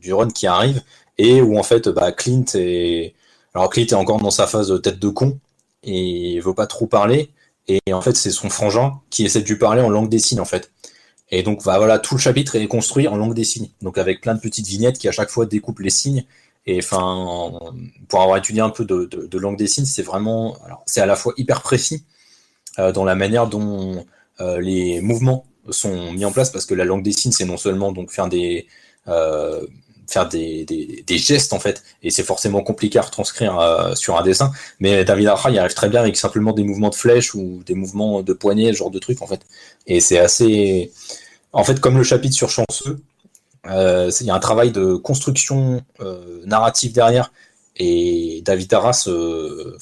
du 0.01 0.13
run 0.13 0.29
qui 0.29 0.47
arrive, 0.47 0.83
et 1.19 1.43
où 1.43 1.59
en 1.59 1.63
fait, 1.65 1.89
bah, 1.89 2.13
Clint 2.13 2.45
est, 2.55 3.15
alors 3.55 3.71
Clint 3.71 3.87
est 3.87 3.95
encore 3.95 4.21
dans 4.21 4.31
sa 4.31 4.47
phase 4.47 4.69
de 4.69 4.79
tête 4.79 4.99
de 5.01 5.09
con 5.09 5.39
et 5.83 6.35
il 6.35 6.41
veut 6.41 6.55
pas 6.55 6.67
trop 6.67 6.87
parler. 6.87 7.31
Et 7.69 7.93
en 7.93 8.01
fait, 8.01 8.17
c'est 8.17 8.31
son 8.31 8.51
frangin 8.51 9.01
qui 9.11 9.25
essaie 9.25 9.41
de 9.43 9.49
lui 9.49 9.57
parler 9.57 9.83
en 9.83 9.89
langue 9.89 10.09
des 10.09 10.19
signes, 10.21 10.41
en 10.41 10.45
fait. 10.45 10.71
Et 11.31 11.43
donc 11.43 11.65
bah, 11.65 11.79
voilà, 11.79 11.99
tout 11.99 12.15
le 12.15 12.21
chapitre 12.21 12.57
est 12.57 12.69
construit 12.69 13.09
en 13.09 13.17
langue 13.17 13.35
des 13.35 13.45
signes, 13.45 13.71
donc 13.83 13.99
avec 13.99 14.21
plein 14.21 14.35
de 14.35 14.41
petites 14.41 14.67
vignettes 14.67 14.99
qui 14.99 15.09
à 15.09 15.13
chaque 15.13 15.31
fois 15.31 15.47
découpent 15.47 15.81
les 15.81 15.91
signes. 15.91 16.25
Et 16.67 16.79
enfin, 16.79 17.53
pour 18.09 18.23
avoir 18.23 18.39
étudié 18.39 18.61
un 18.61 18.71
peu 18.71 18.85
de, 18.85 19.39
langue 19.39 19.57
des 19.57 19.69
signes, 19.69 19.85
c'est 19.85 20.03
vraiment, 20.03 20.57
c'est 20.85 21.01
à 21.01 21.07
la 21.07 21.15
fois 21.15 21.33
hyper 21.37 21.63
précis 21.63 22.05
euh, 22.79 22.93
dans 22.93 23.05
la 23.05 23.15
manière 23.15 23.47
dont 23.47 24.05
euh, 24.41 24.61
les 24.61 25.01
mouvements 25.01 25.47
sont 25.71 26.13
mis 26.13 26.25
en 26.25 26.33
place, 26.33 26.51
parce 26.51 26.67
que 26.67 26.75
la 26.75 26.85
langue 26.85 27.03
des 27.03 27.13
signes, 27.13 27.33
c'est 27.33 27.45
non 27.45 27.57
seulement 27.57 27.93
donc 27.93 28.11
faire 28.11 28.29
des 28.29 28.67
euh, 29.09 29.65
faire 30.07 30.29
des, 30.29 31.05
gestes 31.09 31.53
en 31.53 31.59
fait, 31.59 31.83
et 32.03 32.11
c'est 32.11 32.23
forcément 32.23 32.63
compliqué 32.63 32.99
à 32.99 33.03
retranscrire 33.03 33.93
sur 33.95 34.17
un 34.17 34.23
dessin. 34.23 34.53
Mais 34.81 35.05
David 35.05 35.29
Arra, 35.29 35.51
il 35.51 35.59
arrive 35.59 35.75
très 35.75 35.89
bien 35.89 36.01
avec 36.01 36.17
simplement 36.17 36.53
des 36.53 36.65
mouvements 36.65 36.91
de 36.91 36.95
flèche 36.95 37.35
ou 37.35 37.63
des 37.67 37.75
mouvements 37.75 38.23
de 38.23 38.33
poignet, 38.33 38.73
ce 38.73 38.79
genre 38.79 38.91
de 38.91 38.99
trucs 38.99 39.23
en 39.23 39.27
fait. 39.27 39.41
Et 39.87 40.01
c'est 40.01 40.19
assez, 40.19 40.93
en 41.53 41.65
fait, 41.65 41.81
comme 41.81 41.97
le 41.97 42.05
chapitre 42.05 42.35
sur 42.35 42.51
Chanceux, 42.51 42.99
euh, 43.69 44.11
il 44.21 44.27
y 44.27 44.31
a 44.31 44.35
un 44.35 44.41
travail 44.41 44.71
de 44.71 44.97
construction 44.97 45.83
euh, 46.01 46.43
narrative 46.45 46.93
derrière. 46.93 47.33
Et 47.77 48.43
David 48.45 48.73
Arras, 48.75 49.05
euh, 49.09 49.77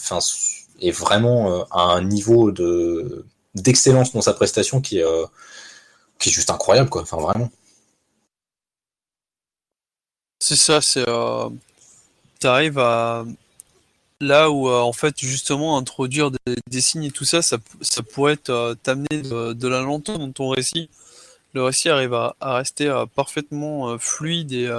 est 0.80 0.90
vraiment 0.90 1.64
à 1.70 1.82
un 1.82 2.02
niveau 2.02 2.50
de 2.50 3.24
d'excellence 3.54 4.12
dans 4.12 4.20
sa 4.20 4.32
prestation 4.34 4.80
qui 4.80 4.98
est 4.98 5.04
qui 6.18 6.30
est 6.30 6.32
juste 6.32 6.50
incroyable 6.50 6.90
quoi. 6.90 7.02
Enfin 7.02 7.16
vraiment. 7.18 7.50
C'est 10.38 10.56
ça, 10.56 10.80
c'est 10.80 11.04
tu 12.40 12.46
arrives 12.46 12.78
à 12.78 13.24
là 14.20 14.50
où 14.50 14.68
en 14.68 14.92
fait 14.92 15.20
justement 15.20 15.76
introduire 15.78 16.30
des, 16.30 16.80
signes 16.80 17.04
et 17.04 17.10
tout 17.10 17.24
ça, 17.24 17.42
ça, 17.42 17.58
pourrait 18.12 18.36
t'amener 18.36 19.22
de, 19.22 19.68
la 19.68 19.80
lenteur 19.80 20.18
dans 20.18 20.32
ton 20.32 20.50
récit. 20.50 20.88
Le 21.54 21.62
récit 21.62 21.88
arrive 21.88 22.14
à, 22.14 22.34
rester 22.40 23.04
parfaitement 23.14 23.98
fluide 23.98 24.52
et, 24.52 24.70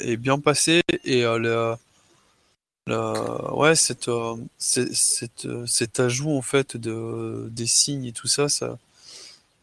et, 0.00 0.16
bien 0.16 0.38
passé 0.40 0.82
et 1.04 1.22
le, 1.22 1.74
ouais 3.52 3.74
cette, 3.76 4.10
cet 4.58 6.00
ajout 6.00 6.30
en 6.30 6.42
fait 6.42 6.76
de 6.76 7.48
des 7.50 7.66
signes 7.66 8.06
et 8.06 8.12
tout 8.12 8.28
ça, 8.28 8.48
ça 8.48 8.78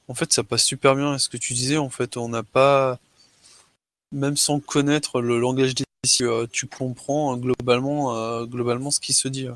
en 0.08 0.14
fait 0.14 0.32
ça 0.34 0.44
passe 0.44 0.64
super 0.64 0.96
bien. 0.96 1.18
Ce 1.18 1.30
que 1.30 1.38
tu 1.38 1.54
disais 1.54 1.78
en 1.78 1.90
fait, 1.90 2.18
on 2.18 2.30
n'a 2.30 2.44
pas 2.44 3.00
même 4.16 4.38
sans 4.38 4.60
connaître 4.60 5.22
le 5.22 5.40
langage 5.40 5.76
des 5.76 5.84
signes, 6.06 6.48
tu 6.52 6.68
comprends 6.68 7.34
hein, 7.34 7.38
globalement, 7.38 8.16
euh, 8.16 8.46
globalement 8.46 8.90
ce 8.90 9.00
qui 9.00 9.14
se 9.14 9.28
dit. 9.28 9.48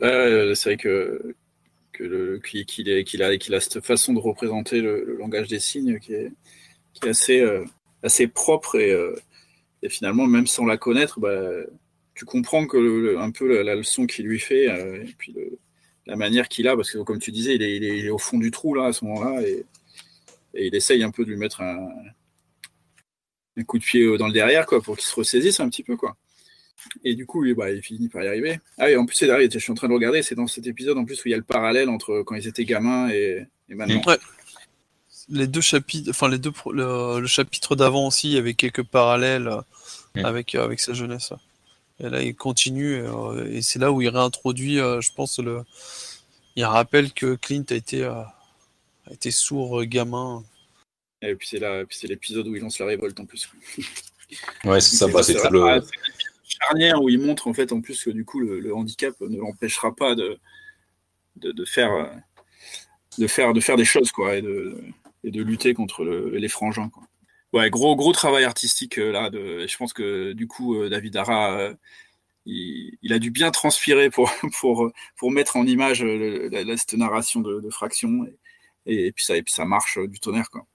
c'est 0.00 0.64
vrai 0.64 0.76
que, 0.76 1.34
qu'il, 1.92 3.22
a, 3.22 3.60
cette 3.60 3.80
façon 3.80 4.14
de 4.14 4.18
représenter 4.18 4.80
le, 4.80 5.16
langage 5.18 5.48
des 5.48 5.60
signes 5.60 5.98
qui 6.00 6.14
est, 6.14 6.32
assez, 7.02 7.40
euh, 7.40 7.64
assez 8.02 8.26
propre 8.26 8.78
euh, 8.78 9.14
et, 9.82 9.90
finalement, 9.90 10.26
même 10.26 10.46
sans 10.46 10.64
la 10.64 10.78
connaître, 10.78 11.20
bah, 11.20 11.40
tu 12.14 12.24
comprends 12.24 12.66
que 12.66 13.18
un 13.18 13.30
peu 13.30 13.62
la, 13.62 13.74
leçon 13.74 14.06
qu'il 14.06 14.26
lui 14.26 14.40
fait 14.40 14.64
et 14.64 15.14
puis 15.18 15.34
la 16.06 16.16
manière 16.16 16.48
qu'il 16.48 16.66
a, 16.66 16.76
parce 16.76 16.90
que 16.90 16.98
comme 16.98 17.18
tu 17.18 17.30
disais, 17.30 17.56
il 17.56 17.62
est, 17.62 18.08
au 18.08 18.18
fond 18.18 18.38
du 18.38 18.50
trou 18.50 18.74
là 18.74 18.86
à 18.86 18.92
ce 18.94 19.04
moment-là 19.04 19.42
et 19.42 19.66
il 20.54 20.74
essaye 20.74 21.02
un 21.02 21.10
peu 21.10 21.26
de 21.26 21.30
lui 21.30 21.36
mettre 21.36 21.60
un, 21.60 21.90
un 23.56 23.64
coup 23.64 23.78
de 23.78 23.84
pied 23.84 24.02
euh, 24.02 24.18
dans 24.18 24.26
le 24.26 24.32
derrière, 24.32 24.66
quoi, 24.66 24.80
pour 24.80 24.96
qu'il 24.96 25.06
se 25.06 25.14
ressaisisse 25.14 25.60
un 25.60 25.68
petit 25.68 25.82
peu, 25.82 25.96
quoi. 25.96 26.16
Et 27.04 27.14
du 27.14 27.26
coup, 27.26 27.44
bah, 27.54 27.70
il 27.70 27.82
finit 27.82 28.08
par 28.08 28.22
y 28.22 28.28
arriver. 28.28 28.60
Ah 28.78 28.86
oui, 28.86 28.96
en 28.96 29.06
plus, 29.06 29.16
c'est 29.16 29.26
derrière, 29.26 29.50
je 29.50 29.58
suis 29.58 29.72
en 29.72 29.74
train 29.74 29.88
de 29.88 29.92
regarder, 29.92 30.22
c'est 30.22 30.34
dans 30.34 30.46
cet 30.46 30.66
épisode 30.66 30.96
en 30.98 31.04
plus 31.04 31.24
où 31.24 31.28
il 31.28 31.32
y 31.32 31.34
a 31.34 31.38
le 31.38 31.42
parallèle 31.42 31.88
entre 31.88 32.22
quand 32.22 32.36
ils 32.36 32.46
étaient 32.46 32.64
gamins 32.64 33.08
et, 33.08 33.46
maintenant. 33.68 34.02
Ouais. 34.06 34.18
Les 35.28 35.48
deux 35.48 35.60
chapitres, 35.60 36.10
enfin 36.10 36.28
les 36.28 36.38
deux, 36.38 36.52
le, 36.70 37.26
chapitre 37.26 37.74
d'avant 37.74 38.06
aussi, 38.06 38.28
il 38.28 38.34
y 38.34 38.38
avait 38.38 38.54
quelques 38.54 38.84
parallèles 38.84 39.48
euh, 39.48 40.22
avec 40.22 40.54
euh, 40.54 40.64
avec 40.64 40.78
sa 40.78 40.92
jeunesse. 40.92 41.32
Et 41.98 42.08
là, 42.08 42.22
il 42.22 42.36
continue 42.36 43.02
et, 43.50 43.62
c'est 43.62 43.80
là 43.80 43.90
où 43.90 44.00
il 44.02 44.08
réintroduit, 44.08 44.76
je 44.76 45.12
pense, 45.14 45.40
le. 45.40 45.62
Il 46.54 46.64
rappelle 46.64 47.12
que 47.12 47.34
Clint 47.34 47.64
a 47.70 47.74
été 47.74 48.04
a 48.04 48.32
été 49.10 49.32
sourd 49.32 49.84
gamin. 49.84 50.44
Et 51.28 51.36
puis 51.36 51.48
c'est 51.48 51.58
là, 51.58 51.84
c'est 51.90 52.06
l'épisode 52.06 52.46
où 52.48 52.56
il 52.56 52.62
lance 52.62 52.78
la 52.78 52.86
révolte 52.86 53.18
en 53.20 53.26
plus. 53.26 53.48
ouais, 54.64 54.80
c'est 54.80 54.96
ça. 54.96 55.08
Bah, 55.08 55.22
c'est 55.22 55.34
tout 55.34 55.50
le 55.50 55.80
charnière 56.48 57.02
où 57.02 57.08
il 57.08 57.20
montre 57.20 57.48
en 57.48 57.54
fait 57.54 57.72
en 57.72 57.80
plus 57.80 58.02
que 58.02 58.10
du 58.10 58.24
coup 58.24 58.40
le, 58.40 58.74
handicap 58.74 59.14
ne 59.20 59.36
l'empêchera 59.38 59.94
pas 59.94 60.14
de, 60.14 60.38
de, 61.36 61.64
faire 61.64 62.10
de 63.18 63.26
faire 63.26 63.52
de 63.52 63.60
faire 63.60 63.76
des 63.76 63.84
choses 63.84 64.12
quoi 64.12 64.36
et 64.36 64.42
de, 64.42 64.80
et 65.24 65.30
de 65.30 65.42
lutter 65.42 65.74
contre 65.74 66.04
les 66.04 66.48
frangins 66.48 66.88
quoi. 66.88 67.02
Ouais, 67.52 67.70
gros 67.70 67.96
gros 67.96 68.12
travail 68.12 68.44
artistique 68.44 68.98
euh, 68.98 69.12
là. 69.12 69.30
De, 69.30 69.66
je 69.66 69.76
pense 69.76 69.92
que 69.92 70.32
du 70.32 70.46
coup 70.46 70.74
euh, 70.76 70.88
David 70.90 71.16
Ara 71.16 71.58
euh, 71.58 71.74
il, 72.44 73.12
a 73.12 73.18
dû 73.18 73.30
bien 73.30 73.50
transpirer 73.50 74.10
pour, 74.10 74.30
pour, 74.60 74.92
pour 75.16 75.30
mettre 75.30 75.56
en 75.56 75.66
image 75.66 76.02
la, 76.02 76.76
cette 76.76 76.94
narration 76.94 77.40
de, 77.40 77.60
de 77.60 77.70
Fraction. 77.70 78.26
Et, 78.86 79.06
et, 79.06 79.12
puis 79.12 79.24
ça, 79.24 79.36
et 79.36 79.42
puis 79.42 79.52
ça 79.54 79.64
marche 79.64 79.98
du 79.98 80.20
tonnerre. 80.20 80.50
Quoi. 80.50 80.66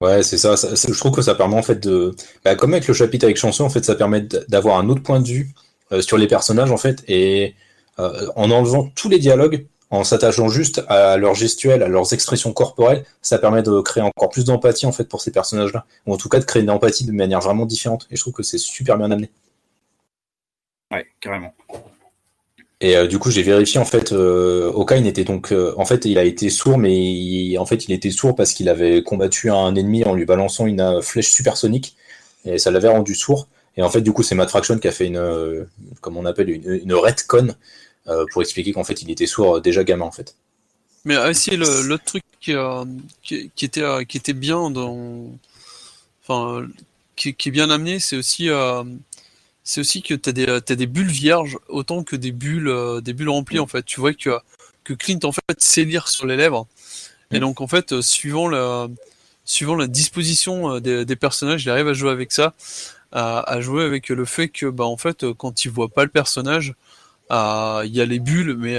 Ouais, 0.00 0.22
c'est 0.22 0.38
ça, 0.38 0.54
Je 0.54 0.96
trouve 0.96 1.12
que 1.12 1.22
ça 1.22 1.34
permet 1.34 1.56
en 1.56 1.62
fait 1.62 1.80
de, 1.80 2.14
bah, 2.44 2.54
comme 2.54 2.72
avec 2.72 2.86
le 2.86 2.94
chapitre 2.94 3.24
avec 3.24 3.36
chanson, 3.36 3.64
en 3.64 3.68
fait, 3.68 3.84
ça 3.84 3.96
permet 3.96 4.20
d'avoir 4.48 4.78
un 4.78 4.88
autre 4.88 5.02
point 5.02 5.20
de 5.20 5.26
vue 5.26 5.54
euh, 5.90 6.00
sur 6.00 6.16
les 6.16 6.28
personnages 6.28 6.70
en 6.70 6.76
fait, 6.76 7.02
et 7.08 7.56
euh, 7.98 8.28
en 8.36 8.50
enlevant 8.52 8.90
tous 8.94 9.08
les 9.08 9.18
dialogues, 9.18 9.66
en 9.90 10.04
s'attachant 10.04 10.48
juste 10.48 10.84
à 10.88 11.16
leurs 11.16 11.34
gestuels, 11.34 11.82
à 11.82 11.88
leurs 11.88 12.12
expressions 12.12 12.52
corporelles, 12.52 13.04
ça 13.22 13.38
permet 13.38 13.62
de 13.62 13.80
créer 13.80 14.02
encore 14.02 14.28
plus 14.28 14.44
d'empathie 14.44 14.86
en 14.86 14.92
fait 14.92 15.04
pour 15.04 15.20
ces 15.20 15.32
personnages-là, 15.32 15.84
ou 16.06 16.14
en 16.14 16.16
tout 16.16 16.28
cas 16.28 16.38
de 16.38 16.44
créer 16.44 16.62
une 16.62 16.70
empathie 16.70 17.04
de 17.04 17.12
manière 17.12 17.40
vraiment 17.40 17.66
différente. 17.66 18.06
Et 18.10 18.16
je 18.16 18.20
trouve 18.20 18.34
que 18.34 18.42
c'est 18.44 18.58
super 18.58 18.98
bien 18.98 19.10
amené. 19.10 19.30
Ouais, 20.92 21.06
carrément. 21.20 21.54
Et 22.80 22.96
euh, 22.96 23.08
du 23.08 23.18
coup, 23.18 23.30
j'ai 23.30 23.42
vérifié 23.42 23.80
en 23.80 23.84
fait, 23.84 24.12
euh, 24.12 24.70
Okain 24.72 25.04
était 25.04 25.24
donc, 25.24 25.50
euh, 25.50 25.74
en 25.76 25.84
fait, 25.84 26.04
il 26.04 26.16
a 26.16 26.22
été 26.24 26.48
sourd, 26.48 26.78
mais 26.78 27.58
en 27.58 27.66
fait, 27.66 27.86
il 27.86 27.92
était 27.92 28.10
sourd 28.10 28.36
parce 28.36 28.52
qu'il 28.52 28.68
avait 28.68 29.02
combattu 29.02 29.50
un 29.50 29.74
ennemi 29.74 30.04
en 30.04 30.14
lui 30.14 30.24
balançant 30.24 30.66
une 30.66 30.80
euh, 30.80 31.00
flèche 31.02 31.30
supersonique 31.30 31.96
et 32.44 32.58
ça 32.58 32.70
l'avait 32.70 32.88
rendu 32.88 33.16
sourd. 33.16 33.48
Et 33.76 33.82
en 33.82 33.90
fait, 33.90 34.00
du 34.00 34.12
coup, 34.12 34.22
c'est 34.22 34.36
Matt 34.36 34.50
Fraction 34.50 34.78
qui 34.78 34.86
a 34.86 34.92
fait 34.92 35.06
une, 35.06 35.66
comme 36.00 36.16
on 36.16 36.24
appelle, 36.24 36.50
une, 36.50 36.80
une 36.82 36.94
retcon 36.94 37.54
pour 38.32 38.42
expliquer 38.42 38.72
qu'en 38.72 38.82
fait, 38.82 39.02
il 39.02 39.10
était 39.10 39.26
sourd 39.26 39.60
déjà 39.60 39.84
gamin 39.84 40.06
en 40.06 40.10
fait. 40.10 40.34
Mais 41.04 41.16
aussi 41.16 41.56
le, 41.56 41.86
le 41.86 41.98
truc 41.98 42.24
qui, 42.40 42.54
qui, 43.22 43.64
était 43.64 43.84
qui 44.08 44.16
était 44.16 44.32
bien 44.32 44.70
dans, 44.70 45.26
enfin, 46.24 46.66
qui 47.14 47.28
est 47.28 47.50
bien 47.50 47.70
amené, 47.70 48.00
c'est 48.00 48.16
aussi 48.16 48.48
c'est 49.68 49.82
aussi 49.82 50.00
que 50.00 50.14
tu 50.14 50.30
as 50.30 50.32
des, 50.32 50.46
as 50.48 50.60
des 50.60 50.86
bulles 50.86 51.10
vierges 51.10 51.58
autant 51.68 52.02
que 52.02 52.16
des 52.16 52.32
bulles, 52.32 52.68
euh, 52.68 53.02
des 53.02 53.12
bulles 53.12 53.28
remplies, 53.28 53.58
en 53.58 53.66
fait. 53.66 53.84
Tu 53.84 54.00
vois 54.00 54.14
que, 54.14 54.30
que 54.82 54.94
Clint, 54.94 55.18
en 55.24 55.32
fait, 55.32 55.42
sait 55.58 55.84
lire 55.84 56.08
sur 56.08 56.26
les 56.26 56.38
lèvres. 56.38 56.66
Et 57.32 57.38
donc, 57.38 57.60
en 57.60 57.66
fait, 57.66 57.92
euh, 57.92 58.00
suivant 58.00 58.48
la, 58.48 58.88
suivant 59.44 59.74
la 59.74 59.86
disposition 59.86 60.76
euh, 60.76 60.80
des, 60.80 61.04
des 61.04 61.16
personnages, 61.16 61.64
il 61.64 61.70
arrive 61.70 61.86
à 61.88 61.92
jouer 61.92 62.10
avec 62.10 62.32
ça, 62.32 62.54
à, 63.12 63.40
à, 63.40 63.60
jouer 63.60 63.84
avec 63.84 64.08
le 64.08 64.24
fait 64.24 64.48
que, 64.48 64.64
bah, 64.64 64.86
en 64.86 64.96
fait, 64.96 65.30
quand 65.34 65.66
il 65.66 65.70
voit 65.70 65.90
pas 65.90 66.04
le 66.04 66.10
personnage, 66.10 66.74
il 67.30 67.90
y 67.92 68.00
a 68.00 68.06
les 68.06 68.20
bulles, 68.20 68.56
mais 68.56 68.78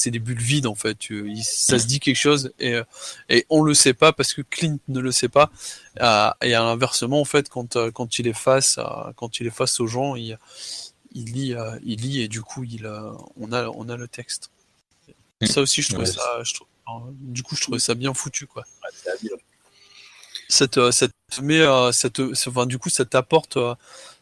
c'est 0.00 0.10
des 0.10 0.18
bulles 0.18 0.40
vides 0.40 0.66
en 0.66 0.74
fait. 0.74 0.96
ça 1.42 1.78
se 1.78 1.86
dit 1.86 2.00
quelque 2.00 2.16
chose 2.16 2.52
et, 2.58 2.80
et 3.28 3.44
on 3.50 3.62
le 3.62 3.74
sait 3.74 3.92
pas 3.92 4.14
parce 4.14 4.32
que 4.32 4.40
Clint 4.40 4.78
ne 4.88 4.98
le 4.98 5.12
sait 5.12 5.28
pas. 5.28 5.50
Euh, 6.00 6.30
et 6.40 6.54
inversement 6.54 7.20
en 7.20 7.26
fait, 7.26 7.50
quand, 7.50 7.76
euh, 7.76 7.90
quand 7.90 8.18
il 8.18 8.26
est 8.26 8.32
face 8.32 8.78
à, 8.78 9.12
quand 9.16 9.40
il 9.40 9.46
est 9.46 9.54
face 9.54 9.78
aux 9.78 9.86
gens, 9.86 10.16
il, 10.16 10.38
il 11.12 11.26
lit, 11.26 11.54
euh, 11.54 11.78
il 11.84 12.00
lit 12.00 12.22
et 12.22 12.28
du 12.28 12.40
coup 12.40 12.64
il, 12.64 12.90
on 13.36 13.52
a, 13.52 13.68
on 13.68 13.90
a 13.90 13.96
le 13.96 14.08
texte. 14.08 14.50
Mm. 15.42 15.46
Ça 15.46 15.60
aussi, 15.60 15.82
je 15.82 15.90
trouvais 15.90 16.06
ça, 16.06 16.42
je 16.44 16.54
trouve, 16.54 16.68
du 17.20 17.42
coup, 17.42 17.54
je 17.54 17.60
trouvais 17.60 17.78
ça 17.78 17.94
bien 17.94 18.14
foutu 18.14 18.46
quoi. 18.46 18.64
Ça 20.48 20.66
te, 20.66 20.90
ça 20.90 21.08
te 21.08 21.40
met, 21.42 21.62
ça 21.92 22.08
te, 22.08 22.32
enfin, 22.48 22.64
du 22.64 22.78
coup, 22.78 22.88
ça 22.88 23.04
t'apporte 23.04 23.58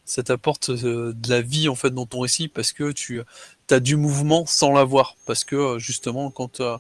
ça 0.05 0.23
t'apporte 0.23 0.71
de 0.71 1.15
la 1.29 1.43
vie 1.43 1.69
en 1.69 1.75
fait 1.75 1.91
dans 1.91 2.07
ton 2.07 2.21
récit 2.21 2.49
parce 2.49 2.73
que 2.73 2.93
tu 2.93 3.23
as 3.71 3.81
du 3.81 3.97
mouvement 3.97 4.47
sans 4.47 4.73
l'avoir. 4.73 5.17
Parce 5.27 5.45
que 5.45 5.57
euh, 5.57 5.79
justement 5.79 6.31
quand 6.31 6.61
euh, 6.61 6.77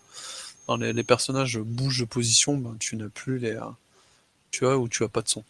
les, 0.78 1.04
personnages 1.04 1.58
bougent 1.58 2.00
de 2.00 2.04
position 2.04 2.56
ben, 2.56 2.76
tu 2.78 2.96
n'as 2.96 3.08
plus 3.08 3.38
les 3.38 3.52
euh, 3.52 3.64
tu 4.50 4.64
vois 4.64 4.76
ou 4.76 4.88
tu 4.88 5.04
as 5.04 5.08
pas 5.08 5.22
de 5.22 5.28
son. 5.28 5.44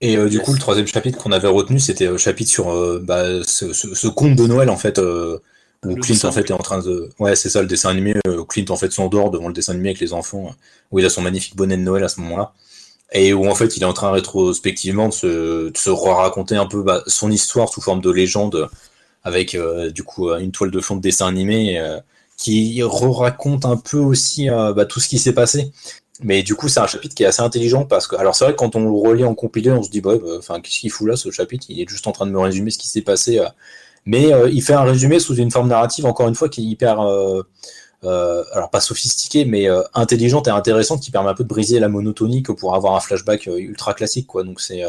Et 0.00 0.16
du 0.28 0.40
coup 0.40 0.52
le 0.52 0.58
troisième 0.58 0.86
chapitre 0.86 1.18
qu'on 1.18 1.32
avait 1.32 1.48
retenu 1.48 1.78
c'était 1.78 2.06
le 2.06 2.18
chapitre 2.18 2.50
sur 2.50 3.00
bah, 3.00 3.44
ce, 3.44 4.08
conte 4.08 4.34
de 4.34 4.46
Noël 4.46 4.68
en 4.68 4.76
fait 4.76 4.98
où 4.98 5.94
Clint 5.96 6.24
en 6.24 6.32
fait 6.32 6.50
est 6.50 6.52
en 6.52 6.58
train 6.58 6.80
de 6.80 7.08
ouais 7.20 7.36
c'est 7.36 7.48
ça 7.48 7.62
le 7.62 7.68
dessin 7.68 7.90
animé 7.90 8.14
Clint 8.48 8.64
en 8.70 8.76
fait 8.76 8.90
s'endort 8.90 9.30
devant 9.30 9.46
le 9.46 9.54
dessin 9.54 9.72
animé 9.72 9.90
avec 9.90 10.00
les 10.00 10.12
enfants 10.12 10.56
où 10.90 10.98
il 10.98 11.06
a 11.06 11.10
son 11.10 11.22
magnifique 11.22 11.54
bonnet 11.54 11.76
de 11.76 11.82
Noël 11.82 12.02
à 12.02 12.08
ce 12.08 12.20
moment-là 12.20 12.52
et 13.12 13.32
où 13.32 13.46
en 13.48 13.54
fait 13.54 13.76
il 13.76 13.82
est 13.82 13.86
en 13.86 13.92
train 13.92 14.10
rétrospectivement 14.10 15.08
de 15.08 15.12
se, 15.12 15.26
de 15.70 15.90
raconter 15.90 16.56
un 16.56 16.66
peu 16.66 16.82
bah, 16.82 17.02
son 17.06 17.30
histoire 17.30 17.68
sous 17.68 17.80
forme 17.80 18.00
de 18.00 18.10
légende 18.10 18.68
avec 19.22 19.54
euh, 19.54 19.90
du 19.90 20.02
coup 20.02 20.32
une 20.32 20.50
toile 20.50 20.70
de 20.70 20.80
fond 20.80 20.96
de 20.96 21.00
dessin 21.00 21.26
animé 21.26 21.78
euh, 21.78 21.98
qui 22.36 22.82
re-raconte 22.82 23.64
un 23.66 23.76
peu 23.76 23.98
aussi 23.98 24.50
euh, 24.50 24.72
bah, 24.72 24.86
tout 24.86 24.98
ce 25.00 25.08
qui 25.08 25.18
s'est 25.18 25.34
passé. 25.34 25.70
Mais 26.22 26.42
du 26.42 26.54
coup 26.54 26.68
c'est 26.68 26.80
un 26.80 26.86
chapitre 26.86 27.14
qui 27.14 27.22
est 27.22 27.26
assez 27.26 27.42
intelligent 27.42 27.84
parce 27.84 28.06
que 28.06 28.16
alors 28.16 28.34
c'est 28.34 28.44
vrai 28.44 28.54
que 28.54 28.58
quand 28.58 28.76
on 28.76 28.84
le 28.84 28.90
relit 28.90 29.24
en 29.24 29.34
compilé 29.34 29.70
on 29.70 29.82
se 29.82 29.90
dit 29.90 30.00
bah, 30.00 30.14
enfin 30.38 30.60
qu'est-ce 30.60 30.80
qu'il 30.80 30.90
fout 30.90 31.08
là 31.08 31.16
ce 31.16 31.30
chapitre? 31.30 31.66
Il 31.68 31.80
est 31.80 31.88
juste 31.88 32.06
en 32.06 32.12
train 32.12 32.26
de 32.26 32.30
me 32.30 32.38
résumer 32.38 32.70
ce 32.70 32.78
qui 32.78 32.88
s'est 32.88 33.02
passé 33.02 33.40
mais 34.04 34.30
il 34.52 34.62
fait 34.62 34.74
un 34.74 34.82
résumé 34.82 35.20
sous 35.20 35.34
une 35.36 35.50
forme 35.50 35.68
narrative 35.68 36.06
encore 36.06 36.28
une 36.28 36.34
fois 36.34 36.48
qui 36.48 36.60
est 36.60 36.64
hyper 36.64 37.00
euh, 37.00 37.42
alors 38.04 38.70
pas 38.70 38.80
sophistiquée, 38.80 39.44
mais 39.44 39.68
euh, 39.68 39.82
intelligente 39.94 40.48
et 40.48 40.50
intéressante, 40.50 41.02
qui 41.02 41.10
permet 41.10 41.30
un 41.30 41.34
peu 41.34 41.44
de 41.44 41.48
briser 41.48 41.78
la 41.78 41.88
monotonie 41.88 42.42
que 42.42 42.52
pour 42.52 42.74
avoir 42.74 42.94
un 42.94 43.00
flashback 43.00 43.48
euh, 43.48 43.58
ultra 43.58 43.94
classique, 43.94 44.26
quoi. 44.26 44.44
Donc 44.44 44.60
c'est. 44.60 44.82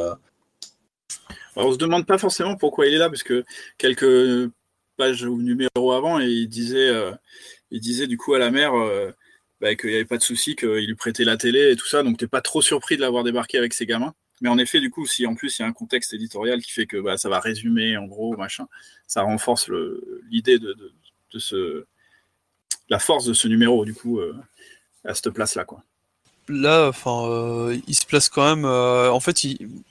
on 1.55 1.71
se 1.71 1.77
demande 1.77 2.05
pas 2.05 2.17
forcément 2.17 2.55
pourquoi 2.55 2.87
il 2.87 2.93
est 2.93 2.97
là, 2.97 3.09
parce 3.09 3.23
que 3.23 3.43
quelques 3.77 4.51
pages 4.97 5.23
ou 5.23 5.41
numéros 5.41 5.91
avant, 5.91 6.19
il 6.19 6.47
disait, 6.47 6.91
il 7.71 7.79
disait 7.81 8.07
du 8.07 8.17
coup 8.17 8.33
à 8.33 8.39
la 8.39 8.51
mère. 8.51 8.73
Bah, 9.61 9.75
qu'il 9.75 9.91
n'y 9.91 9.95
avait 9.95 10.03
pas 10.03 10.17
de 10.17 10.23
souci, 10.23 10.57
qu'il 10.57 10.85
lui 10.85 10.95
prêtait 10.95 11.23
la 11.23 11.37
télé 11.37 11.71
et 11.71 11.77
tout 11.77 11.87
ça, 11.87 12.03
donc 12.03 12.17
t'es 12.17 12.27
pas 12.27 12.41
trop 12.41 12.61
surpris 12.61 12.97
de 12.97 13.01
l'avoir 13.01 13.23
débarqué 13.23 13.57
avec 13.57 13.73
ses 13.73 13.85
gamins. 13.85 14.13
Mais 14.41 14.49
en 14.49 14.57
effet, 14.57 14.81
du 14.81 14.91
coup, 14.91 15.05
si 15.05 15.25
en 15.25 15.35
plus 15.35 15.57
il 15.57 15.61
y 15.61 15.65
a 15.65 15.67
un 15.69 15.71
contexte 15.71 16.13
éditorial 16.13 16.61
qui 16.61 16.71
fait 16.71 16.85
que 16.85 16.97
bah, 16.97 17.15
ça 17.15 17.29
va 17.29 17.39
résumer 17.39 17.95
en 17.95 18.05
gros, 18.05 18.35
machin, 18.35 18.67
ça 19.07 19.21
renforce 19.21 19.69
l'idée 20.29 20.59
de, 20.59 20.75
de, 21.31 21.39
ce, 21.39 21.85
la 22.89 22.99
force 22.99 23.25
de 23.25 23.33
ce 23.33 23.47
numéro, 23.47 23.85
du 23.85 23.93
coup, 23.93 24.19
euh, 24.19 24.35
à 25.05 25.13
cette 25.13 25.29
place-là, 25.29 25.65
quoi. 25.65 25.81
Là, 26.49 26.89
enfin, 26.89 27.25
euh, 27.29 27.77
il 27.87 27.95
se 27.95 28.05
place 28.05 28.27
quand 28.27 28.43
même. 28.43 28.65
Euh, 28.65 29.09
en 29.09 29.21
fait, 29.21 29.37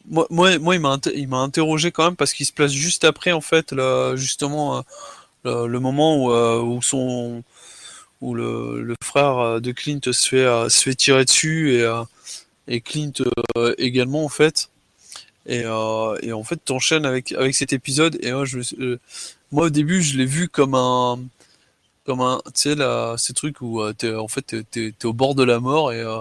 moi, 0.09 0.27
moi, 0.31 0.53
il 0.75 0.81
m'a 0.81 1.39
interrogé 1.39 1.91
quand 1.91 2.05
même 2.05 2.17
parce 2.17 2.35
qu'il 2.35 2.45
se 2.45 2.53
place 2.53 2.73
juste 2.73 3.05
après, 3.05 3.33
en 3.33 3.41
fait, 3.41 3.73
là, 3.73 4.17
justement, 4.17 4.85
le, 5.45 5.79
moment 5.79 6.27
où, 6.27 6.31
où 6.31 6.83
son 6.83 7.43
où 8.21 8.35
le, 8.35 8.83
le, 8.83 8.95
frère 9.03 9.61
de 9.61 9.73
Clint 9.73 9.99
se 10.05 10.29
fait, 10.29 10.71
se 10.71 10.83
fait 10.83 10.95
tirer 10.95 11.25
dessus 11.25 11.73
et, 11.73 12.03
et 12.69 12.83
Clint 12.83 13.13
également, 13.79 14.23
en 14.25 14.29
fait. 14.29 14.69
Et, 15.47 15.61
et 15.61 16.33
en 16.33 16.45
fait, 16.45 16.57
t'enchaînes 16.63 17.07
avec 17.07 17.33
avec 17.33 17.55
cet 17.55 17.73
épisode. 17.73 18.19
Et 18.21 18.31
moi, 18.31 18.45
je, 18.45 18.99
moi 19.53 19.67
au 19.67 19.71
début, 19.71 20.03
je 20.03 20.19
l'ai 20.19 20.27
vu 20.27 20.51
comme 20.51 20.75
un 20.75 21.19
comme 22.05 22.21
un 22.21 22.41
tu 22.47 22.53
sais 22.55 22.75
là 22.75 23.17
ces 23.17 23.33
trucs 23.33 23.61
où 23.61 23.81
euh, 23.81 23.93
t'es 23.93 24.15
en 24.15 24.29
fait 24.29 24.57
t'es, 24.71 24.89
es, 24.89 25.05
au 25.05 25.13
bord 25.13 25.35
de 25.35 25.43
la 25.43 25.61
mort 25.61 25.93
et 25.93 26.01
euh, 26.01 26.21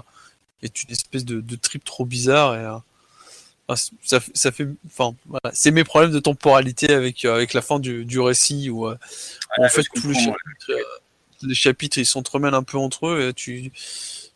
et 0.61 0.69
tu 0.69 0.85
une 0.87 0.93
espèce 0.93 1.25
de, 1.25 1.41
de 1.41 1.55
trip 1.55 1.83
trop 1.83 2.05
bizarre 2.05 2.55
et 2.55 2.65
euh, 2.65 3.75
ça, 4.03 4.19
ça 4.33 4.51
fait 4.51 4.67
enfin 4.85 5.15
voilà, 5.25 5.51
c'est 5.53 5.71
mes 5.71 5.83
problèmes 5.83 6.11
de 6.11 6.19
temporalité 6.19 6.93
avec 6.93 7.25
avec 7.25 7.53
la 7.53 7.61
fin 7.61 7.79
du, 7.79 8.05
du 8.05 8.19
récit 8.19 8.69
où, 8.69 8.87
où 8.87 8.95
en 9.57 9.69
fait 9.69 9.83
tous 9.95 10.09
les 10.09 10.13
chapitres, 10.13 10.71
les 11.43 11.55
chapitres 11.55 11.97
ils 11.97 12.05
s'entremêlent 12.05 12.53
un 12.53 12.63
peu 12.63 12.77
entre 12.77 13.07
eux 13.07 13.29
et 13.29 13.33
tu 13.33 13.71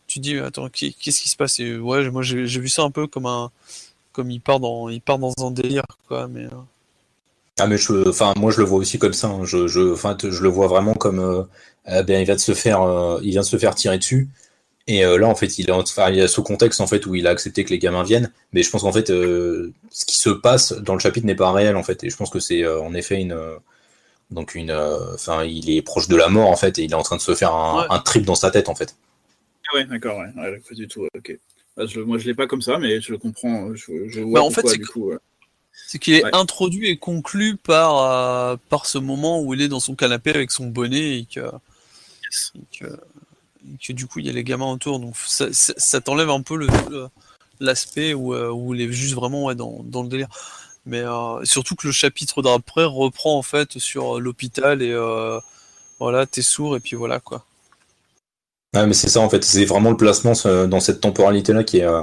tu 0.06 0.20
dis 0.20 0.38
attends 0.38 0.68
qu'est-ce 0.68 1.20
qui 1.20 1.28
se 1.28 1.36
passe? 1.36 1.60
Et 1.60 1.76
ouais 1.76 2.10
moi 2.10 2.22
j'ai, 2.22 2.46
j'ai 2.46 2.60
vu 2.60 2.68
ça 2.68 2.82
un 2.82 2.90
peu 2.90 3.06
comme 3.06 3.26
un 3.26 3.50
comme 4.16 4.30
il 4.30 4.40
part 4.40 4.60
dans, 4.60 4.88
il 4.88 5.02
part 5.02 5.18
dans 5.18 5.34
un 5.40 5.50
délire, 5.50 5.84
quoi. 6.08 6.26
Mais, 6.26 6.46
euh. 6.46 6.62
Ah 7.58 7.66
mais 7.66 7.78
je, 7.78 8.08
enfin 8.08 8.34
moi 8.36 8.50
je 8.52 8.58
le 8.58 8.64
vois 8.66 8.78
aussi 8.78 8.98
comme 8.98 9.14
ça. 9.14 9.28
Hein. 9.28 9.44
Je, 9.44 9.66
je, 9.66 9.92
enfin 9.92 10.16
je 10.22 10.42
le 10.42 10.48
vois 10.48 10.66
vraiment 10.66 10.94
comme, 10.94 11.20
euh, 11.20 11.42
eh 11.86 12.02
bien 12.02 12.20
il 12.20 12.26
va 12.26 12.34
de 12.34 12.40
se 12.40 12.52
faire, 12.52 12.82
euh, 12.82 13.18
il 13.22 13.30
vient 13.30 13.40
de 13.40 13.46
se 13.46 13.56
faire 13.56 13.74
tirer 13.74 13.98
dessus. 13.98 14.28
Et 14.88 15.02
là 15.02 15.26
en 15.26 15.34
fait 15.34 15.58
il, 15.58 15.70
a, 15.70 15.76
enfin, 15.76 16.10
il 16.10 16.20
a 16.20 16.28
ce 16.28 16.40
contexte 16.40 16.80
en 16.80 16.86
fait 16.86 17.06
où 17.06 17.14
il 17.16 17.26
a 17.26 17.30
accepté 17.30 17.64
que 17.64 17.70
les 17.70 17.78
gamins 17.78 18.04
viennent. 18.04 18.30
Mais 18.52 18.62
je 18.62 18.70
pense 18.70 18.82
qu'en 18.82 18.92
fait 18.92 19.08
ce 19.08 20.04
qui 20.06 20.18
se 20.18 20.30
passe 20.30 20.72
dans 20.74 20.94
le 20.94 21.00
chapitre 21.00 21.26
n'est 21.26 21.34
pas 21.34 21.52
réel 21.52 21.76
en 21.76 21.82
fait. 21.82 22.04
Et 22.04 22.10
je 22.10 22.16
pense 22.16 22.30
que 22.30 22.40
c'est 22.40 22.66
en 22.66 22.94
effet 22.94 23.20
une, 23.20 23.36
donc 24.30 24.54
une, 24.54 24.70
enfin 25.14 25.44
il 25.44 25.70
est 25.70 25.82
proche 25.82 26.08
de 26.08 26.16
la 26.16 26.28
mort 26.28 26.50
en 26.50 26.56
fait 26.56 26.78
et 26.78 26.84
il 26.84 26.92
est 26.92 26.94
en 26.94 27.02
train 27.02 27.16
de 27.16 27.22
se 27.22 27.34
faire 27.34 27.54
un, 27.54 27.98
trip 28.00 28.24
dans 28.24 28.34
sa 28.34 28.50
tête 28.50 28.68
en 28.68 28.74
fait. 28.74 28.96
Ah 29.72 29.76
ouais 29.76 29.84
d'accord 29.86 30.18
ouais, 30.18 30.42
ouais 30.42 30.60
pas 30.68 30.74
du 30.74 30.86
tout. 30.86 31.08
Ok. 31.16 31.36
Bah, 31.76 31.84
moi, 32.06 32.18
je 32.18 32.26
l'ai 32.26 32.34
pas 32.34 32.46
comme 32.46 32.62
ça, 32.62 32.78
mais 32.78 33.00
je 33.00 33.12
le 33.12 33.18
comprends. 33.18 33.74
Je, 33.74 34.20
vois 34.20 34.40
bah, 34.40 34.46
en 34.46 34.50
fait, 34.50 34.66
c'est 34.66 34.78
C'est 35.88 35.98
qu'il 35.98 36.14
est 36.14 36.34
introduit 36.34 36.88
et 36.88 36.96
conclu 36.96 37.56
par, 37.56 37.98
euh, 37.98 38.56
par 38.68 38.86
ce 38.86 38.98
moment 38.98 39.40
où 39.40 39.54
il 39.54 39.62
est 39.62 39.68
dans 39.68 39.80
son 39.80 39.94
canapé 39.94 40.30
avec 40.30 40.50
son 40.50 40.66
bonnet 40.66 41.18
et 41.18 41.26
que, 41.26 41.50
que, 42.78 43.92
du 43.92 44.06
coup 44.06 44.18
il 44.18 44.26
y 44.26 44.28
a 44.28 44.32
les 44.32 44.44
gamins 44.44 44.70
autour. 44.72 44.98
Donc 44.98 45.16
ça, 45.16 45.46
ça, 45.52 46.00
t'enlève 46.00 46.30
un 46.30 46.42
peu 46.42 46.66
l'aspect 47.60 48.14
où, 48.14 48.34
euh, 48.34 48.50
où 48.50 48.74
il 48.74 48.80
est 48.80 48.92
juste 48.92 49.14
vraiment 49.14 49.44
ouais, 49.44 49.54
dans, 49.54 49.82
dans 49.84 50.02
le 50.02 50.08
délire. 50.08 50.28
Mais 50.86 51.00
euh, 51.00 51.44
surtout 51.44 51.74
que 51.74 51.86
le 51.86 51.92
chapitre 51.92 52.42
d'après 52.42 52.84
reprend 52.84 53.38
en 53.38 53.42
fait 53.42 53.78
sur 53.78 54.20
l'hôpital 54.20 54.82
et 54.82 54.94
voilà, 55.98 56.26
t'es 56.26 56.42
sourd 56.42 56.76
et 56.76 56.80
puis 56.80 56.96
voilà 56.96 57.20
quoi 57.20 57.44
mais 58.84 58.92
c'est 58.92 59.08
ça 59.08 59.20
en 59.20 59.30
fait, 59.30 59.44
c'est 59.44 59.64
vraiment 59.64 59.90
le 59.90 59.96
placement 59.96 60.32
dans 60.66 60.80
cette 60.80 61.00
temporalité-là 61.00 61.64
qui 61.64 61.78
est, 61.78 61.84
euh, 61.84 62.02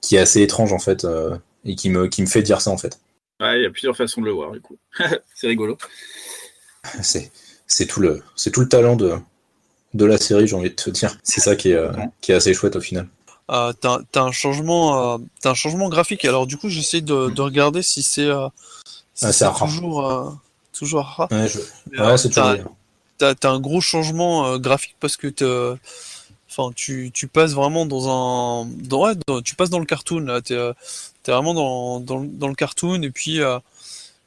qui 0.00 0.16
est 0.16 0.20
assez 0.20 0.40
étrange 0.40 0.72
en 0.72 0.78
fait, 0.78 1.04
euh, 1.04 1.36
et 1.66 1.74
qui 1.74 1.90
me, 1.90 2.06
qui 2.06 2.22
me 2.22 2.26
fait 2.26 2.42
dire 2.42 2.62
ça 2.62 2.70
en 2.70 2.78
fait. 2.78 2.98
Ouais, 3.44 3.60
il 3.60 3.62
y 3.62 3.66
a 3.66 3.70
plusieurs 3.70 3.96
façons 3.96 4.22
de 4.22 4.26
le 4.26 4.32
voir 4.32 4.52
du 4.52 4.60
coup. 4.60 4.78
c'est 5.34 5.46
rigolo. 5.46 5.76
C'est 7.02 7.86
tout, 7.86 8.00
le, 8.00 8.22
tout 8.52 8.60
le 8.60 8.68
talent 8.68 8.96
de, 8.96 9.14
de 9.92 10.04
la 10.04 10.16
série, 10.16 10.46
j'ai 10.46 10.56
envie 10.56 10.70
de 10.70 10.74
te 10.74 10.88
dire. 10.88 11.18
C'est 11.22 11.40
ça 11.40 11.54
qui 11.56 11.70
est, 11.70 11.74
euh, 11.74 11.92
qui 12.20 12.32
est 12.32 12.34
assez 12.34 12.54
chouette 12.54 12.76
au 12.76 12.80
final. 12.80 13.06
t'as, 13.48 14.00
un 14.14 14.32
changement, 14.32 15.18
un 15.44 15.54
changement 15.54 15.88
graphique. 15.90 16.24
Alors 16.24 16.46
du 16.46 16.56
coup, 16.56 16.70
j'essaie 16.70 17.02
de, 17.02 17.28
de 17.28 17.42
regarder 17.42 17.82
si 17.82 18.02
c'est, 18.02 18.30
ah, 18.30 18.50
toujours, 19.58 20.40
toujours 20.72 21.28
ouais 21.30 22.16
c'est 22.16 22.30
toujours. 22.30 22.76
T'as, 23.18 23.50
un 23.50 23.60
gros 23.60 23.80
changement 23.80 24.58
graphique 24.58 24.96
parce 25.00 25.16
que 25.16 25.76
Enfin, 26.56 26.70
tu, 26.76 27.10
tu, 27.12 27.26
passes 27.26 27.52
vraiment 27.52 27.84
dans 27.84 28.08
un. 28.08 28.66
Dans, 28.66 29.06
ouais, 29.06 29.14
tu 29.44 29.56
passes 29.56 29.70
dans 29.70 29.80
le 29.80 29.86
cartoon, 29.86 30.20
là. 30.20 30.40
T'es, 30.40 30.56
es 31.30 31.32
vraiment 31.32 31.54
dans, 31.54 32.00
dans, 32.00 32.22
dans, 32.22 32.48
le 32.48 32.54
cartoon, 32.54 33.02
et 33.02 33.10
puis. 33.10 33.40
Euh, 33.40 33.58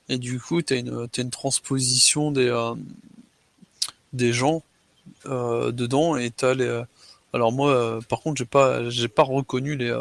et 0.10 0.18
du 0.18 0.40
coup, 0.40 0.62
t'as 0.62 0.78
une, 0.78 1.08
une 1.18 1.30
transposition 1.30 2.32
des, 2.32 2.48
euh, 2.48 2.76
des 4.14 4.32
gens 4.32 4.64
euh, 5.26 5.72
dedans, 5.72 6.16
et 6.18 6.32
t'as 6.32 6.54
les. 6.54 6.84
Alors, 7.34 7.52
moi, 7.52 8.00
par 8.08 8.22
contre, 8.22 8.38
j'ai 8.38 8.46
pas, 8.46 8.90
j'ai 8.90 9.10
pas 9.10 9.24
reconnu 9.24 9.76
les, 9.76 9.96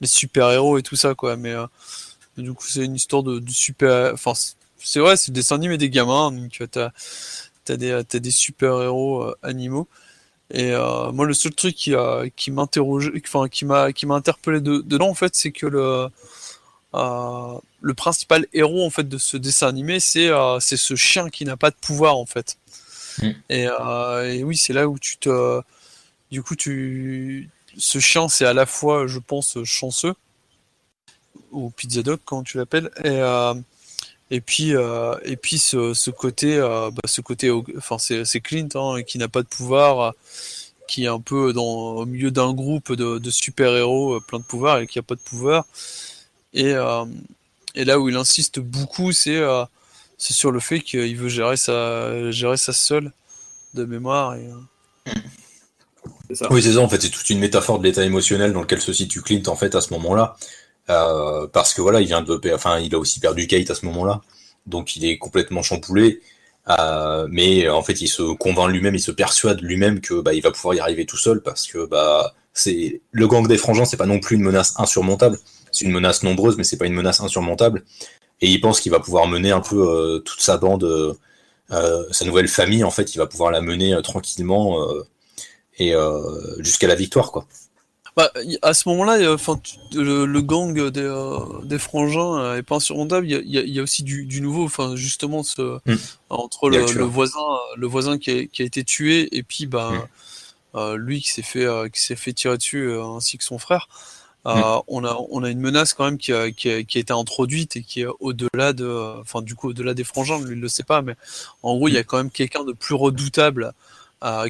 les 0.00 0.06
super-héros 0.06 0.78
et 0.78 0.82
tout 0.82 0.96
ça, 0.96 1.14
quoi, 1.14 1.36
mais. 1.36 1.54
du 2.38 2.52
coup, 2.52 2.66
c'est 2.66 2.84
une 2.84 2.94
histoire 2.94 3.22
de, 3.22 3.42
super. 3.48 4.12
Enfin, 4.14 4.32
c'est 4.78 5.00
vrai, 5.00 5.16
c'est 5.16 5.32
dessin 5.32 5.56
animé 5.56 5.78
des 5.78 5.90
gamins, 5.90 6.30
donc 6.30 6.62
t'as 6.70 6.92
as 7.68 7.76
des, 7.76 8.04
des 8.04 8.30
super-héros 8.30 9.34
animaux. 9.42 9.88
Et 10.50 10.70
euh, 10.72 11.10
moi, 11.12 11.26
le 11.26 11.34
seul 11.34 11.54
truc 11.54 11.74
qui, 11.74 11.94
qui 12.36 12.50
m'interroge, 12.50 13.12
enfin, 13.24 13.48
qui 13.48 13.64
m'a, 13.64 13.92
qui 13.92 14.06
m'a 14.06 14.14
interpellé 14.14 14.60
de, 14.60 14.78
dedans, 14.78 15.08
en 15.08 15.14
fait, 15.14 15.34
c'est 15.34 15.50
que 15.50 15.66
le, 15.66 16.08
euh, 16.94 17.58
le 17.80 17.94
principal 17.94 18.46
héros, 18.52 18.84
en 18.84 18.90
fait, 18.90 19.08
de 19.08 19.18
ce 19.18 19.36
dessin 19.36 19.68
animé, 19.68 19.98
c'est, 19.98 20.28
euh, 20.28 20.60
c'est 20.60 20.76
ce 20.76 20.94
chien 20.94 21.30
qui 21.30 21.44
n'a 21.44 21.56
pas 21.56 21.70
de 21.70 21.76
pouvoir, 21.80 22.16
en 22.16 22.26
fait. 22.26 22.58
Mm. 23.20 23.30
Et, 23.50 23.64
et, 23.64 24.44
oui, 24.44 24.56
c'est 24.56 24.72
là 24.72 24.88
où 24.88 24.98
tu 24.98 25.16
te, 25.16 25.60
du 26.30 26.42
coup, 26.42 26.54
tu, 26.54 27.50
ce 27.76 27.98
chien, 27.98 28.28
c'est 28.28 28.46
à 28.46 28.54
la 28.54 28.66
fois, 28.66 29.06
je 29.06 29.18
pense, 29.18 29.58
chanceux 29.64 30.14
ou 31.50 31.70
pizza 31.70 32.02
dog, 32.02 32.20
quand 32.24 32.42
tu 32.42 32.56
l'appelles, 32.58 32.90
et 33.02 33.20
et 34.30 34.40
puis, 34.40 34.74
euh, 34.74 35.14
et 35.24 35.36
puis 35.36 35.58
ce, 35.58 35.94
ce 35.94 36.10
côté, 36.10 36.56
euh, 36.56 36.90
bah, 36.90 37.02
ce 37.06 37.20
côté, 37.20 37.50
enfin 37.76 37.96
c'est 37.98 38.40
Clint 38.40 38.68
hein, 38.74 39.02
qui 39.04 39.18
n'a 39.18 39.28
pas 39.28 39.42
de 39.42 39.46
pouvoir, 39.46 40.00
euh, 40.00 40.10
qui 40.88 41.04
est 41.04 41.08
un 41.08 41.20
peu 41.20 41.52
dans, 41.52 41.62
au 41.62 42.06
milieu 42.06 42.30
d'un 42.32 42.52
groupe 42.52 42.92
de, 42.92 43.18
de 43.18 43.30
super-héros 43.30 44.20
plein 44.20 44.40
de 44.40 44.44
pouvoir 44.44 44.78
et 44.78 44.86
qui 44.86 44.98
a 44.98 45.02
pas 45.02 45.14
de 45.14 45.20
pouvoir. 45.20 45.64
Et, 46.54 46.72
et 47.74 47.84
là 47.84 48.00
où 48.00 48.08
il 48.08 48.16
insiste 48.16 48.60
beaucoup, 48.60 49.12
c'est 49.12 49.42
c'est 50.16 50.32
sur 50.32 50.50
le 50.50 50.60
fait 50.60 50.80
qu'il 50.80 51.16
veut 51.16 51.28
gérer 51.28 51.58
ça, 51.58 52.30
gérer 52.30 52.56
ça 52.56 52.72
seul 52.72 53.12
de 53.74 53.84
mémoire. 53.84 54.36
Et, 54.36 54.48
Oui, 56.50 56.62
c'est 56.62 56.72
ça. 56.72 56.80
En 56.80 56.88
fait, 56.88 57.02
c'est 57.02 57.10
toute 57.10 57.28
une 57.30 57.38
métaphore 57.38 57.78
de 57.78 57.84
l'état 57.84 58.04
émotionnel 58.04 58.52
dans 58.52 58.62
lequel 58.62 58.80
se 58.80 58.92
situe 58.92 59.22
Clint 59.22 59.42
en 59.46 59.56
fait 59.56 59.74
à 59.74 59.80
ce 59.80 59.92
moment-là. 59.94 60.36
Euh, 60.90 61.46
parce 61.48 61.74
que 61.74 61.80
voilà, 61.82 62.00
il 62.00 62.06
vient 62.06 62.22
de, 62.22 62.40
enfin, 62.54 62.78
il 62.78 62.94
a 62.94 62.98
aussi 62.98 63.20
perdu 63.20 63.46
Kate 63.46 63.70
à 63.70 63.74
ce 63.74 63.84
moment-là, 63.86 64.20
donc 64.66 64.96
il 64.96 65.04
est 65.04 65.18
complètement 65.18 65.62
champoulé. 65.62 66.20
Euh, 66.68 67.26
mais 67.30 67.68
en 67.68 67.82
fait, 67.82 68.00
il 68.00 68.08
se 68.08 68.22
convainc 68.34 68.70
lui-même, 68.70 68.94
il 68.94 69.00
se 69.00 69.12
persuade 69.12 69.60
lui-même 69.62 70.00
que 70.00 70.20
bah, 70.20 70.34
il 70.34 70.42
va 70.42 70.50
pouvoir 70.50 70.74
y 70.74 70.80
arriver 70.80 71.06
tout 71.06 71.16
seul 71.16 71.40
parce 71.42 71.66
que 71.66 71.86
bah, 71.86 72.34
c'est 72.52 73.02
le 73.12 73.28
gang 73.28 73.46
des 73.46 73.58
frangins, 73.58 73.84
c'est 73.84 73.96
pas 73.96 74.06
non 74.06 74.20
plus 74.20 74.36
une 74.36 74.42
menace 74.42 74.74
insurmontable. 74.78 75.38
C'est 75.72 75.84
une 75.84 75.92
menace 75.92 76.22
nombreuse, 76.22 76.56
mais 76.56 76.64
c'est 76.64 76.78
pas 76.78 76.86
une 76.86 76.94
menace 76.94 77.20
insurmontable. 77.20 77.84
Et 78.40 78.48
il 78.48 78.60
pense 78.60 78.80
qu'il 78.80 78.92
va 78.92 79.00
pouvoir 79.00 79.28
mener 79.28 79.52
un 79.52 79.60
peu 79.60 79.76
euh, 79.76 80.18
toute 80.20 80.40
sa 80.40 80.56
bande, 80.58 81.16
sa 81.70 82.24
nouvelle 82.24 82.48
famille, 82.48 82.84
en 82.84 82.90
fait, 82.90 83.14
il 83.14 83.18
va 83.18 83.26
pouvoir 83.26 83.50
la 83.50 83.60
mener 83.60 83.98
tranquillement 84.02 84.86
et 85.78 85.94
jusqu'à 86.60 86.86
la 86.86 86.94
victoire, 86.94 87.32
quoi. 87.32 87.46
Bah, 88.16 88.32
à 88.62 88.72
ce 88.72 88.88
moment-là, 88.88 89.34
enfin, 89.34 89.60
le, 89.92 90.40
gang 90.40 90.72
des, 90.90 91.02
euh, 91.02 91.38
des 91.64 91.78
frangins 91.78 92.38
euh, 92.38 92.56
est 92.56 92.62
pas 92.62 92.76
insurmontable. 92.76 93.26
Il 93.26 93.46
y 93.46 93.58
a, 93.58 93.62
y 93.62 93.78
a, 93.78 93.82
aussi 93.82 94.04
du, 94.04 94.24
du, 94.24 94.40
nouveau, 94.40 94.64
enfin, 94.64 94.96
justement, 94.96 95.42
ce, 95.42 95.76
hmm. 95.84 95.96
entre 96.30 96.70
le, 96.70 96.78
le, 96.94 97.04
voisin, 97.04 97.58
le 97.76 97.86
voisin 97.86 98.16
qui 98.16 98.30
a, 98.30 98.44
qui 98.46 98.62
a, 98.62 98.64
été 98.64 98.84
tué 98.84 99.28
et 99.36 99.42
puis, 99.42 99.66
bah, 99.66 99.90
hmm. 99.90 100.78
euh, 100.78 100.96
lui 100.96 101.20
qui 101.20 101.30
s'est 101.30 101.42
fait, 101.42 101.66
qui 101.92 102.00
s'est 102.00 102.16
fait 102.16 102.32
tirer 102.32 102.56
dessus, 102.56 102.90
ainsi 102.98 103.36
que 103.36 103.44
son 103.44 103.58
frère. 103.58 103.86
Hmm. 104.46 104.80
on 104.86 105.04
a, 105.04 105.18
on 105.30 105.42
a 105.42 105.50
une 105.50 105.58
menace 105.60 105.92
quand 105.92 106.04
même 106.04 106.18
qui 106.18 106.32
a, 106.32 106.52
qui 106.52 106.70
a, 106.70 106.84
qui 106.84 106.98
a 106.98 107.00
été 107.00 107.12
introduite 107.12 107.76
et 107.76 107.82
qui 107.82 108.02
est 108.02 108.06
au-delà 108.20 108.72
de, 108.72 109.20
enfin, 109.20 109.42
du 109.42 109.54
coup, 109.54 109.70
au-delà 109.70 109.92
des 109.92 110.04
frangins. 110.04 110.38
Lui, 110.38 110.54
il 110.54 110.60
le 110.60 110.68
sait 110.68 110.84
pas, 110.84 111.02
mais 111.02 111.16
en 111.62 111.76
gros, 111.76 111.88
il 111.88 111.94
y 111.94 111.98
a 111.98 112.04
quand 112.04 112.16
même 112.16 112.30
quelqu'un 112.30 112.64
de 112.64 112.72
plus 112.72 112.94
redoutable 112.94 113.64
euh, 113.64 113.72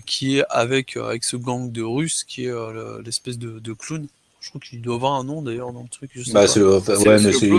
qui 0.05 0.39
est 0.39 0.45
avec, 0.49 0.97
euh, 0.97 1.09
avec 1.09 1.25
ce 1.25 1.37
gang 1.37 1.71
de 1.71 1.83
Russes, 1.83 2.25
qui 2.25 2.45
est 2.45 2.51
euh, 2.51 3.01
l'espèce 3.05 3.39
de, 3.39 3.59
de, 3.59 3.73
clown. 3.73 4.07
Je 4.41 4.49
crois 4.51 4.61
qu'il 4.61 4.81
doit 4.81 4.95
avoir 4.95 5.15
un 5.15 5.25
nom 5.25 5.43
d'ailleurs 5.43 5.73
dans 5.73 5.83
le 5.83 5.89
truc. 5.89 6.11
bah, 6.33 6.47
c'est 6.47 6.61
le, 6.61 6.79
ouais, 6.79 7.21
mais 7.21 7.33
c'est 7.33 7.49
le, 7.49 7.57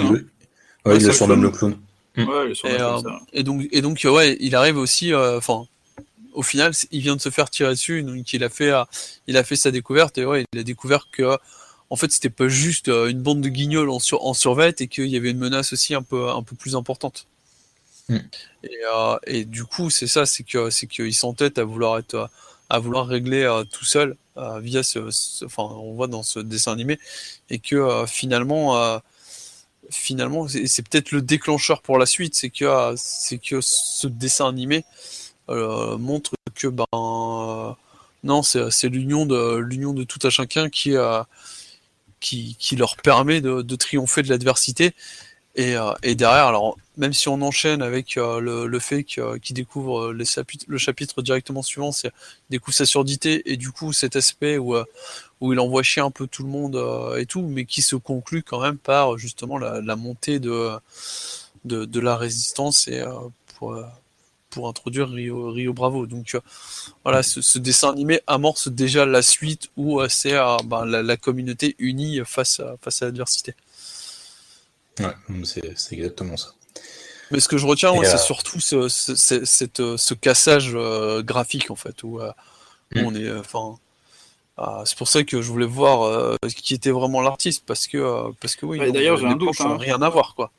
ouais, 0.86 0.98
il 0.98 1.06
le 1.06 1.12
surnomme 1.12 1.44
le 1.44 1.52
clown. 1.52 1.78
Ouais, 2.18 2.52
et, 2.64 3.40
et, 3.40 3.44
donc, 3.44 3.68
et 3.72 3.82
donc, 3.82 4.02
ouais, 4.06 4.38
il 4.40 4.56
arrive 4.56 4.78
aussi, 4.78 5.14
enfin, 5.14 5.66
au 6.34 6.42
final, 6.42 6.72
il 6.92 7.02
vient 7.02 7.16
de 7.16 7.22
se 7.22 7.30
faire 7.30 7.50
tirer 7.50 7.72
dessus, 7.72 8.02
donc 8.02 8.34
il 8.34 8.44
a 8.44 8.50
fait, 8.50 8.72
il 9.28 9.38
a 9.38 9.44
fait 9.44 9.56
sa 9.56 9.70
découverte 9.70 10.18
et 10.18 10.26
ouais, 10.26 10.46
il 10.52 10.60
a 10.60 10.64
découvert 10.64 11.10
que 11.12 11.38
en 11.90 11.96
fait, 11.96 12.12
c'était 12.12 12.32
pas 12.32 12.48
juste 12.48 12.88
une 12.88 13.22
bande 13.22 13.42
de 13.42 13.50
guignols 13.50 13.90
en, 13.90 14.00
sur, 14.00 14.26
en 14.26 14.34
survêt 14.34 14.74
et 14.80 14.88
qu'il 14.88 15.08
y 15.08 15.16
avait 15.16 15.30
une 15.30 15.38
menace 15.38 15.74
aussi 15.74 15.94
un 15.94 16.02
peu, 16.02 16.30
un 16.30 16.42
peu 16.42 16.56
plus 16.56 16.76
importante. 16.76 17.28
Hmm. 18.10 18.18
Et, 18.64 18.78
et, 19.28 19.46
du 19.46 19.66
coup, 19.66 19.90
c'est 19.90 20.08
ça, 20.08 20.26
c'est 20.26 20.44
que 20.44 20.70
c'est 20.70 20.88
qu'ils 20.88 21.14
s'entêtent 21.14 21.58
à 21.58 21.64
vouloir 21.64 21.98
être, 21.98 22.30
à 22.70 22.80
vouloir 22.80 23.08
régler 23.08 23.64
tout 23.72 23.86
seul 23.86 24.16
via 24.62 24.82
enfin, 25.46 25.64
on 25.64 25.94
voit 25.94 26.08
dans 26.08 26.24
ce 26.24 26.40
dessin 26.40 26.72
animé, 26.72 27.00
et 27.50 27.60
que 27.60 28.06
finalement 28.08 29.02
finalement, 29.90 30.48
c'est 30.48 30.88
peut-être 30.88 31.12
le 31.12 31.22
déclencheur 31.22 31.82
pour 31.82 31.98
la 31.98 32.06
suite, 32.06 32.36
c'est 32.36 32.50
que 32.50 32.66
euh, 32.66 32.94
c'est 32.98 33.38
que 33.38 33.60
ce 33.62 34.08
dessin 34.08 34.48
animé 34.48 34.86
euh, 35.50 35.98
montre 35.98 36.34
que 36.56 36.68
ben 36.68 36.86
euh, 36.94 37.72
non, 38.24 38.42
c'est 38.44 38.90
l'union 38.90 39.26
de 39.26 39.58
l'union 39.58 39.94
de 39.94 40.04
tout 40.04 40.20
à 40.24 40.30
chacun 40.30 40.70
qui, 40.70 40.96
qui, 42.20 42.56
qui 42.60 42.76
leur 42.76 42.98
permet 42.98 43.42
de 43.42 43.76
triompher 43.76 44.24
de 44.24 44.30
l'adversité 44.30 44.94
euh, 45.60 45.94
et, 46.04 46.16
derrière, 46.16 46.46
alors 46.48 46.78
même 46.98 47.14
si 47.14 47.30
on 47.30 47.42
enchaîne 47.42 47.82
avec 47.82 48.18
euh, 48.18 48.40
le, 48.40 48.80
fait 48.80 49.04
qu'il 49.04 49.54
découvre 49.54 50.12
le 50.12 50.78
chapitre 50.78 51.22
directement 51.22 51.64
suivant, 51.64 51.92
c'est 51.92 52.12
découvre 52.50 52.76
sa 52.76 52.86
surdité 52.86 53.52
et 53.52 53.58
du 53.58 53.72
coup 53.72 53.94
cet 53.94 54.16
aspect 54.16 54.58
où, 54.58 54.76
euh, 54.76 54.86
où 55.42 55.54
il 55.54 55.60
envoie 55.60 55.84
chier 55.84 56.02
un 56.02 56.12
peu 56.12 56.28
tout 56.28 56.44
le 56.44 56.50
monde 56.50 56.76
et 57.18 57.26
tout, 57.26 57.42
mais 57.42 57.66
qui 57.66 57.82
se 57.82 57.96
conclut 57.96 58.44
quand 58.44 58.62
même 58.62 58.78
par 58.78 59.18
justement 59.18 59.58
la, 59.58 59.96
montée 59.96 60.40
de, 60.40 60.72
de, 61.66 62.00
la 62.00 62.18
résistance 62.18 62.88
et 62.88 63.04
pour, 63.56 63.80
pour 64.50 64.68
introduire 64.68 65.10
Rio, 65.10 65.52
Rio 65.52 65.74
Bravo. 65.74 66.06
Donc 66.06 66.38
voilà, 67.04 67.24
ce, 67.24 67.58
dessin 67.58 67.92
animé 67.92 68.22
amorce 68.28 68.68
déjà 68.70 69.06
la 69.06 69.22
suite 69.22 69.70
où 69.76 70.02
c'est 70.08 70.38
ben, 70.66 70.86
la, 70.86 71.02
la, 71.04 71.18
communauté 71.18 71.76
unie 71.80 72.22
face 72.26 72.62
face 72.82 73.02
à 73.02 73.06
l'adversité. 73.06 73.56
Ouais, 75.00 75.44
c'est 75.44 75.94
exactement 75.94 76.38
ça. 76.38 76.50
Mais 77.32 77.40
ce 77.40 77.48
que 77.48 77.58
je 77.58 77.66
retiens, 77.66 77.94
c'est 78.04 78.14
euh, 78.14 78.18
surtout 78.18 78.60
ce, 78.60 78.88
ce, 78.88 80.14
cassage 80.14 80.72
euh, 80.74 81.22
graphique 81.22 81.72
en 81.72 81.76
fait, 81.76 82.04
où, 82.04 82.20
euh, 82.20 82.32
hmm. 82.96 83.06
on 83.06 83.16
est, 83.16 83.32
enfin, 83.34 83.76
c'est 84.86 84.98
pour 84.98 85.08
ça 85.08 85.24
que 85.24 85.42
je 85.42 85.52
voulais 85.52 85.66
voir 85.66 86.38
qui 86.48 86.74
était 86.74 86.92
vraiment 86.92 87.22
l'artiste, 87.22 87.64
parce 87.66 87.88
que, 87.88 88.32
parce 88.40 88.56
que 88.56 88.66
oui, 88.66 88.80
d'ailleurs, 88.92 89.18
j'ai 89.18 89.28
un 89.28 89.36
doute, 89.36 89.60
hein. 89.60 89.78
rien 89.78 90.02
à 90.02 90.10
voir 90.10 90.36
quoi. 90.36 90.52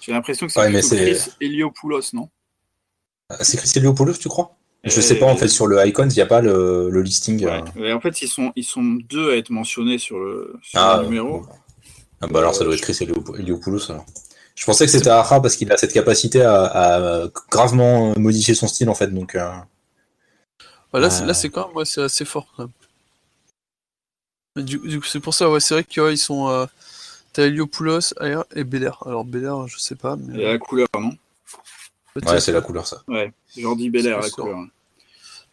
J'ai 0.00 0.12
l'impression 0.12 0.46
que 0.46 0.52
c'est 0.52 0.96
Chris 0.96 1.30
Heliopoulos, 1.40 2.14
non? 2.14 2.28
C'est 3.40 3.58
Chris 3.58 3.72
Heliopoulos, 3.76 4.14
tu 4.14 4.28
crois? 4.28 4.54
Je 4.84 5.00
sais 5.00 5.18
pas 5.18 5.26
en 5.26 5.36
fait 5.36 5.48
sur 5.48 5.66
le 5.66 5.84
Icons, 5.86 6.08
il 6.08 6.14
n'y 6.14 6.22
a 6.22 6.26
pas 6.26 6.40
le, 6.40 7.00
listing. 7.02 7.46
en 7.46 8.00
fait, 8.00 8.22
ils 8.22 8.28
sont, 8.28 8.52
ils 8.56 8.64
sont 8.64 8.82
deux 8.82 9.32
à 9.32 9.36
être 9.36 9.50
mentionnés 9.50 9.98
sur 9.98 10.18
le, 10.18 10.58
ah, 10.74 11.00
numéro. 11.04 11.46
Ah 12.20 12.26
bah 12.26 12.40
alors 12.40 12.54
ça 12.54 12.64
doit 12.64 12.74
être 12.74 12.80
Chris 12.80 12.98
Eliopoulos 13.00 13.90
alors. 13.90 14.04
Je 14.58 14.64
pensais 14.64 14.86
que 14.86 14.90
c'était 14.90 15.10
Ara 15.10 15.40
parce 15.40 15.54
qu'il 15.54 15.70
a 15.70 15.76
cette 15.76 15.92
capacité 15.92 16.42
à, 16.42 17.28
gravement 17.48 18.12
modifier 18.18 18.54
son 18.54 18.66
style 18.66 18.90
en 18.90 18.94
fait 18.94 19.06
donc. 19.06 19.36
Euh... 19.36 19.48
Bah 20.92 20.98
là, 20.98 21.08
là 21.24 21.34
c'est 21.34 21.48
quand? 21.48 21.72
Même 21.74 21.84
c'est 21.84 22.02
assez 22.02 22.24
fort 22.24 22.48
quand 22.56 22.68
même. 24.56 24.64
du, 24.64 24.98
coup 24.98 25.06
c'est 25.06 25.20
pour 25.20 25.34
ça 25.34 25.48
ouais 25.48 25.60
c'est 25.60 25.74
vrai 25.74 25.84
qu'ils 25.84 26.18
sont 26.18 26.48
euh, 26.48 26.66
t'as 27.32 27.44
Eliopoulos 27.46 28.14
et 28.56 28.64
Belair. 28.64 29.00
Alors 29.06 29.24
Belair 29.24 29.68
je 29.68 29.78
sais 29.78 29.94
pas 29.94 30.16
mais. 30.16 30.42
la 30.42 30.58
couleur 30.58 30.88
non? 30.98 31.12
Ouais 32.26 32.40
c'est 32.40 32.50
la 32.50 32.60
couleur 32.60 32.84
ça. 32.84 33.02
Ouais 33.06 33.32
Jordi 33.56 33.90
Belair 33.90 34.18
la 34.18 34.28
couleur. 34.28 34.58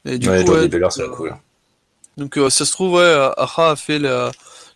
Et 0.06 0.18
du 0.18 0.30
ouais, 0.30 0.44
coup, 0.44 0.54
Jordi 0.54 0.68
Belair 0.68 0.92
c'est 0.92 1.04
la 1.04 1.10
couleur. 1.10 1.38
Donc 2.18 2.40
euh, 2.40 2.50
ça 2.50 2.66
se 2.66 2.72
trouve 2.72 2.94
ouais 2.94 3.32
Ara 3.38 3.72
a 3.72 3.76
fait 3.76 4.00
la 4.00 4.32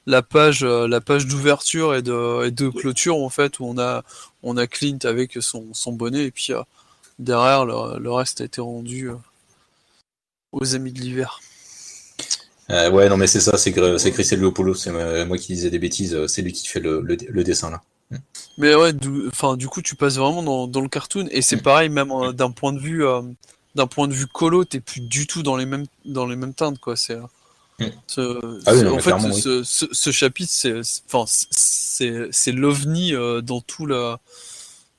la 0.05 0.21
page, 0.21 0.63
euh, 0.63 0.87
la 0.87 1.01
page 1.01 1.27
d'ouverture 1.27 1.95
et 1.95 2.01
de, 2.01 2.49
de, 2.49 2.69
clôture 2.69 3.17
en 3.17 3.29
fait 3.29 3.59
où 3.59 3.65
on 3.65 3.77
a, 3.77 4.03
on 4.43 4.57
a 4.57 4.67
Clint 4.67 4.99
avec 5.03 5.37
son, 5.41 5.73
son 5.73 5.93
bonnet 5.93 6.25
et 6.25 6.31
puis 6.31 6.51
euh, 6.51 6.61
derrière 7.19 7.65
le, 7.65 8.11
reste 8.11 8.41
a 8.41 8.45
été 8.45 8.61
rendu 8.61 9.09
euh, 9.09 9.15
aux 10.51 10.75
amis 10.75 10.91
de 10.91 10.99
l'hiver. 10.99 11.39
ouais, 12.69 13.09
non 13.09 13.17
mais 13.17 13.27
c'est 13.27 13.39
ça, 13.39 13.57
c'est 13.57 13.71
Chris 13.71 14.27
Eliopoulos, 14.31 14.75
c'est 14.75 15.25
moi 15.25 15.37
qui 15.37 15.53
disais 15.53 15.69
des 15.69 15.79
bêtises, 15.79 16.25
c'est 16.27 16.41
lui 16.41 16.53
qui 16.53 16.67
fait 16.67 16.79
le, 16.79 17.01
le, 17.01 17.43
dessin 17.43 17.69
là. 17.69 17.81
Mais 18.57 18.73
ouais, 18.73 18.91
enfin 19.27 19.55
du 19.55 19.67
coup 19.67 19.83
tu 19.83 19.95
passes 19.95 20.17
vraiment 20.17 20.41
dans, 20.41 20.67
dans 20.67 20.81
le 20.81 20.89
cartoon 20.89 21.27
et 21.29 21.43
c'est 21.43 21.57
mm. 21.57 21.61
pareil 21.61 21.89
même 21.89 22.11
d'un 22.33 22.49
point 22.49 22.73
de 22.73 22.79
vue 22.79 23.03
d'un 23.75 23.85
point 23.85 24.07
de 24.07 24.13
vue 24.13 24.25
colo, 24.25 24.65
t'es 24.65 24.79
plus 24.79 25.01
du 25.01 25.27
tout 25.27 25.43
dans 25.43 25.55
les 25.55 25.67
mêmes 25.67 25.85
dans 26.05 26.25
les 26.25 26.35
mêmes 26.35 26.55
teintes 26.55 26.79
quoi. 26.79 26.95
C'est 26.95 27.17
ce, 28.07 28.39
ah 28.65 28.73
en 28.91 28.99
fait, 28.99 29.13
ce, 29.63 30.11
chapitre, 30.11 30.51
c'est 30.51 32.51
l'ovni 32.51 33.13
euh, 33.13 33.41
dans 33.41 33.61
tout 33.61 33.85
la, 33.85 34.19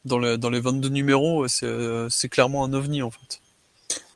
dans, 0.04 0.18
le, 0.18 0.38
dans 0.38 0.50
les 0.50 0.60
22 0.60 0.88
numéros, 0.88 1.46
c'est 1.48 2.28
clairement 2.28 2.64
un 2.64 2.72
ovni 2.72 3.02
en 3.02 3.10
fait. 3.10 3.40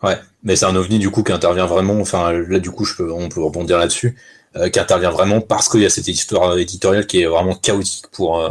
Ouais, 0.02 0.18
mais 0.42 0.56
c'est 0.56 0.66
un 0.66 0.76
ovni 0.76 0.98
du 0.98 1.10
coup 1.10 1.22
qui 1.22 1.32
intervient 1.32 1.66
vraiment, 1.66 1.98
enfin 2.00 2.32
là 2.32 2.58
du 2.58 2.70
coup 2.70 2.84
je 2.84 2.94
peux, 2.94 3.10
on 3.10 3.28
peut 3.28 3.42
rebondir 3.42 3.78
là-dessus, 3.78 4.16
euh, 4.56 4.68
qui 4.68 4.78
intervient 4.78 5.10
vraiment 5.10 5.40
parce 5.40 5.68
qu'il 5.68 5.80
y 5.80 5.86
a 5.86 5.90
cette 5.90 6.08
histoire 6.08 6.56
éditoriale 6.58 7.06
qui 7.06 7.22
est 7.22 7.26
vraiment 7.26 7.54
chaotique 7.54 8.06
pour, 8.12 8.40
euh, 8.40 8.50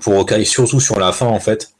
pour 0.00 0.30
et 0.32 0.44
surtout 0.44 0.80
sur 0.80 0.98
la 0.98 1.12
fin 1.12 1.26
en 1.26 1.40
fait, 1.40 1.70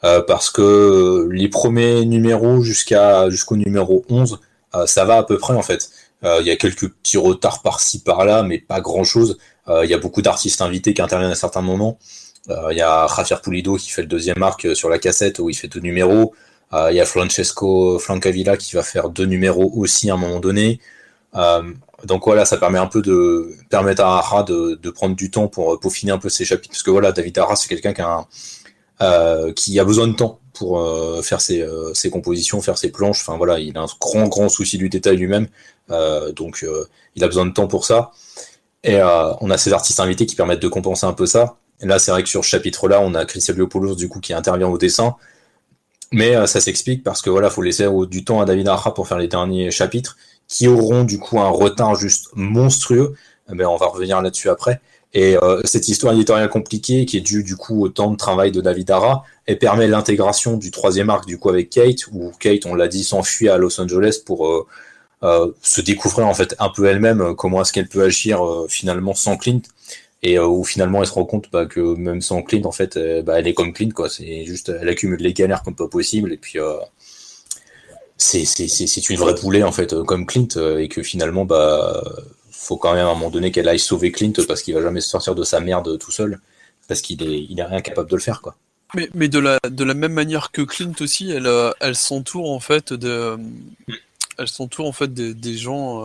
parce 0.00 0.50
que 0.50 1.28
les 1.30 1.48
premiers 1.48 2.04
numéros 2.04 2.62
jusqu'à 2.62 3.30
jusqu'au 3.30 3.56
numéro 3.56 4.04
11, 4.08 4.40
ça 4.86 5.04
va 5.04 5.18
à 5.18 5.22
peu 5.22 5.38
près 5.38 5.54
en 5.54 5.62
fait. 5.62 5.90
Euh, 6.24 6.38
il 6.40 6.46
y 6.46 6.50
a 6.50 6.56
quelques 6.56 6.88
petits 6.88 7.18
retards 7.18 7.62
par-ci 7.62 8.02
par-là, 8.02 8.42
mais 8.42 8.58
pas 8.58 8.80
grand-chose. 8.80 9.38
Euh, 9.68 9.84
il 9.84 9.90
y 9.90 9.94
a 9.94 9.98
beaucoup 9.98 10.22
d'artistes 10.22 10.60
invités 10.60 10.94
qui 10.94 11.02
interviennent 11.02 11.30
à 11.30 11.36
certains 11.36 11.62
moments. 11.62 11.98
Euh, 12.50 12.68
il 12.70 12.78
y 12.78 12.82
a 12.82 13.06
Javier 13.08 13.36
Pulido 13.42 13.76
qui 13.76 13.90
fait 13.90 14.02
le 14.02 14.08
deuxième 14.08 14.42
arc 14.42 14.74
sur 14.74 14.88
la 14.88 14.98
cassette 14.98 15.38
où 15.38 15.50
il 15.50 15.54
fait 15.54 15.68
deux 15.68 15.80
numéros. 15.80 16.34
Il 16.90 16.96
y 16.96 17.00
a 17.00 17.04
Francesco 17.04 17.98
Francavilla 17.98 18.56
qui 18.56 18.74
va 18.76 18.82
faire 18.82 19.10
deux 19.10 19.26
numéros 19.26 19.70
aussi 19.76 20.08
à 20.08 20.14
un 20.14 20.16
moment 20.16 20.40
donné. 20.40 20.80
donc 22.04 22.24
voilà, 22.24 22.46
ça 22.46 22.56
permet 22.56 22.78
un 22.78 22.86
peu 22.86 23.02
de 23.02 23.54
permettre 23.68 24.02
à 24.02 24.18
Ara 24.18 24.42
de, 24.42 24.78
de, 24.82 24.90
prendre 24.90 25.14
du 25.14 25.30
temps 25.30 25.48
pour 25.48 25.78
peaufiner 25.80 26.12
un 26.12 26.18
peu 26.18 26.30
ses 26.30 26.46
chapitres. 26.46 26.72
Parce 26.72 26.82
que 26.82 26.90
voilà, 26.90 27.12
David 27.12 27.36
Ara, 27.38 27.56
c'est 27.56 27.68
quelqu'un 27.68 27.92
qui 29.54 29.78
a 29.80 29.84
besoin 29.84 30.08
de 30.08 30.14
temps 30.14 30.40
pour 30.54 30.82
faire 31.22 31.42
ses, 31.42 31.62
ses, 31.92 32.08
compositions, 32.08 32.62
faire 32.62 32.78
ses 32.78 32.90
planches. 32.90 33.20
Enfin 33.20 33.36
voilà, 33.36 33.58
il 33.58 33.76
a 33.76 33.82
un 33.82 33.86
grand 34.00 34.26
grand 34.28 34.48
souci 34.48 34.78
du 34.78 34.88
détail 34.88 35.18
lui-même. 35.18 35.48
Euh, 35.92 36.32
donc 36.32 36.62
euh, 36.62 36.86
il 37.14 37.24
a 37.24 37.26
besoin 37.26 37.46
de 37.46 37.52
temps 37.52 37.68
pour 37.68 37.84
ça. 37.84 38.10
Et 38.84 38.96
euh, 38.96 39.32
on 39.40 39.50
a 39.50 39.58
ces 39.58 39.72
artistes 39.72 40.00
invités 40.00 40.26
qui 40.26 40.34
permettent 40.34 40.62
de 40.62 40.68
compenser 40.68 41.06
un 41.06 41.12
peu 41.12 41.26
ça. 41.26 41.56
Là, 41.80 41.98
c'est 41.98 42.10
vrai 42.10 42.22
que 42.22 42.28
sur 42.28 42.44
ce 42.44 42.50
chapitre-là, 42.50 43.00
on 43.00 43.14
a 43.14 43.24
Chris 43.24 43.44
Eliopoulos 43.48 43.96
du 43.96 44.08
coup 44.08 44.20
qui 44.20 44.32
intervient 44.32 44.68
au 44.68 44.78
dessin. 44.78 45.16
Mais 46.12 46.46
ça 46.46 46.60
s'explique 46.60 47.02
parce 47.02 47.22
que 47.22 47.30
voilà, 47.30 47.48
faut 47.48 47.62
laisser 47.62 47.88
du 48.08 48.22
temps 48.24 48.40
à 48.40 48.44
David 48.44 48.68
Arra 48.68 48.92
pour 48.92 49.08
faire 49.08 49.18
les 49.18 49.28
derniers 49.28 49.70
chapitres 49.70 50.18
qui 50.46 50.68
auront 50.68 51.04
du 51.04 51.18
coup 51.18 51.40
un 51.40 51.48
retard 51.48 51.94
juste 51.94 52.28
monstrueux. 52.34 53.14
Mais 53.48 53.64
on 53.64 53.76
va 53.76 53.86
revenir 53.86 54.20
là-dessus 54.20 54.50
après. 54.50 54.80
Et 55.14 55.36
cette 55.64 55.88
histoire 55.88 56.12
éditoriale 56.12 56.50
compliquée 56.50 57.06
qui 57.06 57.16
est 57.16 57.22
due 57.22 57.42
du 57.42 57.56
coup 57.56 57.82
au 57.82 57.88
temps 57.88 58.10
de 58.10 58.16
travail 58.16 58.52
de 58.52 58.60
David 58.60 58.90
Arra 58.90 59.24
et 59.46 59.56
permet 59.56 59.88
l'intégration 59.88 60.58
du 60.58 60.70
troisième 60.70 61.08
arc 61.10 61.26
du 61.26 61.38
coup 61.38 61.48
avec 61.48 61.70
Kate 61.70 62.06
où 62.12 62.30
Kate, 62.38 62.66
on 62.66 62.74
l'a 62.74 62.88
dit, 62.88 63.04
s'enfuit 63.04 63.48
à 63.48 63.56
Los 63.56 63.80
Angeles 63.80 64.20
pour 64.24 64.68
se 65.62 65.80
découvrir 65.80 66.26
en 66.26 66.34
fait 66.34 66.54
un 66.58 66.68
peu 66.68 66.86
elle-même 66.86 67.20
euh, 67.20 67.34
comment 67.34 67.62
est-ce 67.62 67.72
qu'elle 67.72 67.88
peut 67.88 68.02
agir 68.02 68.44
euh, 68.44 68.66
finalement 68.68 69.14
sans 69.14 69.36
Clint. 69.36 69.62
Et 70.24 70.38
où 70.38 70.62
finalement 70.62 71.00
elle 71.00 71.08
se 71.08 71.12
rend 71.12 71.24
compte 71.24 71.50
bah, 71.50 71.66
que 71.66 71.80
même 71.80 72.20
sans 72.22 72.42
Clint 72.42 72.64
en 72.64 72.70
fait 72.70 72.96
bah, 73.24 73.40
elle 73.40 73.48
est 73.48 73.54
comme 73.54 73.72
Clint 73.72 73.90
quoi. 73.90 74.08
C'est 74.08 74.44
juste 74.44 74.68
elle 74.68 74.88
accumule 74.88 75.20
les 75.20 75.32
galères 75.32 75.64
comme 75.64 75.74
pas 75.74 75.88
possible 75.88 76.32
et 76.32 76.36
puis 76.36 76.60
c'est 78.18 79.10
une 79.10 79.16
vraie 79.16 79.34
poulet 79.34 79.64
en 79.64 79.72
fait 79.72 80.00
comme 80.04 80.26
Clint 80.26 80.46
et 80.78 80.86
que 80.86 81.02
finalement 81.02 81.44
bah 81.44 82.04
faut 82.52 82.76
quand 82.76 82.94
même 82.94 83.06
à 83.06 83.10
un 83.10 83.14
moment 83.14 83.30
donné 83.30 83.50
qu'elle 83.50 83.68
aille 83.68 83.80
sauver 83.80 84.12
Clint 84.12 84.32
parce 84.46 84.62
qu'il 84.62 84.74
va 84.74 84.82
jamais 84.82 85.00
se 85.00 85.08
sortir 85.08 85.34
de 85.34 85.42
sa 85.42 85.58
merde 85.58 85.98
tout 85.98 86.12
seul. 86.12 86.40
Parce 86.86 87.00
qu'il 87.00 87.20
est 87.24 87.44
il 87.50 87.58
est 87.58 87.64
rien 87.64 87.80
capable 87.80 88.08
de 88.08 88.14
le 88.14 88.22
faire 88.22 88.42
quoi. 88.42 88.54
Mais, 88.94 89.08
mais 89.14 89.26
de 89.26 89.40
la 89.40 89.58
de 89.68 89.82
la 89.82 89.94
même 89.94 90.12
manière 90.12 90.52
que 90.52 90.62
Clint 90.62 90.94
aussi 91.00 91.32
elle 91.32 91.50
elle 91.80 91.96
s'entoure 91.96 92.52
en 92.52 92.60
fait 92.60 92.92
de 92.92 93.36
elles 94.42 94.48
sont 94.48 94.68
tout 94.68 94.84
en 94.84 94.92
fait 94.92 95.12
des, 95.14 95.56
gens, 95.56 96.04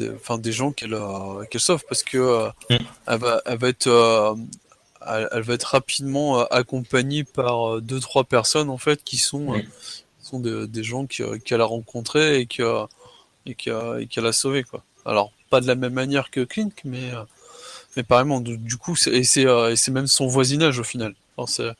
euh, 0.00 0.14
enfin 0.14 0.38
des, 0.38 0.52
gens 0.52 0.72
qu'elle 0.72 0.94
euh, 0.94 1.44
qu'elle 1.50 1.60
sauve 1.60 1.82
parce 1.88 2.02
que 2.02 2.18
euh, 2.18 2.48
mm. 2.70 2.76
elle, 3.06 3.18
va, 3.18 3.42
elle 3.46 3.58
va 3.58 3.68
être 3.68 4.36
elle, 5.06 5.42
va 5.42 5.54
être 5.54 5.64
rapidement 5.64 6.44
accompagnée 6.46 7.24
par 7.24 7.80
deux 7.80 8.00
trois 8.00 8.24
personnes 8.24 8.70
en 8.70 8.78
fait 8.78 9.02
qui 9.02 9.16
sont 9.16 9.56
mm. 9.56 9.62
sont 10.20 10.40
des 10.40 10.84
gens 10.84 11.06
qu'elle 11.06 11.60
a 11.60 11.64
rencontrés 11.64 12.40
et 12.40 12.46
que 12.46 12.84
et 13.46 13.54
qu'elle 13.54 14.26
a 14.26 14.32
sauvé 14.32 14.62
quoi. 14.62 14.84
Alors 15.04 15.32
pas 15.50 15.60
de 15.60 15.66
la 15.66 15.74
même 15.74 15.94
manière 15.94 16.30
que 16.30 16.44
Clink 16.44 16.82
mais 16.84 17.10
mais 17.96 18.02
pareillement 18.02 18.40
du, 18.40 18.76
coup 18.76 18.96
et 19.06 19.24
c'est 19.24 19.90
même 19.90 20.06
son 20.06 20.26
voisinage 20.26 20.78
au 20.78 20.84
final. 20.84 21.14
Enfin, 21.36 21.72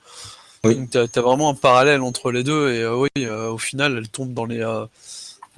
oui. 0.64 0.88
tu 0.90 0.98
as, 0.98 1.20
vraiment 1.20 1.50
un 1.50 1.54
parallèle 1.54 2.02
entre 2.02 2.30
les 2.30 2.42
deux 2.42 2.72
et 2.72 2.86
oui, 2.86 3.26
au 3.26 3.58
final, 3.58 3.96
elle 3.98 4.08
tombe 4.08 4.32
dans 4.32 4.44
les, 4.44 4.64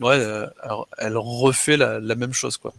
ouais, 0.01 0.19
euh, 0.19 0.47
alors, 0.63 0.89
elle 0.99 1.17
refait 1.17 1.77
la, 1.77 2.01
même 2.01 2.33
chose, 2.33 2.57
quoi. 2.57 2.73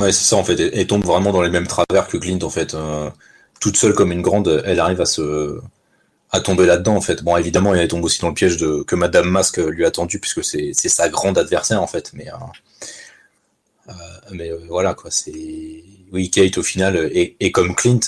Ouais, 0.00 0.10
c'est 0.12 0.24
ça 0.24 0.36
en 0.36 0.44
fait. 0.44 0.58
Elle, 0.58 0.86
tombe 0.88 1.04
vraiment 1.04 1.32
dans 1.32 1.42
les 1.42 1.50
mêmes 1.50 1.68
travers 1.68 2.08
que 2.08 2.16
Clint 2.16 2.40
en 2.42 2.50
fait. 2.50 2.76
toute 3.60 3.76
seule 3.76 3.94
comme 3.94 4.10
une 4.10 4.22
grande, 4.22 4.62
elle 4.66 4.80
arrive 4.80 5.00
à 5.00 5.06
se 5.06 5.60
à 6.32 6.40
tomber 6.40 6.66
là-dedans 6.66 6.96
en 6.96 7.00
fait. 7.00 7.22
Bon, 7.22 7.36
évidemment, 7.36 7.74
elle 7.74 7.86
tombe 7.86 8.04
aussi 8.04 8.20
dans 8.20 8.28
le 8.28 8.34
piège 8.34 8.56
de 8.56 8.82
que 8.82 8.96
Madame 8.96 9.28
Masque 9.30 9.58
lui 9.58 9.84
a 9.84 9.92
tendu 9.92 10.18
puisque 10.18 10.42
c'est 10.42 10.72
sa 10.74 11.08
grande 11.08 11.38
adversaire 11.38 11.80
en 11.80 11.86
fait. 11.86 12.12
Mais 12.12 12.26
mais 14.32 14.50
voilà 14.68 14.94
quoi. 14.94 15.10
C'est 15.12 15.84
oui, 16.12 16.30
Kate 16.30 16.58
au 16.58 16.62
final 16.62 16.96
est, 17.12 17.50
comme 17.52 17.74
Clint. 17.74 18.00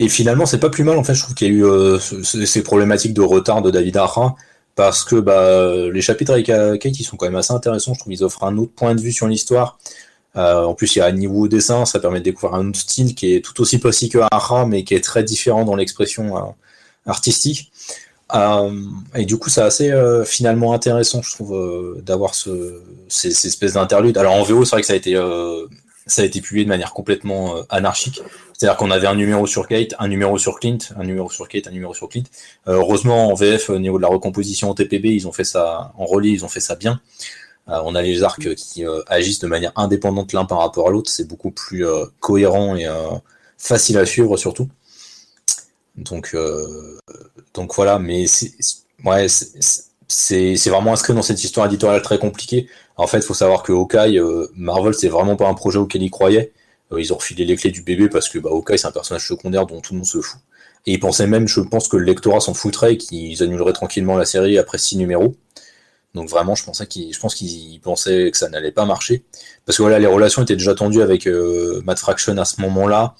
Et 0.00 0.08
finalement, 0.08 0.46
c'est 0.46 0.60
pas 0.60 0.70
plus 0.70 0.84
mal 0.84 0.96
en 0.96 1.04
fait. 1.04 1.14
Je 1.14 1.22
trouve 1.22 1.34
qu'il 1.34 1.48
y 1.48 1.50
a 1.50 1.54
eu 1.54 1.98
ces 2.24 2.62
problématiques 2.62 3.14
de 3.14 3.22
retard 3.22 3.62
de 3.62 3.70
David 3.70 3.96
Arra 3.96 4.36
parce 4.76 5.02
que 5.02 5.16
bah, 5.16 5.90
les 5.92 6.00
chapitres 6.00 6.32
avec 6.32 6.48
euh, 6.50 6.76
Kate 6.76 7.00
ils 7.00 7.04
sont 7.04 7.16
quand 7.16 7.26
même 7.26 7.34
assez 7.34 7.52
intéressants. 7.52 7.94
Je 7.94 7.98
trouve 7.98 8.12
qu'ils 8.12 8.22
offrent 8.22 8.44
un 8.44 8.56
autre 8.58 8.72
point 8.76 8.94
de 8.94 9.00
vue 9.00 9.12
sur 9.12 9.26
l'histoire. 9.26 9.76
Euh, 10.36 10.62
en 10.62 10.74
plus, 10.74 10.94
il 10.94 11.00
y 11.00 11.02
a 11.02 11.06
un 11.06 11.12
niveau 11.12 11.46
au 11.46 11.48
dessin, 11.48 11.84
ça 11.84 11.98
permet 11.98 12.20
de 12.20 12.24
découvrir 12.24 12.54
un 12.54 12.68
autre 12.68 12.78
style 12.78 13.16
qui 13.16 13.34
est 13.34 13.44
tout 13.44 13.60
aussi 13.60 13.78
précis 13.78 14.08
que 14.08 14.18
Ara, 14.30 14.66
mais 14.66 14.84
qui 14.84 14.94
est 14.94 15.02
très 15.02 15.24
différent 15.24 15.64
dans 15.64 15.74
l'expression 15.74 16.36
euh, 16.36 16.42
artistique. 17.06 17.72
et 19.16 19.24
du 19.24 19.36
coup, 19.36 19.48
c'est 19.50 19.62
assez 19.62 19.92
finalement 20.26 20.74
intéressant, 20.74 21.22
je 21.22 21.30
trouve, 21.32 22.00
d'avoir 22.02 22.36
ce, 22.36 22.80
ces, 23.08 23.32
ces 23.32 23.48
espèces 23.48 23.72
d'interludes. 23.72 24.16
Alors 24.16 24.34
en 24.34 24.44
VO, 24.44 24.64
c'est 24.64 24.76
vrai 24.76 24.82
que 24.82 24.86
ça 24.86 24.92
a 24.92 24.96
été 24.96 25.16
ça 26.08 26.22
a 26.22 26.24
été 26.24 26.40
publié 26.40 26.64
de 26.64 26.68
manière 26.68 26.92
complètement 26.92 27.56
euh, 27.56 27.62
anarchique. 27.68 28.22
C'est-à-dire 28.52 28.76
qu'on 28.76 28.90
avait 28.90 29.06
un 29.06 29.14
numéro 29.14 29.46
sur 29.46 29.68
Kate, 29.68 29.94
un 29.98 30.08
numéro 30.08 30.38
sur 30.38 30.58
Clint, 30.58 30.78
un 30.96 31.04
numéro 31.04 31.30
sur 31.30 31.46
Kate, 31.46 31.68
un 31.68 31.70
numéro 31.70 31.94
sur 31.94 32.08
Clint. 32.08 32.24
Euh, 32.66 32.72
heureusement, 32.72 33.28
en 33.28 33.34
VF, 33.34 33.70
au 33.70 33.78
niveau 33.78 33.98
de 33.98 34.02
la 34.02 34.08
recomposition 34.08 34.70
en 34.70 34.74
TPB, 34.74 35.06
ils 35.06 35.28
ont 35.28 35.32
fait 35.32 35.44
ça, 35.44 35.92
en 35.96 36.06
relié, 36.06 36.30
ils 36.30 36.44
ont 36.44 36.48
fait 36.48 36.60
ça 36.60 36.74
bien. 36.74 37.00
Euh, 37.68 37.80
on 37.84 37.94
a 37.94 38.02
les 38.02 38.22
arcs 38.22 38.54
qui 38.54 38.84
agissent 39.06 39.40
de 39.40 39.46
manière 39.46 39.72
indépendante 39.76 40.32
l'un 40.32 40.46
par 40.46 40.58
rapport 40.58 40.88
à 40.88 40.90
l'autre. 40.90 41.10
C'est 41.10 41.28
beaucoup 41.28 41.50
plus 41.50 41.84
cohérent 42.18 42.74
et 42.74 42.86
facile 43.58 43.98
à 43.98 44.06
suivre 44.06 44.36
surtout. 44.38 44.68
Donc, 45.96 46.34
donc 47.52 47.74
voilà, 47.74 47.98
mais 47.98 48.26
c'est, 48.26 48.52
ouais, 49.04 49.28
c'est 49.28 49.87
vraiment 50.70 50.92
inscrit 50.92 51.14
dans 51.14 51.22
cette 51.22 51.42
histoire 51.42 51.66
éditoriale 51.66 52.02
très 52.02 52.18
compliquée. 52.18 52.68
En 52.96 53.06
fait, 53.06 53.18
il 53.18 53.24
faut 53.24 53.34
savoir 53.34 53.62
que 53.62 53.72
Hawkeye, 53.72 54.18
euh, 54.18 54.46
Marvel, 54.54 54.94
c'est 54.94 55.08
vraiment 55.08 55.36
pas 55.36 55.48
un 55.48 55.54
projet 55.54 55.78
auquel 55.78 56.02
ils 56.02 56.10
croyaient. 56.10 56.52
Euh, 56.92 57.00
ils 57.00 57.12
ont 57.12 57.16
refilé 57.16 57.44
les 57.44 57.56
clés 57.56 57.70
du 57.70 57.82
bébé 57.82 58.08
parce 58.08 58.28
que 58.28 58.38
bah, 58.38 58.50
Hawkeye, 58.50 58.78
c'est 58.78 58.86
un 58.86 58.92
personnage 58.92 59.26
secondaire 59.26 59.66
dont 59.66 59.80
tout 59.80 59.92
le 59.92 59.98
monde 59.98 60.06
se 60.06 60.20
fout. 60.20 60.40
Et 60.86 60.92
ils 60.92 61.00
pensaient 61.00 61.26
même, 61.26 61.46
je 61.48 61.60
pense 61.60 61.88
que 61.88 61.96
le 61.96 62.04
lectorat 62.04 62.40
s'en 62.40 62.54
foutrait 62.54 62.94
et 62.94 62.96
qu'ils 62.96 63.42
annuleraient 63.42 63.72
tranquillement 63.72 64.16
la 64.16 64.24
série 64.24 64.58
après 64.58 64.78
six 64.78 64.96
numéros. 64.96 65.34
Donc 66.14 66.28
vraiment, 66.28 66.54
je 66.54 66.64
pensais 66.64 66.86
qu'ils, 66.86 67.12
je 67.12 67.20
pense 67.20 67.34
qu'ils 67.34 67.80
pensaient 67.80 68.30
que 68.30 68.38
ça 68.38 68.48
n'allait 68.48 68.72
pas 68.72 68.86
marcher 68.86 69.24
parce 69.66 69.76
que 69.76 69.82
voilà, 69.82 69.98
les 69.98 70.06
relations 70.06 70.42
étaient 70.42 70.56
déjà 70.56 70.74
tendues 70.74 71.02
avec 71.02 71.26
euh, 71.26 71.82
Matt 71.84 71.98
Fraction 71.98 72.36
à 72.38 72.44
ce 72.44 72.60
moment-là. 72.62 73.14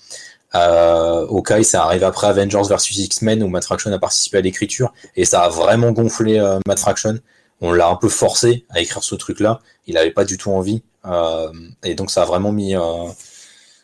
Euh, 0.55 1.63
ça 1.63 1.85
arrive 1.85 2.05
après 2.05 2.27
Avengers 2.27 2.63
vs 2.69 2.97
X-Men 2.97 3.43
où 3.43 3.49
Matt 3.49 3.65
Fraction 3.65 3.93
a 3.93 3.99
participé 3.99 4.39
à 4.39 4.41
l'écriture 4.41 4.93
et 5.15 5.25
ça 5.25 5.43
a 5.43 5.49
vraiment 5.49 5.93
gonflé 5.93 6.41
Matt 6.67 6.79
Fraction 6.79 7.19
on 7.61 7.73
l'a 7.73 7.89
un 7.89 7.97
peu 7.97 8.09
forcé 8.09 8.65
à 8.71 8.81
écrire 8.81 9.03
ce 9.03 9.15
truc-là. 9.15 9.61
Il 9.87 9.95
n'avait 9.95 10.11
pas 10.11 10.25
du 10.25 10.39
tout 10.39 10.51
envie. 10.51 10.83
Euh, 11.07 11.53
et 11.85 11.95
donc 11.95 12.11
ça 12.11 12.23
a 12.23 12.25
vraiment 12.25 12.53
mis 12.53 12.77
euh, 12.77 13.09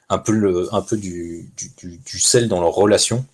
un 0.09 0.19
peu, 0.19 0.33
du, 0.97 1.51
sel 2.19 2.49
dans 2.49 2.61
leur 2.61 2.73
relation. 2.73 3.25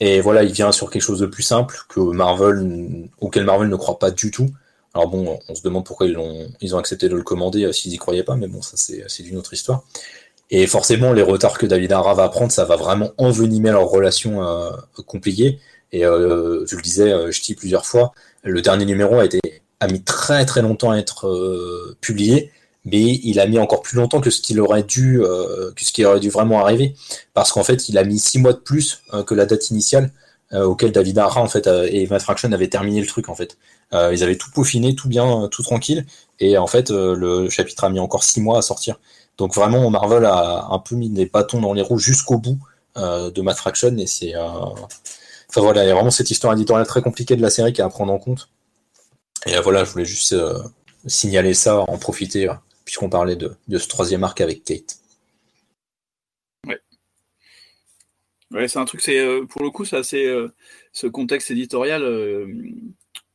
Et 0.00 0.20
voilà, 0.20 0.42
il 0.42 0.52
vient 0.52 0.72
sur 0.72 0.90
quelque 0.90 1.02
chose 1.02 1.20
de 1.20 1.26
plus 1.26 1.42
simple 1.42 1.78
que 1.88 2.00
Marvel, 2.00 3.08
auquel 3.20 3.44
Marvel 3.44 3.68
ne 3.68 3.76
croit 3.76 3.98
pas 3.98 4.10
du 4.10 4.30
tout. 4.30 4.50
Alors 4.92 5.08
bon, 5.08 5.40
on 5.48 5.54
se 5.54 5.62
demande 5.62 5.84
pourquoi 5.84 6.06
ils 6.06 6.16
ont, 6.74 6.78
accepté 6.78 7.08
de 7.08 7.16
le 7.16 7.22
commander 7.22 7.64
euh, 7.64 7.72
s'ils 7.72 7.92
y 7.92 7.96
croyaient 7.96 8.22
pas, 8.22 8.36
mais 8.36 8.46
bon, 8.46 8.62
ça 8.62 8.76
c'est 8.76 9.22
une 9.24 9.36
autre 9.36 9.52
histoire. 9.52 9.84
Et 10.50 10.66
forcément, 10.66 11.12
les 11.12 11.22
retards 11.22 11.58
que 11.58 11.66
David 11.66 11.92
Arra 11.92 12.14
va 12.14 12.28
prendre, 12.28 12.52
ça 12.52 12.64
va 12.64 12.76
vraiment 12.76 13.12
envenimer 13.18 13.70
leur 13.70 13.88
relation 13.88 14.42
euh, 14.42 14.70
compliquée. 15.06 15.58
Et 15.92 16.04
euh, 16.04 16.64
je 16.66 16.76
le 16.76 16.82
disais, 16.82 17.32
je 17.32 17.42
dis 17.42 17.54
plusieurs 17.54 17.86
fois, 17.86 18.12
le 18.44 18.60
dernier 18.62 18.84
numéro 18.84 19.18
a, 19.18 19.24
été, 19.24 19.40
a 19.80 19.88
mis 19.88 20.02
très 20.02 20.44
très 20.44 20.62
longtemps 20.62 20.90
à 20.90 20.98
être 20.98 21.26
euh, 21.26 21.96
publié, 22.00 22.52
mais 22.84 23.00
il 23.02 23.40
a 23.40 23.46
mis 23.46 23.58
encore 23.58 23.82
plus 23.82 23.96
longtemps 23.96 24.20
que 24.20 24.30
ce 24.30 24.40
qu'il 24.40 24.60
aurait 24.60 24.82
dû, 24.82 25.22
euh, 25.22 25.72
que 25.74 25.84
ce 25.84 25.92
qui 25.92 26.04
aurait 26.04 26.20
dû 26.20 26.30
vraiment 26.30 26.60
arriver, 26.60 26.94
parce 27.32 27.52
qu'en 27.52 27.64
fait, 27.64 27.88
il 27.88 27.98
a 27.98 28.04
mis 28.04 28.18
six 28.18 28.38
mois 28.38 28.52
de 28.52 28.58
plus 28.58 29.02
euh, 29.14 29.24
que 29.24 29.34
la 29.34 29.46
date 29.46 29.70
initiale 29.70 30.12
auquel 30.52 30.92
David 30.92 31.18
Ara 31.18 31.40
en 31.40 31.48
fait 31.48 31.66
et 31.66 32.06
Matt 32.06 32.22
Fraction 32.22 32.52
avaient 32.52 32.68
terminé 32.68 33.00
le 33.00 33.08
truc 33.08 33.28
en 33.28 33.34
fait. 33.34 33.56
ils 33.92 34.22
avaient 34.22 34.36
tout 34.36 34.52
peaufiné, 34.52 34.94
tout 34.94 35.08
bien, 35.08 35.48
tout 35.50 35.64
tranquille, 35.64 36.06
et 36.38 36.56
en 36.58 36.68
fait, 36.68 36.90
le 36.90 37.48
chapitre 37.50 37.82
a 37.82 37.90
mis 37.90 37.98
encore 37.98 38.22
six 38.22 38.40
mois 38.40 38.58
à 38.58 38.62
sortir. 38.62 39.00
Donc 39.38 39.54
vraiment, 39.54 39.88
Marvel 39.90 40.24
a 40.24 40.68
un 40.70 40.78
peu 40.78 40.94
mis 40.94 41.10
des 41.10 41.26
bâtons 41.26 41.60
dans 41.60 41.72
les 41.72 41.82
roues 41.82 41.98
jusqu'au 41.98 42.38
bout 42.38 42.58
de 42.96 43.40
Matt 43.40 43.56
Fraction, 43.56 43.96
et 43.96 44.06
c'est 44.06 44.34
Enfin 45.54 45.60
voilà, 45.60 45.84
il 45.84 45.86
y 45.86 45.90
a 45.90 45.94
vraiment 45.94 46.10
cette 46.10 46.32
histoire 46.32 46.52
éditoriale 46.52 46.84
très 46.84 47.00
compliquée 47.00 47.36
de 47.36 47.42
la 47.42 47.48
série 47.48 47.72
qui 47.72 47.80
est 47.80 47.84
à 47.84 47.88
prendre 47.88 48.12
en 48.12 48.18
compte. 48.18 48.50
Et 49.46 49.56
euh, 49.56 49.60
voilà, 49.60 49.84
je 49.84 49.92
voulais 49.92 50.04
juste 50.04 50.32
euh, 50.32 50.58
signaler 51.06 51.54
ça, 51.54 51.78
en 51.78 51.96
profiter, 51.96 52.48
euh, 52.48 52.54
puisqu'on 52.84 53.08
parlait 53.08 53.36
de, 53.36 53.78
ce 53.78 53.86
troisième 53.86 54.24
arc 54.24 54.40
avec 54.40 54.64
Kate. 54.64 54.98
Ouais. 56.66 56.80
C'est 58.66 58.80
un 58.80 58.84
truc, 58.84 59.00
c'est 59.00 59.24
pour 59.48 59.62
le 59.62 59.70
coup, 59.70 59.84
c'est 59.84 60.02
ce 60.02 61.06
contexte 61.06 61.52
éditorial. 61.52 62.02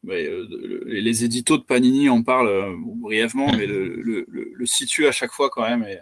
Les 0.04 1.24
éditos 1.26 1.58
de 1.58 1.64
Panini 1.64 2.10
en 2.10 2.24
parlent 2.24 2.76
brièvement, 2.98 3.52
mais 3.52 3.66
le, 3.66 4.02
le, 4.28 4.66
situent 4.66 5.08
à 5.08 5.12
chaque 5.12 5.32
fois 5.32 5.50
quand 5.50 5.68
même. 5.68 5.84
Et, 5.84 6.00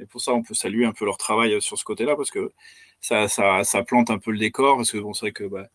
et, 0.00 0.06
pour 0.06 0.20
ça, 0.20 0.32
on 0.32 0.42
peut 0.42 0.54
saluer 0.54 0.84
un 0.86 0.92
peu 0.92 1.04
leur 1.04 1.16
travail 1.16 1.60
sur 1.60 1.76
ce 1.78 1.84
côté-là, 1.84 2.14
parce 2.16 2.30
que 2.30 2.52
ça, 3.00 3.28
ça, 3.28 3.64
ça, 3.64 3.82
plante 3.82 4.10
un 4.10 4.18
peu 4.18 4.30
le 4.30 4.38
décor 4.38 4.76
parce 4.76 4.90
que 4.90 4.98
bon, 4.98 5.12
c'est 5.12 5.26
vrai 5.26 5.32
que 5.32 5.44
bah, 5.44 5.68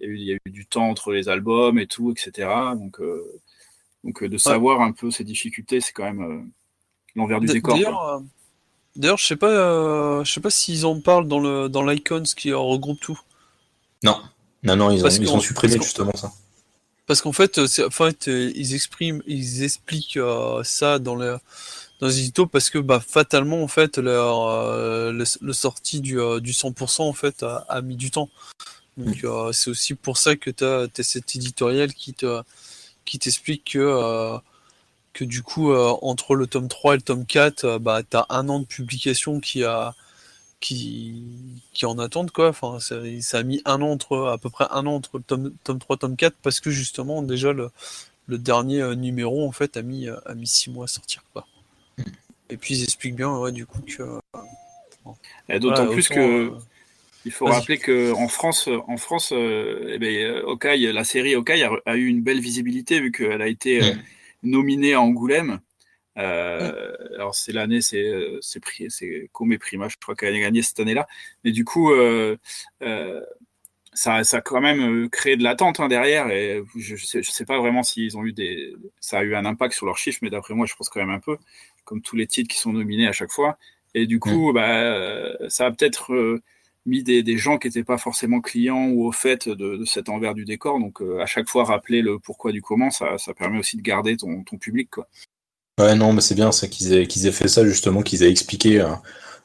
il, 0.00 0.06
y 0.06 0.10
a 0.10 0.12
eu, 0.12 0.16
il 0.16 0.24
y, 0.24 0.32
a 0.32 0.36
eu 0.44 0.50
du 0.50 0.66
temps 0.66 0.88
entre 0.88 1.12
les 1.12 1.28
albums 1.28 1.78
et 1.78 1.86
tout, 1.86 2.12
etc. 2.12 2.48
Donc, 2.74 3.00
euh, 3.00 3.40
donc 4.04 4.22
euh, 4.22 4.28
de 4.28 4.38
savoir 4.38 4.80
un 4.80 4.92
peu 4.92 5.10
ces 5.10 5.24
difficultés, 5.24 5.80
c'est 5.80 5.92
quand 5.92 6.04
même 6.04 6.22
euh, 6.22 6.42
l'envers 7.14 7.40
du 7.40 7.46
décor. 7.46 8.22
D'ailleurs, 8.94 9.18
je 9.18 9.26
sais 9.26 9.36
pas, 9.36 10.24
je 10.24 10.32
sais 10.32 10.40
pas 10.40 10.48
s'ils 10.48 10.86
en 10.86 11.00
parlent 11.00 11.28
dans 11.28 11.38
le 11.38 11.68
dans 11.68 11.84
l'Icons 11.84 12.22
qui 12.34 12.50
regroupe 12.54 12.98
tout. 12.98 13.20
Non, 14.02 14.22
non, 14.62 14.76
non, 14.76 14.90
ils 14.90 15.04
ont, 15.04 15.08
ils 15.08 15.32
ont 15.34 15.40
supprimé 15.40 15.74
justement 15.74 16.14
ça. 16.14 16.32
Parce 17.06 17.22
qu'en 17.22 17.32
fait, 17.32 17.58
en 17.58 17.90
fait, 17.90 18.26
ils 18.26 18.74
expriment, 18.74 19.22
ils 19.26 19.62
expliquent 19.62 20.18
ça 20.64 20.98
dans 20.98 21.14
le 21.14 21.38
dans 22.00 22.08
les 22.08 22.30
parce 22.50 22.70
que 22.70 22.78
bah, 22.78 23.00
fatalement 23.00 23.62
en 23.62 23.68
fait 23.68 23.98
leur, 23.98 24.46
euh, 24.48 25.12
le, 25.12 25.52
sortie 25.52 26.00
du, 26.00 26.20
euh, 26.20 26.40
du 26.40 26.52
100% 26.52 27.02
en 27.02 27.12
fait 27.12 27.42
a, 27.42 27.80
mis 27.82 27.96
du 27.96 28.10
temps. 28.10 28.28
Donc 28.96 29.22
mm. 29.22 29.26
euh, 29.26 29.52
c'est 29.52 29.70
aussi 29.70 29.94
pour 29.94 30.18
ça 30.18 30.36
que 30.36 30.50
tu 30.50 30.64
as, 30.64 30.88
cet 31.02 31.34
éditorial 31.36 31.92
qui 31.92 32.14
te 32.14 32.42
qui 33.04 33.18
t'explique 33.18 33.72
que 33.72 34.38
que 35.12 35.24
du 35.24 35.42
coup 35.42 35.72
entre 35.74 36.34
le 36.34 36.46
tome 36.46 36.68
3 36.68 36.94
et 36.94 36.96
le 36.96 37.02
tome 37.02 37.24
4 37.24 37.78
bah 37.78 38.02
tu 38.02 38.16
as 38.16 38.26
un 38.30 38.48
an 38.48 38.60
de 38.60 38.66
publication 38.66 39.40
qui 39.40 39.64
a 39.64 39.94
qui, 40.60 41.22
qui 41.72 41.86
en 41.86 41.98
attendent 41.98 42.30
quoi. 42.30 42.48
Enfin, 42.48 42.80
ça, 42.80 42.96
ça, 43.20 43.38
a 43.38 43.42
mis 43.42 43.62
un 43.64 43.82
an 43.82 43.90
entre 43.90 44.28
à 44.28 44.38
peu 44.38 44.50
près 44.50 44.66
un 44.70 44.86
an 44.86 44.94
entre 44.94 45.18
le 45.18 45.24
tome, 45.24 45.52
tome 45.64 45.78
3 45.78 45.96
tome 45.98 46.16
4 46.16 46.36
parce 46.42 46.60
que 46.60 46.70
justement 46.70 47.22
déjà 47.22 47.52
le, 47.52 47.70
le 48.26 48.38
dernier 48.38 48.96
numéro 48.96 49.46
en 49.46 49.52
fait 49.52 49.76
a 49.76 49.82
mis 49.82 50.08
a 50.08 50.34
mis 50.34 50.46
six 50.46 50.70
mois 50.70 50.84
à 50.84 50.88
sortir 50.88 51.22
quoi. 51.32 51.46
Et 52.50 52.56
puis 52.56 52.74
ils 52.74 52.84
expliquent 52.84 53.16
bien, 53.16 53.36
ouais, 53.38 53.52
du 53.52 53.66
coup, 53.66 53.80
que. 53.80 54.02
Euh, 55.50 55.58
d'autant 55.58 55.86
plus 55.88 56.08
que. 56.08 56.20
Euh, 56.20 56.50
il 57.24 57.32
faut 57.32 57.46
rappeler 57.46 57.78
qu'en 57.78 58.28
France, 58.28 58.68
en 58.86 58.96
France 58.96 59.32
euh, 59.32 59.90
eh 59.92 59.98
ben, 59.98 60.94
la 60.94 61.04
série 61.04 61.34
Hawkeye 61.34 61.68
a, 61.84 61.96
eu 61.96 62.06
une 62.06 62.22
belle 62.22 62.38
visibilité 62.38 63.00
vu 63.00 63.10
qu'elle 63.10 63.42
a 63.42 63.48
été 63.48 63.80
nominée 64.44 64.94
à 64.94 65.00
Angoulême. 65.00 65.58
Alors 66.16 67.34
c'est 67.34 67.52
l'année, 67.52 67.80
c'est 67.80 68.12
c'est 68.40 68.60
c'est 68.88 69.28
Comé 69.32 69.58
Prima, 69.58 69.88
je 69.88 69.96
crois 69.96 70.14
qu'elle 70.14 70.34
a 70.34 70.40
gagné 70.40 70.62
cette 70.62 70.80
année-là. 70.80 71.06
Mais 71.44 71.52
du 71.52 71.64
coup, 71.64 71.92
ça, 73.92 74.24
ça 74.24 74.36
a 74.38 74.40
quand 74.42 74.60
même 74.60 75.08
créé 75.10 75.36
de 75.36 75.42
l'attente 75.42 75.80
hein, 75.80 75.88
derrière. 75.88 76.30
Et 76.30 76.62
je, 76.76 76.94
ne 77.18 77.22
sais, 77.22 77.44
pas 77.44 77.58
vraiment 77.58 77.82
s'ils 77.82 78.16
ont 78.16 78.24
eu 78.24 78.32
des, 78.32 78.74
ça 79.00 79.18
a 79.20 79.22
eu 79.24 79.34
un 79.34 79.44
impact 79.44 79.74
sur 79.74 79.86
leurs 79.86 79.98
chiffres, 79.98 80.18
mais 80.22 80.30
d'après 80.30 80.54
moi, 80.54 80.66
je 80.66 80.74
pense 80.74 80.88
quand 80.88 81.00
même 81.00 81.10
un 81.10 81.20
peu 81.20 81.38
comme 81.84 82.02
tous 82.02 82.16
les 82.16 82.26
titres 82.26 82.52
qui 82.52 82.60
sont 82.60 82.72
nominés 82.72 83.06
à 83.06 83.12
chaque 83.12 83.30
fois. 83.30 83.58
Et 83.94 84.06
du 84.06 84.20
coup, 84.20 84.50
mm. 84.50 84.54
bah, 84.54 85.48
ça 85.48 85.66
a 85.66 85.70
peut-être 85.70 86.12
euh, 86.12 86.42
mis 86.84 87.02
des, 87.02 87.38
gens 87.38 87.56
qui 87.58 87.68
n'étaient 87.68 87.84
pas 87.84 87.96
forcément 87.96 88.42
clients 88.42 88.88
ou 88.88 89.06
au 89.06 89.12
fait 89.12 89.48
de, 89.48 89.82
cet 89.86 90.10
envers 90.10 90.34
du 90.34 90.44
décor. 90.44 90.78
Donc, 90.78 91.00
euh, 91.00 91.20
à 91.20 91.26
chaque 91.26 91.48
fois, 91.48 91.64
rappeler 91.64 92.02
le 92.02 92.18
pourquoi 92.18 92.52
du 92.52 92.60
comment, 92.60 92.90
ça, 92.90 93.16
permet 93.38 93.58
aussi 93.58 93.78
de 93.78 93.82
garder 93.82 94.18
ton, 94.18 94.42
public. 94.60 94.90
Quoi. 94.90 95.08
Ouais, 95.78 95.94
non, 95.94 96.12
mais 96.12 96.20
c'est 96.20 96.34
bien 96.34 96.52
ça 96.52 96.68
qu'ils 96.68 96.94
aient, 96.94 97.32
fait 97.32 97.48
ça, 97.48 97.64
justement, 97.64 98.02
qu'ils 98.02 98.22
aient 98.22 98.30
expliqué 98.30 98.80
euh, 98.80 98.88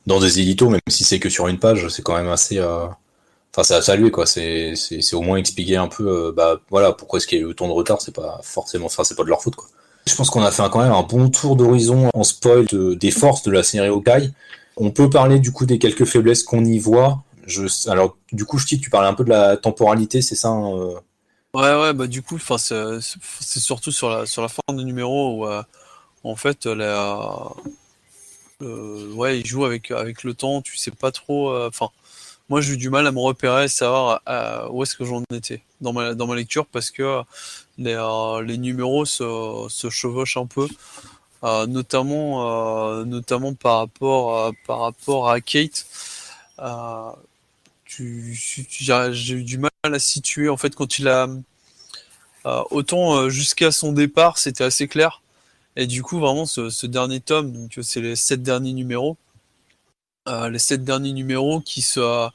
dans 0.08 0.20
des 0.20 0.40
éditos, 0.40 0.70
même 0.70 0.80
si 0.88 1.04
c'est 1.04 1.20
que 1.20 1.30
sur 1.30 1.48
une 1.48 1.60
page, 1.60 1.88
c'est 1.90 2.02
quand 2.02 2.16
même 2.16 2.30
assez. 2.30 2.60
Enfin, 2.60 3.64
c'est 3.64 3.76
à 3.76 3.82
saluer, 3.82 4.12
quoi. 4.12 4.26
C'est, 4.26 4.74
au 5.14 5.22
moins 5.22 5.38
expliquer 5.38 5.78
un 5.78 5.88
peu, 5.88 6.34
bah, 6.36 6.62
voilà, 6.70 6.94
pourquoi 6.94 7.18
est-ce 7.18 7.28
qu'il 7.28 7.38
y 7.40 7.42
a 7.42 7.44
eu 7.44 7.48
autant 7.48 7.68
de 7.68 7.74
retard, 7.74 8.02
c'est 8.02 8.16
pas 8.16 8.40
forcément. 8.44 8.86
Enfin, 8.86 9.04
c'est 9.04 9.16
pas 9.16 9.24
de 9.24 9.30
leur 9.30 9.42
faute, 9.42 9.56
quoi. 9.56 9.68
Je 10.08 10.16
pense 10.16 10.30
qu'on 10.30 10.42
a 10.42 10.52
fait 10.52 10.64
quand 10.72 10.82
même 10.82 10.92
un 10.92 11.04
bon 11.04 11.30
tour 11.30 11.56
d'horizon 11.56 12.10
en 12.14 12.24
spoil 12.24 12.66
des 12.98 13.12
forces 13.12 13.44
de 13.44 13.52
la 13.52 13.64
série 13.64 13.88
Hawkeye. 13.88 14.32
On 14.78 14.92
peut 14.92 15.10
parler 15.10 15.40
du 15.40 15.52
coup 15.52 15.66
des 15.66 15.78
quelques 15.78 16.06
faiblesses 16.06 16.44
qu'on 16.44 16.66
y 16.66 16.80
voit. 16.80 17.24
Alors 17.88 18.18
du 18.32 18.46
coup, 18.46 18.58
je 18.58 18.66
dis 18.66 18.80
tu 18.80 18.90
parlais 18.90 19.08
un 19.08 19.14
peu 19.14 19.24
de 19.24 19.30
la 19.30 19.58
temporalité, 19.58 20.22
c'est 20.22 20.36
ça 20.36 20.50
hein, 20.50 20.94
Ouais, 21.54 21.82
ouais, 21.82 21.94
bah 21.94 22.08
du 22.08 22.22
coup, 22.22 22.40
c'est 22.40 23.60
surtout 23.60 23.92
sur 23.92 24.10
la 24.10 24.26
sur 24.26 24.42
la 24.42 24.48
fin 24.48 24.62
du 24.70 24.86
numéro 24.86 25.38
où 25.38 25.48
euh, 25.48 25.62
en 26.24 26.36
fait, 26.36 26.66
la, 26.66 27.52
euh, 28.62 29.12
ouais, 29.14 29.40
il 29.40 29.46
joue 29.46 29.66
avec 29.66 29.92
avec 29.92 30.24
le 30.24 30.34
temps. 30.34 30.62
Tu 30.62 30.78
sais 30.78 30.92
pas 30.92 31.12
trop. 31.12 31.52
Euh, 31.52 31.68
enfin, 31.68 31.90
moi, 32.50 32.62
j'ai 32.62 32.74
eu 32.74 32.78
du 32.78 32.90
mal 32.90 33.08
à 33.08 33.12
me 33.12 33.20
repérer, 33.20 33.68
savoir 33.68 34.22
où 34.72 34.84
est-ce 34.84 34.96
que 34.96 35.06
j'en 35.06 35.24
étais 35.34 35.62
dans 35.82 35.94
ma 35.94 36.14
dans 36.16 36.28
ma 36.28 36.36
lecture 36.36 36.66
parce 36.68 36.92
que 36.92 37.22
les 37.78 37.96
les 38.46 38.58
numéros 38.58 39.06
se 39.06 39.68
se 39.70 39.90
chevauchent 39.90 40.38
un 40.38 40.48
peu. 40.48 40.68
notamment 41.44 43.04
notamment 43.06 43.54
par 43.54 43.78
rapport 43.80 44.54
par 44.68 44.80
rapport 44.80 45.30
à 45.30 45.42
Kate 45.42 45.86
j'ai 48.00 49.34
eu 49.34 49.44
du 49.44 49.58
mal 49.58 49.72
à 49.84 50.00
situer 50.00 50.50
en 50.50 50.58
fait 50.58 50.76
quand 50.76 51.00
il 51.00 51.08
a 51.08 51.28
euh, 52.46 52.64
autant 52.72 53.16
euh, 53.16 53.30
jusqu'à 53.30 53.72
son 53.72 53.92
départ 53.92 54.38
c'était 54.38 54.64
assez 54.64 54.88
clair 54.88 55.22
et 55.76 55.88
du 55.88 56.04
coup 56.04 56.20
vraiment 56.20 56.46
ce, 56.46 56.86
dernier 56.86 57.20
tome 57.20 57.52
donc 57.52 57.78
c'est 57.82 58.02
les 58.02 58.16
sept 58.16 58.42
derniers 58.44 58.74
numéros 58.74 59.18
euh, 60.28 60.50
les 60.50 60.60
sept 60.60 60.84
derniers 60.84 61.14
numéros 61.14 61.62
qui 61.62 61.82
se 61.82 62.30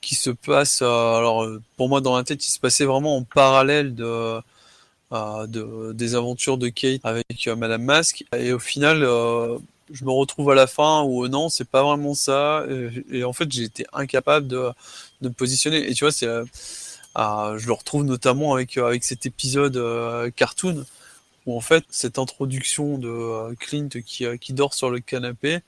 qui 0.00 0.14
se 0.14 0.30
passent 0.30 0.82
alors 0.82 1.46
pour 1.76 1.88
moi 1.88 2.00
dans 2.00 2.16
la 2.16 2.24
tête 2.24 2.46
il 2.46 2.50
se 2.50 2.60
passait 2.60 2.84
vraiment 2.84 3.16
en 3.16 3.22
parallèle 3.22 3.94
de 3.94 4.40
de, 5.12 5.92
des 5.92 6.14
aventures 6.14 6.56
de 6.56 6.68
Kate 6.68 7.00
avec 7.04 7.46
Madame 7.46 7.82
Mask 7.82 8.24
et 8.34 8.52
au 8.52 8.58
final 8.58 9.04
je 9.90 10.04
me 10.04 10.10
retrouve 10.10 10.50
à 10.50 10.54
la 10.54 10.66
fin 10.66 11.02
ou 11.02 11.28
non, 11.28 11.48
c'est 11.50 11.68
pas 11.68 11.82
vraiment 11.82 12.14
ça. 12.14 12.64
Et, 13.10 13.24
en 13.24 13.32
fait, 13.34 13.50
j'ai 13.52 13.64
été 13.64 13.84
incapable 13.92 14.48
de, 14.48 14.70
de, 15.20 15.28
me 15.28 15.34
positionner. 15.34 15.88
Et 15.90 15.94
tu 15.94 16.04
vois, 16.04 16.12
c'est, 16.12 16.26
euh, 16.26 16.44
je 17.58 17.66
le 17.66 17.72
retrouve 17.72 18.04
notamment 18.04 18.54
avec, 18.54 18.76
euh, 18.78 18.86
avec 18.86 19.04
cet 19.04 19.26
épisode 19.26 19.76
euh, 19.76 20.30
cartoon 20.30 20.84
où 21.46 21.56
en 21.56 21.60
fait, 21.60 21.84
cette 21.90 22.18
introduction 22.18 22.98
de 22.98 23.54
Clint 23.56 23.88
qui, 23.88 24.26
qui 24.38 24.52
dort 24.52 24.74
sur 24.74 24.90
le 24.90 25.00
canapé 25.00 25.60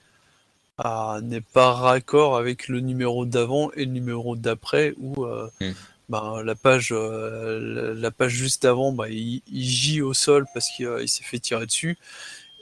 n'est 1.22 1.40
pas 1.40 1.72
raccord 1.72 2.36
avec 2.36 2.68
le 2.68 2.80
numéro 2.80 3.26
d'avant 3.26 3.70
et 3.72 3.84
le 3.84 3.92
numéro 3.92 4.36
d'après 4.36 4.94
où 4.98 5.24
hmm. 5.24 5.72
ben, 6.08 6.42
la 6.42 6.54
page 6.54 6.92
la, 6.92 8.10
page 8.10 8.32
juste 8.32 8.64
avant 8.64 8.90
bah, 8.90 9.08
il, 9.08 9.40
il, 9.52 9.64
gît 9.64 10.02
au 10.02 10.14
sol 10.14 10.46
parce 10.52 10.68
qu'il 10.70 11.08
s'est 11.08 11.22
fait 11.22 11.38
tirer 11.38 11.66
dessus 11.66 11.96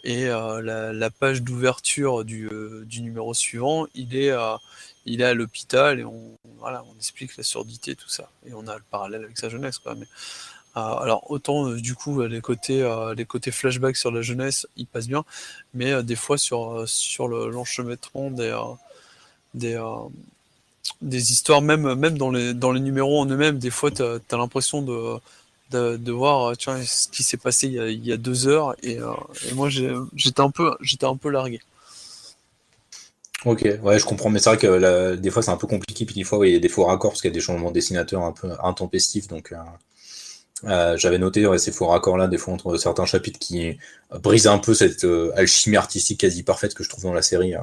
et 0.05 0.27
euh, 0.27 0.93
la, 0.93 1.11
page 1.11 1.43
d'ouverture 1.43 2.25
du, 2.25 2.49
euh, 2.49 2.85
du, 2.87 3.03
numéro 3.03 3.35
suivant, 3.35 3.87
il 3.95 4.17
est, 4.17 4.33
il 5.07 5.21
est 5.21 5.25
à 5.25 5.35
l'hôpital 5.35 6.01
et 6.01 6.05
on, 6.05 6.37
voilà, 6.59 6.85
on 6.93 6.97
explique 6.97 7.37
la 7.37 7.45
surdité, 7.45 7.95
tout 7.95 8.09
ça. 8.09 8.31
Et 8.47 8.53
on 8.53 8.67
a 8.67 8.77
le 8.77 8.83
parallèle 8.91 9.25
avec 9.25 9.39
sa 9.39 9.49
jeunesse. 9.49 9.79
Quoi. 9.79 9.95
Mais, 9.95 10.07
alors 10.75 11.31
autant 11.31 11.71
du 11.71 11.95
coup 11.95 12.23
les 12.23 12.41
côtés, 12.41 12.89
les 13.17 13.25
côtés 13.25 13.51
flashback 13.51 13.97
sur 13.97 14.11
la 14.11 14.23
jeunesse, 14.23 14.67
ils 14.77 14.87
passent 14.87 15.09
bien, 15.09 15.25
mais 15.75 16.03
des 16.03 16.17
fois 16.17 16.39
sur, 16.39 16.85
sur 16.87 17.29
des, 19.55 19.79
des, 21.03 21.33
histoires, 21.33 21.63
même, 21.63 22.17
dans, 22.17 22.31
les, 22.31 22.81
numéros 22.81 23.21
en 23.21 23.27
eux-mêmes, 23.27 23.59
des 23.59 23.71
fois 23.71 23.91
tu 23.91 24.03
as, 24.03 24.19
l'impression 24.31 24.83
de 24.83 26.11
voir 26.11 26.51
euh, 26.51 26.83
ce 26.85 27.09
qui 27.09 27.23
s'est 27.23 27.37
passé 27.37 27.69
il 27.69 28.07
y, 28.07 28.13
a, 28.13 28.17
deux 28.17 28.49
heures. 28.49 28.75
Et, 28.83 28.99
euh, 28.99 29.13
moi 29.55 29.69
j'étais 29.69 30.41
un 30.41 30.51
peu 30.51 30.75
j'étais 30.81 31.07
un 31.07 31.17
peu 31.17 31.31
largué. 31.31 31.61
Ok, 33.45 33.67
ouais, 33.83 33.99
je 33.99 34.05
comprends, 34.05 34.31
mais 34.31 34.39
c'est 34.39 34.51
vrai 34.51 34.59
que 34.59 35.17
des 35.17 35.31
fois 35.31 35.43
c'est 35.43 35.51
un 35.51 35.57
peu 35.57 35.67
compliqué, 35.67 36.05
puis 36.05 36.15
des 36.15 36.25
fois 36.25 36.47
il 36.47 36.53
y 36.53 36.57
a 36.57 36.61
des 36.61 36.69
faux 36.69 36.85
raccords 36.85 37.11
parce 37.11 37.21
qu'il 37.21 37.31
y 37.31 37.33
a 37.33 37.35
des 37.35 37.41
changements 37.41 37.71
de 37.71 37.75
dessinateurs 37.75 38.23
un 38.23 38.33
peu 38.33 38.53
intempestifs, 38.63 39.27
donc 39.27 39.53
euh, 39.53 39.57
j'avais 40.65 41.19
noté 41.19 41.47
ces 41.59 41.73
faux 41.73 41.87
raccords 41.87 42.17
là, 42.17 42.29
des 42.29 42.39
fois 42.39 42.55
entre 42.55 42.77
certains 42.77 43.07
chapitres 43.07 43.39
qui 43.39 43.79
brisent 44.23 44.47
un 44.47 44.59
peu 44.59 44.75
cette 44.75 45.07
alchimie 45.35 45.77
artistique 45.77 46.21
quasi 46.21 46.43
parfaite 46.43 46.75
que 46.75 46.85
je 46.85 46.89
trouve 46.89 47.05
dans 47.05 47.15
la 47.15 47.23
série. 47.23 47.55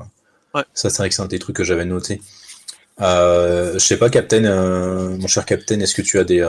Ça, 0.73 0.89
c'est 0.89 0.97
vrai 0.97 1.09
que 1.09 1.15
c'est 1.15 1.21
un 1.21 1.27
des 1.27 1.39
trucs 1.39 1.55
que 1.55 1.63
j'avais 1.63 1.85
noté. 1.85 2.21
je 2.99 3.77
sais 3.77 3.97
pas, 3.97 4.09
Captain, 4.09 4.41
mon 5.17 5.27
cher 5.27 5.45
Captain, 5.45 5.79
est-ce 5.79 5.95
que 5.95 6.01
tu 6.01 6.19
as 6.19 6.23
des, 6.23 6.47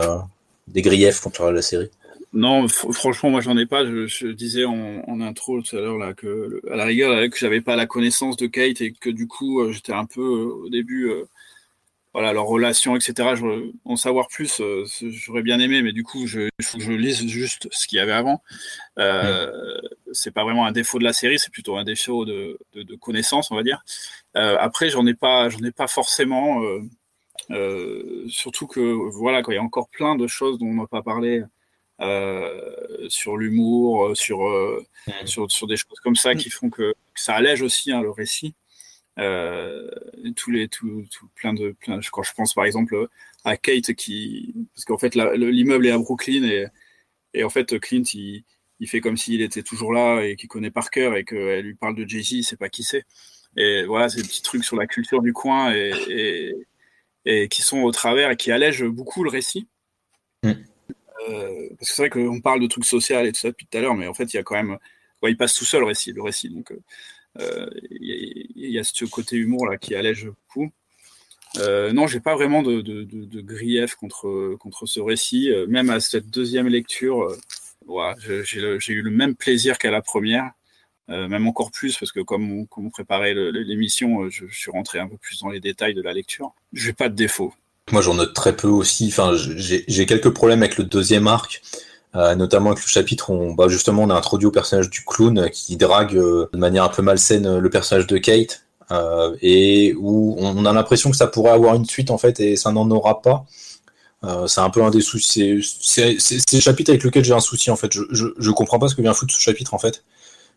des 0.67 0.81
griefs 0.81 1.21
contre 1.21 1.51
la 1.51 1.61
série? 1.61 1.89
Non, 2.33 2.67
franchement, 2.69 3.29
moi 3.29 3.41
j'en 3.41 3.57
ai 3.57 3.65
pas. 3.65 3.85
Je, 3.85 4.27
disais 4.27 4.63
en, 4.63 5.19
intro 5.19 5.61
tout 5.61 5.75
à 5.75 5.81
l'heure 5.81 5.97
là 5.97 6.13
que 6.13 6.61
à 6.71 6.77
la 6.77 6.85
rigueur 6.85 7.13
là, 7.13 7.27
que 7.27 7.37
j'avais 7.37 7.59
pas 7.59 7.75
la 7.75 7.85
connaissance 7.85 8.37
de 8.37 8.47
Kate 8.47 8.79
et 8.79 8.93
que 8.93 9.09
du 9.09 9.27
coup 9.27 9.59
euh, 9.61 9.73
j'étais 9.73 9.91
un 9.91 10.05
peu 10.05 10.21
euh, 10.21 10.65
au 10.65 10.69
début, 10.69 11.09
euh, 11.09 11.25
voilà 12.13 12.33
leur 12.33 12.45
relation, 12.45 12.95
etc. 12.95 13.35
Je, 13.35 13.71
en 13.85 13.95
savoir 13.95 14.27
plus, 14.27 14.61
j'aurais 15.01 15.43
bien 15.43 15.59
aimé, 15.59 15.81
mais 15.81 15.93
du 15.93 16.03
coup 16.03 16.27
je, 16.27 16.49
il 16.59 16.65
faut 16.65 16.77
que 16.77 16.83
je 16.83 16.91
lise 16.91 17.25
juste 17.27 17.67
ce 17.71 17.87
qu'il 17.87 17.97
y 17.97 17.99
avait 17.99 18.11
avant. 18.11 18.43
C'est 20.13 20.31
pas 20.31 20.43
vraiment 20.43 20.65
un 20.65 20.71
défaut 20.71 20.99
de 20.99 21.03
la 21.03 21.13
série, 21.13 21.39
c'est 21.39 21.51
plutôt 21.51 21.77
un 21.77 21.83
défaut 21.83 22.25
de, 22.25 22.59
de, 22.73 22.83
de 22.83 22.95
connaissance, 22.95 23.51
on 23.51 23.55
va 23.55 23.63
dire. 23.63 23.83
après, 24.35 24.89
j'en 24.89 25.05
ai 25.05 25.13
pas, 25.13 25.49
j'en 25.49 25.63
ai 25.63 25.71
pas 25.71 25.87
forcément. 25.87 26.61
Euh, 27.49 28.25
surtout 28.27 28.67
que 28.67 28.79
voilà, 29.11 29.41
quand 29.41 29.51
il 29.51 29.55
y 29.55 29.57
a 29.57 29.63
encore 29.63 29.89
plein 29.89 30.15
de 30.15 30.27
choses 30.27 30.57
dont 30.57 30.67
on 30.67 30.75
n'a 30.75 30.87
pas 30.87 31.01
parlé 31.01 31.43
euh, 32.01 33.09
sur 33.09 33.37
l'humour, 33.37 34.07
euh, 34.07 34.15
sur, 34.15 34.39
sur, 35.25 35.51
sur, 35.51 35.67
des 35.67 35.77
choses 35.77 35.99
comme 36.03 36.15
ça 36.15 36.35
qui 36.35 36.49
font 36.49 36.69
que, 36.69 36.93
ça 37.15 37.35
allège 37.35 37.61
aussi 37.61 37.91
hein, 37.91 38.01
le 38.01 38.11
récit. 38.11 38.55
Tous 40.35 40.51
les 40.51 40.67
tout, 40.67 41.05
tout, 41.11 41.27
plein 41.35 41.53
de 41.53 41.71
plein, 41.71 41.99
quand 42.11 42.23
je 42.23 42.33
pense 42.33 42.53
par 42.53 42.65
exemple 42.65 43.07
à 43.43 43.57
Kate 43.57 43.93
qui 43.93 44.53
parce 44.73 44.85
qu'en 44.85 44.97
fait 44.97 45.15
l'immeuble 45.15 45.87
est 45.87 45.91
à 45.91 45.97
Brooklyn 45.97 46.43
et, 46.43 46.65
et 47.33 47.43
en 47.43 47.49
fait 47.49 47.79
Clint 47.79 48.03
il, 48.13 48.43
il 48.81 48.87
fait 48.89 48.99
comme 48.99 49.15
s'il 49.15 49.41
était 49.41 49.61
toujours 49.61 49.93
là 49.93 50.21
et 50.21 50.35
qu'il 50.35 50.49
connaît 50.49 50.71
par 50.71 50.89
cœur 50.89 51.15
et 51.15 51.23
qu'elle 51.23 51.63
lui 51.63 51.75
parle 51.75 51.95
de 51.95 52.05
Jay-Z, 52.05 52.31
il 52.31 52.43
sait 52.43 52.57
pas 52.57 52.67
qui 52.67 52.83
c'est. 52.83 53.05
Et 53.55 53.85
voilà, 53.85 54.09
ces 54.09 54.23
petits 54.23 54.41
trucs 54.41 54.65
sur 54.65 54.75
la 54.75 54.87
culture 54.87 55.21
du 55.21 55.33
coin 55.33 55.71
et, 55.71 55.93
et, 56.09 56.55
et 57.25 57.47
qui 57.47 57.61
sont 57.61 57.81
au 57.81 57.91
travers 57.91 58.31
et 58.31 58.35
qui 58.35 58.51
allègent 58.51 58.87
beaucoup 58.87 59.23
le 59.23 59.29
récit. 59.29 59.67
Mm. 60.41 60.49
Euh, 61.29 61.69
parce 61.77 61.89
que 61.89 61.95
c'est 61.95 62.01
vrai 62.01 62.09
qu'on 62.09 62.41
parle 62.41 62.59
de 62.59 62.65
trucs 62.65 62.85
sociaux 62.85 63.19
et 63.19 63.31
tout 63.31 63.39
ça 63.39 63.49
depuis 63.49 63.67
tout 63.67 63.77
à 63.77 63.81
l'heure, 63.81 63.93
mais 63.93 64.07
en 64.07 64.15
fait, 64.15 64.33
il 64.33 64.37
y 64.37 64.39
a 64.39 64.43
quand 64.43 64.55
même. 64.55 64.79
il 65.23 65.37
passe 65.37 65.53
tout 65.53 65.65
seul 65.65 65.81
le 65.81 65.85
récit. 65.85 66.11
Le 66.11 66.23
récit 66.23 66.49
donc, 66.49 66.71
euh, 66.71 66.81
il 67.39 68.51
y, 68.55 68.79
a 68.79 68.83
ce 68.83 69.05
côté 69.05 69.37
humour 69.37 69.67
là 69.67 69.77
qui 69.77 69.95
allège 69.95 70.25
beaucoup. 70.25 70.71
Euh, 71.57 71.91
non, 71.91 72.07
j'ai 72.07 72.19
pas 72.19 72.35
vraiment 72.35 72.61
de, 72.63 73.41
grief 73.41 73.95
contre, 73.95 74.55
contre 74.59 74.85
ce 74.85 74.99
récit. 74.99 75.51
Même 75.67 75.89
à 75.89 75.99
cette 75.99 76.29
deuxième 76.29 76.67
lecture, 76.67 77.35
voilà, 77.85 78.15
j'ai 78.19 78.93
eu 78.93 79.01
le 79.01 79.11
même 79.11 79.35
plaisir 79.35 79.77
qu'à 79.77 79.91
la 79.91 80.01
première. 80.01 80.51
Euh, 81.11 81.27
même 81.27 81.47
encore 81.47 81.71
plus, 81.71 81.97
parce 81.97 82.11
que 82.11 82.21
comme 82.21 82.65
on, 82.77 82.89
préparait 82.89 83.33
l'émission, 83.33 84.23
euh, 84.23 84.29
je, 84.29 84.45
suis 84.47 84.71
rentré 84.71 84.99
un 84.99 85.07
peu 85.07 85.17
plus 85.17 85.39
dans 85.41 85.49
les 85.49 85.59
détails 85.59 85.93
de 85.93 86.01
la 86.01 86.13
lecture. 86.13 86.53
Je 86.71 86.87
n'ai 86.87 86.93
pas 86.93 87.09
de 87.09 87.15
défaut. 87.15 87.53
Moi, 87.91 88.01
j'en 88.01 88.13
note 88.13 88.33
très 88.33 88.55
peu 88.55 88.67
aussi. 88.67 89.07
Enfin, 89.07 89.33
j'ai 89.35 90.05
quelques 90.05 90.29
problèmes 90.29 90.61
avec 90.61 90.77
le 90.77 90.85
deuxième 90.85 91.27
arc. 91.27 91.61
Euh, 92.15 92.35
notamment 92.35 92.71
avec 92.71 92.83
le 92.83 92.89
chapitre 92.89 93.29
où 93.29 93.55
bah 93.55 93.69
justement 93.69 94.03
on 94.03 94.09
a 94.09 94.15
introduit 94.15 94.45
au 94.45 94.51
personnage 94.51 94.89
du 94.89 95.05
clown 95.05 95.49
qui 95.49 95.77
drague 95.77 96.13
de 96.13 96.49
manière 96.57 96.83
un 96.83 96.89
peu 96.89 97.01
malsaine 97.01 97.57
le 97.57 97.69
personnage 97.69 98.05
de 98.05 98.17
Kate 98.17 98.65
et 99.41 99.95
où 99.97 100.35
on 100.37 100.65
a 100.65 100.73
l'impression 100.73 101.09
que 101.09 101.15
ça 101.15 101.27
pourrait 101.27 101.51
avoir 101.51 101.75
une 101.75 101.85
suite 101.85 102.11
en 102.11 102.17
fait 102.17 102.41
et 102.41 102.57
ça 102.57 102.73
n'en 102.73 102.91
aura 102.91 103.21
pas. 103.21 103.45
c'est 104.47 104.59
un 104.59 104.69
peu 104.69 104.83
un 104.83 104.89
des 104.89 104.99
soucis. 104.99 105.65
C'est 105.81 106.17
le 106.51 106.59
chapitre 106.59 106.89
avec 106.89 107.03
lequel 107.03 107.23
j'ai 107.23 107.33
un 107.33 107.39
souci 107.39 107.71
en 107.71 107.77
fait. 107.77 107.93
Je, 107.93 108.01
je, 108.11 108.27
je, 108.37 108.51
comprends 108.51 108.79
pas 108.79 108.89
ce 108.89 108.95
que 108.95 109.01
vient 109.01 109.13
foutre 109.13 109.33
ce 109.33 109.39
chapitre 109.39 109.73
en 109.73 109.79
fait 109.79 110.03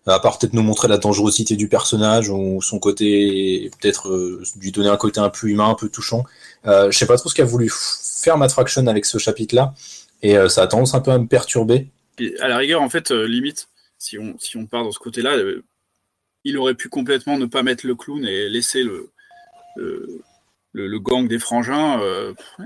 à 0.06 0.18
part 0.20 0.38
peut-être 0.38 0.52
nous 0.52 0.62
montrer 0.62 0.88
la 0.88 0.98
dangerosité 0.98 1.56
du 1.56 1.68
personnage 1.68 2.28
ou 2.28 2.60
son 2.60 2.78
côté, 2.78 3.70
peut-être 3.80 4.08
euh, 4.10 4.42
lui 4.60 4.70
donner 4.70 4.88
un 4.88 4.96
côté 4.96 5.20
un 5.20 5.30
peu 5.30 5.48
humain, 5.48 5.70
un 5.70 5.74
peu 5.74 5.88
touchant. 5.88 6.24
Euh, 6.66 6.90
je 6.90 6.98
sais 6.98 7.06
pas 7.06 7.16
trop 7.16 7.28
ce 7.28 7.34
qu'a 7.34 7.44
voulu 7.44 7.72
faire 7.72 8.36
Matt 8.36 8.52
Fraction 8.52 8.86
avec 8.86 9.06
ce 9.06 9.16
chapitre-là, 9.18 9.74
et 10.24 10.36
euh, 10.36 10.48
ça 10.48 10.62
a 10.62 10.66
tendance 10.66 10.94
un 10.94 11.00
peu 11.00 11.12
à 11.12 11.18
me 11.18 11.26
perturber. 11.26 11.90
à 12.40 12.48
la 12.48 12.56
rigueur, 12.56 12.82
en 12.82 12.88
fait, 12.88 13.10
limite, 13.10 13.68
si 13.98 14.18
on, 14.18 14.36
si 14.38 14.56
on 14.56 14.66
part 14.66 14.82
dans 14.82 14.90
ce 14.90 14.98
côté-là, 14.98 15.36
il 16.44 16.58
aurait 16.58 16.74
pu 16.74 16.88
complètement 16.88 17.38
ne 17.38 17.46
pas 17.46 17.62
mettre 17.62 17.86
le 17.86 17.94
clown 17.94 18.24
et 18.24 18.48
laisser 18.48 18.82
le, 18.82 19.10
le, 20.72 20.98
gang 20.98 21.28
des 21.28 21.38
frangins 21.38 22.00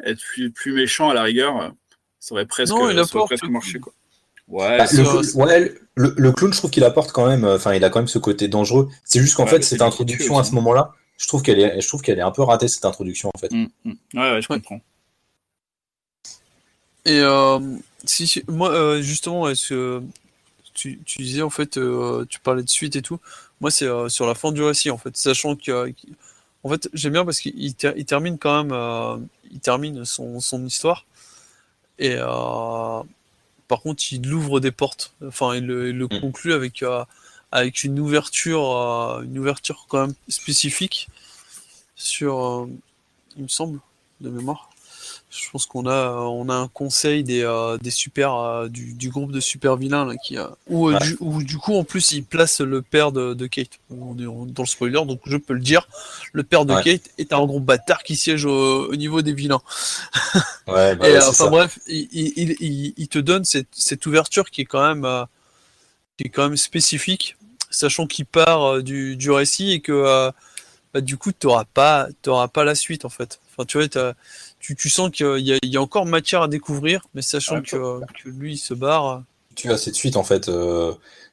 être 0.04 0.20
plus, 0.20 0.50
plus, 0.50 0.72
méchant 0.72 1.10
à 1.10 1.14
la 1.14 1.22
rigueur. 1.22 1.74
Ça 2.20 2.34
aurait 2.34 2.46
presque, 2.46 2.72
non, 2.72 2.88
il 2.90 3.04
ça 3.04 3.16
aurait 3.16 3.26
presque 3.26 3.50
marché. 3.50 3.78
Quoi. 3.78 3.92
Ouais, 4.46 4.78
bah, 4.78 4.86
le, 5.94 6.32
clown, 6.32 6.52
je 6.52 6.58
trouve 6.58 6.70
qu'il 6.70 6.84
apporte 6.84 7.12
quand 7.12 7.26
même, 7.26 7.44
enfin, 7.44 7.74
il 7.74 7.84
a 7.84 7.90
quand 7.90 7.98
même 7.98 8.08
ce 8.08 8.20
côté 8.20 8.48
dangereux. 8.48 8.88
C'est 9.04 9.20
juste 9.20 9.34
qu'en 9.34 9.46
fait, 9.46 9.62
cette 9.62 9.82
introduction 9.82 10.38
à 10.38 10.44
ce 10.44 10.54
moment-là, 10.54 10.94
je 11.18 11.26
trouve 11.26 11.42
qu'elle 11.42 11.58
est, 11.58 11.80
je 11.80 11.88
trouve 11.88 12.00
qu'elle 12.00 12.18
est 12.18 12.22
un 12.22 12.30
peu 12.30 12.42
ratée 12.42 12.68
cette 12.68 12.84
introduction 12.84 13.30
en 13.34 13.38
fait. 13.38 13.50
Mm, 13.50 13.66
mm. 13.84 13.92
Ouais, 14.14 14.32
ouais, 14.32 14.42
je 14.42 14.48
comprends. 14.48 14.80
Et 17.08 17.20
euh, 17.20 17.58
si, 18.04 18.42
moi, 18.48 18.70
euh, 18.70 19.00
justement, 19.00 19.48
est-ce 19.48 19.70
que 19.70 20.02
tu, 20.74 21.00
tu, 21.06 21.22
disais 21.22 21.40
en 21.40 21.48
fait, 21.48 21.80
tu 22.28 22.40
parlais 22.40 22.62
de 22.62 22.68
suite 22.68 22.96
et 22.96 23.02
tout. 23.02 23.18
Moi, 23.62 23.70
c'est 23.70 23.88
sur 24.08 24.26
la 24.26 24.34
fin 24.34 24.52
du 24.52 24.62
récit 24.62 24.90
en 24.90 24.98
fait, 24.98 25.16
sachant 25.16 25.56
que, 25.56 25.92
en 26.62 26.68
fait, 26.68 26.88
j'aime 26.92 27.14
bien 27.14 27.24
parce 27.24 27.40
qu'il 27.40 27.54
il 27.56 27.74
termine 28.04 28.38
quand 28.38 28.64
même, 28.64 29.26
il 29.50 29.58
termine 29.58 30.04
son, 30.04 30.38
son 30.40 30.64
histoire 30.66 31.06
et 31.98 32.16
par 32.16 33.80
contre, 33.82 34.02
il 34.12 34.32
ouvre 34.32 34.60
des 34.60 34.70
portes. 34.70 35.14
Enfin, 35.26 35.56
il, 35.56 35.66
le 35.66 36.04
mm. 36.04 36.20
conclut 36.20 36.52
avec 36.52 36.84
avec 37.50 37.84
une 37.84 37.98
ouverture, 37.98 38.62
une 39.24 39.38
ouverture 39.38 39.86
quand 39.88 40.06
même 40.06 40.14
spécifique 40.28 41.08
sur, 41.96 42.68
il 43.36 43.44
me 43.44 43.48
semble, 43.48 43.80
de 44.20 44.28
mémoire. 44.28 44.67
Je 45.30 45.50
pense 45.50 45.66
qu'on 45.66 45.86
a, 45.86 46.12
on 46.12 46.48
a 46.48 46.54
un 46.54 46.68
conseil 46.68 47.22
des, 47.22 47.42
euh, 47.42 47.76
des 47.82 47.90
super, 47.90 48.34
euh, 48.34 48.68
du, 48.68 48.94
du, 48.94 49.10
groupe 49.10 49.30
de 49.30 49.40
super 49.40 49.76
vilains 49.76 50.06
là, 50.06 50.16
qui, 50.16 50.38
a 50.38 50.52
où, 50.68 50.90
du, 50.94 51.44
du, 51.44 51.58
coup 51.58 51.74
en 51.74 51.84
plus 51.84 52.12
il 52.12 52.24
place 52.24 52.62
le 52.62 52.80
père 52.80 53.12
de, 53.12 53.34
de, 53.34 53.46
Kate. 53.46 53.78
On 53.90 54.18
est 54.18 54.24
dans 54.24 54.62
le 54.62 54.66
spoiler, 54.66 55.04
donc 55.04 55.20
je 55.26 55.36
peux 55.36 55.52
le 55.52 55.60
dire. 55.60 55.86
Le 56.32 56.44
père 56.44 56.64
de 56.64 56.74
Kate 56.82 57.10
est 57.18 57.34
un 57.34 57.44
gros 57.44 57.60
bâtard 57.60 58.02
qui 58.04 58.16
siège 58.16 58.46
au, 58.46 58.94
niveau 58.96 59.20
des 59.20 59.34
vilains. 59.34 59.60
Ouais, 60.66 60.96
bah 60.96 61.10
Et, 61.10 61.18
enfin 61.18 61.50
bref, 61.50 61.78
il, 61.86 62.08
il, 62.10 62.56
il, 62.60 62.94
il, 62.96 63.08
te 63.08 63.18
donne 63.18 63.44
cette, 63.44 63.68
cette, 63.72 64.06
ouverture 64.06 64.50
qui 64.50 64.62
est 64.62 64.66
quand 64.66 64.86
même, 64.86 65.04
euh, 65.04 65.24
qui 66.16 66.24
est 66.24 66.30
quand 66.30 66.44
même 66.44 66.56
spécifique, 66.56 67.36
sachant 67.68 68.06
qu'il 68.06 68.24
part 68.24 68.82
du, 68.82 69.16
du 69.16 69.30
récit 69.30 69.72
et 69.72 69.80
que 69.80 70.32
bah, 70.94 71.02
du 71.02 71.18
coup, 71.18 71.32
tu 71.32 71.46
n'auras 71.46 71.64
pas, 71.64 72.08
pas 72.22 72.64
la 72.64 72.74
suite 72.74 73.04
en 73.04 73.10
fait. 73.10 73.40
Enfin, 73.52 73.66
tu 73.66 73.76
vois, 73.76 74.14
tu, 74.60 74.76
tu, 74.76 74.88
sens 74.88 75.10
qu'il 75.10 75.38
y, 75.38 75.58
y, 75.66 75.76
a 75.76 75.82
encore 75.82 76.06
matière 76.06 76.42
à 76.42 76.48
découvrir, 76.48 77.02
mais 77.14 77.22
sachant 77.22 77.62
que, 77.62 78.00
que, 78.00 78.28
lui, 78.28 78.54
il 78.54 78.58
se 78.58 78.74
barre. 78.74 79.22
Tu 79.54 79.70
as 79.70 79.78
cette 79.78 79.94
suite 79.94 80.16
en 80.16 80.24
fait 80.24 80.48
euh, 80.48 80.92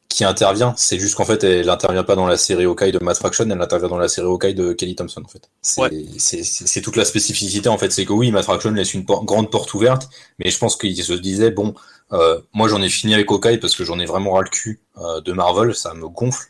qui 0.10 0.24
intervient. 0.24 0.74
C'est 0.78 1.00
juste 1.00 1.16
qu'en 1.16 1.26
fait, 1.26 1.44
elle 1.44 1.66
n'intervient 1.66 2.04
pas 2.04 2.16
dans 2.16 2.28
la 2.28 2.38
série 2.38 2.66
Hawkeye 2.66 2.92
de 2.92 3.00
Matt 3.00 3.18
Fraction, 3.18 3.46
elle 3.50 3.62
intervient 3.62 3.90
dans 3.90 3.98
la 3.98 4.08
série 4.08 4.28
Hawkeye 4.28 4.54
de 4.54 4.74
Kelly 4.74 4.96
Thompson 4.96 5.24
en 5.24 5.28
fait. 5.28 5.50
C'est 5.62 6.82
toute 6.82 6.96
la 6.96 7.06
spécificité 7.06 7.70
en 7.70 7.78
fait. 7.78 7.92
C'est 7.92 8.06
que 8.06 8.14
oui, 8.14 8.32
Matt 8.32 8.46
Fraction 8.46 8.72
laisse 8.72 8.94
une 8.94 9.04
grande 9.04 9.52
porte 9.52 9.74
ouverte, 9.74 10.10
mais 10.40 10.50
je 10.50 10.58
pense 10.58 10.76
qu'il 10.76 11.04
se 11.04 11.14
disait 11.14 11.52
bon, 11.52 11.76
euh, 12.14 12.40
moi 12.54 12.68
j'en 12.68 12.82
ai 12.82 12.90
fini 12.90 13.14
avec 13.14 13.30
Hawkeye 13.32 13.58
parce 13.58 13.76
que 13.76 13.84
j'en 13.84 14.00
ai 14.00 14.06
vraiment 14.06 14.34
ras 14.34 14.42
le 14.42 14.50
cul 14.50 14.82
euh, 14.98 15.22
de 15.22 15.34
Marvel, 15.34 15.76
ça 15.76 15.94
me 15.94 16.08
gonfle. 16.08 16.50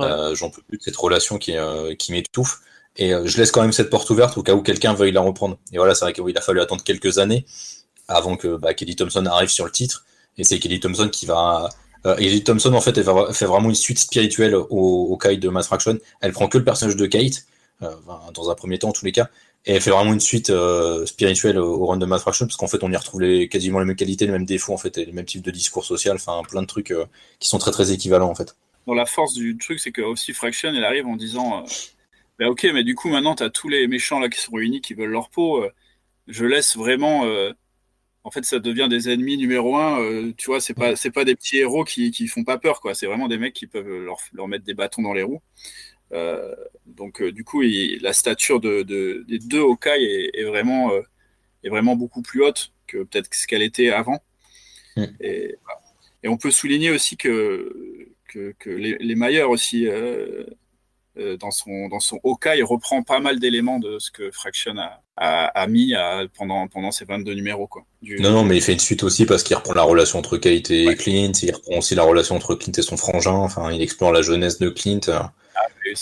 Euh, 0.00 0.34
j'en 0.34 0.50
peux 0.50 0.62
plus 0.62 0.78
de 0.78 0.82
cette 0.82 0.96
relation 0.96 1.38
qui, 1.38 1.56
euh, 1.56 1.94
qui 1.94 2.12
m'étouffe. 2.12 2.60
Et 2.96 3.14
euh, 3.14 3.26
je 3.26 3.38
laisse 3.38 3.50
quand 3.50 3.62
même 3.62 3.72
cette 3.72 3.90
porte 3.90 4.08
ouverte 4.10 4.36
au 4.36 4.42
cas 4.42 4.54
où 4.54 4.62
quelqu'un 4.62 4.94
veuille 4.94 5.12
la 5.12 5.20
reprendre. 5.20 5.58
Et 5.72 5.78
voilà, 5.78 5.94
c'est 5.94 6.04
vrai 6.04 6.12
qu'il 6.12 6.36
a 6.36 6.40
fallu 6.40 6.60
attendre 6.60 6.82
quelques 6.82 7.18
années 7.18 7.46
avant 8.08 8.36
que 8.36 8.56
bah, 8.56 8.74
Kelly 8.74 8.96
Thompson 8.96 9.24
arrive 9.26 9.48
sur 9.48 9.64
le 9.64 9.70
titre. 9.70 10.04
Et 10.38 10.44
c'est 10.44 10.58
Kelly 10.58 10.80
Thompson 10.80 11.08
qui 11.08 11.26
va. 11.26 11.68
Euh, 12.06 12.16
Kelly 12.16 12.42
Thompson, 12.42 12.72
en 12.74 12.80
fait, 12.80 12.96
elle 12.98 13.04
fait 13.32 13.46
vraiment 13.46 13.68
une 13.68 13.74
suite 13.74 13.98
spirituelle 13.98 14.54
au, 14.54 14.66
au 14.70 15.16
Kite 15.16 15.40
de 15.40 15.48
Mass 15.48 15.66
Fraction. 15.66 15.98
Elle 16.20 16.32
prend 16.32 16.48
que 16.48 16.58
le 16.58 16.64
personnage 16.64 16.96
de 16.96 17.06
Kate, 17.06 17.46
euh, 17.82 17.94
dans 18.34 18.50
un 18.50 18.54
premier 18.54 18.78
temps, 18.78 18.88
en 18.88 18.92
tous 18.92 19.04
les 19.04 19.12
cas. 19.12 19.28
Et 19.64 19.74
elle 19.74 19.80
fait 19.80 19.90
vraiment 19.90 20.12
une 20.12 20.20
suite 20.20 20.50
euh, 20.50 21.06
spirituelle 21.06 21.58
au, 21.58 21.86
run 21.86 21.98
de 21.98 22.06
Mass 22.06 22.22
Fraction, 22.22 22.46
parce 22.46 22.56
qu'en 22.56 22.66
fait, 22.66 22.82
on 22.82 22.90
y 22.90 22.96
retrouve 22.96 23.20
les, 23.20 23.48
quasiment 23.48 23.78
les 23.78 23.84
mêmes 23.84 23.96
qualités, 23.96 24.26
les 24.26 24.32
mêmes 24.32 24.46
défauts, 24.46 24.72
en 24.72 24.78
fait, 24.78 24.98
et 24.98 25.04
les 25.04 25.12
mêmes 25.12 25.26
types 25.26 25.42
de 25.42 25.50
discours 25.52 25.84
social, 25.84 26.16
enfin, 26.16 26.42
plein 26.48 26.62
de 26.62 26.66
trucs 26.66 26.92
qui 27.38 27.48
sont 27.48 27.58
très 27.58 27.70
très 27.70 27.92
équivalents, 27.92 28.30
en 28.30 28.34
fait 28.34 28.56
dans 28.84 28.94
la 28.94 29.06
force 29.06 29.34
du 29.34 29.56
truc, 29.58 29.78
c'est 29.78 29.92
que 29.92 30.02
aussi 30.02 30.32
Fraction, 30.32 30.70
elle 30.70 30.84
arrive 30.84 31.06
en 31.06 31.14
disant 31.14 31.64
bah, 32.44 32.50
Ok, 32.50 32.66
mais 32.72 32.84
du 32.84 32.94
coup, 32.94 33.08
maintenant, 33.08 33.34
tu 33.34 33.42
as 33.42 33.50
tous 33.50 33.68
les 33.68 33.86
méchants 33.86 34.20
là 34.20 34.28
qui 34.28 34.40
sont 34.40 34.52
réunis, 34.52 34.80
qui 34.80 34.94
veulent 34.94 35.10
leur 35.10 35.30
peau. 35.30 35.64
Euh, 35.64 35.70
je 36.28 36.44
laisse 36.44 36.76
vraiment. 36.76 37.24
Euh, 37.26 37.52
en 38.24 38.30
fait, 38.30 38.44
ça 38.44 38.58
devient 38.60 38.88
des 38.88 39.08
ennemis 39.10 39.36
numéro 39.36 39.76
un. 39.76 40.32
tu 40.36 40.46
vois, 40.46 40.60
c'est 40.60 40.74
pas, 40.74 40.96
c'est 40.96 41.10
pas 41.10 41.24
des 41.24 41.34
petits 41.34 41.58
héros 41.58 41.84
qui, 41.84 42.12
qui 42.12 42.28
font 42.28 42.44
pas 42.44 42.58
peur, 42.58 42.80
quoi. 42.80 42.94
C'est 42.94 43.06
vraiment 43.06 43.28
des 43.28 43.38
mecs 43.38 43.54
qui 43.54 43.66
peuvent 43.66 43.88
leur, 43.88 44.18
leur 44.32 44.48
mettre 44.48 44.64
des 44.64 44.74
bâtons 44.74 45.02
dans 45.02 45.12
les 45.12 45.24
roues. 45.24 45.42
donc, 46.86 47.22
du 47.22 47.44
coup, 47.44 47.62
la 47.62 48.12
stature 48.12 48.60
de, 48.60 48.82
de, 48.82 49.24
des 49.28 49.38
deux 49.40 49.60
Hawkeye 49.60 50.04
est, 50.04 50.30
est 50.40 50.44
vraiment, 50.44 50.92
est 51.64 51.68
vraiment 51.68 51.96
beaucoup 51.96 52.22
plus 52.22 52.44
haute 52.44 52.72
que 52.86 52.98
peut-être 52.98 53.34
ce 53.34 53.46
qu'elle 53.48 53.62
était 53.62 53.90
avant. 53.90 54.20
Et, 55.20 55.56
et, 56.22 56.28
on 56.28 56.36
peut 56.36 56.50
souligner 56.52 56.90
aussi 56.90 57.16
que 57.16 58.12
que, 58.32 58.70
les, 58.70 58.96
les 58.98 59.42
aussi, 59.42 59.86
euh, 59.86 59.92
euh, 59.92 60.46
dans, 61.16 61.50
son, 61.50 61.88
dans 61.88 62.00
son 62.00 62.18
il 62.56 62.64
reprend 62.64 63.02
pas 63.02 63.20
mal 63.20 63.38
d'éléments 63.38 63.78
de 63.78 63.98
ce 63.98 64.10
que 64.10 64.30
Fraction 64.30 64.74
a, 64.78 65.46
a, 65.46 65.66
mis 65.66 65.94
pendant, 66.36 66.68
pendant 66.68 66.90
ses 66.90 67.04
22 67.04 67.34
numéros. 67.34 67.66
Quoi, 67.66 67.84
non, 68.20 68.30
non, 68.30 68.44
mais 68.44 68.56
il 68.56 68.62
fait 68.62 68.72
une 68.72 68.78
suite 68.78 69.02
aussi 69.02 69.26
parce 69.26 69.42
qu'il 69.42 69.56
reprend 69.56 69.74
la 69.74 69.82
relation 69.82 70.18
entre 70.18 70.38
Kate 70.38 70.70
et 70.70 70.94
Clint, 70.96 71.32
il 71.42 71.54
reprend 71.54 71.78
aussi 71.78 71.94
la 71.94 72.02
relation 72.02 72.36
entre 72.36 72.54
Clint 72.54 72.72
et 72.76 72.82
son 72.82 72.96
frangin, 72.96 73.32
enfin, 73.32 73.70
il 73.72 73.82
explore 73.82 74.12
la 74.12 74.22
jeunesse 74.22 74.58
de 74.58 74.70
Clint. 74.70 75.00
Ah, 75.08 75.32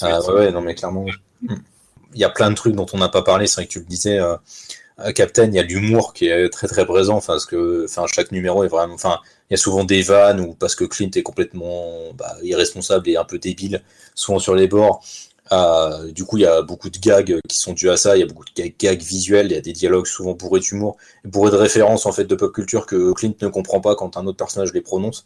ah 0.03 0.33
ouais, 0.33 0.51
non, 0.53 0.61
mais 0.61 0.75
clairement. 0.75 1.07
Hmm. 1.43 1.57
Il 2.15 2.21
y 2.21 2.25
a 2.25 2.31
plein 2.31 2.51
de 2.51 2.57
trucs 2.57 2.75
dont 2.75 2.87
on 2.93 2.99
n'a 2.99 3.09
pas 3.09 3.23
parlé, 3.23 3.47
c'est 3.47 3.57
vrai 3.57 3.67
que 3.67 3.73
tu 3.73 3.81
le 3.81 3.87
disais. 3.87 4.19
Euh, 4.19 4.37
Captain, 5.15 5.47
il 5.47 5.55
y 5.55 5.59
a 5.59 5.63
l'humour 5.63 6.13
qui 6.13 6.27
est 6.27 6.51
très 6.51 6.67
très 6.67 6.85
présent, 6.85 7.17
enfin, 7.17 7.35
parce 7.35 7.47
que 7.47 7.85
enfin, 7.85 8.05
chaque 8.07 8.33
numéro 8.33 8.65
est 8.65 8.69
vraiment. 8.69 8.95
Enfin, 8.95 9.19
il 9.51 9.55
y 9.55 9.55
a 9.55 9.57
souvent 9.57 9.83
des 9.83 10.03
vannes 10.03 10.41
ou 10.41 10.55
parce 10.55 10.77
que 10.77 10.85
Clint 10.85 11.11
est 11.17 11.23
complètement 11.23 12.13
bah, 12.15 12.37
irresponsable 12.43 13.09
et 13.09 13.17
un 13.17 13.25
peu 13.25 13.39
débile, 13.39 13.83
souvent 14.15 14.39
sur 14.39 14.55
les 14.55 14.69
bords. 14.69 15.05
Euh, 15.53 16.13
du 16.13 16.25
coup, 16.25 16.37
il 16.37 16.43
y 16.43 16.47
a 16.47 16.63
beaucoup 16.63 16.91
de 16.91 16.99
gags 16.99 17.41
qui 17.49 17.59
sont 17.59 17.73
dus 17.73 17.91
à 17.91 17.97
ça. 17.97 18.17
Il 18.17 18.21
y 18.21 18.23
a 18.23 18.27
beaucoup 18.27 18.45
de 18.45 18.73
gags, 18.79 19.03
visuels. 19.03 19.47
Il 19.47 19.53
y 19.53 19.57
a 19.57 19.61
des 19.61 19.73
dialogues 19.73 20.07
souvent 20.07 20.35
bourrés 20.35 20.61
d'humour, 20.61 20.97
bourrés 21.25 21.51
de 21.51 21.57
références 21.57 22.07
en 22.07 22.13
fait 22.13 22.25
de 22.25 22.35
pop 22.37 22.53
culture 22.53 22.87
que 22.87 23.13
Clint 23.13 23.35
ne 23.43 23.49
comprend 23.49 23.81
pas 23.81 23.97
quand 23.97 24.17
un 24.17 24.27
autre 24.27 24.39
personnage 24.39 24.73
les 24.73 24.81
prononce. 24.81 25.25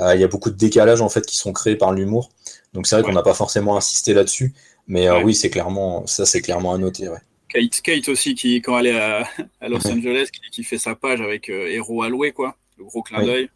Euh, 0.00 0.14
il 0.14 0.20
y 0.20 0.24
a 0.24 0.28
beaucoup 0.28 0.50
de 0.50 0.56
décalages 0.56 1.02
en 1.02 1.10
fait 1.10 1.26
qui 1.26 1.36
sont 1.36 1.52
créés 1.52 1.76
par 1.76 1.92
l'humour. 1.92 2.30
Donc 2.72 2.86
c'est 2.86 2.96
vrai 2.96 3.04
qu'on 3.04 3.12
n'a 3.12 3.22
pas 3.22 3.34
forcément 3.34 3.76
insisté 3.76 4.14
là-dessus, 4.14 4.54
mais 4.86 5.08
euh, 5.08 5.20
oui, 5.22 5.34
c'est 5.34 5.50
clairement 5.50 6.06
ça, 6.06 6.24
c'est 6.24 6.40
clairement 6.40 6.72
à 6.72 6.78
noter. 6.78 7.08
Ouais. 7.08 7.18
Kate, 7.48 7.82
Kate 7.82 8.08
aussi 8.08 8.34
qui 8.34 8.62
quand 8.62 8.78
elle 8.78 8.86
est 8.86 8.98
à, 8.98 9.28
Los 9.68 9.86
Angeles, 9.86 10.28
qui, 10.52 10.62
fait 10.62 10.78
sa 10.78 10.94
page 10.94 11.20
avec 11.20 11.50
Héros 11.50 12.02
Alloué 12.02 12.32
quoi 12.32 12.56
le 12.80 12.86
gros 12.86 13.02
clin 13.02 13.22
d'œil. 13.22 13.50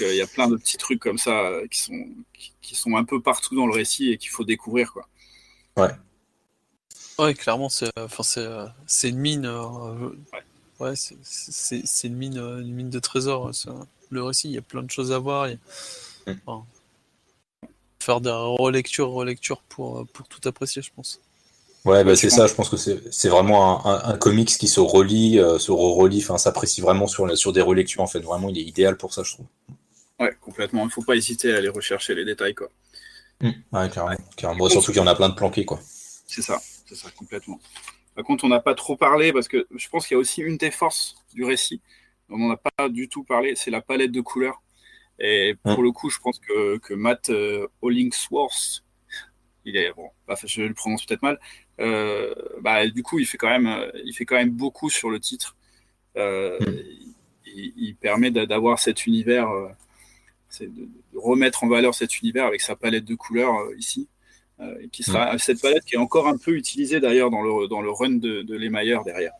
Il 0.00 0.14
y 0.14 0.20
a 0.20 0.26
plein 0.26 0.48
de 0.48 0.56
petits 0.56 0.76
trucs 0.76 1.00
comme 1.00 1.18
ça 1.18 1.40
euh, 1.40 1.66
qui 1.68 1.80
sont, 1.80 2.06
qui, 2.60 2.74
sont 2.74 2.96
un 2.96 3.04
peu 3.04 3.20
partout 3.20 3.54
dans 3.54 3.66
le 3.66 3.72
récit 3.72 4.10
et 4.10 4.18
qu'il 4.18 4.30
faut 4.30 4.44
découvrir. 4.44 4.92
Quoi. 4.92 5.08
Ouais. 5.76 5.90
Ouais, 7.18 7.34
clairement, 7.34 7.68
c'est 7.68 7.90
c'est 8.86 9.08
une 9.08 9.18
mine. 9.18 9.46
Euh, 9.46 10.10
ouais, 10.80 10.94
c'est 10.96 12.08
une 12.08 12.16
mine, 12.16 12.38
une 12.38 12.74
mine 12.74 12.90
de 12.90 12.98
trésors. 12.98 13.50
Le 14.10 14.22
récit, 14.22 14.48
il 14.48 14.54
y 14.54 14.58
a 14.58 14.62
plein 14.62 14.82
de 14.82 14.90
choses 14.90 15.12
à 15.12 15.18
voir. 15.18 15.48
Mm. 16.26 16.32
faire 18.00 18.20
des 18.20 18.30
relectures, 18.30 19.10
relectures 19.10 19.62
pour, 19.62 20.06
pour 20.08 20.28
tout 20.28 20.46
apprécier, 20.48 20.82
je 20.82 20.90
pense. 20.94 21.20
Ouais, 21.86 22.04
bah 22.04 22.14
c'est 22.14 22.28
ça, 22.28 22.46
je 22.46 22.52
pense 22.52 22.68
que 22.68 22.76
c'est 22.76 23.28
vraiment 23.28 23.86
un, 23.86 24.12
un, 24.12 24.18
comics 24.18 24.48
qui 24.48 24.68
se 24.68 24.80
relie, 24.80 25.38
euh, 25.38 25.58
se 25.58 25.72
relie, 25.72 26.18
enfin 26.22 26.36
s'apprécie 26.36 26.82
vraiment 26.82 27.06
sur, 27.06 27.36
sur 27.38 27.54
des 27.54 27.62
relectures 27.62 28.02
en 28.02 28.06
fait. 28.06 28.20
Vraiment, 28.20 28.50
il 28.50 28.58
est 28.58 28.62
idéal 28.62 28.98
pour 28.98 29.14
ça, 29.14 29.22
je 29.22 29.32
trouve. 29.32 29.46
Ouais, 30.18 30.36
complètement. 30.42 30.82
Il 30.82 30.86
ne 30.86 30.90
faut 30.90 31.02
pas 31.02 31.16
hésiter 31.16 31.54
à 31.54 31.56
aller 31.56 31.70
rechercher 31.70 32.14
les 32.14 32.26
détails, 32.26 32.54
quoi. 32.54 32.68
Mmh. 33.40 33.50
Ouais, 33.72 33.88
carrément. 34.36 34.68
surtout 34.68 34.92
qu'il 34.92 35.00
y 35.00 35.04
en 35.04 35.06
a 35.06 35.14
plein 35.14 35.30
de 35.30 35.34
planqués, 35.34 35.64
quoi. 35.64 35.80
C'est 36.26 36.42
ça, 36.42 36.60
c'est 36.86 36.94
ça, 36.94 37.08
complètement. 37.16 37.58
Par 38.14 38.24
contre, 38.24 38.44
on 38.44 38.48
n'a 38.48 38.60
pas 38.60 38.74
trop 38.74 38.96
parlé 38.96 39.32
parce 39.32 39.48
que 39.48 39.66
je 39.74 39.88
pense 39.88 40.06
qu'il 40.06 40.16
y 40.16 40.18
a 40.18 40.20
aussi 40.20 40.42
une 40.42 40.58
des 40.58 40.70
forces 40.70 41.16
du 41.32 41.44
récit 41.44 41.80
dont 42.28 42.36
on 42.36 42.48
n'a 42.48 42.58
pas 42.58 42.90
du 42.90 43.08
tout 43.08 43.24
parlé, 43.24 43.54
c'est 43.56 43.70
la 43.70 43.80
palette 43.80 44.12
de 44.12 44.20
couleurs. 44.20 44.62
Et 45.18 45.54
pour 45.62 45.80
mmh. 45.80 45.84
le 45.84 45.92
coup, 45.92 46.10
je 46.10 46.18
pense 46.18 46.38
que, 46.38 46.76
que 46.78 46.92
Matt 46.92 47.30
euh, 47.30 47.66
Hollingsworth, 47.80 48.84
il 49.64 49.76
est 49.76 49.92
bon, 49.92 50.10
je 50.44 50.62
le 50.62 50.74
prononce 50.74 51.04
peut-être 51.04 51.22
mal, 51.22 51.38
bah, 52.60 52.86
du 52.86 53.02
coup, 53.02 53.18
il 53.18 53.26
fait, 53.26 53.38
quand 53.38 53.48
même, 53.48 53.66
euh, 53.66 53.90
il 54.04 54.12
fait 54.12 54.24
quand 54.24 54.36
même 54.36 54.50
beaucoup 54.50 54.90
sur 54.90 55.10
le 55.10 55.20
titre. 55.20 55.56
Euh, 56.16 56.58
hmm. 56.58 56.74
il, 57.54 57.96
permet 57.96 58.30
d'avoir 58.30 58.78
cet 58.78 59.06
univers, 59.06 59.48
de, 60.60 60.88
remettre 61.14 61.64
en 61.64 61.68
valeur 61.68 61.94
cet 61.94 62.20
univers 62.20 62.46
avec 62.46 62.60
sa 62.60 62.76
palette 62.76 63.04
de 63.04 63.14
couleurs 63.14 63.54
ici. 63.76 64.08
qui 64.92 65.02
sera 65.02 65.34
hmm. 65.34 65.38
cette 65.38 65.60
palette 65.60 65.84
qui 65.84 65.94
est 65.94 65.98
encore 65.98 66.28
un 66.28 66.36
peu 66.36 66.52
utilisée 66.52 67.00
d'ailleurs 67.00 67.30
dans 67.30 67.42
le, 67.42 67.68
dans 67.68 67.80
le 67.80 67.90
run 67.90 68.10
de, 68.10 68.42
de 68.42 68.54
Lemayer 68.56 68.98
derrière. 69.04 69.32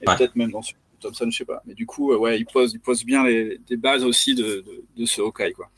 Et 0.00 0.04
peut-être 0.04 0.36
même 0.36 0.50
dans 0.50 0.62
Thompson, 1.00 1.30
je 1.30 1.38
sais 1.38 1.44
pas. 1.44 1.62
Mais 1.66 1.74
du 1.74 1.86
coup, 1.86 2.14
ouais, 2.14 2.38
il 2.38 2.46
pose, 2.46 2.72
il 2.72 2.80
pose 2.80 3.04
bien 3.04 3.24
les, 3.24 3.58
bases 3.76 4.04
aussi 4.04 4.34
de, 4.34 4.64
de, 4.96 5.04
ce 5.04 5.20
Hawkeye. 5.20 5.52
Quoi. 5.52 5.70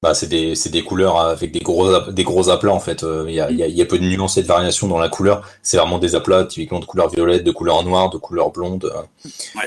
Bah, 0.00 0.14
c'est 0.14 0.28
des, 0.28 0.54
des, 0.70 0.84
couleurs 0.84 1.18
avec 1.18 1.50
des 1.50 1.58
gros, 1.58 1.98
des 2.12 2.22
gros 2.22 2.50
aplats 2.50 2.72
en 2.72 2.78
fait. 2.78 3.04
Il 3.26 3.34
y, 3.34 3.40
a, 3.40 3.50
y, 3.50 3.84
peu 3.84 3.98
de 3.98 4.04
nuances 4.04 4.36
et 4.36 4.42
de 4.42 4.46
variations 4.46 4.86
dans 4.86 4.98
la 4.98 5.08
couleur. 5.08 5.42
C'est 5.60 5.76
vraiment 5.76 5.98
des 5.98 6.14
aplats 6.14 6.44
typiquement 6.44 6.78
de 6.78 6.84
couleur 6.84 7.08
violette, 7.08 7.42
de 7.42 7.50
couleur 7.50 7.82
noire, 7.82 8.08
de 8.08 8.16
couleur 8.16 8.50
blonde, 8.52 8.92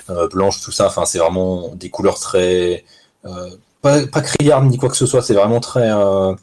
euh, 0.09 0.27
blanche, 0.29 0.61
tout 0.61 0.71
ça. 0.71 0.87
Enfin, 0.87 1.03
c'est 1.03 1.19
vraiment 1.19 1.75
des 1.75 1.89
couleurs 1.89 2.17
très 2.17 2.85
euh, 3.25 3.49
pas, 3.81 4.05
pas 4.07 4.21
criardes 4.21 4.69
ni 4.69 4.77
quoi 4.77 4.89
que 4.89 4.97
ce 4.97 5.05
soit. 5.05 5.21
C'est 5.21 5.33
vraiment 5.33 5.59
très 5.59 5.91
euh, 5.91 6.33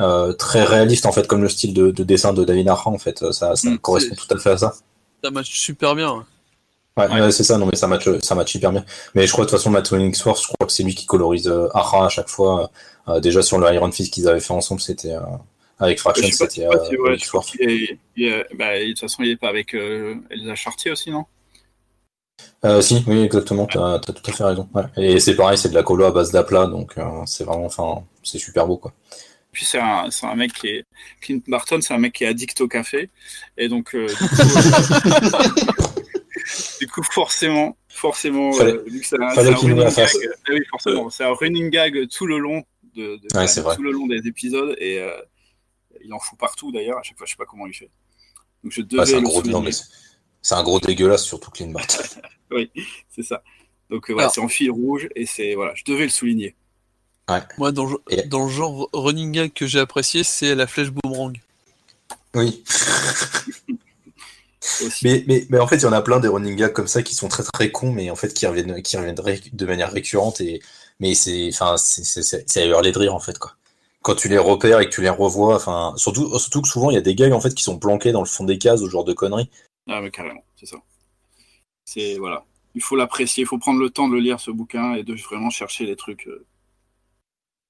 euh, 0.00 0.32
très 0.32 0.64
réaliste 0.64 1.06
en 1.06 1.12
fait, 1.12 1.26
comme 1.26 1.42
le 1.42 1.48
style 1.48 1.74
de, 1.74 1.90
de 1.90 2.04
dessin 2.04 2.32
de 2.32 2.44
David 2.44 2.68
Arra 2.68 2.90
en 2.90 2.98
fait. 2.98 3.30
Ça, 3.32 3.56
ça 3.56 3.70
mm, 3.70 3.78
correspond 3.78 4.14
tout 4.14 4.34
à 4.34 4.38
fait 4.38 4.50
à 4.50 4.58
ça. 4.58 4.74
Ça 5.22 5.30
marche 5.30 5.50
super 5.50 5.94
bien. 5.94 6.24
Ouais, 6.98 7.30
c'est 7.30 7.44
ça, 7.44 7.58
non 7.58 7.66
mais 7.66 7.76
ça 7.76 7.86
match, 7.86 8.08
ça 8.20 8.34
match 8.34 8.54
hyper 8.54 8.72
bien. 8.72 8.84
Mais 9.14 9.26
je 9.26 9.32
crois 9.32 9.44
de 9.44 9.50
toute 9.50 9.58
façon 9.58 9.70
Matt 9.70 9.90
Wingworth, 9.90 10.42
je 10.42 10.48
crois 10.48 10.66
que 10.66 10.72
c'est 10.72 10.82
lui 10.82 10.94
qui 10.94 11.06
colorise 11.06 11.48
euh, 11.48 11.68
Ara 11.74 12.06
à 12.06 12.08
chaque 12.08 12.28
fois. 12.28 12.70
Euh, 13.08 13.20
déjà 13.20 13.42
sur 13.42 13.58
le 13.58 13.72
Iron 13.72 13.90
Fist 13.90 14.12
qu'ils 14.12 14.28
avaient 14.28 14.40
fait 14.40 14.52
ensemble, 14.52 14.80
c'était 14.80 15.14
euh, 15.14 15.20
avec 15.78 15.98
Fraction, 15.98 16.28
c'était 16.30 16.66
euh, 16.66 16.70
ouais, 16.70 17.16
bah, 18.54 18.78
De 18.78 18.88
toute 18.88 19.00
façon, 19.00 19.22
il 19.22 19.30
est 19.30 19.36
pas 19.36 19.48
avec 19.48 19.74
Elsa 19.74 20.54
Chartier 20.54 20.90
aussi, 20.90 21.10
non? 21.10 21.24
Si, 22.80 23.04
oui, 23.06 23.22
exactement, 23.22 23.66
tu 23.66 23.78
as, 23.78 24.00
tout 24.00 24.12
à 24.12 24.32
fait 24.32 24.44
raison. 24.44 24.68
Ouais. 24.74 24.82
Et 24.96 25.20
c'est 25.20 25.36
pareil, 25.36 25.56
c'est 25.56 25.68
de 25.68 25.74
la 25.74 25.82
colo 25.82 26.04
à 26.04 26.10
base 26.10 26.32
d'aplat, 26.32 26.66
donc 26.66 26.94
c'est 27.26 27.44
vraiment, 27.44 27.66
enfin, 27.66 28.02
c'est 28.22 28.38
super 28.38 28.66
beau 28.66 28.76
quoi. 28.76 28.92
Puis 29.52 29.64
c'est 29.64 29.78
un, 29.78 30.08
un, 30.22 30.34
mec 30.34 30.52
qui 30.52 30.68
est. 30.68 30.84
Clint 31.20 31.40
Barton, 31.48 31.80
c'est 31.80 31.94
un 31.94 31.98
mec 31.98 32.12
qui 32.12 32.24
est 32.24 32.26
addict 32.26 32.60
au 32.60 32.68
café. 32.68 33.08
Et 33.56 33.68
donc, 33.68 33.96
du 33.96 34.06
coup, 34.06 34.12
forcément, 37.02 37.76
forcément, 37.88 38.52
fallait, 38.52 38.78
vu 38.86 39.00
que 39.00 39.06
c'est 39.06 39.16
un, 39.20 39.28
oui, 40.48 40.60
forcément, 40.70 41.10
c'est 41.10 41.24
running 41.24 41.70
gag 41.70 42.08
tout 42.08 42.26
le 42.26 42.38
long 42.38 42.64
de, 42.94 43.16
de 43.16 43.38
ouais, 43.38 43.46
c'est 43.46 43.60
vrai. 43.60 43.76
tout 43.76 43.82
le 43.82 43.90
long 43.90 44.06
des 44.06 44.26
épisodes 44.26 44.74
et 44.78 45.00
euh, 45.00 45.10
il 46.04 46.12
en 46.12 46.18
fout 46.18 46.38
partout 46.38 46.72
d'ailleurs. 46.72 46.98
À 46.98 47.02
chaque 47.02 47.16
fois, 47.18 47.26
je 47.26 47.32
sais 47.32 47.36
pas 47.36 47.44
comment 47.46 47.66
il 47.66 47.74
fait. 47.74 47.90
Donc 48.62 48.72
je 48.72 48.82
devais 48.82 49.00
ouais, 49.00 49.06
c'est 49.06 49.14
un 49.16 49.20
le 49.20 49.26
gros, 49.26 49.42
non, 49.42 49.60
mais 49.60 49.70
c'est 50.42 50.54
un 50.54 50.62
gros 50.62 50.80
dégueulasse 50.80 51.24
surtout 51.24 51.50
Clint 51.50 51.70
Barton. 51.70 52.02
oui, 52.50 52.70
c'est 53.08 53.22
ça. 53.22 53.42
Donc 53.90 54.10
euh, 54.10 54.14
voilà, 54.14 54.28
c'est 54.28 54.40
en 54.40 54.48
fil 54.48 54.70
rouge 54.70 55.08
et 55.14 55.26
c'est 55.26 55.54
voilà, 55.54 55.74
je 55.74 55.84
devais 55.84 56.04
le 56.04 56.10
souligner. 56.10 56.54
Ouais. 57.28 57.40
Moi, 57.58 57.72
dans, 57.72 57.88
Et- 58.08 58.22
dans 58.22 58.44
le 58.46 58.50
genre 58.50 58.88
running 58.92 59.32
gag 59.32 59.52
que 59.52 59.66
j'ai 59.66 59.80
apprécié, 59.80 60.24
c'est 60.24 60.54
la 60.54 60.66
flèche 60.66 60.90
boomerang. 60.90 61.36
Oui. 62.34 62.64
Aussi. 64.84 65.04
Mais, 65.04 65.24
mais, 65.26 65.46
mais 65.50 65.58
en 65.58 65.66
fait, 65.66 65.76
il 65.76 65.82
y 65.82 65.86
en 65.86 65.92
a 65.92 66.02
plein 66.02 66.20
des 66.20 66.28
running 66.28 66.56
gags 66.56 66.72
comme 66.72 66.88
ça 66.88 67.02
qui 67.02 67.14
sont 67.14 67.28
très 67.28 67.42
très 67.42 67.70
cons, 67.70 67.92
mais 67.92 68.10
en 68.10 68.16
fait 68.16 68.32
qui 68.34 68.46
reviennent, 68.46 68.82
qui 68.82 68.96
reviennent 68.96 69.16
de 69.16 69.66
manière 69.66 69.90
récurrente. 69.92 70.40
Et, 70.40 70.60
mais 71.00 71.14
c'est 71.14 71.50
enfin, 71.52 71.74
à 71.76 72.64
hurler 72.64 72.92
de 72.92 72.98
rire 72.98 73.14
en 73.14 73.20
fait. 73.20 73.38
Quoi. 73.38 73.52
Quand 74.02 74.14
tu 74.14 74.28
les 74.28 74.38
repères 74.38 74.80
et 74.80 74.86
que 74.86 74.94
tu 74.94 75.02
les 75.02 75.08
revois, 75.10 75.56
enfin, 75.56 75.94
surtout, 75.96 76.38
surtout 76.38 76.62
que 76.62 76.68
souvent 76.68 76.90
il 76.90 76.94
y 76.94 76.98
a 76.98 77.02
des 77.02 77.14
gags 77.14 77.32
en 77.32 77.40
fait 77.40 77.54
qui 77.54 77.62
sont 77.62 77.78
planqués 77.78 78.12
dans 78.12 78.22
le 78.22 78.26
fond 78.26 78.44
des 78.44 78.58
cases 78.58 78.80
ce 78.80 78.88
genre 78.88 79.04
de 79.04 79.12
conneries. 79.12 79.50
Ah, 79.88 80.00
mais 80.00 80.10
carrément, 80.10 80.42
c'est 80.56 80.66
ça. 80.66 80.76
C'est 81.84 82.18
voilà, 82.18 82.44
il 82.74 82.82
faut 82.82 82.96
l'apprécier, 82.96 83.42
il 83.42 83.46
faut 83.46 83.58
prendre 83.58 83.80
le 83.80 83.90
temps 83.90 84.08
de 84.08 84.14
le 84.14 84.20
lire 84.20 84.40
ce 84.40 84.50
bouquin 84.50 84.94
et 84.94 85.02
de 85.02 85.14
vraiment 85.14 85.50
chercher 85.50 85.86
les 85.86 85.96
trucs 85.96 86.26
euh, 86.26 86.44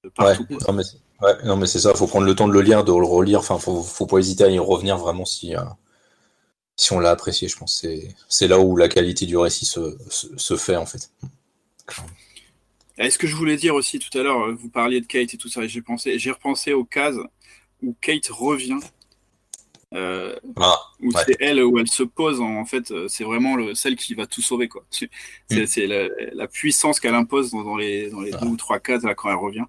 de 0.03 0.09
Ouais, 0.19 0.35
partout. 0.35 0.45
non, 0.67 0.73
mais, 0.73 0.83
c'est- 0.83 0.97
ouais, 1.21 1.55
mais 1.55 1.67
c'est 1.67 1.79
ça, 1.79 1.93
faut 1.93 2.07
prendre 2.07 2.25
le 2.25 2.35
temps 2.35 2.47
de 2.47 2.53
le 2.53 2.61
lire, 2.61 2.83
de 2.83 2.91
le 2.91 3.05
relire. 3.05 3.39
Enfin, 3.39 3.57
faut, 3.57 3.81
faut 3.81 4.05
pas 4.05 4.17
hésiter 4.17 4.43
à 4.43 4.49
y 4.49 4.59
revenir 4.59 4.97
vraiment 4.97 5.25
si, 5.25 5.55
euh, 5.55 5.61
si 6.79 6.93
on 6.93 6.99
l'a 6.99 7.11
apprécié. 7.11 7.47
Je 7.47 7.57
pense 7.57 7.77
c'est 7.81 8.15
c'est 8.29 8.47
là 8.47 8.57
où 8.59 8.75
la 8.77 8.87
qualité 8.87 9.25
du 9.25 9.37
récit 9.37 9.65
se, 9.65 9.97
se, 10.09 10.27
se 10.37 10.55
fait 10.55 10.75
en 10.77 10.85
fait. 10.85 11.11
Et 12.97 13.09
ce 13.09 13.17
que 13.17 13.27
je 13.27 13.35
voulais 13.35 13.55
dire 13.57 13.75
aussi 13.75 13.99
tout 13.99 14.15
à 14.17 14.23
l'heure, 14.23 14.41
euh, 14.47 14.53
vous 14.53 14.69
parliez 14.69 14.99
de 15.01 15.05
Kate 15.05 15.33
et 15.33 15.37
tout 15.37 15.49
ça, 15.49 15.63
et 15.63 15.69
j'ai 15.69 15.81
pensé, 15.81 16.19
j'ai 16.19 16.31
repensé 16.31 16.73
aux 16.73 16.83
cases 16.83 17.15
où 17.81 17.95
Kate 18.01 18.27
revient, 18.27 18.79
euh, 19.93 20.35
Ah, 20.57 20.77
où 21.01 21.07
Ouais. 21.13 21.23
c'est 21.25 21.37
elle 21.39 21.63
où 21.63 21.79
elle 21.79 21.87
se 21.87 22.03
pose. 22.03 22.41
En, 22.41 22.55
en 22.57 22.65
fait, 22.65 22.91
euh, 22.91 23.07
c'est 23.07 23.23
vraiment 23.23 23.55
le, 23.55 23.73
celle 23.73 23.95
qui 23.95 24.13
va 24.15 24.25
tout 24.27 24.41
sauver 24.41 24.67
quoi. 24.67 24.83
C'est 24.89 25.09
Mm. 25.49 25.83
la, 25.87 26.07
la 26.33 26.47
puissance 26.47 26.99
qu'elle 26.99 27.15
impose 27.15 27.51
dans, 27.51 27.63
dans 27.63 27.77
les 27.77 28.09
dans 28.09 28.21
les 28.21 28.31
deux 28.31 28.47
ou 28.47 28.57
trois 28.57 28.79
cases 28.79 29.03
là 29.03 29.15
quand 29.15 29.29
elle 29.29 29.35
revient. 29.35 29.65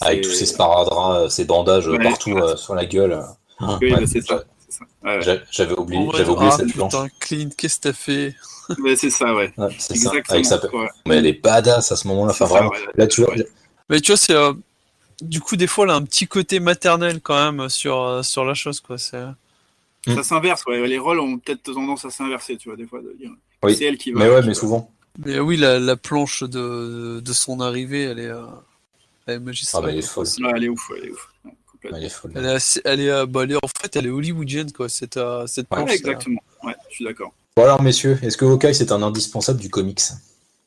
avec 0.00 0.24
C'est- 0.24 0.30
tous 0.30 0.36
ces 0.36 0.46
sparadraps, 0.46 1.28
ces 1.32 1.44
bandages 1.44 1.88
Ouais, 1.88 2.02
partout 2.02 2.36
euh, 2.36 2.56
sur 2.56 2.74
la 2.74 2.84
gueule. 2.86 3.22
Oui, 3.60 3.66
Ouais, 3.82 3.90
bah, 4.00 4.06
c'est 4.06 4.20
ça. 4.22 4.44
Ça. 4.68 4.84
Ouais, 5.04 5.40
J'avais 5.50 5.78
oublié, 5.78 6.08
j'avais 6.14 6.30
oublié 6.30 6.50
ah, 6.52 6.56
cette 6.56 6.72
planche. 6.72 6.92
putain, 6.92 7.08
Clint, 7.20 7.48
qu'est-ce 7.56 7.76
que 7.76 7.82
t'as 7.82 7.92
fait? 7.92 8.34
Ouais, 8.80 8.96
c'est 8.96 9.10
ça, 9.10 9.32
ouais. 9.32 9.52
Ouais, 9.56 9.68
c'est 9.78 9.94
ça. 9.96 10.10
Avec 10.28 10.44
sa... 10.44 10.56
ouais. 10.74 10.88
Mais 11.06 11.16
elle 11.18 11.26
est 11.26 11.40
badass 11.40 11.92
à 11.92 11.96
ce 11.96 12.08
moment-là. 12.08 12.32
Enfin, 12.32 12.46
ça, 12.46 12.52
vraiment. 12.52 12.70
ouais. 12.70 12.78
Là, 12.96 13.06
tu 13.06 13.20
vois, 13.22 13.32
Ouais. 13.32 13.46
Mais 13.88 14.00
tu 14.00 14.10
vois, 14.10 14.16
c'est. 14.16 14.34
euh, 14.34 14.52
du 15.22 15.40
coup, 15.40 15.54
des 15.56 15.68
fois, 15.68 15.84
elle 15.84 15.92
a 15.92 15.94
un 15.94 16.02
petit 16.02 16.26
côté 16.26 16.58
maternel 16.58 17.20
quand 17.20 17.52
même 17.52 17.68
sur, 17.68 18.02
euh, 18.02 18.22
sur 18.24 18.44
la 18.44 18.54
chose, 18.54 18.80
quoi. 18.80 18.98
C'est... 18.98 19.22
Ça 20.08 20.22
s'inverse, 20.24 20.64
ouais. 20.66 20.84
Les 20.88 20.98
rôles 20.98 21.20
ont 21.20 21.38
peut-être 21.38 21.62
tendance 21.72 22.04
à 22.04 22.10
s'inverser, 22.10 22.56
tu 22.56 22.68
vois, 22.68 22.76
des 22.76 22.86
fois. 22.86 23.00
De 23.00 23.12
dire. 23.16 23.30
Oui. 23.62 23.76
C'est 23.76 23.84
elle 23.84 23.98
qui 23.98 24.10
va. 24.10 24.18
mais 24.24 24.28
ouais, 24.30 24.40
mais 24.42 24.48
va- 24.48 24.54
souvent. 24.54 24.90
Mais 25.24 25.38
oui, 25.38 25.56
la, 25.56 25.78
la 25.78 25.96
planche 25.96 26.42
de, 26.42 27.20
de 27.24 27.32
son 27.32 27.60
arrivée, 27.60 28.02
elle 28.02 28.18
est, 28.18 28.26
euh, 28.26 28.44
elle 29.26 29.34
est 29.34 29.36
Ah, 29.36 29.40
magistrale. 29.40 29.84
bah, 29.84 29.90
elle 29.92 29.98
est 29.98 30.02
folle. 30.02 30.26
Ouais, 30.40 30.52
elle 30.56 30.64
est 30.64 30.68
ouf, 30.68 30.90
ouais, 30.90 30.98
elle 31.02 31.08
est 31.08 31.12
ouf. 31.12 31.28
Complètement. 31.90 31.98
Elle 31.98 32.04
est 32.04 32.08
folle. 32.08 32.32
Elle 32.34 32.44
est, 32.46 32.48
assez- 32.50 32.80
elle 32.84 33.00
est, 33.00 33.10
euh, 33.10 33.26
bah, 33.26 33.42
elle 33.44 33.52
est- 33.52 33.56
en 33.56 33.68
fait, 33.80 33.96
elle 33.96 34.06
est 34.06 34.10
hollywoodienne, 34.10 34.72
quoi, 34.72 34.88
cette, 34.88 35.16
euh, 35.16 35.46
cette 35.46 35.66
Ouais, 35.70 35.92
exactement. 35.94 36.40
Ouais, 36.62 36.74
je 36.90 36.94
suis 36.96 37.04
d'accord. 37.04 37.32
Bon, 37.56 37.64
alors, 37.64 37.82
messieurs, 37.82 38.18
est-ce 38.22 38.36
que 38.36 38.44
Hawkeye, 38.44 38.74
c'est 38.74 38.92
un 38.92 39.02
indispensable 39.02 39.60
du 39.60 39.70
comics? 39.70 40.00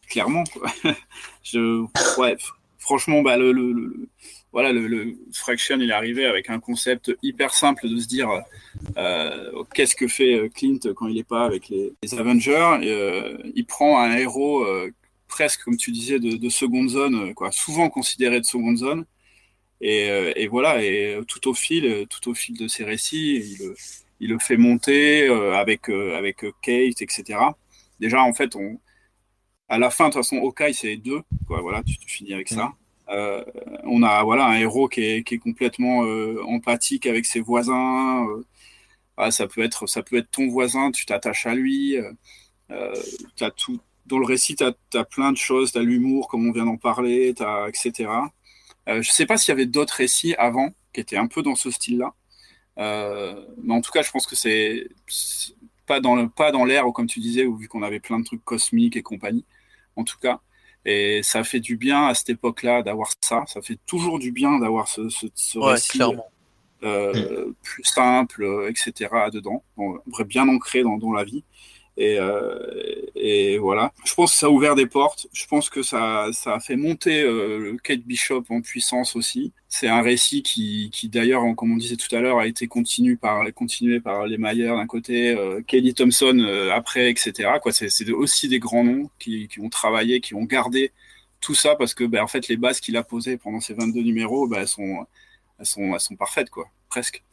Clairement. 0.09 0.43
quoi. 0.45 0.71
je... 1.43 1.85
Ouais, 2.19 2.35
franchement, 2.79 3.21
bah, 3.21 3.37
le, 3.37 3.51
le, 3.51 3.71
le- 3.73 4.09
voilà, 4.51 4.71
le, 4.71 4.87
le 4.87 5.13
Fraction, 5.31 5.77
il 5.79 5.91
est 5.91 5.93
arrivé 5.93 6.25
avec 6.25 6.49
un 6.49 6.59
concept 6.59 7.11
hyper 7.21 7.53
simple 7.53 7.87
de 7.87 7.99
se 7.99 8.07
dire 8.07 8.27
euh, 8.97 9.63
qu'est-ce 9.75 9.95
que 9.95 10.07
fait 10.07 10.49
Clint 10.55 10.79
quand 10.95 11.07
il 11.07 11.15
n'est 11.15 11.23
pas 11.23 11.45
avec 11.45 11.69
les, 11.69 11.93
les 12.01 12.15
Avengers? 12.15 12.77
Et, 12.81 12.91
euh, 12.91 13.37
il 13.53 13.65
prend 13.65 13.99
un 14.01 14.15
héros 14.17 14.63
euh, 14.63 14.89
presque, 15.27 15.63
comme 15.65 15.77
tu 15.77 15.91
disais, 15.91 16.19
de, 16.19 16.37
de 16.37 16.49
seconde 16.49 16.89
zone, 16.89 17.35
quoi, 17.35 17.51
souvent 17.51 17.89
considéré 17.89 18.39
de 18.39 18.45
seconde 18.45 18.77
zone. 18.77 19.05
Et, 19.81 20.09
euh, 20.09 20.33
et 20.35 20.47
voilà, 20.47 20.83
et 20.83 21.15
euh, 21.15 21.23
tout 21.23 21.47
au 21.49 21.53
fil, 21.53 21.85
euh, 21.85 22.05
tout 22.05 22.29
au 22.29 22.33
fil 22.35 22.57
de 22.57 22.67
ses 22.67 22.83
récits, 22.83 23.37
il, 23.37 23.57
le- 23.59 23.75
il 24.19 24.29
le 24.29 24.39
fait 24.39 24.57
monter 24.57 25.27
avec 25.55 25.89
avec 25.89 26.39
Kate, 26.61 27.01
etc. 27.01 27.57
Déjà, 27.99 28.21
en 28.23 28.33
fait, 28.33 28.55
on, 28.55 28.79
à 29.69 29.77
la 29.79 29.89
fin, 29.91 30.05
de 30.09 30.13
toute 30.13 30.23
façon, 30.23 30.37
Hawkeye, 30.37 30.73
c'est 30.73 30.97
deux, 30.97 31.21
quoi. 31.47 31.61
Voilà, 31.61 31.83
tu, 31.83 31.97
tu 31.97 32.07
finis 32.09 32.33
avec 32.33 32.49
ça. 32.49 32.73
Euh, 33.09 33.43
on 33.85 34.03
a 34.03 34.23
voilà 34.23 34.45
un 34.47 34.55
héros 34.59 34.87
qui 34.87 35.01
est, 35.03 35.23
qui 35.23 35.35
est 35.35 35.39
complètement 35.39 36.03
euh, 36.05 36.41
empathique 36.45 37.05
avec 37.07 37.25
ses 37.25 37.39
voisins. 37.41 38.27
euh, 38.29 38.43
voilà, 39.17 39.31
ça 39.31 39.47
peut 39.47 39.61
être 39.63 39.87
ça 39.87 40.03
peut 40.03 40.17
être 40.17 40.31
ton 40.31 40.47
voisin, 40.49 40.91
tu 40.91 41.05
t'attaches 41.05 41.45
à 41.47 41.55
lui. 41.55 41.97
T'as 43.35 43.51
tout 43.51 43.79
dans 44.05 44.17
le 44.17 44.25
récit, 44.25 44.55
tu 44.55 44.63
as, 44.63 45.03
plein 45.03 45.31
de 45.31 45.37
choses, 45.37 45.71
tu 45.71 45.77
as 45.77 45.83
l'humour, 45.83 46.27
comme 46.29 46.47
on 46.47 46.51
vient 46.51 46.65
d'en 46.65 46.77
parler, 46.77 47.33
t'as, 47.35 47.67
etc. 47.69 48.31
Euh, 48.89 49.01
je 49.01 49.11
sais 49.11 49.25
pas 49.25 49.37
s'il 49.37 49.51
y 49.51 49.53
avait 49.53 49.65
d'autres 49.65 49.93
récits 49.93 50.35
avant 50.35 50.69
qui 50.93 51.01
étaient 51.01 51.17
un 51.17 51.27
peu 51.27 51.41
dans 51.43 51.55
ce 51.55 51.69
style-là. 51.71 52.13
Euh, 52.77 53.45
mais 53.61 53.73
en 53.73 53.81
tout 53.81 53.91
cas, 53.91 54.01
je 54.01 54.11
pense 54.11 54.25
que 54.25 54.35
c'est 54.35 54.87
pas 55.85 55.99
dans 55.99 56.15
le 56.15 56.29
pas 56.29 56.51
dans 56.51 56.65
l'air, 56.65 56.85
comme 56.93 57.07
tu 57.07 57.19
disais, 57.19 57.45
vu 57.45 57.67
qu'on 57.67 57.83
avait 57.83 57.99
plein 57.99 58.19
de 58.19 58.25
trucs 58.25 58.43
cosmiques 58.43 58.95
et 58.95 59.03
compagnie. 59.03 59.45
En 59.95 60.03
tout 60.03 60.17
cas, 60.17 60.39
et 60.85 61.21
ça 61.23 61.43
fait 61.43 61.59
du 61.59 61.77
bien 61.77 62.07
à 62.07 62.15
cette 62.15 62.29
époque-là 62.29 62.83
d'avoir 62.83 63.11
ça. 63.21 63.43
Ça 63.47 63.61
fait 63.61 63.77
toujours 63.85 64.17
du 64.17 64.31
bien 64.31 64.59
d'avoir 64.59 64.87
ce, 64.87 65.09
ce, 65.09 65.27
ce 65.35 65.59
Ouais, 65.59 65.73
récit 65.73 66.01
euh, 66.81 67.51
plus 67.61 67.83
simple, 67.83 68.67
etc. 68.69 69.09
dedans, 69.33 69.63
bon, 69.75 69.99
bien 70.25 70.47
ancré 70.47 70.81
dans, 70.81 70.97
dans 70.97 71.11
la 71.11 71.25
vie. 71.25 71.43
Et, 71.99 72.17
euh, 72.17 72.99
et 73.21 73.57
voilà. 73.57 73.91
Je 74.05 74.13
pense 74.13 74.31
que 74.31 74.37
ça 74.37 74.45
a 74.45 74.49
ouvert 74.49 74.75
des 74.75 74.85
portes. 74.85 75.27
Je 75.33 75.45
pense 75.45 75.69
que 75.69 75.83
ça, 75.83 76.29
a 76.45 76.59
fait 76.61 76.77
monter 76.77 77.21
euh, 77.21 77.75
Kate 77.83 77.99
Bishop 77.99 78.45
en 78.49 78.61
puissance 78.61 79.17
aussi. 79.17 79.51
C'est 79.67 79.89
un 79.89 80.01
récit 80.01 80.41
qui, 80.41 80.89
d'ailleurs, 81.11 81.43
comme 81.57 81.73
on 81.73 81.77
disait 81.77 81.97
tout 81.97 82.13
à 82.15 82.21
l'heure, 82.21 82.39
a 82.39 82.47
été 82.47 82.67
continué 82.67 83.17
par, 83.17 83.43
les 83.43 84.37
Mayer 84.37 84.67
d'un 84.67 84.87
côté, 84.87 85.35
euh, 85.35 85.61
Kelly 85.67 85.93
Thompson 85.93 86.39
euh, 86.39 86.71
après, 86.71 87.11
etc. 87.11 87.49
C'est, 87.71 88.09
aussi 88.11 88.47
des 88.47 88.59
grands 88.59 88.85
noms 88.85 89.09
qui, 89.19 89.49
ont 89.61 89.69
travaillé, 89.69 90.21
qui 90.21 90.33
ont 90.33 90.45
gardé 90.45 90.93
tout 91.41 91.55
ça 91.55 91.75
parce 91.75 91.93
que, 91.93 92.05
ben, 92.05 92.23
en 92.23 92.27
fait, 92.27 92.47
les 92.47 92.57
bases 92.57 92.79
qu'il 92.79 92.95
a 92.95 93.03
posées 93.03 93.37
pendant 93.37 93.59
ces 93.59 93.73
22 93.73 94.01
numéros, 94.01 94.47
ben, 94.47 94.59
elles 94.61 94.67
sont, 94.67 95.05
sont 95.61 96.15
parfaites, 96.17 96.49
quoi, 96.49 96.69
presque. 96.89 97.23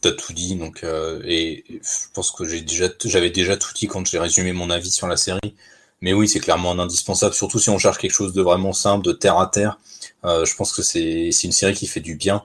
T'as 0.00 0.12
tout 0.12 0.32
dit, 0.32 0.54
donc 0.56 0.82
euh, 0.82 1.20
et 1.24 1.64
je 1.68 2.06
pense 2.14 2.30
que 2.30 2.44
j'ai 2.46 2.62
déjà, 2.62 2.88
j'avais 3.04 3.30
déjà 3.30 3.56
tout 3.56 3.72
dit 3.74 3.86
quand 3.86 4.06
j'ai 4.06 4.18
résumé 4.18 4.52
mon 4.52 4.70
avis 4.70 4.90
sur 4.90 5.06
la 5.06 5.16
série. 5.16 5.54
Mais 6.00 6.14
oui, 6.14 6.26
c'est 6.28 6.40
clairement 6.40 6.72
un 6.72 6.78
indispensable, 6.78 7.34
surtout 7.34 7.58
si 7.58 7.68
on 7.68 7.76
cherche 7.78 7.98
quelque 7.98 8.12
chose 8.12 8.32
de 8.32 8.40
vraiment 8.40 8.72
simple, 8.72 9.04
de 9.04 9.12
terre 9.12 9.38
à 9.38 9.46
terre. 9.46 9.78
Euh, 10.24 10.46
je 10.46 10.54
pense 10.56 10.72
que 10.72 10.82
c'est 10.82 11.30
c'est 11.32 11.46
une 11.46 11.52
série 11.52 11.74
qui 11.74 11.86
fait 11.86 12.00
du 12.00 12.14
bien 12.14 12.42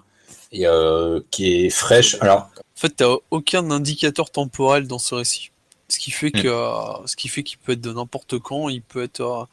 et 0.52 0.68
euh, 0.68 1.22
qui 1.32 1.66
est 1.66 1.70
fraîche. 1.70 2.18
Alors, 2.20 2.50
En 2.58 2.80
fait, 2.80 2.90
t'as 2.90 3.16
aucun 3.32 3.72
indicateur 3.72 4.30
temporel 4.32 4.88
dans 4.88 5.00
ce 5.00 5.16
récit. 5.16 5.52
Ce 5.88 6.00
qui 6.00 6.12
fait 6.12 6.32
Mm. 6.36 6.42
que, 6.42 6.48
euh, 6.50 7.08
ce 7.08 7.16
qui 7.16 7.30
fait 7.30 7.44
qu'il 7.44 7.58
peut 7.60 7.74
être 7.74 7.82
de 7.82 7.94
n'importe 7.94 8.40
quand, 8.40 8.68
il 8.70 8.82
peut 8.82 9.04
être, 9.04 9.48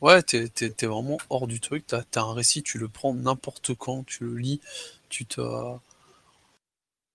ouais, 0.00 0.22
t'es, 0.22 0.48
t'es, 0.48 0.70
t'es 0.70 0.86
vraiment 0.86 1.18
hors 1.30 1.46
du 1.46 1.60
truc. 1.60 1.84
T'as, 1.86 2.02
t'as 2.10 2.22
un 2.22 2.34
récit, 2.34 2.62
tu 2.62 2.78
le 2.78 2.88
prends 2.88 3.14
n'importe 3.14 3.74
quand, 3.74 4.04
tu 4.06 4.24
le 4.24 4.36
lis, 4.36 4.60
tu 5.08 5.26
te, 5.26 5.40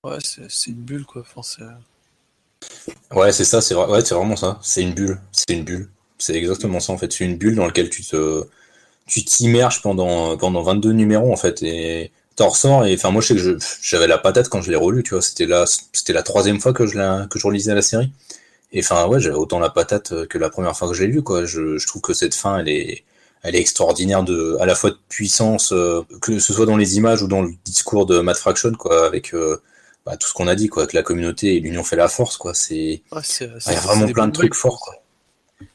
ouais, 0.03 0.17
c'est, 0.21 0.67
une 0.67 0.75
bulle 0.75 1.05
quoi. 1.05 1.23
Enfin, 1.35 1.65
ouais, 3.11 3.31
c'est 3.31 3.45
ça, 3.45 3.61
c'est 3.61 3.73
vrai, 3.73 3.87
ouais, 3.87 4.01
vraiment 4.01 4.35
ça. 4.35 4.59
C'est 4.61 4.81
une 4.81 4.93
bulle, 4.93 5.19
c'est 5.31 5.53
une 5.53 5.63
bulle. 5.63 5.89
C'est 6.17 6.35
exactement 6.35 6.79
ça 6.79 6.93
en 6.93 6.97
fait. 6.97 7.11
C'est 7.13 7.25
une 7.25 7.37
bulle 7.37 7.55
dans 7.55 7.65
laquelle 7.65 7.89
tu 7.89 8.03
te, 8.03 8.45
tu 9.07 9.23
t'immerges 9.25 9.81
pendant 9.81 10.37
pendant 10.37 10.61
22 10.63 10.93
numéros 10.93 11.33
en 11.33 11.37
fait 11.37 11.63
et 11.63 12.11
t'en 12.35 12.49
ressors 12.49 12.85
et 12.85 12.93
enfin 12.95 13.11
moi 13.11 13.21
je 13.21 13.27
sais 13.27 13.35
que 13.35 13.57
j'avais 13.81 14.07
la 14.07 14.17
patate 14.17 14.49
quand 14.49 14.61
je 14.61 14.71
l'ai 14.71 14.77
relu, 14.77 15.03
tu 15.03 15.11
vois. 15.15 15.21
C'était 15.21 15.45
la 15.45 15.65
la 16.09 16.23
troisième 16.23 16.59
fois 16.59 16.73
que 16.73 16.85
je 16.87 17.27
que 17.27 17.39
je 17.39 17.47
relisais 17.47 17.75
la 17.75 17.81
série 17.81 18.11
enfin, 18.79 19.07
ouais, 19.07 19.19
j'avais 19.19 19.35
autant 19.35 19.59
la 19.59 19.69
patate 19.69 20.27
que 20.27 20.37
la 20.37 20.49
première 20.49 20.75
fois 20.77 20.87
que 20.87 20.93
je 20.93 21.03
l'ai 21.03 21.11
lu, 21.11 21.21
quoi. 21.21 21.45
Je, 21.45 21.77
je, 21.77 21.87
trouve 21.87 22.01
que 22.01 22.13
cette 22.13 22.35
fin, 22.35 22.59
elle 22.59 22.69
est, 22.69 23.03
elle 23.43 23.55
est 23.55 23.59
extraordinaire 23.59 24.23
de, 24.23 24.57
à 24.59 24.65
la 24.65 24.75
fois 24.75 24.91
de 24.91 24.97
puissance, 25.09 25.71
euh, 25.71 26.01
que 26.21 26.39
ce 26.39 26.53
soit 26.53 26.65
dans 26.65 26.77
les 26.77 26.97
images 26.97 27.21
ou 27.23 27.27
dans 27.27 27.41
le 27.41 27.51
discours 27.65 28.05
de 28.05 28.19
Matt 28.19 28.37
Fraction, 28.37 28.71
quoi, 28.73 29.05
avec 29.05 29.33
euh, 29.33 29.61
bah, 30.05 30.17
tout 30.17 30.27
ce 30.27 30.33
qu'on 30.33 30.47
a 30.47 30.55
dit, 30.55 30.67
quoi, 30.67 30.85
que 30.87 30.95
la 30.95 31.03
communauté 31.03 31.55
et 31.55 31.59
l'union 31.59 31.83
fait 31.83 31.95
la 31.95 32.07
force, 32.07 32.37
quoi. 32.37 32.53
C'est, 32.53 33.01
Ouais, 33.11 33.21
c'est- 33.23 33.45
il 33.45 33.57
y 33.57 33.61
c'est- 33.61 33.75
a 33.75 33.79
vraiment 33.79 34.07
plein 34.07 34.27
de 34.27 34.33
trucs 34.33 34.53
forts, 34.55 34.79
quoi. 34.79 34.95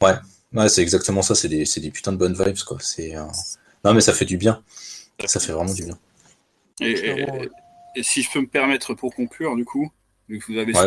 Ouais, 0.02 0.16
ouais, 0.54 0.68
c'est 0.68 0.82
exactement 0.82 1.22
ça. 1.22 1.34
C'est 1.34 1.48
des, 1.48 1.64
c'est 1.64 1.80
des 1.80 1.90
putains 1.90 2.12
de 2.12 2.16
bonnes 2.18 2.34
vibes, 2.34 2.58
quoi. 2.66 2.78
C'est, 2.80 3.16
euh, 3.16 3.24
non, 3.84 3.94
mais 3.94 4.00
ça 4.00 4.12
fait 4.12 4.24
du 4.24 4.36
bien. 4.36 4.62
Ça 5.26 5.40
fait 5.40 5.52
vraiment 5.52 5.72
du 5.72 5.84
bien. 5.84 5.98
Et, 6.80 6.94
Clairement, 6.94 7.34
et- 7.36 7.40
ouais. 7.40 7.50
et 7.96 8.02
si 8.02 8.22
je 8.22 8.30
peux 8.30 8.40
me 8.40 8.46
permettre 8.46 8.94
pour 8.94 9.14
conclure, 9.14 9.56
du 9.56 9.64
coup, 9.64 9.90
vu 10.28 10.38
que 10.38 10.52
vous 10.52 10.58
avez 10.58 10.72
Ouais, 10.76 10.86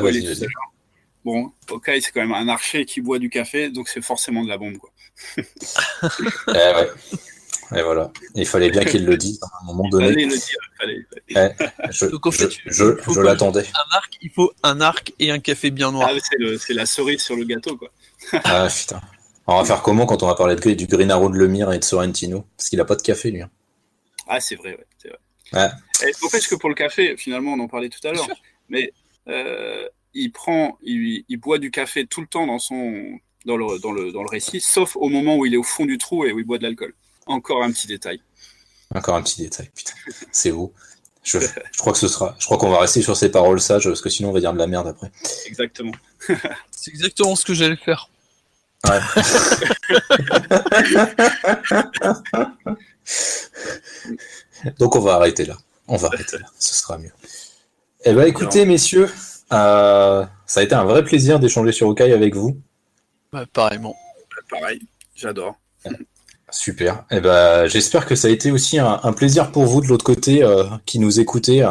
Bon, 1.25 1.51
Hawkeye, 1.69 2.01
c'est 2.01 2.11
quand 2.11 2.21
même 2.21 2.31
un 2.33 2.47
archer 2.47 2.85
qui 2.85 3.01
boit 3.01 3.19
du 3.19 3.29
café, 3.29 3.69
donc 3.69 3.89
c'est 3.89 4.01
forcément 4.01 4.43
de 4.43 4.49
la 4.49 4.57
bombe, 4.57 4.77
quoi. 4.77 4.91
Eh 6.47 6.51
ouais. 6.51 6.89
Et 7.75 7.83
voilà. 7.83 8.11
Il 8.33 8.47
fallait 8.47 8.71
bien 8.71 8.83
qu'il 8.83 9.05
le 9.05 9.15
dise 9.15 9.39
à 9.43 9.47
un 9.61 9.65
moment 9.65 9.87
donné. 9.89 10.07
Fallait 10.07 10.25
le 10.25 10.31
dire, 10.37 10.57
fallait. 10.79 11.91
Je, 11.91 12.05
Donc, 12.07 12.25
en 12.25 12.31
je, 12.31 12.47
fait, 12.47 12.49
je, 12.65 12.83
il 13.07 13.19
l'attendais. 13.21 13.61
Un 13.75 13.95
arc, 13.97 14.17
il 14.21 14.31
faut 14.31 14.51
un 14.63 14.81
arc 14.81 15.13
et 15.19 15.29
un 15.29 15.39
café 15.39 15.69
bien 15.69 15.91
noir. 15.91 16.09
Ah, 16.11 16.17
c'est 16.59 16.73
la 16.73 16.85
cerise 16.87 17.21
sur 17.21 17.35
le 17.35 17.43
gâteau, 17.45 17.77
quoi. 17.77 17.89
Ah 18.43 18.67
putain. 18.75 19.01
On 19.45 19.57
va 19.57 19.65
faire 19.65 19.81
comment 19.81 20.05
quand 20.05 20.23
on 20.23 20.27
va 20.27 20.35
parler 20.35 20.55
de, 20.55 20.71
du 20.73 20.87
Green 20.87 21.11
Arrow 21.11 21.29
de 21.29 21.35
Lemire 21.37 21.71
et 21.71 21.79
de 21.79 21.83
Sorrentino? 21.83 22.45
Parce 22.57 22.69
qu'il 22.69 22.79
a 22.81 22.85
pas 22.85 22.95
de 22.95 23.01
café, 23.01 23.29
lui. 23.31 23.41
hein. 23.41 23.49
Ah, 24.27 24.39
c'est 24.39 24.55
vrai, 24.55 24.71
ouais, 24.71 24.85
c'est 24.97 25.09
vrai. 25.09 25.17
Ouais. 25.53 26.07
Et 26.07 26.11
n'empêche 26.23 26.47
que 26.47 26.55
pour 26.55 26.69
le 26.69 26.75
café, 26.75 27.17
finalement, 27.17 27.53
on 27.53 27.59
en 27.59 27.67
parlait 27.67 27.89
tout 27.89 28.05
à 28.07 28.11
l'heure, 28.11 28.27
mais 28.69 28.93
euh, 29.27 29.87
il 30.14 30.31
prend, 30.31 30.77
il, 30.84 31.23
il 31.27 31.38
boit 31.38 31.60
du 31.60 31.72
café 31.72 32.06
tout 32.06 32.22
le 32.22 32.27
temps 32.27 32.48
dans 32.48 32.60
son, 32.60 33.19
dans 33.45 33.57
le, 33.57 33.80
dans 33.80 33.91
le, 33.91 34.11
dans 34.11 34.23
le 34.23 34.30
récit, 34.30 34.60
sauf 34.60 34.95
au 34.95 35.10
moment 35.10 35.38
où 35.38 35.45
il 35.45 35.53
est 35.53 35.57
au 35.57 35.64
fond 35.64 35.86
du 35.86 35.98
trou 35.98 36.26
et 36.26 36.31
où 36.31 36.40
il 36.40 36.45
boit 36.45 36.57
de 36.57 36.64
l'alcool. 36.64 36.94
Encore 37.26 37.64
un 37.64 37.72
petit 37.72 37.88
détail. 37.88 38.22
Encore 38.94 39.15
un 39.15 39.22
petit 39.22 39.41
détail. 39.41 39.69
Putain, 39.76 39.94
c'est 40.31 40.52
beau. 40.52 40.73
Je, 41.23 41.38
je 41.40 41.77
crois 41.77 41.94
que 41.94 41.99
ce 41.99 42.07
sera. 42.07 42.36
Je 42.40 42.45
crois 42.45 42.57
qu'on 42.57 42.69
va 42.69 42.80
rester 42.80 43.02
sur 43.02 43.15
ces 43.15 43.30
paroles 43.30 43.61
sages 43.61 43.84
parce 43.86 44.02
que 44.02 44.10
sinon 44.10 44.30
on 44.30 44.31
va 44.31 44.40
dire 44.40 44.53
de 44.53 44.57
la 44.57 44.68
merde 44.68 44.88
après. 44.88 45.11
Exactement. 45.45 45.91
C'est 46.72 46.91
exactement 46.91 47.36
ce 47.36 47.45
que 47.45 47.53
j'allais 47.53 47.76
faire. 47.76 48.10
Ouais. 48.88 48.99
Donc 54.80 54.95
on 54.95 55.02
va 55.02 55.15
arrêter 55.15 55.45
là. 55.45 55.57
On 55.88 55.98
va 55.98 56.07
arrêter 56.07 56.38
là. 56.38 56.45
Ce 56.57 56.73
sera 56.73 56.98
mieux. 56.98 57.11
Eh 58.06 58.14
ben 58.14 58.23
écoutez 58.23 58.65
messieurs, 58.65 59.10
euh, 59.51 60.26
ça 60.45 60.59
a 60.59 60.63
été 60.63 60.76
un 60.76 60.84
vrai 60.85 61.03
plaisir 61.03 61.39
d'échanger 61.39 61.71
sur 61.71 61.88
Okai 61.88 62.11
avec 62.13 62.35
vous. 62.35 62.57
Ouais, 63.34 63.45
pareillement. 63.53 63.95
Pareil, 64.49 64.81
j'adore. 65.15 65.55
Super. 66.51 67.05
Eh 67.11 67.19
ben, 67.19 67.67
j'espère 67.67 68.05
que 68.07 68.15
ça 68.15 68.27
a 68.27 68.31
été 68.31 68.51
aussi 68.51 68.80
un, 68.80 68.99
un 69.03 69.13
plaisir 69.13 69.51
pour 69.51 69.65
vous 69.65 69.81
de 69.81 69.88
l'autre 69.88 70.05
côté 70.05 70.43
euh, 70.43 70.63
qui 70.85 70.97
nous 70.97 71.19
écoutez. 71.19 71.63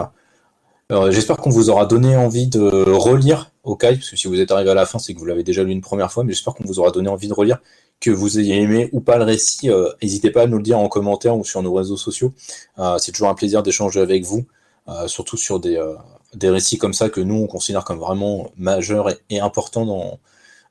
Euh, 0.92 1.10
j'espère 1.10 1.36
qu'on 1.36 1.50
vous 1.50 1.68
aura 1.68 1.84
donné 1.86 2.16
envie 2.16 2.46
de 2.46 2.60
relire 2.60 3.50
Okai, 3.64 3.96
parce 3.96 4.08
que 4.10 4.16
si 4.16 4.28
vous 4.28 4.40
êtes 4.40 4.52
arrivé 4.52 4.70
à 4.70 4.74
la 4.74 4.86
fin, 4.86 4.98
c'est 4.98 5.12
que 5.14 5.18
vous 5.18 5.26
l'avez 5.26 5.42
déjà 5.42 5.62
lu 5.64 5.72
une 5.72 5.80
première 5.80 6.10
fois, 6.12 6.24
mais 6.24 6.32
j'espère 6.32 6.54
qu'on 6.54 6.64
vous 6.64 6.78
aura 6.78 6.92
donné 6.92 7.08
envie 7.08 7.28
de 7.28 7.34
relire, 7.34 7.58
que 8.00 8.10
vous 8.10 8.38
ayez 8.38 8.62
aimé 8.62 8.88
ou 8.92 9.00
pas 9.00 9.18
le 9.18 9.24
récit. 9.24 9.68
euh, 9.68 9.90
N'hésitez 10.00 10.30
pas 10.30 10.42
à 10.42 10.46
nous 10.46 10.56
le 10.58 10.62
dire 10.62 10.78
en 10.78 10.88
commentaire 10.88 11.36
ou 11.36 11.44
sur 11.44 11.60
nos 11.62 11.74
réseaux 11.74 11.96
sociaux. 11.96 12.32
Euh, 12.78 12.96
c'est 12.98 13.10
toujours 13.12 13.28
un 13.28 13.34
plaisir 13.34 13.62
d'échanger 13.64 14.00
avec 14.00 14.24
vous, 14.24 14.46
euh, 14.88 15.08
surtout 15.08 15.36
sur 15.36 15.58
des, 15.58 15.76
euh, 15.76 15.94
des 16.34 16.50
récits 16.50 16.78
comme 16.78 16.94
ça 16.94 17.08
que 17.08 17.20
nous, 17.20 17.36
on 17.36 17.46
considère 17.46 17.84
comme 17.84 17.98
vraiment 17.98 18.50
majeurs 18.56 19.10
et, 19.10 19.18
et 19.30 19.40
importants 19.40 20.18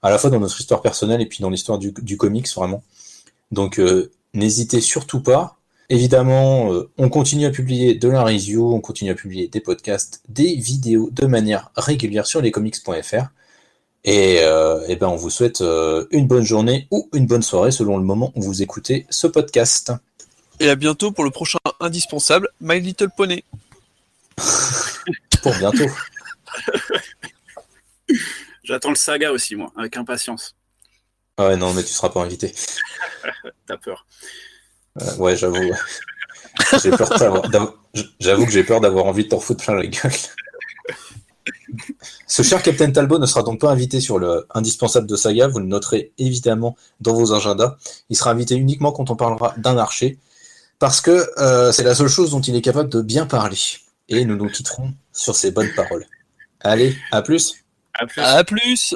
à 0.01 0.09
la 0.09 0.17
fois 0.17 0.29
dans 0.29 0.39
notre 0.39 0.59
histoire 0.59 0.81
personnelle 0.81 1.21
et 1.21 1.25
puis 1.25 1.39
dans 1.41 1.49
l'histoire 1.49 1.79
du, 1.79 2.17
comics, 2.17 2.47
vraiment. 2.55 2.83
Donc 3.51 3.79
euh, 3.79 4.11
n'hésitez 4.33 4.81
surtout 4.81 5.21
pas. 5.21 5.57
Évidemment, 5.89 6.73
euh, 6.73 6.89
on 6.97 7.09
continue 7.09 7.45
à 7.45 7.49
publier 7.49 7.95
de 7.95 8.09
la 8.09 8.23
review, 8.23 8.73
on 8.73 8.81
continue 8.81 9.11
à 9.11 9.15
publier 9.15 9.47
des 9.47 9.61
podcasts, 9.61 10.21
des 10.27 10.55
vidéos 10.55 11.09
de 11.11 11.25
manière 11.25 11.71
régulière 11.75 12.27
sur 12.27 12.41
lescomics.fr. 12.41 13.27
Et, 14.03 14.39
euh, 14.41 14.85
eh 14.87 14.95
ben 14.95 15.07
on 15.07 15.15
vous 15.15 15.29
souhaite 15.29 15.61
une 16.11 16.27
bonne 16.27 16.45
journée 16.45 16.87
ou 16.91 17.09
une 17.13 17.25
bonne 17.25 17.41
soirée 17.41 17.71
selon 17.71 17.97
le 17.97 18.03
moment 18.03 18.31
où 18.35 18.41
vous 18.41 18.61
écoutez 18.61 19.05
ce 19.09 19.27
podcast. 19.27 19.91
Et 20.59 20.69
à 20.69 20.75
bientôt 20.75 21.11
pour 21.11 21.23
le 21.23 21.31
prochain 21.31 21.59
indispensable, 21.79 22.49
My 22.61 22.79
Little 22.79 23.09
Pony. 23.15 23.43
Pour 25.41 25.53
bientôt. 25.55 25.89
J'attends 28.63 28.89
le 28.89 28.95
saga 28.95 29.31
aussi, 29.31 29.55
moi, 29.55 29.71
avec 29.77 29.95
impatience. 29.97 30.55
Ah 31.37 31.47
ouais, 31.47 31.57
non, 31.57 31.73
mais 31.73 31.83
tu 31.83 31.93
seras 31.93 32.09
pas 32.09 32.21
invité. 32.21 32.53
T'as 33.67 33.77
peur. 33.77 34.05
Euh, 35.01 35.15
ouais, 35.17 35.37
j'avoue. 35.37 35.71
J'ai 36.81 36.91
peur 36.91 37.09
J'avoue 38.19 38.45
que 38.45 38.51
j'ai 38.51 38.63
peur 38.63 38.81
d'avoir 38.81 39.05
envie 39.05 39.23
de 39.25 39.29
t'en 39.29 39.39
foutre 39.39 39.63
plein 39.63 39.75
la 39.75 39.85
gueule. 39.85 40.11
Ce 42.27 42.43
cher 42.43 42.61
Captain 42.61 42.91
Talbot 42.91 43.19
ne 43.19 43.25
sera 43.25 43.43
donc 43.43 43.61
pas 43.61 43.71
invité 43.71 43.99
sur 44.01 44.19
le 44.19 44.47
indispensable 44.53 45.07
de 45.07 45.15
saga, 45.15 45.47
vous 45.47 45.59
le 45.59 45.65
noterez 45.65 46.11
évidemment 46.17 46.75
dans 46.99 47.13
vos 47.13 47.33
agendas. 47.33 47.77
Il 48.09 48.17
sera 48.17 48.31
invité 48.31 48.55
uniquement 48.55 48.91
quand 48.91 49.09
on 49.09 49.15
parlera 49.15 49.53
d'un 49.57 49.77
archer, 49.77 50.17
parce 50.79 51.01
que 51.01 51.27
euh, 51.39 51.71
c'est 51.71 51.83
la 51.83 51.95
seule 51.95 52.09
chose 52.09 52.31
dont 52.31 52.41
il 52.41 52.55
est 52.55 52.61
capable 52.61 52.89
de 52.89 53.01
bien 53.01 53.25
parler. 53.25 53.57
Et 54.09 54.25
nous 54.25 54.35
nous 54.35 54.49
quitterons 54.49 54.93
sur 55.11 55.35
ces 55.35 55.51
bonnes 55.51 55.73
paroles. 55.75 56.05
Allez, 56.61 56.95
à 57.11 57.21
plus 57.21 57.63
À 57.93 58.05
plus. 58.05 58.21
À 58.21 58.43
plus 58.43 58.95